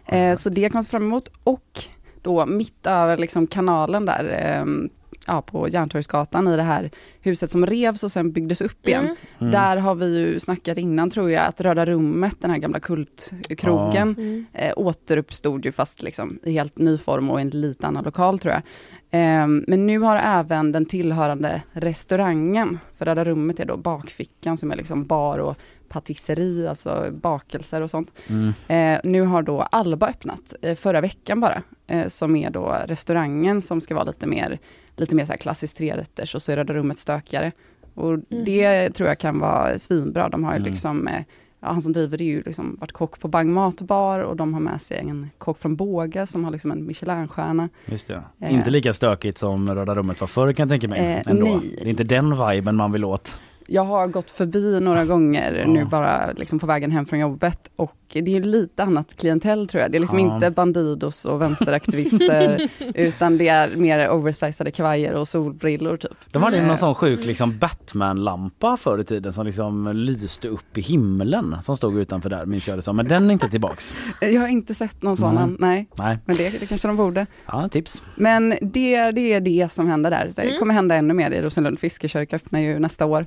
Eh, 0.09 0.37
så 0.37 0.49
det 0.51 0.63
kan 0.63 0.71
man 0.75 0.85
se 0.85 0.91
fram 0.91 1.03
emot 1.07 1.31
och 1.45 1.81
då 2.23 2.47
mitt 2.47 2.87
över 2.87 3.17
liksom 3.17 3.47
kanalen 3.47 4.07
där 4.07 4.25
ehm, 4.25 4.89
ja, 5.27 5.43
på 5.43 5.69
Järntorgsgatan 5.69 6.49
i 6.49 6.57
det 6.57 6.63
här 6.63 6.91
huset 7.21 7.51
som 7.51 7.67
revs 7.67 8.03
och 8.03 8.13
sen 8.13 8.33
byggdes 8.33 8.61
upp 8.61 8.89
igen. 8.89 9.05
Mm. 9.05 9.17
Mm. 9.41 9.51
Där 9.53 9.77
har 9.77 9.95
vi 9.95 10.19
ju 10.19 10.41
snackat 10.41 10.79
innan 10.79 11.11
tror 11.11 11.31
jag 11.31 11.47
att 11.47 11.61
Röda 11.61 11.85
rummet, 11.87 12.37
den 12.41 12.51
här 12.51 12.59
gamla 12.59 12.81
kultkrogen, 12.81 14.15
Ja. 14.19 14.23
Mm. 14.23 14.45
eh, 14.53 14.73
återuppstod 14.77 15.65
ju 15.65 15.73
fast 15.73 16.03
liksom 16.03 16.39
i 16.43 16.53
helt 16.53 16.79
ny 16.79 16.99
form 16.99 17.31
och 17.31 17.39
i 17.39 17.43
en 17.43 17.51
lite 17.51 17.87
annan 17.87 18.05
lokal 18.05 18.39
tror 18.39 18.55
jag. 18.55 18.63
Ehm, 19.11 19.65
men 19.67 19.87
nu 19.87 19.99
har 19.99 20.17
även 20.17 20.73
den 20.73 20.87
tillhörande 20.87 21.63
restaurangen, 21.73 22.79
för 22.99 23.05
Röda 23.05 23.25
rummet 23.25 23.61
är 23.61 23.65
då 23.65 23.77
bakfickan 23.77 24.57
som 24.57 24.71
är 24.71 24.77
liksom 24.77 25.07
bar 25.07 25.39
och 25.39 25.57
patisseri, 25.89 26.69
alltså 26.69 27.09
bakelser 27.12 27.81
och 27.81 27.90
sånt. 27.90 28.12
Mm. 28.28 28.52
Eh, 28.69 29.01
nu 29.10 29.23
har 29.23 29.43
då 29.43 29.62
Alba 29.62 30.09
öppnat, 30.09 30.55
eh, 30.62 30.74
förra 30.74 31.01
veckan 31.01 31.40
bara, 31.40 31.62
eh, 31.86 32.09
som 32.09 32.36
är 32.36 32.51
då 32.51 32.77
restaurangen 32.86 33.60
som 33.62 33.81
ska 33.81 33.94
vara 33.94 34.05
lite 34.05 34.27
mer, 34.27 34.59
lite 34.97 35.15
mer 35.15 35.24
så 35.24 35.32
här 35.32 35.39
klassiskt 35.39 35.77
trerätters 35.77 36.35
och 36.35 36.43
så 36.43 36.52
är 36.52 36.56
Röda 36.56 36.74
rummet 36.74 36.98
stökigare. 36.98 37.52
Och 37.94 38.19
det 38.19 38.90
tror 38.90 39.09
jag 39.09 39.19
kan 39.19 39.39
vara 39.39 39.78
svinbra. 39.78 40.28
De 40.28 40.44
har 40.44 40.52
ju 40.52 40.56
Mm. 40.59 40.70
liksom, 40.70 41.09
eh, 41.09 41.23
ja, 41.60 41.69
han 41.73 41.82
som 41.82 41.93
driver 41.93 42.19
det 42.19 42.24
ju 42.24 42.43
liksom 42.43 42.77
varit 42.81 42.93
kock 42.93 43.20
på 43.20 43.28
Bang 43.28 43.48
Matbar 43.51 44.20
och 44.20 44.36
de 44.36 44.55
har 44.55 44.60
med 44.60 44.81
sig 44.82 44.98
en 44.98 45.31
kock 45.39 45.59
från 45.59 45.77
Båga 45.77 46.27
som 46.27 46.44
har 46.44 46.51
liksom 46.51 46.70
en 46.70 46.86
Michelinstjärna. 46.86 47.69
Just 47.86 48.09
det. 48.09 48.23
Eh. 48.40 48.55
Inte 48.55 48.70
lika 48.70 48.93
stökigt 48.93 49.39
som 49.39 49.69
Röda 49.74 49.94
rummet 49.94 50.20
var 50.20 50.28
förr 50.28 50.52
kan 50.52 50.62
jag 50.69 50.70
tänka 50.70 50.89
mig. 50.89 51.01
Eh, 51.01 51.23
ändå. 51.31 51.44
nej. 51.47 51.74
Det 51.78 51.85
är 51.85 51.89
inte 51.89 52.05
den 52.05 52.48
viben 52.48 52.77
man 52.77 52.93
vill 52.93 53.05
åt. 53.05 53.36
Jag 53.70 53.85
har 53.85 54.07
gått 54.07 54.31
förbi 54.31 54.81
några 54.81 55.05
gånger 55.05 55.53
Ja. 55.53 55.66
nu 55.73 55.85
bara 55.85 56.32
liksom 56.32 56.59
på 56.59 56.66
vägen 56.66 56.90
hem 56.90 57.07
från 57.07 57.19
jobbet 57.19 57.70
och 57.77 57.95
det 58.12 58.36
är 58.36 58.43
lite 58.43 58.82
annat 58.82 59.16
klientell 59.16 59.69
tror 59.69 59.82
jag. 59.82 59.90
det 59.93 59.99
är 59.99 60.01
liksom 60.01 60.19
Ja. 60.19 60.35
inte 60.35 60.51
bandidos 60.51 61.24
och 61.24 61.43
vänsteraktivister 61.43 62.69
utan 62.95 63.39
det 63.39 63.49
är 63.49 63.77
mer 63.77 64.11
oversizade 64.11 64.70
kavajer 64.70 65.15
och 65.15 65.28
solbrillor 65.28 65.97
typ. 65.97 66.11
De 66.31 66.43
hade 66.43 66.57
ju 66.57 66.62
Eh, 66.62 66.69
någon 66.69 66.78
sån 66.78 66.95
sjuk 66.95 67.24
liksom 67.27 67.59
Batman-lampa 67.59 68.77
förr 68.77 68.99
i 68.99 69.05
tiden 69.05 69.32
som 69.32 69.47
liksom 69.47 69.93
lyste 69.97 70.49
upp 70.49 70.78
i 70.78 70.81
himlen 70.81 71.57
som 71.62 71.77
stod 71.77 71.99
utanför 71.99 72.31
där 72.31 72.47
minns 72.47 72.69
jag 72.69 72.78
det 72.78 72.82
som. 72.82 72.97
Men 72.97 73.09
den 73.09 73.28
är 73.28 73.32
inte 73.32 73.49
tillbaks. 73.49 73.95
Jag 74.20 74.40
har 74.40 74.49
inte 74.49 74.74
sett 74.74 75.03
någon 75.03 75.16
sån, 75.16 75.35
Nej. 75.35 75.57
nej. 75.59 75.89
Nej. 75.99 76.19
Men 76.24 76.36
det, 76.36 76.61
det 76.61 76.66
kanske 76.66 76.89
de 76.89 76.97
borde. 76.97 77.27
Ja, 77.47 77.69
tips. 77.69 78.03
Men 78.15 78.49
det, 78.61 79.11
det 79.11 79.32
är 79.32 79.40
det 79.40 79.73
som 79.73 79.86
händer 79.89 80.11
där. 80.11 80.31
Det 80.36 80.43
Mm. 80.43 80.59
kommer 80.59 80.74
hända 80.74 80.95
ännu 80.95 81.15
mer 81.15 81.31
i 81.31 81.43
Rosenlund. 81.43 81.78
Fiskekörka 81.78 82.36
öppnar 82.36 82.61
ju 82.61 82.78
nästa 82.78 83.07
år. 83.07 83.27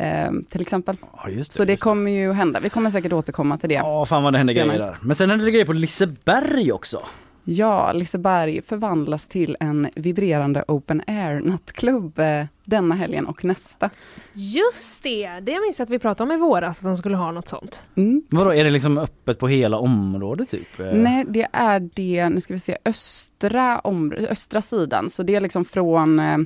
Eh, 0.00 0.30
till 0.48 0.60
exempel. 0.60 0.96
Ja, 1.22 1.28
just 1.30 1.50
det, 1.52 1.56
Så 1.56 1.64
det 1.64 1.72
just 1.72 1.82
kommer 1.82 2.10
ju 2.10 2.32
hända. 2.32 2.60
Vi 2.60 2.70
kommer 2.70 2.90
säkert 2.90 3.12
återkomma 3.12 3.58
till 3.58 3.68
det. 3.68 3.74
Ja, 3.74 4.06
fan 4.06 4.22
vad 4.22 4.32
det 4.32 4.38
händer 4.38 4.54
senare. 4.54 4.68
grejer 4.76 4.86
där. 4.86 4.98
Men 5.02 5.16
sen 5.16 5.30
händer 5.30 5.46
det 5.46 5.52
grejer 5.52 5.66
på 5.66 5.72
Liseberg 5.72 6.72
också. 6.72 7.00
Ja, 7.44 7.92
Liseberg 7.92 8.62
förvandlas 8.62 9.28
till 9.28 9.56
en 9.60 9.88
vibrerande 9.94 10.64
open 10.68 11.02
air 11.06 11.40
nattklubb 11.40 12.18
eh, 12.18 12.44
denna 12.64 12.94
helgen 12.94 13.26
och 13.26 13.44
nästa. 13.44 13.90
Just 14.32 15.02
det, 15.02 15.40
det 15.42 15.60
minns 15.60 15.78
jag 15.78 15.84
att 15.86 15.90
vi 15.90 15.98
pratade 15.98 16.30
om 16.32 16.36
i 16.36 16.40
våras, 16.40 16.78
att 16.78 16.84
de 16.84 16.96
skulle 16.96 17.16
ha 17.16 17.32
något 17.32 17.48
sånt. 17.48 17.82
Mm. 17.94 18.22
Vadå, 18.30 18.54
är 18.54 18.64
det 18.64 18.70
liksom 18.70 18.98
öppet 18.98 19.38
på 19.38 19.48
hela 19.48 19.78
området 19.78 20.50
typ? 20.50 20.80
Eh, 20.80 20.92
Nej, 20.92 21.24
det 21.28 21.46
är 21.52 21.90
det, 21.94 22.28
nu 22.28 22.40
ska 22.40 22.54
vi 22.54 22.60
se, 22.60 22.76
östra, 22.84 23.78
om, 23.78 24.12
östra 24.12 24.62
sidan. 24.62 25.10
Så 25.10 25.22
det 25.22 25.34
är 25.34 25.40
liksom 25.40 25.64
från 25.64 26.18
eh, 26.18 26.38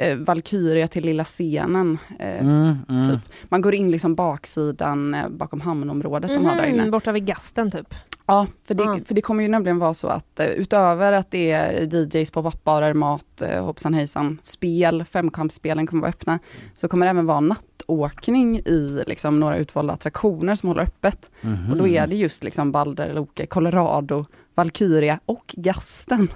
eh, 0.00 0.16
Valkyria 0.16 0.88
till 0.88 1.04
lilla 1.04 1.24
scenen. 1.24 1.98
Eh, 2.18 2.40
Mm, 2.40 2.76
mm. 2.88 3.08
Typ. 3.08 3.20
Man 3.48 3.60
går 3.60 3.74
in 3.74 3.90
liksom 3.90 4.14
baksidan 4.14 5.14
eh, 5.14 5.28
bakom 5.28 5.60
hamnområdet 5.60 6.28
de 6.30 6.46
har 6.46 6.56
där 6.56 6.64
inne. 6.66 6.82
Mhm, 6.82 6.90
borta 6.90 7.12
vid 7.12 7.26
gasten 7.26 7.70
typ. 7.70 7.94
Ja, 8.26 8.46
för 8.64 8.74
det, 8.74 8.82
Ja. 8.82 8.98
för 9.06 9.14
det 9.14 9.20
kommer 9.20 9.42
ju 9.42 9.48
nämligen 9.48 9.78
vara 9.78 9.94
så 9.94 10.08
att 10.08 10.40
eh, 10.40 10.46
utöver 10.46 11.12
att 11.12 11.30
det 11.30 11.50
är 11.50 11.94
DJs 11.94 12.30
på 12.30 12.40
vappbarer, 12.40 12.94
mat, 12.94 13.42
eh, 13.42 13.64
hoppsan 13.64 13.94
hejsan, 13.94 14.38
spel, 14.42 15.04
femkampsspelen 15.04 15.86
kommer 15.86 16.00
vara 16.00 16.08
öppna, 16.10 16.38
så 16.76 16.88
kommer 16.88 17.06
det 17.06 17.10
även 17.10 17.26
vara 17.26 17.40
nattåkning 17.40 18.58
i 18.58 19.02
liksom 19.06 19.40
några 19.40 19.56
utvalda 19.56 19.92
attraktioner 19.94 20.54
som 20.54 20.68
håller 20.68 20.82
öppet. 20.82 21.30
Mhm. 21.40 21.70
Och 21.70 21.76
då 21.76 21.86
är 21.88 22.06
det 22.06 22.16
just 22.16 22.44
liksom 22.44 22.72
Balder, 22.72 23.12
Loke, 23.14 23.46
Colorado, 23.46 24.26
Valkyria 24.60 25.20
och 25.26 25.54
Gasten. 25.56 26.28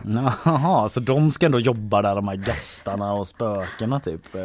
Jaha, 0.45 0.89
så 0.89 1.01
de 1.01 1.31
ska 1.31 1.47
ändå 1.47 1.61
jobba 1.61 2.03
där 2.03 2.15
de 2.15 2.29
här 2.29 2.37
gastarna 2.37 3.13
och 3.13 3.27
spökena 3.27 4.01
typ? 4.01 4.35
Eh, 4.35 4.43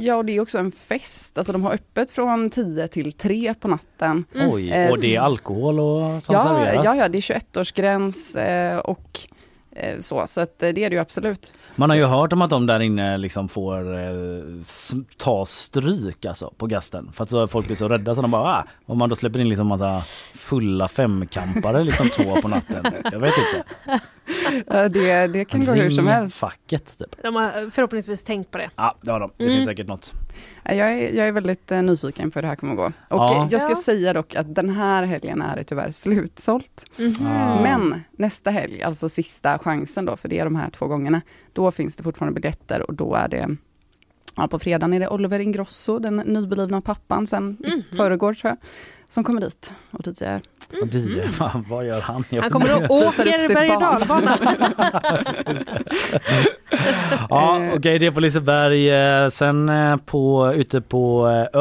Ja. 0.00 0.16
Och 0.16 0.24
det 0.24 0.32
är 0.36 0.40
också 0.40 0.58
en 0.58 0.72
fest. 0.72 1.38
Alltså 1.38 1.52
de 1.52 1.62
har 1.64 1.72
öppet 1.72 2.10
från 2.10 2.50
10 2.50 2.88
till 2.88 3.12
3 3.12 3.54
på 3.60 3.68
natten. 3.68 4.24
Oj, 4.34 4.70
Eh, 4.70 4.90
och 4.90 5.00
det 5.00 5.16
är 5.16 5.20
alkohol 5.20 5.80
och 5.80 6.22
som 6.24 6.34
ja, 6.34 6.42
serveras? 6.44 6.84
ja, 6.84 6.94
ja, 6.94 7.08
det 7.08 7.18
är 7.18 7.22
21-årsgräns 7.22 8.36
eh, 8.38 8.78
och 8.78 9.20
Eh, 9.72 10.00
Så, 10.00 10.26
så 10.26 10.40
att 10.40 10.58
det 10.58 10.68
är 10.68 10.72
det 10.72 10.80
ju 10.88 10.98
absolut. 10.98 11.52
Man 11.76 11.90
har 11.90 11.96
ju 11.96 12.04
hört 12.04 12.32
om 12.32 12.42
att 12.42 12.50
de 12.50 12.66
där 12.66 12.80
inne 12.80 13.18
liksom 13.18 13.48
får 13.48 13.98
eh, 13.98 14.42
ta 15.16 15.44
stryk 15.44 16.24
alltså 16.24 16.52
på 16.56 16.66
gasten. 16.66 17.10
För 17.12 17.42
att 17.44 17.50
folk 17.50 17.70
är 17.70 17.74
så 17.74 17.88
rädda 17.88 18.14
så 18.14 18.22
de 18.22 18.30
bara 18.30 18.42
ah, 18.42 18.64
om 18.86 18.98
man 18.98 19.08
då 19.08 19.16
släpper 19.16 19.38
in 19.38 19.48
liksom 19.48 19.66
massa 19.66 20.02
fulla 20.34 20.88
femkampare 20.88 21.84
liksom 21.84 22.08
två 22.08 22.40
på 22.40 22.48
natten. 22.48 22.84
Jag 23.12 23.20
vet 23.20 23.34
inte. 23.38 23.64
Det, 24.90 25.26
det 25.26 25.44
kan 25.44 25.64
gå 25.64 25.72
hur 25.72 25.90
som 25.90 26.06
helst. 26.06 26.36
facket 26.36 26.98
typ. 26.98 27.22
De 27.22 27.34
har 27.34 27.70
förhoppningsvis 27.70 28.22
tänkt 28.22 28.50
på 28.50 28.58
det. 28.58 28.70
Ja 28.76 28.94
det 29.00 29.10
har 29.10 29.20
de. 29.20 29.30
Det 29.36 29.44
Mm. 29.44 29.56
finns 29.56 29.66
säkert 29.66 29.86
något. 29.86 30.12
Ja, 30.64 30.74
Jag 30.74 30.92
är, 30.92 31.12
jag 31.14 31.28
är 31.28 31.32
väldigt 31.32 31.72
eh, 31.72 31.82
nyfiken 31.82 32.30
på 32.30 32.38
hur 32.38 32.42
det 32.42 32.48
här 32.48 32.56
kommer 32.56 32.72
att 32.72 32.76
gå. 32.78 32.84
Och 32.86 32.92
Ja. 33.22 33.44
eh, 33.44 33.48
jag 33.50 33.60
ska 33.60 33.70
Ja. 33.70 33.76
säga 33.76 34.12
dock 34.12 34.34
att 34.34 34.54
den 34.54 34.68
här 34.70 35.02
helgen 35.02 35.42
är 35.42 35.56
det 35.56 35.64
tyvärr 35.64 35.90
slutsålt. 35.90 36.84
Mhm. 36.98 37.26
Ah. 37.26 37.62
Men 37.62 38.00
nästa 38.12 38.50
helg, 38.50 38.82
alltså 38.82 39.08
sista 39.08 39.58
chansen 39.58 40.04
då, 40.04 40.16
för 40.16 40.28
det 40.28 40.38
är 40.38 40.44
de 40.44 40.56
här 40.56 40.70
två 40.70 40.86
gångerna, 40.86 41.20
då 41.52 41.70
finns 41.70 41.96
det 41.96 42.02
fortfarande 42.02 42.40
biljetter 42.40 42.82
och 42.90 42.94
då 42.94 43.14
är 43.14 43.28
det 43.28 43.56
Ja, 44.36 44.48
på 44.48 44.58
fredagen 44.58 44.92
är 44.94 45.00
det 45.00 45.08
Oliver 45.08 45.38
Ingrosso, 45.40 45.98
den 45.98 46.16
nyblivna 46.16 46.80
pappan 46.80 47.26
sen 47.26 47.56
i 47.64 47.70
Mhm. 47.70 47.82
förrgår 47.96 48.34
tror 48.34 48.48
jag, 48.50 48.56
som 49.10 49.24
kommer 49.24 49.40
dit 49.40 49.72
och 49.90 50.02
dit 50.02 50.22
är. 50.22 50.40
Och 50.82 50.86
det, 50.86 51.38
vad, 51.38 51.64
vad 51.68 51.86
gör 51.86 52.00
han? 52.00 52.24
Jag 52.28 52.42
Han 52.42 52.50
kommer 52.50 52.76
och 52.76 52.96
åker 52.96 53.54
berg 53.54 53.70
och 53.74 53.80
dalbana. 53.80 54.38
Ja 57.28 57.70
okej 57.76 57.98
det 57.98 58.06
är 58.06 58.10
på 58.10 58.20
Liseberg. 58.20 58.90
Eh, 58.90 59.28
Sen 59.28 59.68
eh, 59.68 59.96
på, 59.96 60.52
ute 60.54 60.80
på 60.80 61.28
eh, 61.28 61.60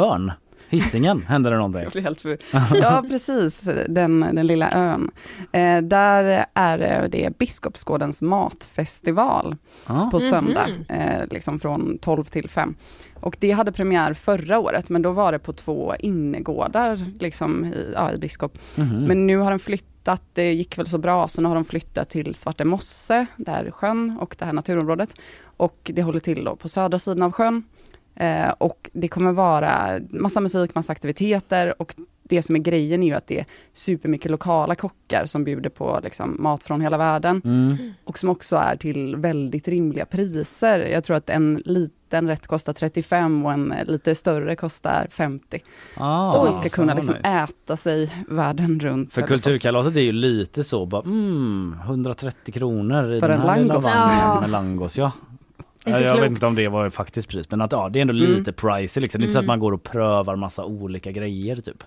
Hisingen, 0.70 1.24
händer 1.28 1.52
det 1.52 1.58
någonting. 1.58 1.82
Jag 1.84 1.92
blir 1.92 2.02
helt 2.02 2.22
för... 2.22 2.38
Ja, 2.76 3.04
precis. 3.10 3.70
Den, 3.88 4.20
den 4.20 4.48
lilla 4.48 4.72
ön. 4.72 5.12
Eh, 5.52 5.82
där 5.82 6.46
är 6.54 7.08
det, 7.10 7.38
Biskopsgårdens 7.38 8.22
matfestival 8.22 9.56
Ja. 9.88 10.10
på 10.12 10.20
söndag, 10.20 10.68
Mhm. 10.70 10.86
eh, 11.02 11.28
liksom 11.32 11.60
från 11.60 11.98
12 11.98 12.24
till 12.24 12.50
5. 12.50 12.76
Och 13.14 13.38
det 13.40 13.52
hade 13.52 13.72
premiär 13.72 14.14
förra 14.14 14.60
året, 14.60 14.90
men 14.90 15.02
då 15.02 15.12
var 15.12 15.32
det 15.32 15.40
på 15.40 15.54
två 15.54 15.96
innergårdar 16.00 17.00
liksom 17.20 17.66
i, 17.66 17.92
ja, 17.94 18.12
i 18.12 18.18
Biskop. 18.18 18.58
Mhm. 18.76 19.04
Men 19.04 19.28
nu 19.28 19.38
har 19.38 19.50
den 19.50 19.60
flyttat, 19.60 20.22
det 20.34 20.54
gick 20.54 20.78
väl 20.78 20.88
så 20.88 20.98
bra, 20.98 21.28
så 21.28 21.42
nu 21.42 21.48
har 21.48 21.56
de 21.56 21.66
flyttat 21.66 22.10
till 22.10 22.36
Svarte 22.36 22.66
Mosse, 22.66 23.26
där 23.38 23.72
sjön 23.72 24.18
och 24.22 24.36
det 24.40 24.46
här 24.46 24.54
naturområdet. 24.54 25.10
Och 25.58 25.92
det 25.94 26.02
håller 26.04 26.20
till 26.20 26.44
då 26.44 26.56
på 26.56 26.70
södra 26.70 27.00
sidan 27.00 27.22
av 27.22 27.32
sjön. 27.32 27.64
Eh, 28.20 28.50
och 28.58 28.90
det 28.94 29.08
kommer 29.08 29.32
vara 29.32 30.00
massa 30.10 30.42
musik, 30.42 30.76
massa 30.76 30.92
aktiviteter 30.92 31.82
och 31.82 31.96
det 32.24 32.42
som 32.42 32.56
är 32.56 32.60
grejen 32.60 33.04
är 33.04 33.08
ju 33.08 33.14
att 33.14 33.28
det 33.28 33.40
är 33.40 33.46
supermycket 33.74 34.32
lokala 34.32 34.76
kockar 34.76 35.26
som 35.26 35.44
bjuder 35.44 35.70
på 35.70 36.00
liksom, 36.04 36.36
mat 36.40 36.64
från 36.64 36.82
hela 36.82 36.98
världen. 36.98 37.42
Mm. 37.46 37.78
Och 38.04 38.18
som 38.18 38.30
också 38.30 38.56
är 38.56 38.76
till 38.76 39.16
väldigt 39.16 39.68
rimliga 39.68 40.06
priser. 40.06 40.80
Jag 40.80 41.04
tror 41.04 41.18
att 41.18 41.30
en 41.30 41.62
liten 41.66 42.28
rätt 42.28 42.48
kostar 42.48 42.74
35 42.74 43.46
och 43.46 43.52
en 43.52 43.74
lite 43.88 44.16
större 44.16 44.56
kostar 44.56 45.08
50. 45.12 45.60
Ah, 45.98 46.26
så 46.26 46.44
man 46.44 46.54
ska 46.54 46.70
kunna 46.70 46.94
liksom 46.94 47.16
nice. 47.16 47.28
äta 47.30 47.78
sig 47.78 48.26
världen 48.30 48.80
runt. 48.80 49.14
För 49.14 49.22
kulturkalaset 49.22 49.96
är 49.96 50.02
ju 50.02 50.12
lite 50.12 50.64
så 50.64 50.86
bara 50.86 51.02
mm, 51.02 51.76
130 51.86 52.54
kronor 52.54 53.14
i 53.14 53.20
För 53.20 53.30
den 53.30 53.42
en 53.42 53.48
här 53.50 53.60
lilla 53.60 53.74
langos. 53.74 53.86
vagnen 53.86 54.18
Ja. 54.22 54.42
med 54.42 54.50
langos 54.50 54.98
ja. 54.98 55.12
Inte 55.86 56.00
Ja, 56.00 56.06
jag 56.06 56.12
vet 56.14 56.18
klokt. 56.20 56.32
inte 56.32 56.46
om 56.46 56.56
det 56.56 56.68
var 56.68 56.90
faktiskt 56.90 57.30
pris 57.30 57.52
men 57.52 57.62
att 57.62 57.72
ja, 57.72 57.90
det 57.90 58.00
är 58.00 58.02
ändå 58.02 58.14
Mm. 58.14 58.38
lite 58.38 58.54
pricey 58.54 59.02
liksom. 59.02 59.22
Det 59.22 59.24
är 59.24 59.26
inte 59.26 59.34
så 59.34 59.40
att 59.40 59.44
Mm. 59.44 59.48
man 59.54 59.60
går 59.60 59.72
och 59.72 59.84
prövar 59.84 60.36
massa 60.36 60.66
olika 60.66 61.12
grejer 61.12 61.56
typ. 61.56 61.84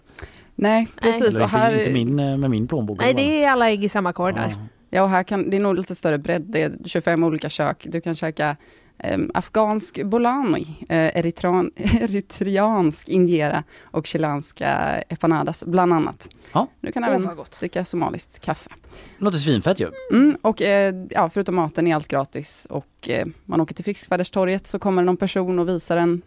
Nej, 0.54 0.88
precis. 1.02 1.20
Eller 1.20 1.28
Och 1.40 1.44
inte, 1.44 1.56
här, 1.56 1.72
inte 1.78 1.90
min, 1.92 2.18
eh, 2.18 2.36
med 2.36 2.50
min 2.50 2.68
plånbok. 2.68 2.98
Nej, 3.00 3.14
det 3.14 3.44
är 3.44 3.50
alla 3.50 3.70
ägg 3.70 3.84
i 3.84 3.88
samma 3.88 4.12
korg 4.12 4.34
där. 4.34 4.48
Ja. 4.48 4.56
Ja, 4.94 5.02
och 5.02 5.08
här 5.10 5.22
kan, 5.22 5.50
det 5.50 5.56
är 5.56 5.60
nog 5.60 5.76
lite 5.76 5.94
större 5.94 6.18
bredd. 6.18 6.42
Det 6.42 6.62
är 6.62 6.72
25 6.84 7.24
olika 7.24 7.48
kök. 7.48 7.86
Du 7.90 8.00
kan 8.00 8.14
käka 8.14 8.56
eh, 8.98 9.18
afghansk 9.34 10.02
bolani, 10.04 10.76
eh, 10.88 11.16
eritrean, 11.18 11.70
eritreansk 11.76 13.08
injera 13.08 13.64
och 13.82 14.06
chilenska 14.06 14.68
empanadas 15.08 15.64
bland 15.66 15.92
annat. 15.92 16.28
Ja. 16.52 16.66
Du 16.80 16.92
kan 16.92 17.04
även 17.04 17.36
gott. 17.36 17.58
dricka 17.60 17.84
somaliskt 17.84 18.38
kaffe. 18.40 18.70
Låter 19.18 19.38
svinfett 19.38 19.80
ju. 19.80 19.90
Mm, 20.12 20.36
och 20.42 20.62
eh, 20.62 20.94
ja, 21.10 21.30
förutom 21.30 21.54
maten 21.54 21.86
är 21.86 21.94
allt 21.94 22.08
gratis 22.08 22.66
och 22.70 23.08
eh, 23.08 23.26
man 23.44 23.60
åker 23.60 23.74
till 23.74 23.84
Friskväderstorget 23.84 24.66
så 24.66 24.78
kommer 24.78 25.02
någon 25.02 25.16
person 25.16 25.58
och 25.58 25.68
visar 25.68 25.96
en 25.96 26.22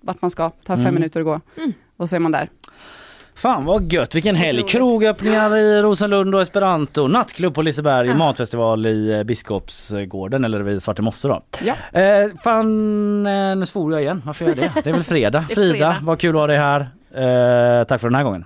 vart 0.00 0.22
man 0.22 0.30
ska. 0.30 0.50
tar 0.50 0.76
fem 0.76 0.80
Mm. 0.80 0.94
minuter 0.94 1.20
att 1.20 1.26
gå 1.26 1.40
Mm. 1.56 1.72
och 1.96 2.10
så 2.10 2.16
är 2.16 2.20
man 2.20 2.32
där. 2.32 2.50
Fan 3.36 3.64
vad 3.64 3.92
gött, 3.92 4.14
vilken 4.14 4.36
helg! 4.36 4.62
Krogöppningar 4.62 5.56
i 5.56 5.82
Rosenlund 5.82 6.34
och 6.34 6.42
Esperanto, 6.42 7.06
nattklubb 7.08 7.54
på 7.54 7.62
Liseberg, 7.62 8.08
Ja. 8.08 8.14
matfestival 8.14 8.86
i 8.86 9.12
eh, 9.12 9.22
Biskopsgården 9.22 10.44
eller 10.44 10.60
vid 10.60 10.82
Svarte 10.82 11.02
Mosse 11.02 11.28
då. 11.28 11.42
Ja. 11.64 12.00
Eh, 12.00 12.28
fan, 12.44 13.26
eh, 13.26 13.56
nu 13.56 13.66
svor 13.66 13.92
jag 13.92 14.02
igen. 14.02 14.22
Varför 14.26 14.44
gör 14.44 14.50
jag 14.56 14.58
det? 14.74 14.80
Det 14.84 14.90
är 14.90 14.94
väl 14.94 15.02
fredag. 15.04 15.42
Frida, 15.54 15.96
vad 16.02 16.20
kul 16.20 16.34
att 16.36 16.40
ha 16.40 16.46
dig 16.46 16.58
här. 16.58 16.80
Eh, 17.80 17.84
tack 17.84 18.00
för 18.00 18.08
den 18.08 18.14
här 18.14 18.24
gången. 18.24 18.44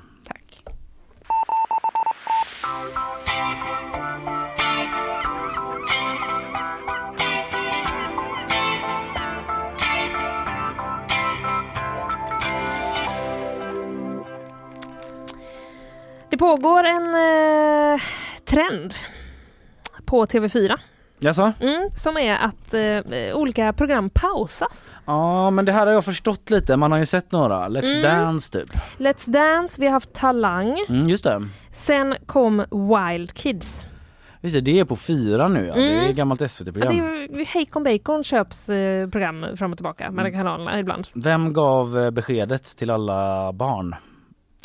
Pågår 16.40 16.84
en 16.84 17.04
eh, 17.94 18.00
trend 18.44 18.94
på 20.04 20.24
TV4 20.26 20.78
Jaså? 21.18 21.52
mm, 21.60 21.90
som 21.96 22.16
är 22.16 22.34
att 22.34 22.74
eh, 22.74 23.36
olika 23.36 23.72
program 23.72 24.10
pausas. 24.10 24.94
Ja 25.06 25.50
men 25.50 25.64
det 25.64 25.72
här 25.72 25.86
har 25.86 25.92
jag 25.92 26.04
förstått 26.04 26.50
lite. 26.50 26.76
Man 26.76 26.92
har 26.92 26.98
ju 26.98 27.06
sett 27.06 27.32
några. 27.32 27.68
Let's 27.68 27.90
Mm. 27.98 28.02
Dance 28.02 28.52
typ. 28.52 28.70
Let's 28.98 29.30
Dance, 29.30 29.80
vi 29.80 29.86
har 29.86 29.92
haft 29.92 30.12
Talang. 30.12 30.78
Mm, 30.88 31.08
just 31.08 31.24
det. 31.24 31.48
Sen 31.72 32.14
kom 32.26 32.64
Wild 32.70 33.32
Kids. 33.34 33.86
Just 34.40 34.54
det, 34.54 34.60
det 34.60 34.78
är 34.80 34.84
på 34.84 34.96
fyra 34.96 35.48
nu 35.48 35.66
ja. 35.66 35.74
Det 35.74 35.92
är 35.94 36.02
Mm. 36.02 36.14
gammalt 36.14 36.40
Ja, 36.40 36.48
SVT-program. 36.48 36.96
det 36.96 37.40
är 37.40 37.44
Hejkon 37.44 37.82
Bacon 37.82 38.24
köps 38.24 38.68
eh, 38.68 39.08
program 39.08 39.46
fram 39.56 39.70
och 39.72 39.78
tillbaka 39.78 40.10
mellan 40.10 40.32
kanalerna 40.32 40.78
ibland. 40.78 41.06
Vem 41.14 41.52
gav 41.52 41.98
eh, 41.98 42.10
beskedet 42.10 42.76
till 42.76 42.90
alla 42.90 43.52
barn? 43.52 43.94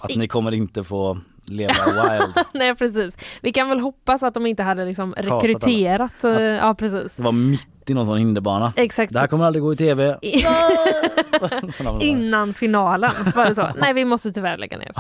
Att 0.01 0.15
ni 0.15 0.27
kommer 0.27 0.53
inte 0.53 0.83
få 0.83 1.17
leva 1.45 1.73
wild. 2.19 2.33
Nej 2.53 2.75
precis. 2.75 3.17
Vi 3.41 3.51
kan 3.51 3.69
väl 3.69 3.79
hoppas 3.79 4.23
att 4.23 4.33
de 4.33 4.45
inte 4.45 4.63
hade 4.63 4.85
liksom 4.85 5.13
Kasat 5.13 5.43
rekryterat. 5.43 6.23
eh, 6.23 6.31
Ja 6.41 6.75
precis. 6.75 7.15
Det 7.15 7.23
var 7.23 7.31
mitt 7.31 7.67
i 7.89 7.93
någon 7.93 8.05
sån 8.05 8.17
hinderbana. 8.17 8.73
Exakt. 8.75 9.13
Det 9.13 9.19
här 9.19 9.27
kommer 9.27 9.45
aldrig 9.45 9.63
gå 9.63 9.73
i 9.73 9.75
tv. 9.75 10.17
Innan 11.99 12.53
finalen 12.53 13.11
var 13.35 13.45
det 13.45 13.55
så. 13.55 13.67
Nej 13.79 13.93
vi 13.93 14.05
måste 14.05 14.31
tyvärr 14.31 14.57
lägga 14.57 14.77
ner. 14.77 14.91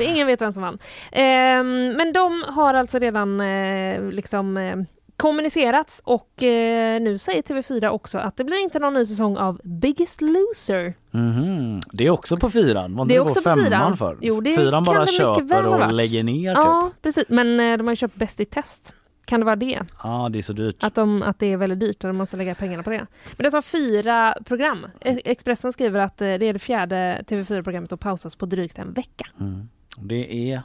Ingen 0.00 0.26
vet 0.26 0.42
vem 0.42 0.52
som 0.52 0.62
vann. 0.62 0.78
Ehm, 1.12 1.88
men 1.88 2.12
de 2.12 2.44
har 2.48 2.74
alltså 2.74 2.98
redan 2.98 3.40
eh, 3.40 4.02
liksom 4.02 4.56
eh, 4.56 4.76
kommunicerats 5.22 6.00
och 6.04 6.42
eh, 6.42 7.00
nu 7.00 7.18
säger 7.18 7.42
TV4 7.42 7.88
också 7.88 8.18
att 8.18 8.36
det 8.36 8.44
blir 8.44 8.62
inte 8.62 8.78
någon 8.78 8.94
ny 8.94 9.04
säsong 9.06 9.36
av 9.36 9.60
Biggest 9.64 10.20
Loser. 10.20 10.94
Mhm. 11.10 11.80
Det 11.92 12.06
är 12.06 12.10
också 12.10 12.36
på 12.36 12.50
fyran. 12.50 12.96
Var 12.96 13.04
Det 13.04 13.16
är 13.16 13.20
också 13.20 13.42
på 13.50 13.54
fyran. 13.56 13.96
för? 13.96 14.16
Jo, 14.20 14.40
det 14.40 14.52
fyran 14.56 14.84
bara 14.84 15.00
det 15.00 15.06
köper 15.06 15.66
och 15.66 15.92
lägger 15.92 16.22
ner 16.22 16.50
Ja 16.52 16.90
typ. 16.92 17.02
precis 17.02 17.24
men 17.28 17.60
eh, 17.60 17.76
de 17.78 17.86
har 17.86 17.92
ju 17.92 17.96
köpt 17.96 18.14
Bäst 18.16 18.40
i 18.40 18.44
test. 18.44 18.94
Kan 19.24 19.40
det 19.40 19.46
vara 19.46 19.56
det? 19.56 19.78
Ja, 20.02 20.28
det 20.32 20.38
är 20.38 20.42
så 20.42 20.52
dyrt. 20.52 20.84
Att, 20.84 20.94
de, 20.94 21.22
att 21.22 21.38
det 21.38 21.46
är 21.52 21.56
väldigt 21.56 21.80
dyrt 21.80 22.04
och 22.04 22.08
de 22.10 22.16
måste 22.16 22.36
lägga 22.36 22.54
pengarna 22.54 22.82
på 22.82 22.90
det. 22.90 23.06
Men 23.36 23.44
det 23.44 23.50
tar 23.50 23.62
fyra 23.62 24.34
program. 24.44 24.86
E- 25.00 25.20
Expressen 25.24 25.72
skriver 25.72 26.00
att 26.00 26.20
eh, 26.22 26.26
det 26.26 26.46
är 26.46 26.52
det 26.52 26.58
fjärde 26.58 27.24
TV4-programmet 27.28 27.92
att 27.92 28.00
pausas 28.00 28.36
på 28.36 28.46
drygt 28.46 28.78
en 28.78 28.92
vecka. 28.92 29.26
Mm. 29.40 29.68
Det 29.96 30.50
är 30.52 30.62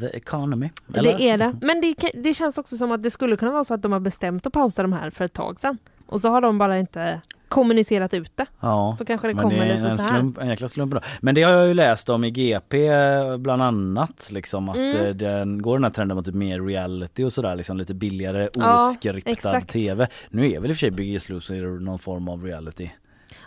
the 0.00 0.06
economy. 0.16 0.70
Eller? 0.94 1.18
Det 1.18 1.28
är 1.28 1.38
det. 1.38 1.56
Men 1.62 1.80
det, 1.80 1.94
det 2.14 2.34
känns 2.34 2.58
också 2.58 2.76
som 2.76 2.92
att 2.92 3.02
det 3.02 3.10
skulle 3.10 3.36
kunna 3.36 3.50
vara 3.52 3.64
så 3.64 3.74
att 3.74 3.82
de 3.82 3.92
har 3.92 4.00
bestämt 4.00 4.46
att 4.46 4.52
pausa 4.52 4.82
de 4.82 4.92
här 4.92 5.10
för 5.10 5.24
ett 5.24 5.32
tag 5.32 5.60
sedan. 5.60 5.78
Och 6.06 6.20
så 6.20 6.28
har 6.30 6.40
de 6.40 6.58
bara 6.58 6.78
inte 6.78 7.20
kommunicerat 7.48 8.14
ut 8.14 8.36
det. 8.36 8.46
Ja, 8.60 8.94
Så 8.98 9.04
kanske 9.04 9.28
det 9.28 9.34
men 9.34 9.42
kommer 9.42 9.56
det 9.66 9.74
lite 9.76 9.88
en, 9.88 9.98
så 9.98 10.04
här. 10.04 10.10
slump, 10.18 10.38
en 10.38 10.48
jäkla 10.48 10.68
slump. 10.68 10.94
Då. 10.94 11.00
Men 11.20 11.34
det 11.34 11.42
har 11.42 11.52
jag 11.52 11.66
ju 11.68 11.74
läst 11.74 12.08
om 12.08 12.24
i 12.24 12.30
GP 12.30 12.86
eh, 12.86 13.36
bland 13.36 13.62
annat. 13.62 14.28
Liksom, 14.32 14.68
att 14.68 14.76
Mm. 14.76 14.96
eh, 14.96 15.14
den 15.14 15.62
går 15.62 15.76
den 15.78 15.84
här 15.84 15.90
trenden 15.90 16.16
mot 16.16 16.26
typ 16.26 16.34
mer 16.34 16.60
reality 16.60 17.24
och 17.24 17.32
sådär. 17.32 17.56
Liksom, 17.56 17.76
lite 17.76 17.94
billigare 17.94 18.48
Ja, 18.54 18.90
oskriptad 18.90 19.32
exakt. 19.32 19.70
tv. 19.70 20.08
Nu 20.30 20.50
är 20.50 20.60
väl 20.60 20.70
i 20.70 20.72
och 20.72 20.76
för 20.76 20.80
sig 20.80 20.90
Biggest 20.90 21.28
Loser 21.28 21.80
någon 21.80 21.98
form 21.98 22.28
av 22.28 22.44
reality. 22.44 22.90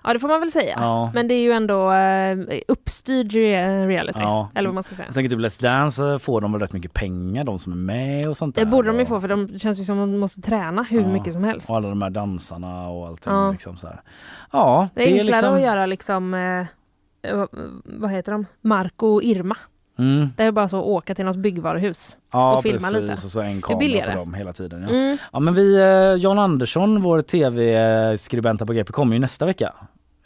Ja 0.06 0.14
det 0.14 0.20
får 0.20 0.28
man 0.28 0.40
väl 0.40 0.52
säga. 0.52 0.74
Ja. 0.80 1.12
Men 1.14 1.28
det 1.28 1.34
är 1.34 1.42
ju 1.44 1.52
ändå 1.52 1.92
eh, 1.92 2.60
uppstyrd 2.68 3.32
re- 3.32 3.88
reality. 3.88 4.20
Ja. 4.22 4.50
Eller 4.56 4.70
vad 4.70 4.74
man 4.74 4.84
ska 4.84 4.96
säga. 4.96 5.06
Jag 5.06 5.16
tänker 5.16 5.30
typ 5.30 5.40
Let's 5.40 5.64
Dance 5.64 6.06
eh, 6.12 6.18
får 6.18 6.42
de 6.42 6.52
väl 6.52 6.62
rätt 6.62 6.74
mycket 6.74 6.94
pengar 6.94 7.44
de 7.44 7.60
som 7.60 7.72
är 7.74 7.78
med 7.78 8.28
och 8.28 8.38
sånt 8.38 8.56
Det 8.56 8.62
där. 8.62 8.72
borde 8.72 8.88
de 8.88 9.00
ju 9.00 9.06
få 9.06 9.22
för 9.22 9.28
de 9.28 9.60
känns 9.60 9.80
ju 9.80 9.84
som 9.84 10.00
att 10.00 10.10
de 10.12 10.18
måste 10.18 10.42
träna 10.42 10.84
hur 10.84 11.02
Ja. 11.02 11.08
mycket 11.08 11.34
som 11.34 11.44
helst. 11.44 11.70
och 11.70 11.76
alla 11.76 11.90
de 11.90 12.02
här 12.02 12.10
dansarna 12.10 12.90
och 12.90 13.08
allting. 13.08 13.34
Ja. 13.34 13.52
Liksom 13.52 13.78
så 13.78 13.88
här. 13.88 14.02
Ja, 14.52 14.90
Det 14.94 15.02
är 15.02 15.06
enklare 15.08 15.24
liksom... 15.28 15.54
att 15.54 15.62
göra 15.62 15.86
liksom, 15.86 16.34
eh, 16.34 16.60
eh, 17.32 17.46
vad 17.84 18.12
heter 18.12 18.32
de, 18.32 18.46
Marco 18.62 19.08
och 19.08 19.24
Irma. 19.24 19.58
Mm. 20.00 20.30
Det 20.38 20.44
är 20.44 20.52
bara 20.52 20.68
så 20.70 20.78
att 20.80 20.86
åka 20.86 21.16
till 21.16 21.26
något 21.26 21.36
byggvaruhus 21.36 22.18
Ja 22.32 22.56
och 22.58 22.64
filma 22.64 22.78
precis 22.78 22.94
lite. 23.02 23.12
och 23.12 23.18
så 23.18 23.40
en 23.40 23.46
Det 23.46 23.58
är 23.58 23.62
kamera 23.62 24.12
på 24.12 24.18
dem 24.18 24.34
hela 24.34 24.54
tiden. 24.54 24.82
Ja. 24.82 24.90
Mm. 24.90 25.18
Ja 25.34 25.40
men 25.40 25.54
vi, 25.54 25.76
eh, 25.76 25.84
Jan 26.24 26.40
Andersson, 26.40 27.02
vår 27.02 27.22
tv-skribent 27.22 28.68
på 28.68 28.74
GP 28.74 28.92
kommer 28.94 29.14
ju 29.14 29.20
nästa 29.20 29.46
vecka. 29.46 29.74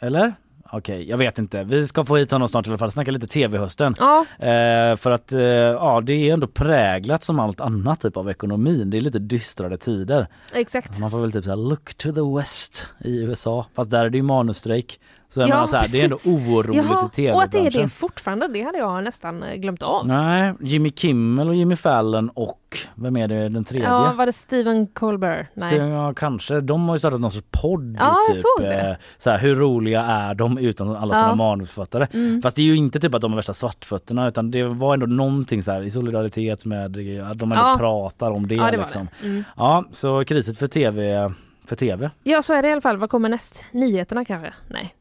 Eller? 0.00 0.34
Okej, 0.72 1.08
jag 1.08 1.18
vet 1.18 1.38
inte. 1.38 1.64
Vi 1.64 1.86
ska 1.86 2.04
få 2.04 2.16
hit 2.16 2.30
honom 2.30 2.48
snart 2.48 2.66
i 2.66 2.70
alla 2.70 2.78
fall, 2.78 2.92
snacka 2.92 3.10
lite 3.10 3.26
tv-hösten. 3.26 3.94
Ja. 3.98 4.26
Eh, 4.38 4.96
för 4.96 5.10
att 5.10 5.32
eh, 5.32 5.40
ja, 5.40 6.00
det 6.04 6.12
är 6.12 6.32
ändå 6.32 6.46
präglat 6.46 7.24
som 7.24 7.40
allt 7.40 7.60
annat 7.60 8.00
typ 8.00 8.16
av 8.16 8.30
ekonomin. 8.30 8.90
Det 8.90 8.96
är 8.96 9.00
lite 9.00 9.18
dystrare 9.18 9.76
tider. 9.76 10.26
Exakt. 10.54 10.98
Man 10.98 11.10
får 11.10 11.20
väl 11.20 11.32
typ 11.32 11.44
såhär 11.44 11.56
look 11.56 11.94
to 11.94 12.12
the 12.12 12.36
west 12.36 12.86
i 12.98 13.20
USA. 13.20 13.66
Fast 13.74 13.90
där 13.90 14.04
är 14.04 14.10
det 14.10 14.18
ju 14.18 14.22
manusstrejk. 14.22 15.00
Så 15.34 15.40
Ja, 15.40 15.66
så 15.66 15.76
här, 15.76 15.88
det 15.92 16.00
är 16.00 16.04
ändå 16.04 16.16
oroligt 16.26 16.76
Jaha, 16.76 17.06
i 17.12 17.14
tv 17.16 17.32
Och 17.32 17.42
att 17.42 17.52
det 17.52 17.66
är 17.66 17.70
det 17.70 17.88
fortfarande, 17.88 18.48
det 18.48 18.62
hade 18.62 18.78
jag 18.78 19.04
nästan 19.04 19.42
eh, 19.42 19.54
glömt 19.54 19.82
av. 19.82 20.06
Nej, 20.06 20.54
Jimmy 20.60 20.90
Kimmel 20.90 21.48
och 21.48 21.54
Jimmy 21.54 21.76
Fallon 21.76 22.28
och 22.34 22.78
vem 22.94 23.16
är 23.16 23.28
det 23.28 23.48
den 23.48 23.64
tredje? 23.64 23.88
Ja, 23.88 24.12
var 24.16 24.26
det 24.26 24.32
Steven 24.32 24.86
Colbert? 24.86 25.46
Nej. 25.54 25.70
Så, 25.70 25.76
ja, 25.76 26.14
kanske. 26.14 26.60
De 26.60 26.88
har 26.88 26.94
ju 26.94 26.98
startat 26.98 27.20
någon 27.20 27.30
sorts 27.30 27.46
podd. 27.62 27.96
Ja, 28.00 28.14
typ, 28.28 28.36
såg 28.36 28.64
det. 28.66 28.90
eh, 28.90 28.96
så 29.18 29.30
här, 29.30 29.38
hur 29.38 29.54
roliga 29.54 30.02
är 30.02 30.34
de 30.34 30.58
utan 30.58 30.96
alla 30.96 31.14
sina 31.14 31.28
Ja. 31.28 31.34
manusförfattare? 31.34 32.06
Mm. 32.12 32.42
Fast 32.42 32.56
det 32.56 32.62
är 32.62 32.66
ju 32.66 32.76
inte 32.76 33.00
typ 33.00 33.14
att 33.14 33.22
de 33.22 33.32
är 33.32 33.36
värsta 33.36 33.54
svartfötterna 33.54 34.26
utan 34.28 34.50
det 34.50 34.64
var 34.64 34.94
ändå 34.94 35.06
någonting 35.06 35.62
så 35.62 35.72
här 35.72 35.82
i 35.82 35.90
solidaritet 35.90 36.64
med 36.64 36.84
att 37.30 37.38
de 37.38 37.52
ändå 37.52 37.64
Ja. 37.64 37.74
pratar 37.78 38.30
om 38.30 38.48
det. 38.48 38.54
Ja, 38.54 38.70
det 38.70 38.76
liksom. 38.76 39.08
det. 39.20 39.26
Mm. 39.28 39.44
Ja, 39.56 39.84
så 39.90 40.24
kriset 40.24 40.58
för 40.58 40.66
tv. 40.66 41.32
För 41.70 41.76
tv. 41.76 42.10
Ja, 42.22 42.42
så 42.42 42.54
är 42.54 42.62
det 42.62 42.68
i 42.68 42.72
alla 42.72 42.80
fall. 42.80 42.96
Vad 42.96 43.10
kommer 43.10 43.28
näst? 43.28 43.66
Nyheterna 43.72 44.24
kanske? 44.24 44.54
Nej. 44.68 44.94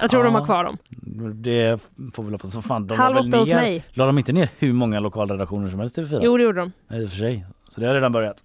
Jag 0.00 0.10
tror 0.10 0.24
de 0.24 0.34
har 0.34 0.44
kvar 0.44 0.64
dem. 0.64 0.78
Det 1.34 1.82
får 2.14 2.22
vi 2.22 2.32
hoppas. 2.32 2.66
Fan, 2.66 2.86
de 2.86 2.98
Halv 2.98 3.16
åtta 3.16 3.38
hos 3.38 3.48
ner, 3.48 3.54
mig. 3.56 3.84
La 3.90 4.06
de 4.06 4.18
inte 4.18 4.32
ner 4.32 4.48
hur 4.58 4.72
många 4.72 5.00
lokalredaktioner 5.00 5.68
som 5.68 5.80
helst 5.80 5.98
i 5.98 6.02
TV4? 6.02 6.20
Jo, 6.22 6.36
det 6.36 6.42
gjorde 6.42 6.60
de. 6.60 6.96
I 6.96 7.04
och 7.04 7.10
för 7.10 7.16
sig. 7.16 7.46
Så 7.68 7.80
det 7.80 7.86
har 7.86 7.94
redan 7.94 8.12
börjat. 8.12 8.44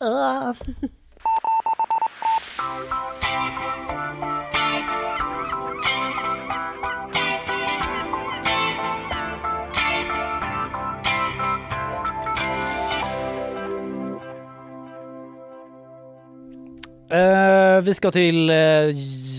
Eh, 17.10 17.80
vi 17.80 17.94
ska 17.94 18.10
till, 18.10 18.50
eh, 18.50 18.56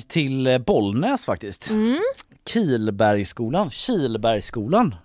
till 0.07 0.63
Bollnäs 0.65 1.25
faktiskt. 1.25 1.69
Mm. 1.69 1.99
Kilbergsskolan, 2.45 3.69
Kilbergsskolan. 3.69 4.95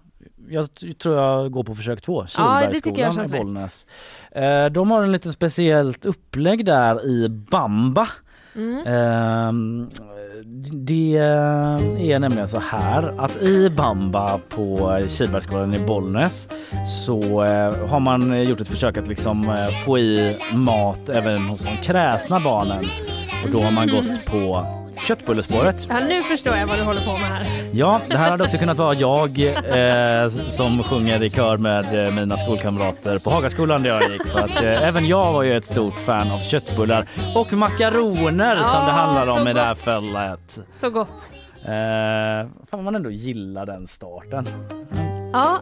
Jag 0.49 0.69
tror 0.99 1.17
jag 1.17 1.51
går 1.51 1.65
på 1.65 1.75
försök 1.75 2.03
två. 2.03 2.27
Ja, 2.39 2.61
Kilbergsskolan 2.61 3.13
känns 3.13 3.35
i. 3.35 3.39
Bollnäs. 3.39 3.87
Eh, 4.31 4.67
de 4.67 4.91
har 4.91 5.03
en 5.03 5.13
lite 5.13 5.33
speciellt 5.33 6.07
upplägg 6.07 6.65
där 6.65 7.07
i 7.07 7.29
Bamba. 7.29 8.09
Mm. 8.55 9.89
Det 10.73 11.17
eh, 11.17 12.11
är 12.11 12.19
nämligen 12.19 12.49
så 12.49 12.59
här 12.59 13.15
att 13.21 13.43
i 13.43 13.71
Bamba 13.71 14.41
på 14.49 14.99
Kilbergsskolan 15.09 15.75
i 15.75 15.79
Bollnäs 15.79 16.49
så 16.87 17.45
eh, 17.45 17.89
har 17.89 18.01
man 18.01 18.43
gjort 18.45 18.61
ett 18.61 18.69
försök 18.69 18.97
att 18.97 19.09
liksom 19.09 19.49
eh, 19.49 19.67
få 19.85 19.99
i 19.99 20.37
mat 20.55 21.09
även 21.09 21.41
hos 21.41 21.65
de 21.65 21.77
kräsna 21.77 22.41
barnen. 22.41 22.85
Och 23.45 23.51
då 23.53 23.61
har 23.61 23.73
man 23.73 23.89
gått 23.89 24.25
på 24.27 24.65
köttbullespåret. 24.99 25.87
Ja, 25.89 25.99
nu 26.09 26.23
förstår 26.23 26.57
jag 26.57 26.67
vad 26.67 26.79
du 26.79 26.83
håller 26.83 27.01
på 27.01 27.13
med 27.13 27.23
här. 27.23 27.47
Ja, 27.73 28.01
det 28.09 28.17
här 28.17 28.31
hade 28.31 28.45
också 28.45 28.59
kunnat 28.59 28.77
vara 28.77 28.95
jag 28.95 29.41
eh, 29.41 30.29
som 30.29 30.83
sjunger 30.83 31.23
i 31.23 31.31
kör 31.31 31.57
med 31.57 32.07
eh, 32.07 32.15
mina 32.15 32.37
skolkamrater 32.37 33.19
på 33.19 33.31
Hagaskolan 33.31 33.83
där 33.83 33.91
jag 33.91 34.13
gick. 34.13 34.27
För 34.27 34.41
att 34.41 34.63
eh, 34.63 34.89
även 34.89 35.07
jag 35.07 35.33
var 35.33 35.43
ju 35.43 35.57
ett 35.57 35.65
stort 35.65 35.95
fan 35.95 36.31
av 36.33 36.39
köttbullar 36.39 37.07
och 37.37 37.53
makaroner 37.53 38.63
som 38.63 38.87
det 38.87 38.93
handlar 38.93 39.29
om 39.41 39.49
i 39.49 39.53
det 39.53 39.61
här 39.61 39.75
gott. 39.75 39.85
fallet. 39.85 40.59
Så 40.81 40.91
gott. 40.91 41.35
Eh, 41.65 42.51
fan 42.71 42.85
man 42.85 42.95
ändå 42.95 43.11
gillar 43.11 43.67
den 43.67 43.87
starten. 43.87 44.45
Ja. 45.33 45.61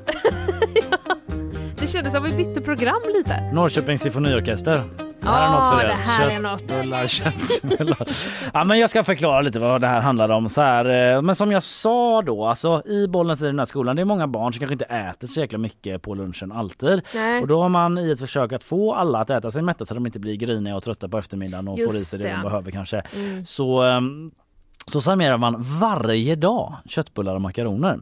det 1.81 1.87
kändes 1.87 2.13
som 2.15 2.23
vi 2.23 2.33
bytte 2.33 2.61
program 2.61 3.01
lite. 3.17 3.51
Norrköpings 3.53 4.03
symfoniorkester. 4.03 4.81
Det 5.25 5.31
här 5.31 5.47
är 5.47 5.51
något 5.53 5.75
för 5.75 5.85
er. 5.85 5.89
det 5.89 5.95
här 5.95 6.37
är 6.37 6.41
något. 6.41 6.61
Köttbullar, 6.61 7.07
köttbullar. 7.09 8.09
ja, 8.53 8.65
men 8.65 8.79
jag 8.79 8.91
ska 8.91 9.05
förklara 9.05 9.41
lite 9.41 9.59
vad 9.59 9.81
det 9.81 9.87
här 9.87 10.01
handlar 10.01 10.29
om. 10.29 10.49
Så 10.49 10.61
här, 10.61 11.15
eh, 11.17 11.23
men 11.23 11.35
som 11.37 11.53
jag 11.53 11.63
sa 11.63 12.23
då, 12.23 12.47
alltså, 12.47 12.83
i 12.87 13.09
Bollnäs 13.09 13.43
i 13.43 13.47
den 13.47 13.59
här 13.59 13.67
skolan, 13.67 13.97
det 13.97 14.03
är 14.03 14.07
många 14.07 14.27
barn 14.27 14.53
som 14.53 14.59
kanske 14.61 14.73
inte 14.73 14.85
äter 14.85 15.27
så 15.27 15.41
jäkla 15.41 15.59
mycket 15.59 16.03
på 16.03 16.15
lunchen 16.15 16.53
alltid. 16.53 17.01
Nej. 17.15 17.43
Och 17.43 17.49
då 17.49 17.63
har 17.63 17.69
man 17.69 17.99
i 17.99 18.11
ett 18.11 18.21
försök 18.21 18.53
att 18.53 18.65
få 18.65 18.95
alla 18.95 19.19
att 19.19 19.31
äta 19.31 19.51
sig 19.51 19.63
mätta 19.63 19.85
så 19.85 19.95
att 19.95 19.97
de 19.97 20.07
inte 20.07 20.21
blir 20.21 20.35
griniga 20.37 20.77
och 20.77 20.83
trötta 20.83 21.09
på 21.09 21.19
eftermiddagen 21.19 21.69
och 21.69 21.79
får 21.79 21.95
i 21.95 21.99
Just 21.99 22.11
sig 22.11 22.19
det, 22.19 22.25
det. 22.25 22.31
de 22.31 22.43
behöver 22.43 22.71
kanske. 22.71 23.03
Mm. 23.17 23.45
Så, 23.45 23.83
ehm, 23.83 24.31
så 24.87 25.01
serverar 25.01 25.37
man 25.37 25.57
varje 25.59 26.35
dag 26.35 26.75
köttbullar 26.87 27.35
och 27.35 27.41
makaroner. 27.41 27.99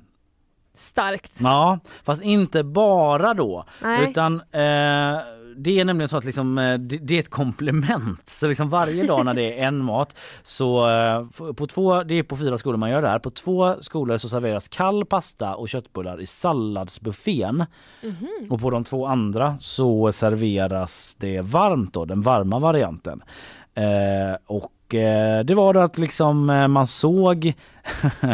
Starkt. 0.74 1.32
Ja, 1.40 1.78
fast 2.05 2.23
inte 2.23 2.62
bara 2.62 3.35
då. 3.35 3.65
Nej. 3.82 4.11
Utan 4.11 4.35
eh, 4.53 5.20
det 5.57 5.81
är 5.81 5.85
nämligen 5.85 6.09
så 6.09 6.16
att 6.16 6.24
liksom, 6.24 6.59
eh, 6.59 6.79
det, 6.79 6.99
det 6.99 7.15
är 7.15 7.19
ett 7.19 7.31
komplement. 7.31 8.29
Så 8.29 8.47
liksom 8.47 8.70
varje 8.70 9.07
dag 9.07 9.24
när 9.24 9.35
det 9.35 9.61
är 9.61 9.66
en 9.66 9.85
mat 9.85 10.16
så 10.43 10.91
eh, 10.91 11.53
på 11.53 11.66
två, 11.66 12.03
det 12.03 12.15
är 12.15 12.23
på 12.23 12.37
fyra 12.37 12.59
skolor 12.59 12.77
man 12.77 12.91
gör 12.91 13.03
det 13.03 13.09
här. 13.09 13.19
På 13.19 13.31
två 13.31 13.83
skolor 13.83 14.19
så 14.19 14.29
serveras 14.29 14.69
kall 14.69 15.05
pasta 15.05 15.55
och 15.55 15.69
köttbullar 15.69 16.20
i 16.20 16.27
salladsbuffén. 16.27 17.65
Mhm. 18.03 18.29
Och 18.51 18.61
på 18.61 18.70
de 18.70 18.85
två 18.85 19.07
andra 19.07 19.59
så 19.59 20.12
serveras 20.12 21.16
det 21.20 21.41
varmt 21.41 21.95
då, 21.95 22.05
den 22.05 22.20
varma 22.20 22.59
varianten. 22.59 23.23
Eh, 23.74 24.37
och 24.47 24.73
eh, 24.94 25.40
det 25.44 25.55
var 25.55 25.74
då 25.74 25.81
att 25.81 25.98
liksom 25.98 26.51
eh, 26.51 26.69
man 26.69 26.86
såg 26.86 27.52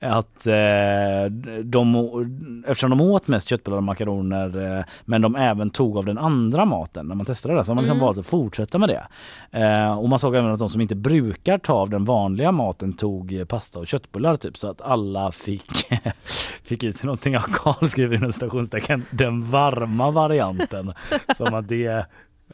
att 0.00 0.46
eh, 0.46 1.30
de, 1.64 2.64
eftersom 2.68 2.90
de 2.90 3.00
åt 3.00 3.28
mest 3.28 3.48
köttbullar 3.48 3.76
och 3.76 3.82
makaroner 3.82 4.78
eh, 4.78 4.84
men 5.04 5.22
de 5.22 5.36
även 5.36 5.70
tog 5.70 5.96
av 5.98 6.04
den 6.04 6.18
andra 6.18 6.64
maten 6.64 7.06
när 7.06 7.14
man 7.14 7.26
testade 7.26 7.54
det 7.54 7.64
så 7.64 7.70
har 7.70 7.74
man 7.74 7.84
liksom 7.84 7.96
Mm. 7.96 8.06
valt 8.06 8.18
att 8.18 8.26
fortsätta 8.26 8.78
med 8.78 8.88
det. 8.88 9.06
Eh, 9.50 9.98
och 9.98 10.08
man 10.08 10.18
såg 10.18 10.34
även 10.34 10.52
att 10.52 10.58
de 10.58 10.68
som 10.68 10.80
inte 10.80 10.94
brukar 10.94 11.58
ta 11.58 11.72
av 11.72 11.90
den 11.90 12.04
vanliga 12.04 12.52
maten 12.52 12.92
tog 12.92 13.44
pasta 13.48 13.78
och 13.78 13.86
köttbullar 13.86 14.36
typ 14.36 14.58
så 14.58 14.70
att 14.70 14.80
alla 14.80 15.32
fick, 15.32 15.72
fick 16.64 16.84
i 16.84 16.92
sig 16.92 17.06
någonting. 17.06 17.32
Ja, 17.32 17.40
Karl 17.40 17.88
skriver 17.88 18.16
inom 18.16 18.32
stationstecken 18.32 19.02
den 19.10 19.50
varma 19.50 20.10
varianten. 20.10 20.92
Som 21.36 21.54
att 21.54 21.68
det 21.68 22.06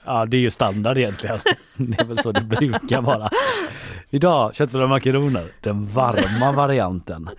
Ja 0.05 0.27
det 0.27 0.37
är 0.37 0.41
ju 0.41 0.51
standard 0.51 0.99
egentligen. 0.99 1.39
Det 1.77 2.01
är 2.01 2.05
väl 2.05 2.19
så 2.19 2.33
det 2.33 2.41
brukar 2.41 3.01
vara. 3.01 3.31
Idag 4.11 4.55
köttbullar 4.55 4.85
och 4.85 4.91
makaroner, 4.91 5.45
den 5.61 5.87
varma 5.87 6.53
varianten. 6.53 7.31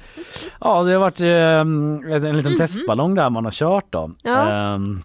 Ja 0.62 0.84
det 0.84 0.92
har 0.94 1.00
varit 1.00 1.20
eh, 1.20 2.30
en 2.30 2.38
liten 2.38 2.58
testballong 2.58 3.16
där 3.16 3.30
man 3.30 3.46
har 3.46 3.52
kört 3.52 3.86
då. 3.90 4.12
Ja. 4.24 4.50
Ehm, 4.52 5.02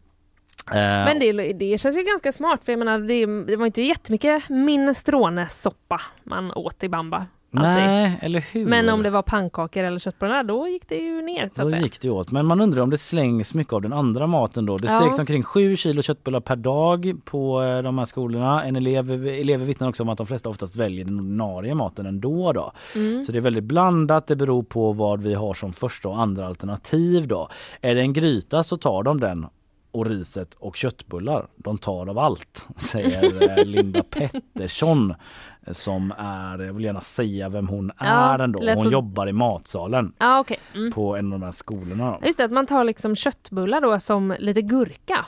eh, 0.70 0.74
Men 0.74 1.18
det, 1.18 1.52
det 1.52 1.80
känns 1.80 1.96
ju 1.98 2.02
ganska 2.02 2.32
smart 2.32 2.60
för 2.64 2.72
jag 2.72 2.78
menar 2.78 2.98
det, 2.98 3.26
det 3.52 3.56
var 3.56 3.66
inte 3.66 3.82
jättemycket 3.82 4.48
minestronesoppa 4.48 6.00
man 6.24 6.52
åt 6.52 6.84
i 6.84 6.88
Bamba. 6.88 7.26
Nej 7.50 8.18
eller 8.22 8.40
hur. 8.52 8.66
Men 8.66 8.88
om 8.88 9.02
det 9.02 9.10
var 9.10 9.22
pannkakor 9.22 9.84
eller 9.84 9.98
köttbullar 9.98 10.42
då 10.44 10.68
gick 10.68 10.88
det 10.88 10.94
ju 10.96 11.22
ner 11.22 11.50
så 11.52 11.68
Då 11.68 11.76
gick 11.76 12.00
det 12.00 12.10
åt. 12.10 12.30
Men 12.30 12.46
man 12.46 12.60
undrar 12.60 12.82
om 12.82 12.90
det 12.90 12.98
slängs 12.98 13.54
mycket 13.54 13.72
av 13.72 13.82
den 13.82 13.92
andra 13.92 14.26
maten 14.26 14.66
då. 14.66 14.76
Det 14.76 14.86
Ja. 14.92 14.98
steg 14.98 15.20
omkring 15.20 15.42
7 15.42 15.76
kilo 15.76 16.02
köttbullar 16.02 16.40
per 16.40 16.56
dag 16.56 17.14
på 17.24 17.62
eh, 17.62 17.82
de 17.82 17.98
här 17.98 18.04
skolorna. 18.04 18.64
En 18.64 18.76
elev, 18.76 19.26
elever 19.26 19.64
vittnar 19.64 19.88
också 19.88 20.02
om 20.02 20.08
att 20.08 20.18
de 20.18 20.26
flesta 20.26 20.48
oftast 20.48 20.76
väljer 20.76 21.04
den 21.04 21.18
ordinarie 21.20 21.74
maten 21.74 22.06
ändå 22.06 22.52
då. 22.52 22.72
Mm. 22.94 23.24
Så 23.24 23.32
det 23.32 23.38
är 23.38 23.42
väldigt 23.42 23.64
blandat. 23.64 24.26
Det 24.26 24.36
beror 24.36 24.62
på 24.62 24.92
vad 24.92 25.22
vi 25.22 25.34
har 25.34 25.54
som 25.54 25.72
första 25.72 26.08
och 26.08 26.20
andra 26.20 26.46
alternativ 26.46 27.28
då. 27.28 27.48
Är 27.80 27.94
det 27.94 28.00
en 28.00 28.12
gryta 28.12 28.62
så 28.62 28.76
tar 28.76 29.02
de 29.02 29.20
den 29.20 29.46
och 29.90 30.06
riset 30.06 30.54
och 30.58 30.76
köttbullar. 30.76 31.46
De 31.56 31.78
tar 31.78 32.06
av 32.10 32.18
allt, 32.18 32.66
säger 32.76 33.58
eh, 33.58 33.64
Linda 33.64 34.02
Pettersson 34.10 35.14
som 35.72 36.12
är, 36.18 36.58
jag 36.58 36.72
vill 36.72 36.84
gärna 36.84 37.00
säga 37.00 37.48
vem 37.48 37.68
hon 37.68 37.92
Ja, 37.98 38.04
är 38.06 38.38
ändå. 38.38 38.60
Hon 38.74 38.84
så- 38.84 38.90
jobbar 38.90 39.28
i 39.28 39.32
matsalen 39.32 40.12
Ja 40.18 40.40
okej. 40.40 40.58
Mm. 40.74 40.92
på 40.92 41.16
en 41.16 41.32
av 41.32 41.38
de 41.40 41.44
här 41.44 41.52
skolorna. 41.52 42.10
Då. 42.20 42.26
Just 42.26 42.38
det, 42.38 42.44
att 42.44 42.52
man 42.52 42.66
tar 42.66 42.84
liksom 42.84 43.16
köttbullar 43.16 43.80
då 43.80 44.00
som 44.00 44.34
lite 44.38 44.62
gurka. 44.62 45.26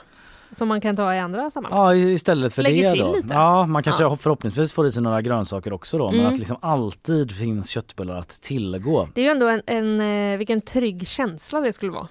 Som 0.53 0.69
man 0.69 0.81
kan 0.81 0.97
ta 0.97 1.15
i 1.15 1.19
andra 1.19 1.51
sammanhang. 1.51 1.81
Ja 1.81 1.95
istället 1.95 2.53
för 2.55 2.63
Lägger 2.63 2.83
det 2.83 2.91
till 2.91 2.99
då. 3.01 3.15
lite. 3.17 3.29
Ja 3.35 3.67
man 3.67 3.83
kanske 3.83 4.03
Ja. 4.03 4.17
förhoppningsvis 4.17 4.73
får 4.73 4.87
i 4.87 4.93
sig 4.93 5.03
några 5.03 5.23
grönsaker 5.23 5.73
också 5.73 5.99
då 5.99 6.11
men 6.11 6.21
Mm. 6.21 6.33
att 6.33 6.39
liksom 6.39 6.57
alltid 6.61 7.33
finns 7.37 7.69
köttbullar 7.71 8.17
att 8.17 8.41
tillgå. 8.41 9.09
Det 9.15 9.21
är 9.21 9.25
ju 9.25 9.31
ändå 9.31 9.47
en, 9.49 9.63
en 9.67 10.01
eh, 10.33 10.39
vilken 10.39 10.61
trygg 10.61 11.07
känsla 11.09 11.61
det 11.61 11.73
skulle 11.73 11.93
vara. 11.93 12.09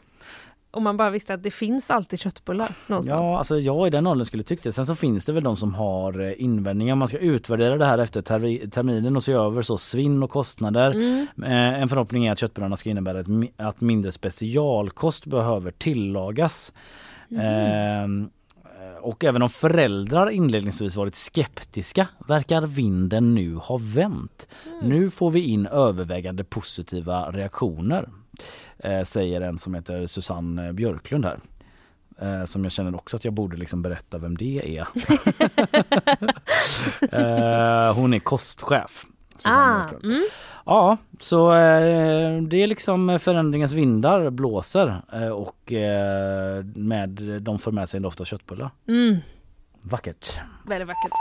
Om 0.72 0.84
man 0.84 0.98
bara 0.98 1.10
visste 1.10 1.34
att 1.34 1.44
det 1.44 1.52
finns 1.52 1.90
alltid 1.92 2.20
köttbullar 2.20 2.72
någonstans. 2.88 3.20
Ja, 3.24 3.38
alltså 3.38 3.60
jag 3.60 3.88
i 3.88 3.90
den 3.90 4.08
åldern 4.08 4.26
skulle 4.26 4.44
tycka 4.44 4.62
det. 4.64 4.72
Sen 4.72 4.86
så 4.86 4.96
finns 4.96 5.26
det 5.26 5.34
väl 5.34 5.44
de 5.44 5.56
som 5.56 5.74
har 5.74 6.22
eh, 6.22 6.42
invändningar. 6.44 6.96
Man 6.96 7.08
ska 7.08 7.18
utvärdera 7.18 7.78
det 7.78 7.86
här 7.86 7.98
efter 7.98 8.22
ter- 8.22 8.70
terminen 8.70 9.16
och 9.16 9.24
se 9.24 9.32
över 9.34 9.62
så 9.62 9.78
svinn 9.78 10.24
och 10.24 10.30
kostnader. 10.32 10.92
Mm. 10.92 11.28
Eh, 11.44 11.82
En 11.82 11.90
förhoppning 11.90 12.26
är 12.26 12.32
att 12.32 12.40
köttbullarna 12.40 12.76
ska 12.78 12.90
innebära 12.90 13.20
ett, 13.20 13.28
att 13.58 13.82
mindre 13.82 14.12
specialkost 14.12 15.26
behöver 15.26 15.72
tillagas. 15.72 16.74
Ehm, 17.42 18.30
och 19.02 19.24
även 19.24 19.42
om 19.42 19.50
föräldrar 19.50 20.30
inledningsvis 20.30 20.96
varit 20.96 21.16
skeptiska 21.16 22.08
verkar 22.28 22.62
vinden 22.62 23.36
nu 23.36 23.56
ha 23.56 23.80
vänt. 23.82 24.48
Nu 24.82 25.10
får 25.10 25.32
vi 25.32 25.40
in 25.40 25.68
övervägande 25.68 26.44
positiva 26.44 27.32
reaktioner. 27.32 28.10
Eh, 28.80 29.04
säger 29.04 29.42
en 29.42 29.58
som 29.58 29.74
heter 29.74 30.08
Susanne 30.08 30.74
Björklund 30.74 31.26
här. 31.26 31.40
Eh, 32.22 32.46
som 32.46 32.64
jag 32.64 32.72
känner 32.72 32.96
också 32.96 33.18
att 33.18 33.26
jag 33.26 33.34
borde 33.34 33.58
liksom 33.58 33.82
berätta 33.82 34.18
vem 34.18 34.38
det 34.38 34.78
är. 34.78 34.82
eh, 37.12 37.96
hon 37.96 38.14
är 38.14 38.20
kostchef. 38.20 39.06
Susanne 39.38 39.86
Ah, 39.86 39.90
mm. 40.04 40.24
Ja, 40.66 40.98
så 41.20 41.54
eh, 41.54 42.42
det 42.42 42.64
är 42.64 42.68
liksom 42.68 43.20
förändringens 43.20 43.72
vindar 43.72 44.30
blåser 44.30 45.02
eh, 45.14 45.28
och 45.28 45.74
eh, 45.74 46.64
med 46.64 47.10
de 47.42 47.60
för 47.60 47.72
med 47.72 47.90
sig 47.90 47.98
en 47.98 48.04
doft 48.04 48.22
av 48.22 48.26
köttbullar. 48.26 48.72
Mm. 48.88 49.18
Vackert. 49.82 50.40
Väldigt 50.68 50.88
vackert. 50.88 51.12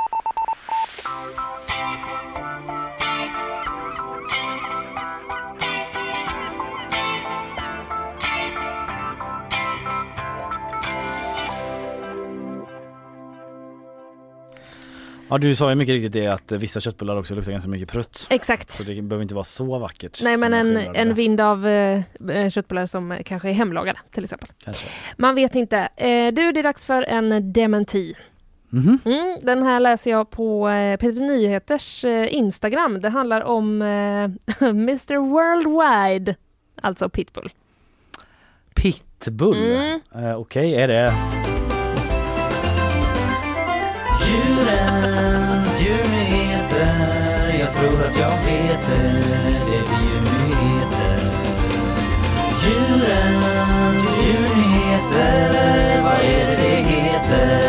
Ja 15.31 15.39
du 15.39 15.55
sa 15.55 15.69
ju 15.69 15.75
mycket 15.75 15.93
riktigt 15.93 16.13
det 16.13 16.27
att 16.27 16.53
vissa 16.53 16.81
köttbullar 16.81 17.17
också 17.17 17.35
luktar 17.35 17.53
ganska 17.53 17.71
mycket 17.71 17.89
prutt. 17.89 18.27
Exakt. 18.31 18.71
Så 18.71 18.83
det 18.83 19.03
behöver 19.03 19.23
inte 19.23 19.35
vara 19.35 19.45
så 19.45 19.79
vackert. 19.79 20.21
Nej 20.23 20.37
men 20.37 20.55
en, 20.55 20.77
en 20.77 21.15
vind 21.15 21.41
av 21.41 21.67
eh, 21.67 22.03
eh, 22.31 22.51
köttbullar 22.51 22.87
som 22.87 23.19
kanske 23.25 23.49
är 23.49 23.53
hemlagade 23.53 23.99
till 24.11 24.25
exempel. 24.25 24.49
Kanske. 24.65 24.87
Man 25.17 25.35
vet 25.35 25.55
inte. 25.55 25.79
Eh, 25.97 26.35
du, 26.35 26.53
det 26.53 26.61
är 26.61 26.63
dags 26.63 26.85
för 26.85 27.03
en 27.03 27.53
dementi. 27.53 28.15
Mhm. 28.71 28.99
Mm, 29.05 29.37
den 29.43 29.63
här 29.63 29.81
läser 29.81 30.11
jag 30.11 30.31
på 30.31 30.69
eh, 30.69 30.97
Peter 30.97 31.21
Nyheters 31.21 32.05
eh, 32.05 32.35
Instagram. 32.35 33.01
Det 33.01 33.09
handlar 33.09 33.41
om 33.41 33.83
eh, 33.83 34.31
Mr 34.69 35.17
Worldwide, 35.17 36.35
alltså 36.83 37.09
Pitbull. 37.09 37.51
Pitbull? 38.75 39.57
Mm. 39.57 40.01
Eh, 40.15 40.37
Okej, 40.37 40.75
är 40.75 40.89
det... 40.89 41.13
tror 47.99 48.11
att 48.11 48.19
jag 48.19 48.31
vet 48.31 48.87
det 48.89 49.03
Det 49.67 49.83
blir 49.89 50.03
djurnyheter 50.03 51.21
Djurens 52.65 54.19
djurnyheter 54.23 56.03
Vad 56.03 56.21
är 56.21 56.47
det 56.47 56.57
det 56.57 56.83
heter? 56.91 57.68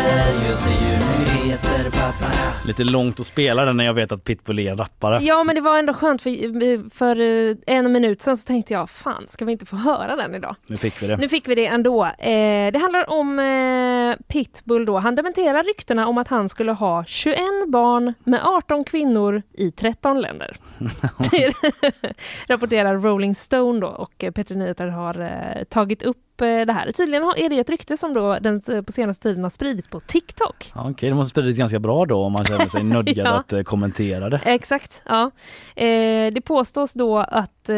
Lite 2.66 2.84
långt 2.84 3.20
att 3.20 3.26
spela 3.26 3.64
den 3.64 3.76
när 3.76 3.84
jag 3.84 3.94
vet 3.94 4.12
att 4.12 4.24
Pitbull 4.24 4.58
är 4.58 4.70
en 4.70 4.76
rappare. 4.76 5.18
Ja 5.22 5.44
men 5.44 5.54
det 5.54 5.60
var 5.60 5.78
ändå 5.78 5.92
skönt 5.92 6.22
för, 6.22 6.90
för 6.94 7.20
eh, 7.20 7.56
en 7.66 7.92
minut 7.92 8.22
sedan 8.22 8.36
så 8.36 8.46
tänkte 8.46 8.72
jag 8.72 8.90
fan 8.90 9.26
ska 9.30 9.44
vi 9.44 9.52
inte 9.52 9.66
få 9.66 9.76
höra 9.76 10.16
den 10.16 10.34
idag? 10.34 10.56
Nu 10.66 10.76
fick 10.76 11.02
vi 11.02 11.06
det. 11.06 11.16
Nu 11.16 11.28
fick 11.28 11.48
vi 11.48 11.54
det 11.54 11.66
ändå. 11.66 12.04
Eh, 12.04 12.72
det 12.72 12.78
handlar 12.78 13.10
om 13.10 13.38
eh, 13.38 14.26
Pitbull 14.28 14.84
då. 14.84 14.98
Han 14.98 15.14
dementerar 15.14 15.64
ryktena 15.64 16.06
om 16.06 16.18
att 16.18 16.28
han 16.28 16.48
skulle 16.48 16.72
ha 16.72 17.04
21 17.04 17.38
barn 17.68 18.14
med 18.24 18.40
18 18.44 18.84
kvinnor 18.84 19.42
i 19.52 19.70
13 19.70 20.20
länder. 20.20 20.56
Rapporterar 22.46 22.98
Rolling 22.98 23.34
Stone 23.34 23.80
då 23.80 23.86
och 23.86 24.24
eh, 24.24 24.30
Peter 24.30 24.54
Nyheter 24.54 24.86
har 24.86 25.20
eh, 25.20 25.64
tagit 25.64 26.02
upp 26.02 26.29
det 26.44 26.72
här. 26.72 26.92
Tydligen 26.92 27.22
är 27.36 27.48
det 27.48 27.58
ett 27.58 27.70
rykte 27.70 27.96
som 27.96 28.14
då 28.14 28.38
den 28.40 28.62
eh, 28.68 28.82
på 28.82 28.92
senaste 28.92 29.22
tiden 29.22 29.42
har 29.42 29.50
spridits 29.50 29.88
på 29.88 30.00
TikTok. 30.00 30.72
Ja, 30.74 30.90
Okej, 30.90 31.08
det 31.08 31.14
måste 31.14 31.30
spridits 31.30 31.58
ganska 31.58 31.78
bra 31.78 32.04
då 32.06 32.24
om 32.24 32.32
man 32.32 32.44
känner 32.44 32.68
sig 32.68 32.82
nödgad 32.84 33.26
Ja. 33.26 33.30
att 33.30 33.52
eh, 33.52 33.62
kommentera 33.62 34.30
det. 34.30 34.40
Exakt, 34.44 35.02
ja. 35.08 35.30
Eh, 35.76 36.32
det 36.32 36.40
påstås 36.44 36.92
då 36.92 37.18
att, 37.18 37.68
eh, 37.68 37.76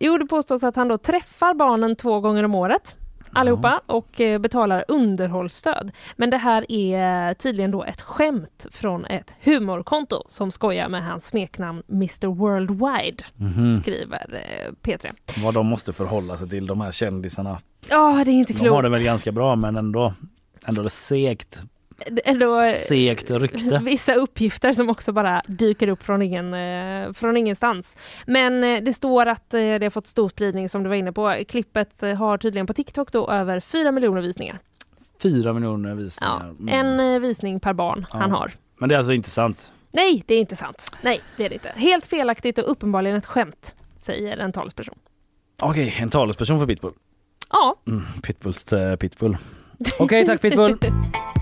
jo 0.00 0.18
det 0.18 0.26
påstås 0.30 0.64
att 0.64 0.76
han 0.76 0.88
då 0.88 0.98
träffar 0.98 1.54
barnen 1.54 1.96
två 1.96 2.20
gånger 2.20 2.44
om 2.44 2.54
året. 2.54 2.96
Allihopa 3.32 3.80
och 3.86 4.20
eh, 4.20 4.38
betalar 4.38 4.84
underhållsstöd. 4.88 5.90
Men 6.16 6.30
det 6.30 6.36
här 6.36 6.72
är 6.72 7.34
tydligen 7.34 7.70
då 7.70 7.84
ett 7.84 8.00
skämt 8.00 8.66
från 8.70 9.04
ett 9.04 9.34
humorkonto 9.40 10.22
som 10.28 10.50
skojar 10.50 10.88
med 10.88 11.04
hans 11.04 11.26
smeknamn 11.26 11.82
Mr 11.88 12.26
Worldwide, 12.26 13.24
Mhm. 13.36 13.72
skriver 13.80 14.34
eh, 14.34 14.72
P3. 14.82 15.10
Vad 15.44 15.54
de 15.54 15.66
måste 15.66 15.92
förhålla 15.92 16.36
sig 16.36 16.48
till 16.48 16.66
de 16.66 16.80
här 16.80 16.90
kändisarna. 16.90 17.58
Ja, 17.90 18.22
det 18.24 18.30
är 18.30 18.32
inte 18.32 18.52
De 18.52 18.58
har 18.58 18.66
klokt. 18.66 18.82
det 18.82 18.88
väl 18.90 19.02
ganska 19.02 19.32
bra 19.32 19.56
men 19.56 19.76
ändå, 19.76 20.14
ändå 20.66 20.82
det 20.82 20.90
segt, 20.90 21.62
Ändå, 22.24 22.60
eh, 22.60 22.72
segt 22.72 23.30
rykte. 23.30 23.80
Vissa 23.84 24.14
uppgifter 24.14 24.72
som 24.72 24.90
också 24.90 25.12
bara 25.12 25.42
dyker 25.46 25.88
upp 25.88 26.02
från, 26.02 26.22
ingen, 26.22 26.54
eh, 26.54 27.12
från 27.12 27.36
ingenstans. 27.36 27.96
Men 28.26 28.64
eh, 28.64 28.82
det 28.82 28.92
står 28.92 29.26
att 29.26 29.54
eh, 29.54 29.60
det 29.60 29.82
har 29.82 29.90
fått 29.90 30.06
stor 30.06 30.28
spridning 30.28 30.68
som 30.68 30.82
du 30.82 30.88
var 30.88 30.96
inne 30.96 31.12
på. 31.12 31.44
Klippet 31.48 32.02
eh, 32.02 32.14
har 32.14 32.38
tydligen 32.38 32.66
på 32.66 32.72
TikTok 32.74 33.12
då 33.12 33.30
över 33.30 33.60
4 33.60 33.92
miljoner 33.92 34.20
visningar. 34.20 34.58
Fyra 35.22 35.52
miljoner 35.52 35.94
visningar. 35.94 36.54
Mm. 36.60 36.68
En 36.68 37.14
eh, 37.14 37.20
visning 37.20 37.60
per 37.60 37.72
barn 37.72 38.06
Ja. 38.12 38.18
han 38.18 38.30
har. 38.30 38.52
Men 38.78 38.88
det 38.88 38.94
är 38.94 38.96
alltså 38.96 39.12
inte 39.12 39.30
sant. 39.30 39.72
Nej, 39.92 40.24
det 40.26 40.34
är 40.34 40.40
inte 40.40 40.56
sant. 40.56 40.92
Nej, 41.02 41.20
det 41.36 41.44
är 41.44 41.48
det 41.48 41.54
inte. 41.54 41.72
Helt 41.76 42.06
felaktigt 42.06 42.58
och 42.58 42.70
uppenbarligen 42.70 43.16
ett 43.16 43.26
skämt, 43.26 43.74
säger 44.00 44.36
en 44.38 44.52
talesperson. 44.52 44.98
Okej, 45.62 45.94
en 46.00 46.10
talesperson 46.10 46.58
för 46.58 46.66
Pitbull. 46.66 46.92
Ja, 47.52 47.76
Mm, 47.86 48.02
Pitbulls 48.22 48.72
eh, 48.72 48.96
Pitbull. 48.96 49.36
Okej, 49.98 50.26
tack 50.26 50.40
Pitbull. 50.42 50.76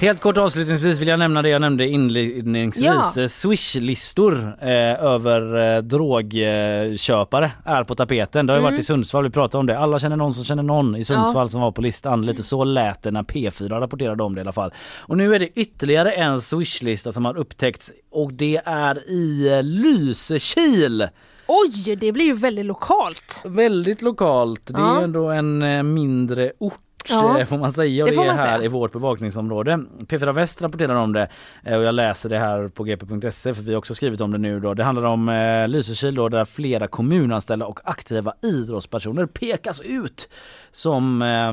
Helt 0.00 0.20
kort 0.20 0.38
avslutningsvis 0.38 1.00
vill 1.00 1.08
jag 1.08 1.18
nämna 1.18 1.42
det 1.42 1.48
jag 1.48 1.60
nämnde 1.60 1.88
inledningsvis. 1.88 2.84
Ja. 2.84 3.22
Eh, 3.22 3.26
Swish-listor 3.28 4.56
eh, 4.60 4.68
över 5.04 5.74
eh, 5.76 5.82
drogköpare 5.82 7.50
är 7.64 7.84
på 7.84 7.94
tapeten. 7.94 8.46
Det 8.46 8.52
har 8.52 8.56
ju 8.58 8.60
Mm. 8.60 8.72
varit 8.72 8.80
i 8.80 8.84
Sundsvall, 8.84 9.24
vi 9.24 9.30
pratade 9.30 9.60
om 9.60 9.66
det. 9.66 9.78
Alla 9.78 9.98
känner 9.98 10.16
någon 10.16 10.34
som 10.34 10.44
känner 10.44 10.62
någon 10.62 10.96
i 10.96 11.04
Sundsvall 11.04 11.44
Ja. 11.44 11.48
som 11.48 11.60
var 11.60 11.72
på 11.72 11.80
listan. 11.82 12.26
Lite 12.26 12.42
så 12.42 12.64
lät 12.64 13.02
det 13.02 13.10
när 13.10 13.22
P4 13.22 13.80
rapporterade 13.80 14.22
om 14.22 14.34
det 14.34 14.38
i 14.38 14.42
alla 14.42 14.52
fall. 14.52 14.72
Och 15.00 15.16
nu 15.16 15.34
är 15.34 15.38
det 15.38 15.48
ytterligare 15.60 16.12
en 16.12 16.40
Swish-lista 16.40 17.12
som 17.12 17.24
har 17.24 17.36
upptäckts 17.36 17.92
och 18.10 18.32
det 18.32 18.60
är 18.64 19.10
i 19.10 19.48
eh, 19.52 19.62
Lysekil. 19.62 21.08
oj, 21.46 21.96
det 21.96 22.12
blir 22.12 22.24
ju 22.24 22.32
väldigt 22.34 22.66
lokalt. 22.66 23.42
Väldigt 23.44 24.02
lokalt. 24.02 24.66
Det 24.66 24.80
Ja. 24.80 24.98
är 25.00 25.04
ändå 25.04 25.28
en 25.30 25.62
eh, 25.62 25.82
mindre 25.82 26.52
ort 26.58 26.78
Ja. 27.08 27.38
eh, 27.38 27.46
får 27.46 27.58
man 27.58 27.72
säga 27.72 28.04
och 28.04 28.10
Det 28.10 28.16
det, 28.16 28.22
är 28.22 28.26
man 28.26 28.36
här 28.36 28.56
säga. 28.56 28.64
i 28.64 28.68
vårt 28.68 28.92
bevakningsområde. 28.92 29.84
P4 30.00 30.32
Väst 30.32 30.62
rapporterar 30.62 30.94
om 30.94 31.12
det 31.12 31.28
eh, 31.64 31.76
och 31.76 31.82
jag 31.82 31.94
läser 31.94 32.28
det 32.28 32.38
här 32.38 32.68
på 32.68 32.84
gp.se 32.84 33.54
för 33.54 33.62
vi 33.62 33.72
har 33.72 33.78
också 33.78 33.94
skrivit 33.94 34.20
om 34.20 34.30
det 34.32 34.38
nu 34.38 34.60
då. 34.60 34.74
Det 34.74 34.84
handlar 34.84 35.04
om 35.04 35.28
eh, 35.28 35.68
Lysekil 35.68 36.14
då 36.14 36.28
där 36.28 36.44
flera 36.44 36.88
kommunanställda 36.88 37.66
och 37.66 37.80
aktiva 37.84 38.34
idrottspersoner 38.42 39.26
pekas 39.26 39.80
ut 39.80 40.28
som 40.72 41.22
eh, 41.22 41.52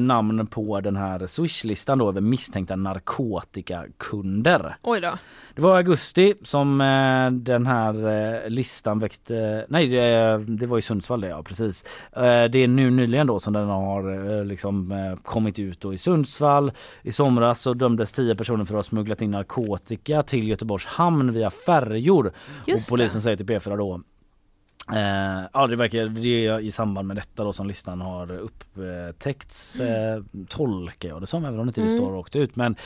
namn 0.00 0.46
på 0.46 0.80
den 0.80 0.96
här 0.96 1.26
Swish-listan 1.26 1.98
då 1.98 2.08
över 2.08 2.20
misstänkta 2.20 2.76
narkotikakunder. 2.76 4.74
Oj 4.82 5.00
då. 5.00 5.18
Det 5.54 5.62
var 5.62 5.70
i 5.70 5.76
augusti 5.76 6.34
som 6.42 6.80
eh, 6.80 7.30
den 7.30 7.66
här 7.66 8.08
eh, 8.08 8.50
listan 8.50 8.98
växte, 8.98 9.66
nej 9.68 9.86
det, 9.86 10.38
det 10.38 10.66
var 10.66 10.78
i 10.78 10.82
Sundsvall 10.82 11.20
det 11.20 11.28
ja 11.28 11.42
precis. 11.42 11.84
Eh, 12.12 12.44
det 12.44 12.58
är 12.58 12.68
nu 12.68 12.90
nyligen 12.90 13.26
då 13.26 13.38
som 13.38 13.52
den 13.52 13.68
har 13.68 14.36
eh, 14.38 14.44
liksom 14.44 14.92
eh, 14.92 15.14
kommit 15.22 15.58
ut 15.58 15.80
då 15.80 15.94
i 15.94 15.98
Sundsvall. 15.98 16.72
I 17.02 17.12
somras 17.12 17.60
så 17.60 17.72
dömdes 17.72 18.12
10 18.12 18.34
personer 18.34 18.64
för 18.64 18.74
att 18.74 18.78
ha 18.78 18.82
smugglat 18.82 19.22
in 19.22 19.30
narkotika 19.30 20.22
till 20.22 20.48
Göteborgs 20.48 20.86
hamn 20.86 21.32
via 21.32 21.50
färjor. 21.50 22.32
Just 22.66 22.88
och 22.88 22.92
polisen 22.92 23.22
säger 23.22 23.36
till 23.36 23.46
P4 23.46 23.76
då 23.76 24.00
Eh, 24.92 25.44
ja 25.52 25.66
det 25.66 25.76
verkar 25.76 26.06
det 26.06 26.46
är 26.46 26.60
i 26.60 26.70
samband 26.70 27.08
med 27.08 27.16
detta 27.16 27.44
då 27.44 27.52
som 27.52 27.66
listan 27.66 28.00
har 28.00 28.30
upptäckts 28.32 29.80
eh, 29.80 30.22
tolkar 30.48 31.08
jag 31.08 31.20
det 31.22 31.26
som 31.26 31.44
även 31.44 31.60
om 31.60 31.66
det 31.66 31.70
inte 31.70 31.80
Mm. 31.80 31.92
står 31.92 32.12
rakt 32.12 32.36
ut 32.36 32.56
men 32.56 32.76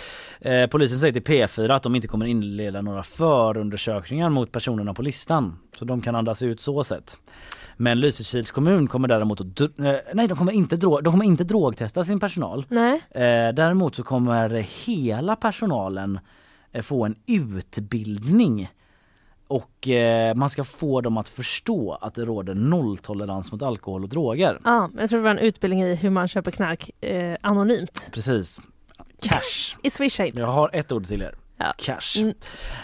eh, 0.40 0.66
polisen 0.66 0.98
säger 0.98 1.12
till 1.12 1.22
P4 1.22 1.74
att 1.74 1.82
de 1.82 1.94
inte 1.94 2.08
kommer 2.08 2.26
inleda 2.26 2.82
några 2.82 3.02
förundersökningar 3.02 4.28
mot 4.30 4.52
personerna 4.52 4.94
på 4.94 5.02
listan 5.02 5.58
så 5.76 5.84
de 5.84 6.00
kan 6.02 6.14
andas 6.14 6.42
ut 6.42 6.60
så 6.60 6.84
sätt. 6.84 7.18
Men 7.76 8.00
Lysekils 8.00 8.50
kommun 8.52 8.86
kommer 8.88 9.08
däremot 9.08 9.40
att 9.40 9.60
eh, 9.60 9.68
nej 10.14 10.28
de 10.28 10.36
kommer 10.38 10.52
inte 10.52 10.76
drog, 10.76 11.04
de 11.04 11.10
kommer 11.12 11.24
inte 11.24 11.44
drogtesta 11.44 12.04
sin 12.04 12.20
personal. 12.20 12.64
Nej. 12.68 12.94
Eh, 13.10 13.54
däremot 13.54 13.94
så 13.94 14.02
kommer 14.04 14.50
hela 14.86 15.36
personalen 15.36 16.18
eh, 16.72 16.82
få 16.82 17.04
en 17.04 17.14
utbildning 17.26 18.68
och 19.52 19.88
eh, 19.88 20.34
man 20.34 20.50
ska 20.50 20.64
få 20.64 21.00
dem 21.00 21.16
att 21.16 21.28
förstå 21.28 21.98
att 22.00 22.14
det 22.14 22.24
råder 22.24 22.54
nolltolerans 22.54 23.52
mot 23.52 23.62
alkohol 23.62 24.02
och 24.02 24.08
droger. 24.08 24.60
Ja, 24.64 24.90
jag 24.98 25.10
tror 25.10 25.18
det 25.18 25.24
var 25.24 25.30
en 25.30 25.38
utbildning 25.38 25.82
i 25.82 25.94
hur 25.94 26.10
man 26.10 26.28
köper 26.28 26.50
knark 26.50 26.90
eh, 27.00 27.36
anonymt. 27.40 28.10
Precis. 28.12 28.60
Cash. 29.22 29.76
I 29.82 29.90
Swishaid. 29.90 30.38
Jag 30.38 30.46
har 30.46 30.70
ett 30.72 30.92
ord 30.92 31.06
till 31.06 31.22
er. 31.22 31.34
Ja. 31.56 31.72
Cash. 31.78 32.18
Mm. 32.18 32.34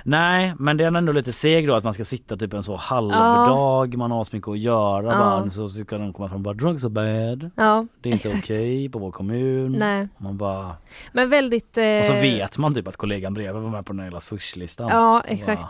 Nej 0.02 0.54
men 0.58 0.76
det 0.76 0.84
är 0.84 0.96
ändå 0.96 1.12
lite 1.12 1.32
seg 1.32 1.66
då 1.66 1.74
att 1.74 1.84
man 1.84 1.94
ska 1.94 2.04
sitta 2.04 2.36
typ 2.36 2.52
en 2.52 2.62
så 2.62 2.76
halvdag, 2.76 3.96
man 3.96 4.10
har 4.10 4.24
så 4.24 4.36
mycket 4.36 4.48
att 4.48 4.58
göra 4.58 5.06
Ja. 5.12 5.18
bara, 5.18 5.50
så 5.50 5.68
ska 5.68 5.98
de 5.98 6.12
komma 6.12 6.28
fram 6.28 6.36
och 6.36 6.40
bara 6.42 6.54
drugs 6.54 6.84
are 6.84 6.90
bad. 6.90 7.50
Ja, 7.56 7.86
Det 8.00 8.08
är 8.08 8.12
inte 8.12 8.34
okej 8.38 8.88
på 8.88 8.98
vår 8.98 9.10
kommun. 9.12 9.72
Nej. 9.78 10.08
Man 10.18 10.36
bara... 10.36 10.76
Men 11.12 11.30
väldigt... 11.30 11.78
Eh, 11.78 11.98
Och 11.98 12.04
så 12.04 12.12
vet 12.12 12.58
man 12.58 12.74
typ 12.74 12.88
att 12.88 12.96
kollegan 12.96 13.34
bredvid 13.34 13.62
var 13.62 13.70
med 13.70 13.86
på 13.86 13.92
den 13.92 14.00
här 14.00 14.06
jävla 14.06 14.20
swishlistan. 14.20 14.88
Ja, 14.92 15.20
exakt. 15.26 15.62
Bara, 15.62 15.68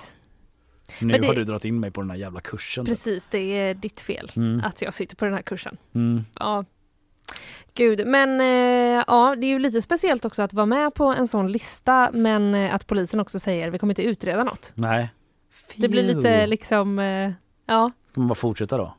nu 1.00 1.18
det- 1.18 1.26
har 1.26 1.34
du 1.34 1.44
dragit 1.44 1.64
in 1.64 1.80
mig 1.80 1.90
på 1.90 2.00
den 2.00 2.10
här 2.10 2.16
jävla 2.16 2.40
kursen. 2.40 2.84
Precis, 2.84 3.26
det 3.30 3.38
är 3.38 3.74
ditt 3.74 4.00
fel 4.00 4.32
Mm. 4.36 4.62
att 4.64 4.82
jag 4.82 4.94
sitter 4.94 5.16
på 5.16 5.24
den 5.24 5.34
här 5.34 5.42
kursen. 5.42 5.76
Mm. 5.94 6.24
Ja. 6.40 6.64
Gud, 7.74 8.06
men 8.06 8.40
eh, 8.40 9.04
ja, 9.06 9.34
det 9.38 9.46
är 9.46 9.48
ju 9.48 9.58
lite 9.58 9.82
speciellt 9.82 10.24
också 10.24 10.42
att 10.42 10.52
vara 10.52 10.66
med 10.66 10.94
på 10.94 11.04
en 11.04 11.28
sån 11.28 11.52
lista 11.52 12.10
men 12.12 12.54
eh, 12.54 12.74
att 12.74 12.86
polisen 12.86 13.20
också 13.20 13.38
säger 13.40 13.70
vi 13.70 13.78
kommer 13.78 13.90
inte 13.90 14.02
utreda 14.02 14.44
något. 14.44 14.72
Nej. 14.74 15.08
Det 15.76 15.88
blir 15.88 16.02
lite 16.02 16.46
liksom, 16.46 16.98
eh, 16.98 17.32
ja. 17.66 17.90
Ska 18.10 18.20
man 18.20 18.28
bara 18.28 18.34
fortsätta 18.34 18.76
då? 18.76 18.94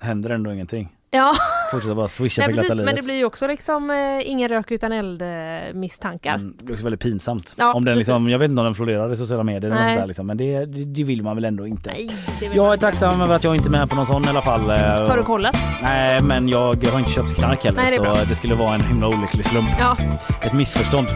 Händer 0.00 0.30
ändå 0.30 0.52
ingenting? 0.52 0.96
Ja, 1.10 1.34
Fortsätta 1.72 1.94
bara 1.94 2.08
swisha 2.08 2.42
Nej, 2.46 2.54
precis, 2.54 2.80
men 2.80 2.94
det 2.94 3.02
blir 3.02 3.14
ju 3.14 3.24
också 3.24 3.46
liksom 3.46 3.90
eh, 3.90 4.30
ingen 4.30 4.48
rök 4.48 4.70
utan 4.70 4.92
eld 4.92 5.22
eh, 5.22 5.28
misstankar. 5.74 6.34
Mm, 6.34 6.54
det 6.58 6.64
blir 6.64 6.74
också 6.74 6.84
väldigt 6.84 7.00
pinsamt. 7.00 7.54
Ja, 7.58 7.72
om 7.72 7.84
den 7.84 7.98
liksom, 7.98 8.28
jag 8.28 8.38
vet 8.38 8.50
inte 8.50 8.60
om 8.60 8.64
den 8.64 8.74
florerar 8.74 9.12
i 9.12 9.16
sociala 9.16 9.42
medier 9.42 9.70
eller 9.70 9.74
något 9.74 9.80
Nej. 9.80 9.90
sånt 9.90 10.00
där 10.00 10.06
liksom, 10.06 10.26
men 10.26 10.36
det, 10.36 10.64
det, 10.84 11.04
vill 11.04 11.22
man 11.22 11.36
väl 11.36 11.44
ändå 11.44 11.66
inte. 11.66 11.90
Nej, 11.90 12.10
Jag 12.54 12.72
är 12.72 12.76
tacksam 12.76 13.20
över 13.20 13.34
att 13.34 13.44
jag 13.44 13.56
inte 13.56 13.68
är 13.68 13.70
med 13.70 13.90
på 13.90 13.96
någon 13.96 14.06
sån 14.06 14.24
i 14.24 14.28
alla 14.28 14.42
fall. 14.42 14.70
Har 14.70 15.16
du 15.16 15.22
kollat? 15.22 15.56
Nej, 15.82 16.20
men 16.20 16.48
jag 16.48 16.84
har 16.92 16.98
inte 16.98 17.12
köpt 17.12 17.34
knark 17.34 17.64
heller 17.64 17.82
Nej, 17.82 17.98
det 17.98 18.14
så 18.14 18.24
det 18.28 18.34
skulle 18.34 18.54
vara 18.54 18.74
en 18.74 18.80
himla 18.80 19.08
olycklig 19.08 19.44
slump. 19.44 19.70
Ja. 19.78 19.96
Ett 20.42 20.52
missförstånd 20.52 21.06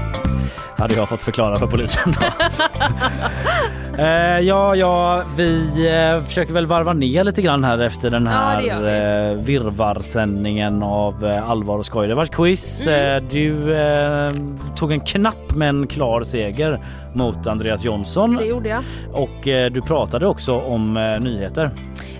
hade 0.76 0.94
jag 0.94 1.08
fått 1.08 1.22
förklara 1.22 1.56
för 1.56 1.66
polisen. 1.66 2.14
eh, 3.98 4.38
ja, 4.38 4.76
ja, 4.76 5.22
vi 5.36 5.62
eh, 5.88 6.22
försöker 6.24 6.52
väl 6.52 6.66
varva 6.66 6.92
ner 6.92 7.24
lite 7.24 7.42
grann 7.42 7.64
här 7.64 7.78
efter 7.78 8.10
den 8.10 8.24
Ja, 8.26 8.30
här 8.30 8.60
gör 8.60 9.30
eh, 9.30 9.36
virrvarrsändningen 9.36 10.82
av 10.82 11.26
eh, 11.26 11.50
allvar 11.50 11.78
och 11.78 11.86
skoj. 11.86 12.08
Det 12.08 12.14
var 12.14 12.22
ett 12.22 12.36
quiz. 12.36 12.86
Mm. 12.86 13.16
Eh, 13.16 13.30
du 13.30 13.76
eh, 13.76 14.30
tog 14.76 14.92
en 14.92 15.00
knapp 15.00 15.54
men 15.54 15.86
klar 15.86 16.22
seger 16.22 16.80
mot 17.14 17.46
Andreas 17.46 17.84
Jonsson 17.84 18.36
Det 18.36 18.44
gjorde 18.44 18.68
jag. 18.68 18.82
och 19.12 19.30
du 19.72 19.82
pratade 19.82 20.26
också 20.26 20.54
om 20.60 20.94
nyheter. 21.22 21.70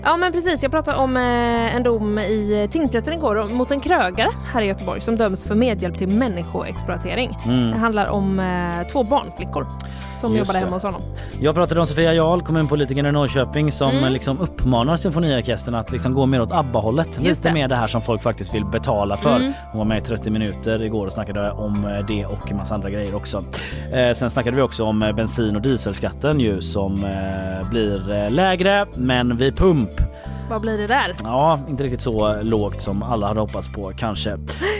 Ja 0.03 0.17
men 0.17 0.31
precis, 0.31 0.63
jag 0.63 0.71
pratade 0.71 0.97
om 0.97 1.17
eh, 1.17 1.75
en 1.75 1.83
dom 1.83 2.19
i 2.19 2.61
eh, 2.63 2.69
tingsrätten 2.69 3.13
igår 3.13 3.49
mot 3.49 3.71
en 3.71 3.79
krögare 3.79 4.29
här 4.53 4.61
i 4.61 4.65
Göteborg 4.65 5.01
som 5.01 5.17
döms 5.17 5.47
för 5.47 5.55
medhjälp 5.55 5.97
till 5.97 6.07
människoexploatering. 6.07 7.37
Mm. 7.45 7.71
Det 7.71 7.77
handlar 7.77 8.09
om 8.09 8.39
eh, 8.39 8.87
två 8.87 9.03
barnflickor 9.03 9.67
som 10.19 10.35
Just 10.35 10.39
jobbade 10.49 10.59
det. 10.59 10.65
hemma 10.65 10.75
hos 10.75 10.83
honom. 10.83 11.01
Jag 11.41 11.55
pratade 11.55 11.79
om 11.81 11.87
Sofia 11.87 12.13
Jarl, 12.13 12.41
kommunpolitikern 12.41 13.05
i 13.05 13.11
Norrköping 13.11 13.71
som 13.71 13.91
Mm. 13.91 14.13
liksom 14.13 14.39
uppmanar 14.39 14.97
symfoniorkestern 14.97 15.75
att 15.75 15.91
liksom 15.91 16.13
gå 16.13 16.25
mer 16.25 16.41
åt 16.41 16.51
ABBA-hållet. 16.51 17.19
Lite 17.21 17.47
det. 17.47 17.53
mer 17.53 17.67
det 17.67 17.75
här 17.75 17.87
som 17.87 18.01
folk 18.01 18.21
faktiskt 18.21 18.55
vill 18.55 18.65
betala 18.65 19.17
för. 19.17 19.35
Mm. 19.35 19.53
Hon 19.71 19.77
var 19.79 19.85
med 19.85 19.97
i 19.97 20.01
30 20.01 20.29
minuter 20.29 20.83
igår 20.83 21.05
och 21.05 21.11
snackade 21.11 21.51
om 21.51 21.85
eh, 21.85 22.05
det 22.07 22.25
och 22.25 22.51
en 22.51 22.57
massa 22.57 22.73
andra 22.75 22.89
grejer 22.89 23.15
också. 23.15 23.43
Eh, 23.93 24.13
sen 24.13 24.29
snackade 24.29 24.55
vi 24.55 24.61
också 24.61 24.83
om 24.83 25.03
eh, 25.03 25.11
bensin 25.15 25.55
och 25.55 25.61
dieselskatten 25.61 26.39
ju 26.39 26.61
som 26.61 27.03
eh, 27.03 27.69
blir 27.69 28.11
eh, 28.11 28.31
lägre 28.31 28.85
men 28.95 29.37
vid 29.37 29.57
pump. 29.57 29.89
Vad 30.49 30.61
blir 30.61 30.77
det 30.77 30.87
där? 30.87 31.15
Ja, 31.23 31.59
inte 31.69 31.83
riktigt 31.83 32.01
så 32.01 32.41
lågt 32.41 32.81
som 32.81 33.03
alla 33.03 33.27
hade 33.27 33.39
hoppats 33.39 33.69
på 33.71 33.91
kanske. 33.97 34.37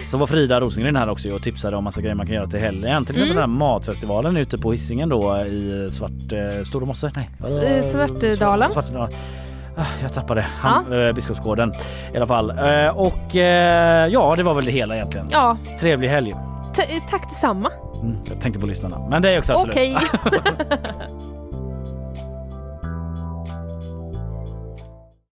Så 0.08 0.18
var 0.18 0.28
Frida 0.28 0.60
Rosengren 0.60 0.96
här 0.96 1.10
också 1.10 1.30
och 1.30 1.42
tipsade 1.44 1.78
om 1.78 1.84
massa 1.84 2.02
grejer 2.02 2.16
man 2.16 2.26
kan 2.26 2.36
göra 2.36 2.46
till 2.48 2.60
helgen. 2.60 3.06
Till 3.06 3.16
exempel 3.16 3.38
Mm. 3.38 3.42
den 3.50 3.60
här 3.62 3.70
matfestivalen 3.70 4.38
ute 4.38 4.58
på 4.58 4.72
Hisingen 4.72 5.10
då 5.10 5.38
i 5.38 5.88
Svart... 5.92 6.12
Eh, 6.32 6.64
Stora 6.64 6.86
Mosse? 6.86 7.12
Nej. 7.16 7.30
S- 7.82 7.92
Svartedalen. 7.92 8.72
Svartedalen. 8.72 9.12
Ah, 9.78 9.84
Jag 10.02 10.14
tappade 10.14 10.42
Han, 10.42 11.08
eh, 11.08 11.14
Biskopsgården 11.14 11.74
i 12.14 12.18
alla 12.18 12.28
fall. 12.28 12.50
Eh, 12.50 12.88
och 12.88 13.36
eh, 13.36 14.08
ja, 14.08 14.34
det 14.38 14.44
var 14.44 14.54
väl 14.54 14.66
det 14.66 14.72
hela 14.72 14.96
egentligen. 14.96 15.28
Ja, 15.32 15.58
Trevlig 15.80 16.10
helg. 16.10 16.36
t- 16.76 17.02
tack 17.10 17.30
detsamma. 17.30 17.72
Mm, 18.02 18.16
jag 18.30 18.42
tänkte 18.42 18.60
på 18.62 18.68
lyssnarna. 18.68 19.08
Men 19.10 19.22
det 19.22 19.30
är 19.34 19.40
också 19.40 19.54
absolut. 19.54 19.76
Okej. 19.76 19.98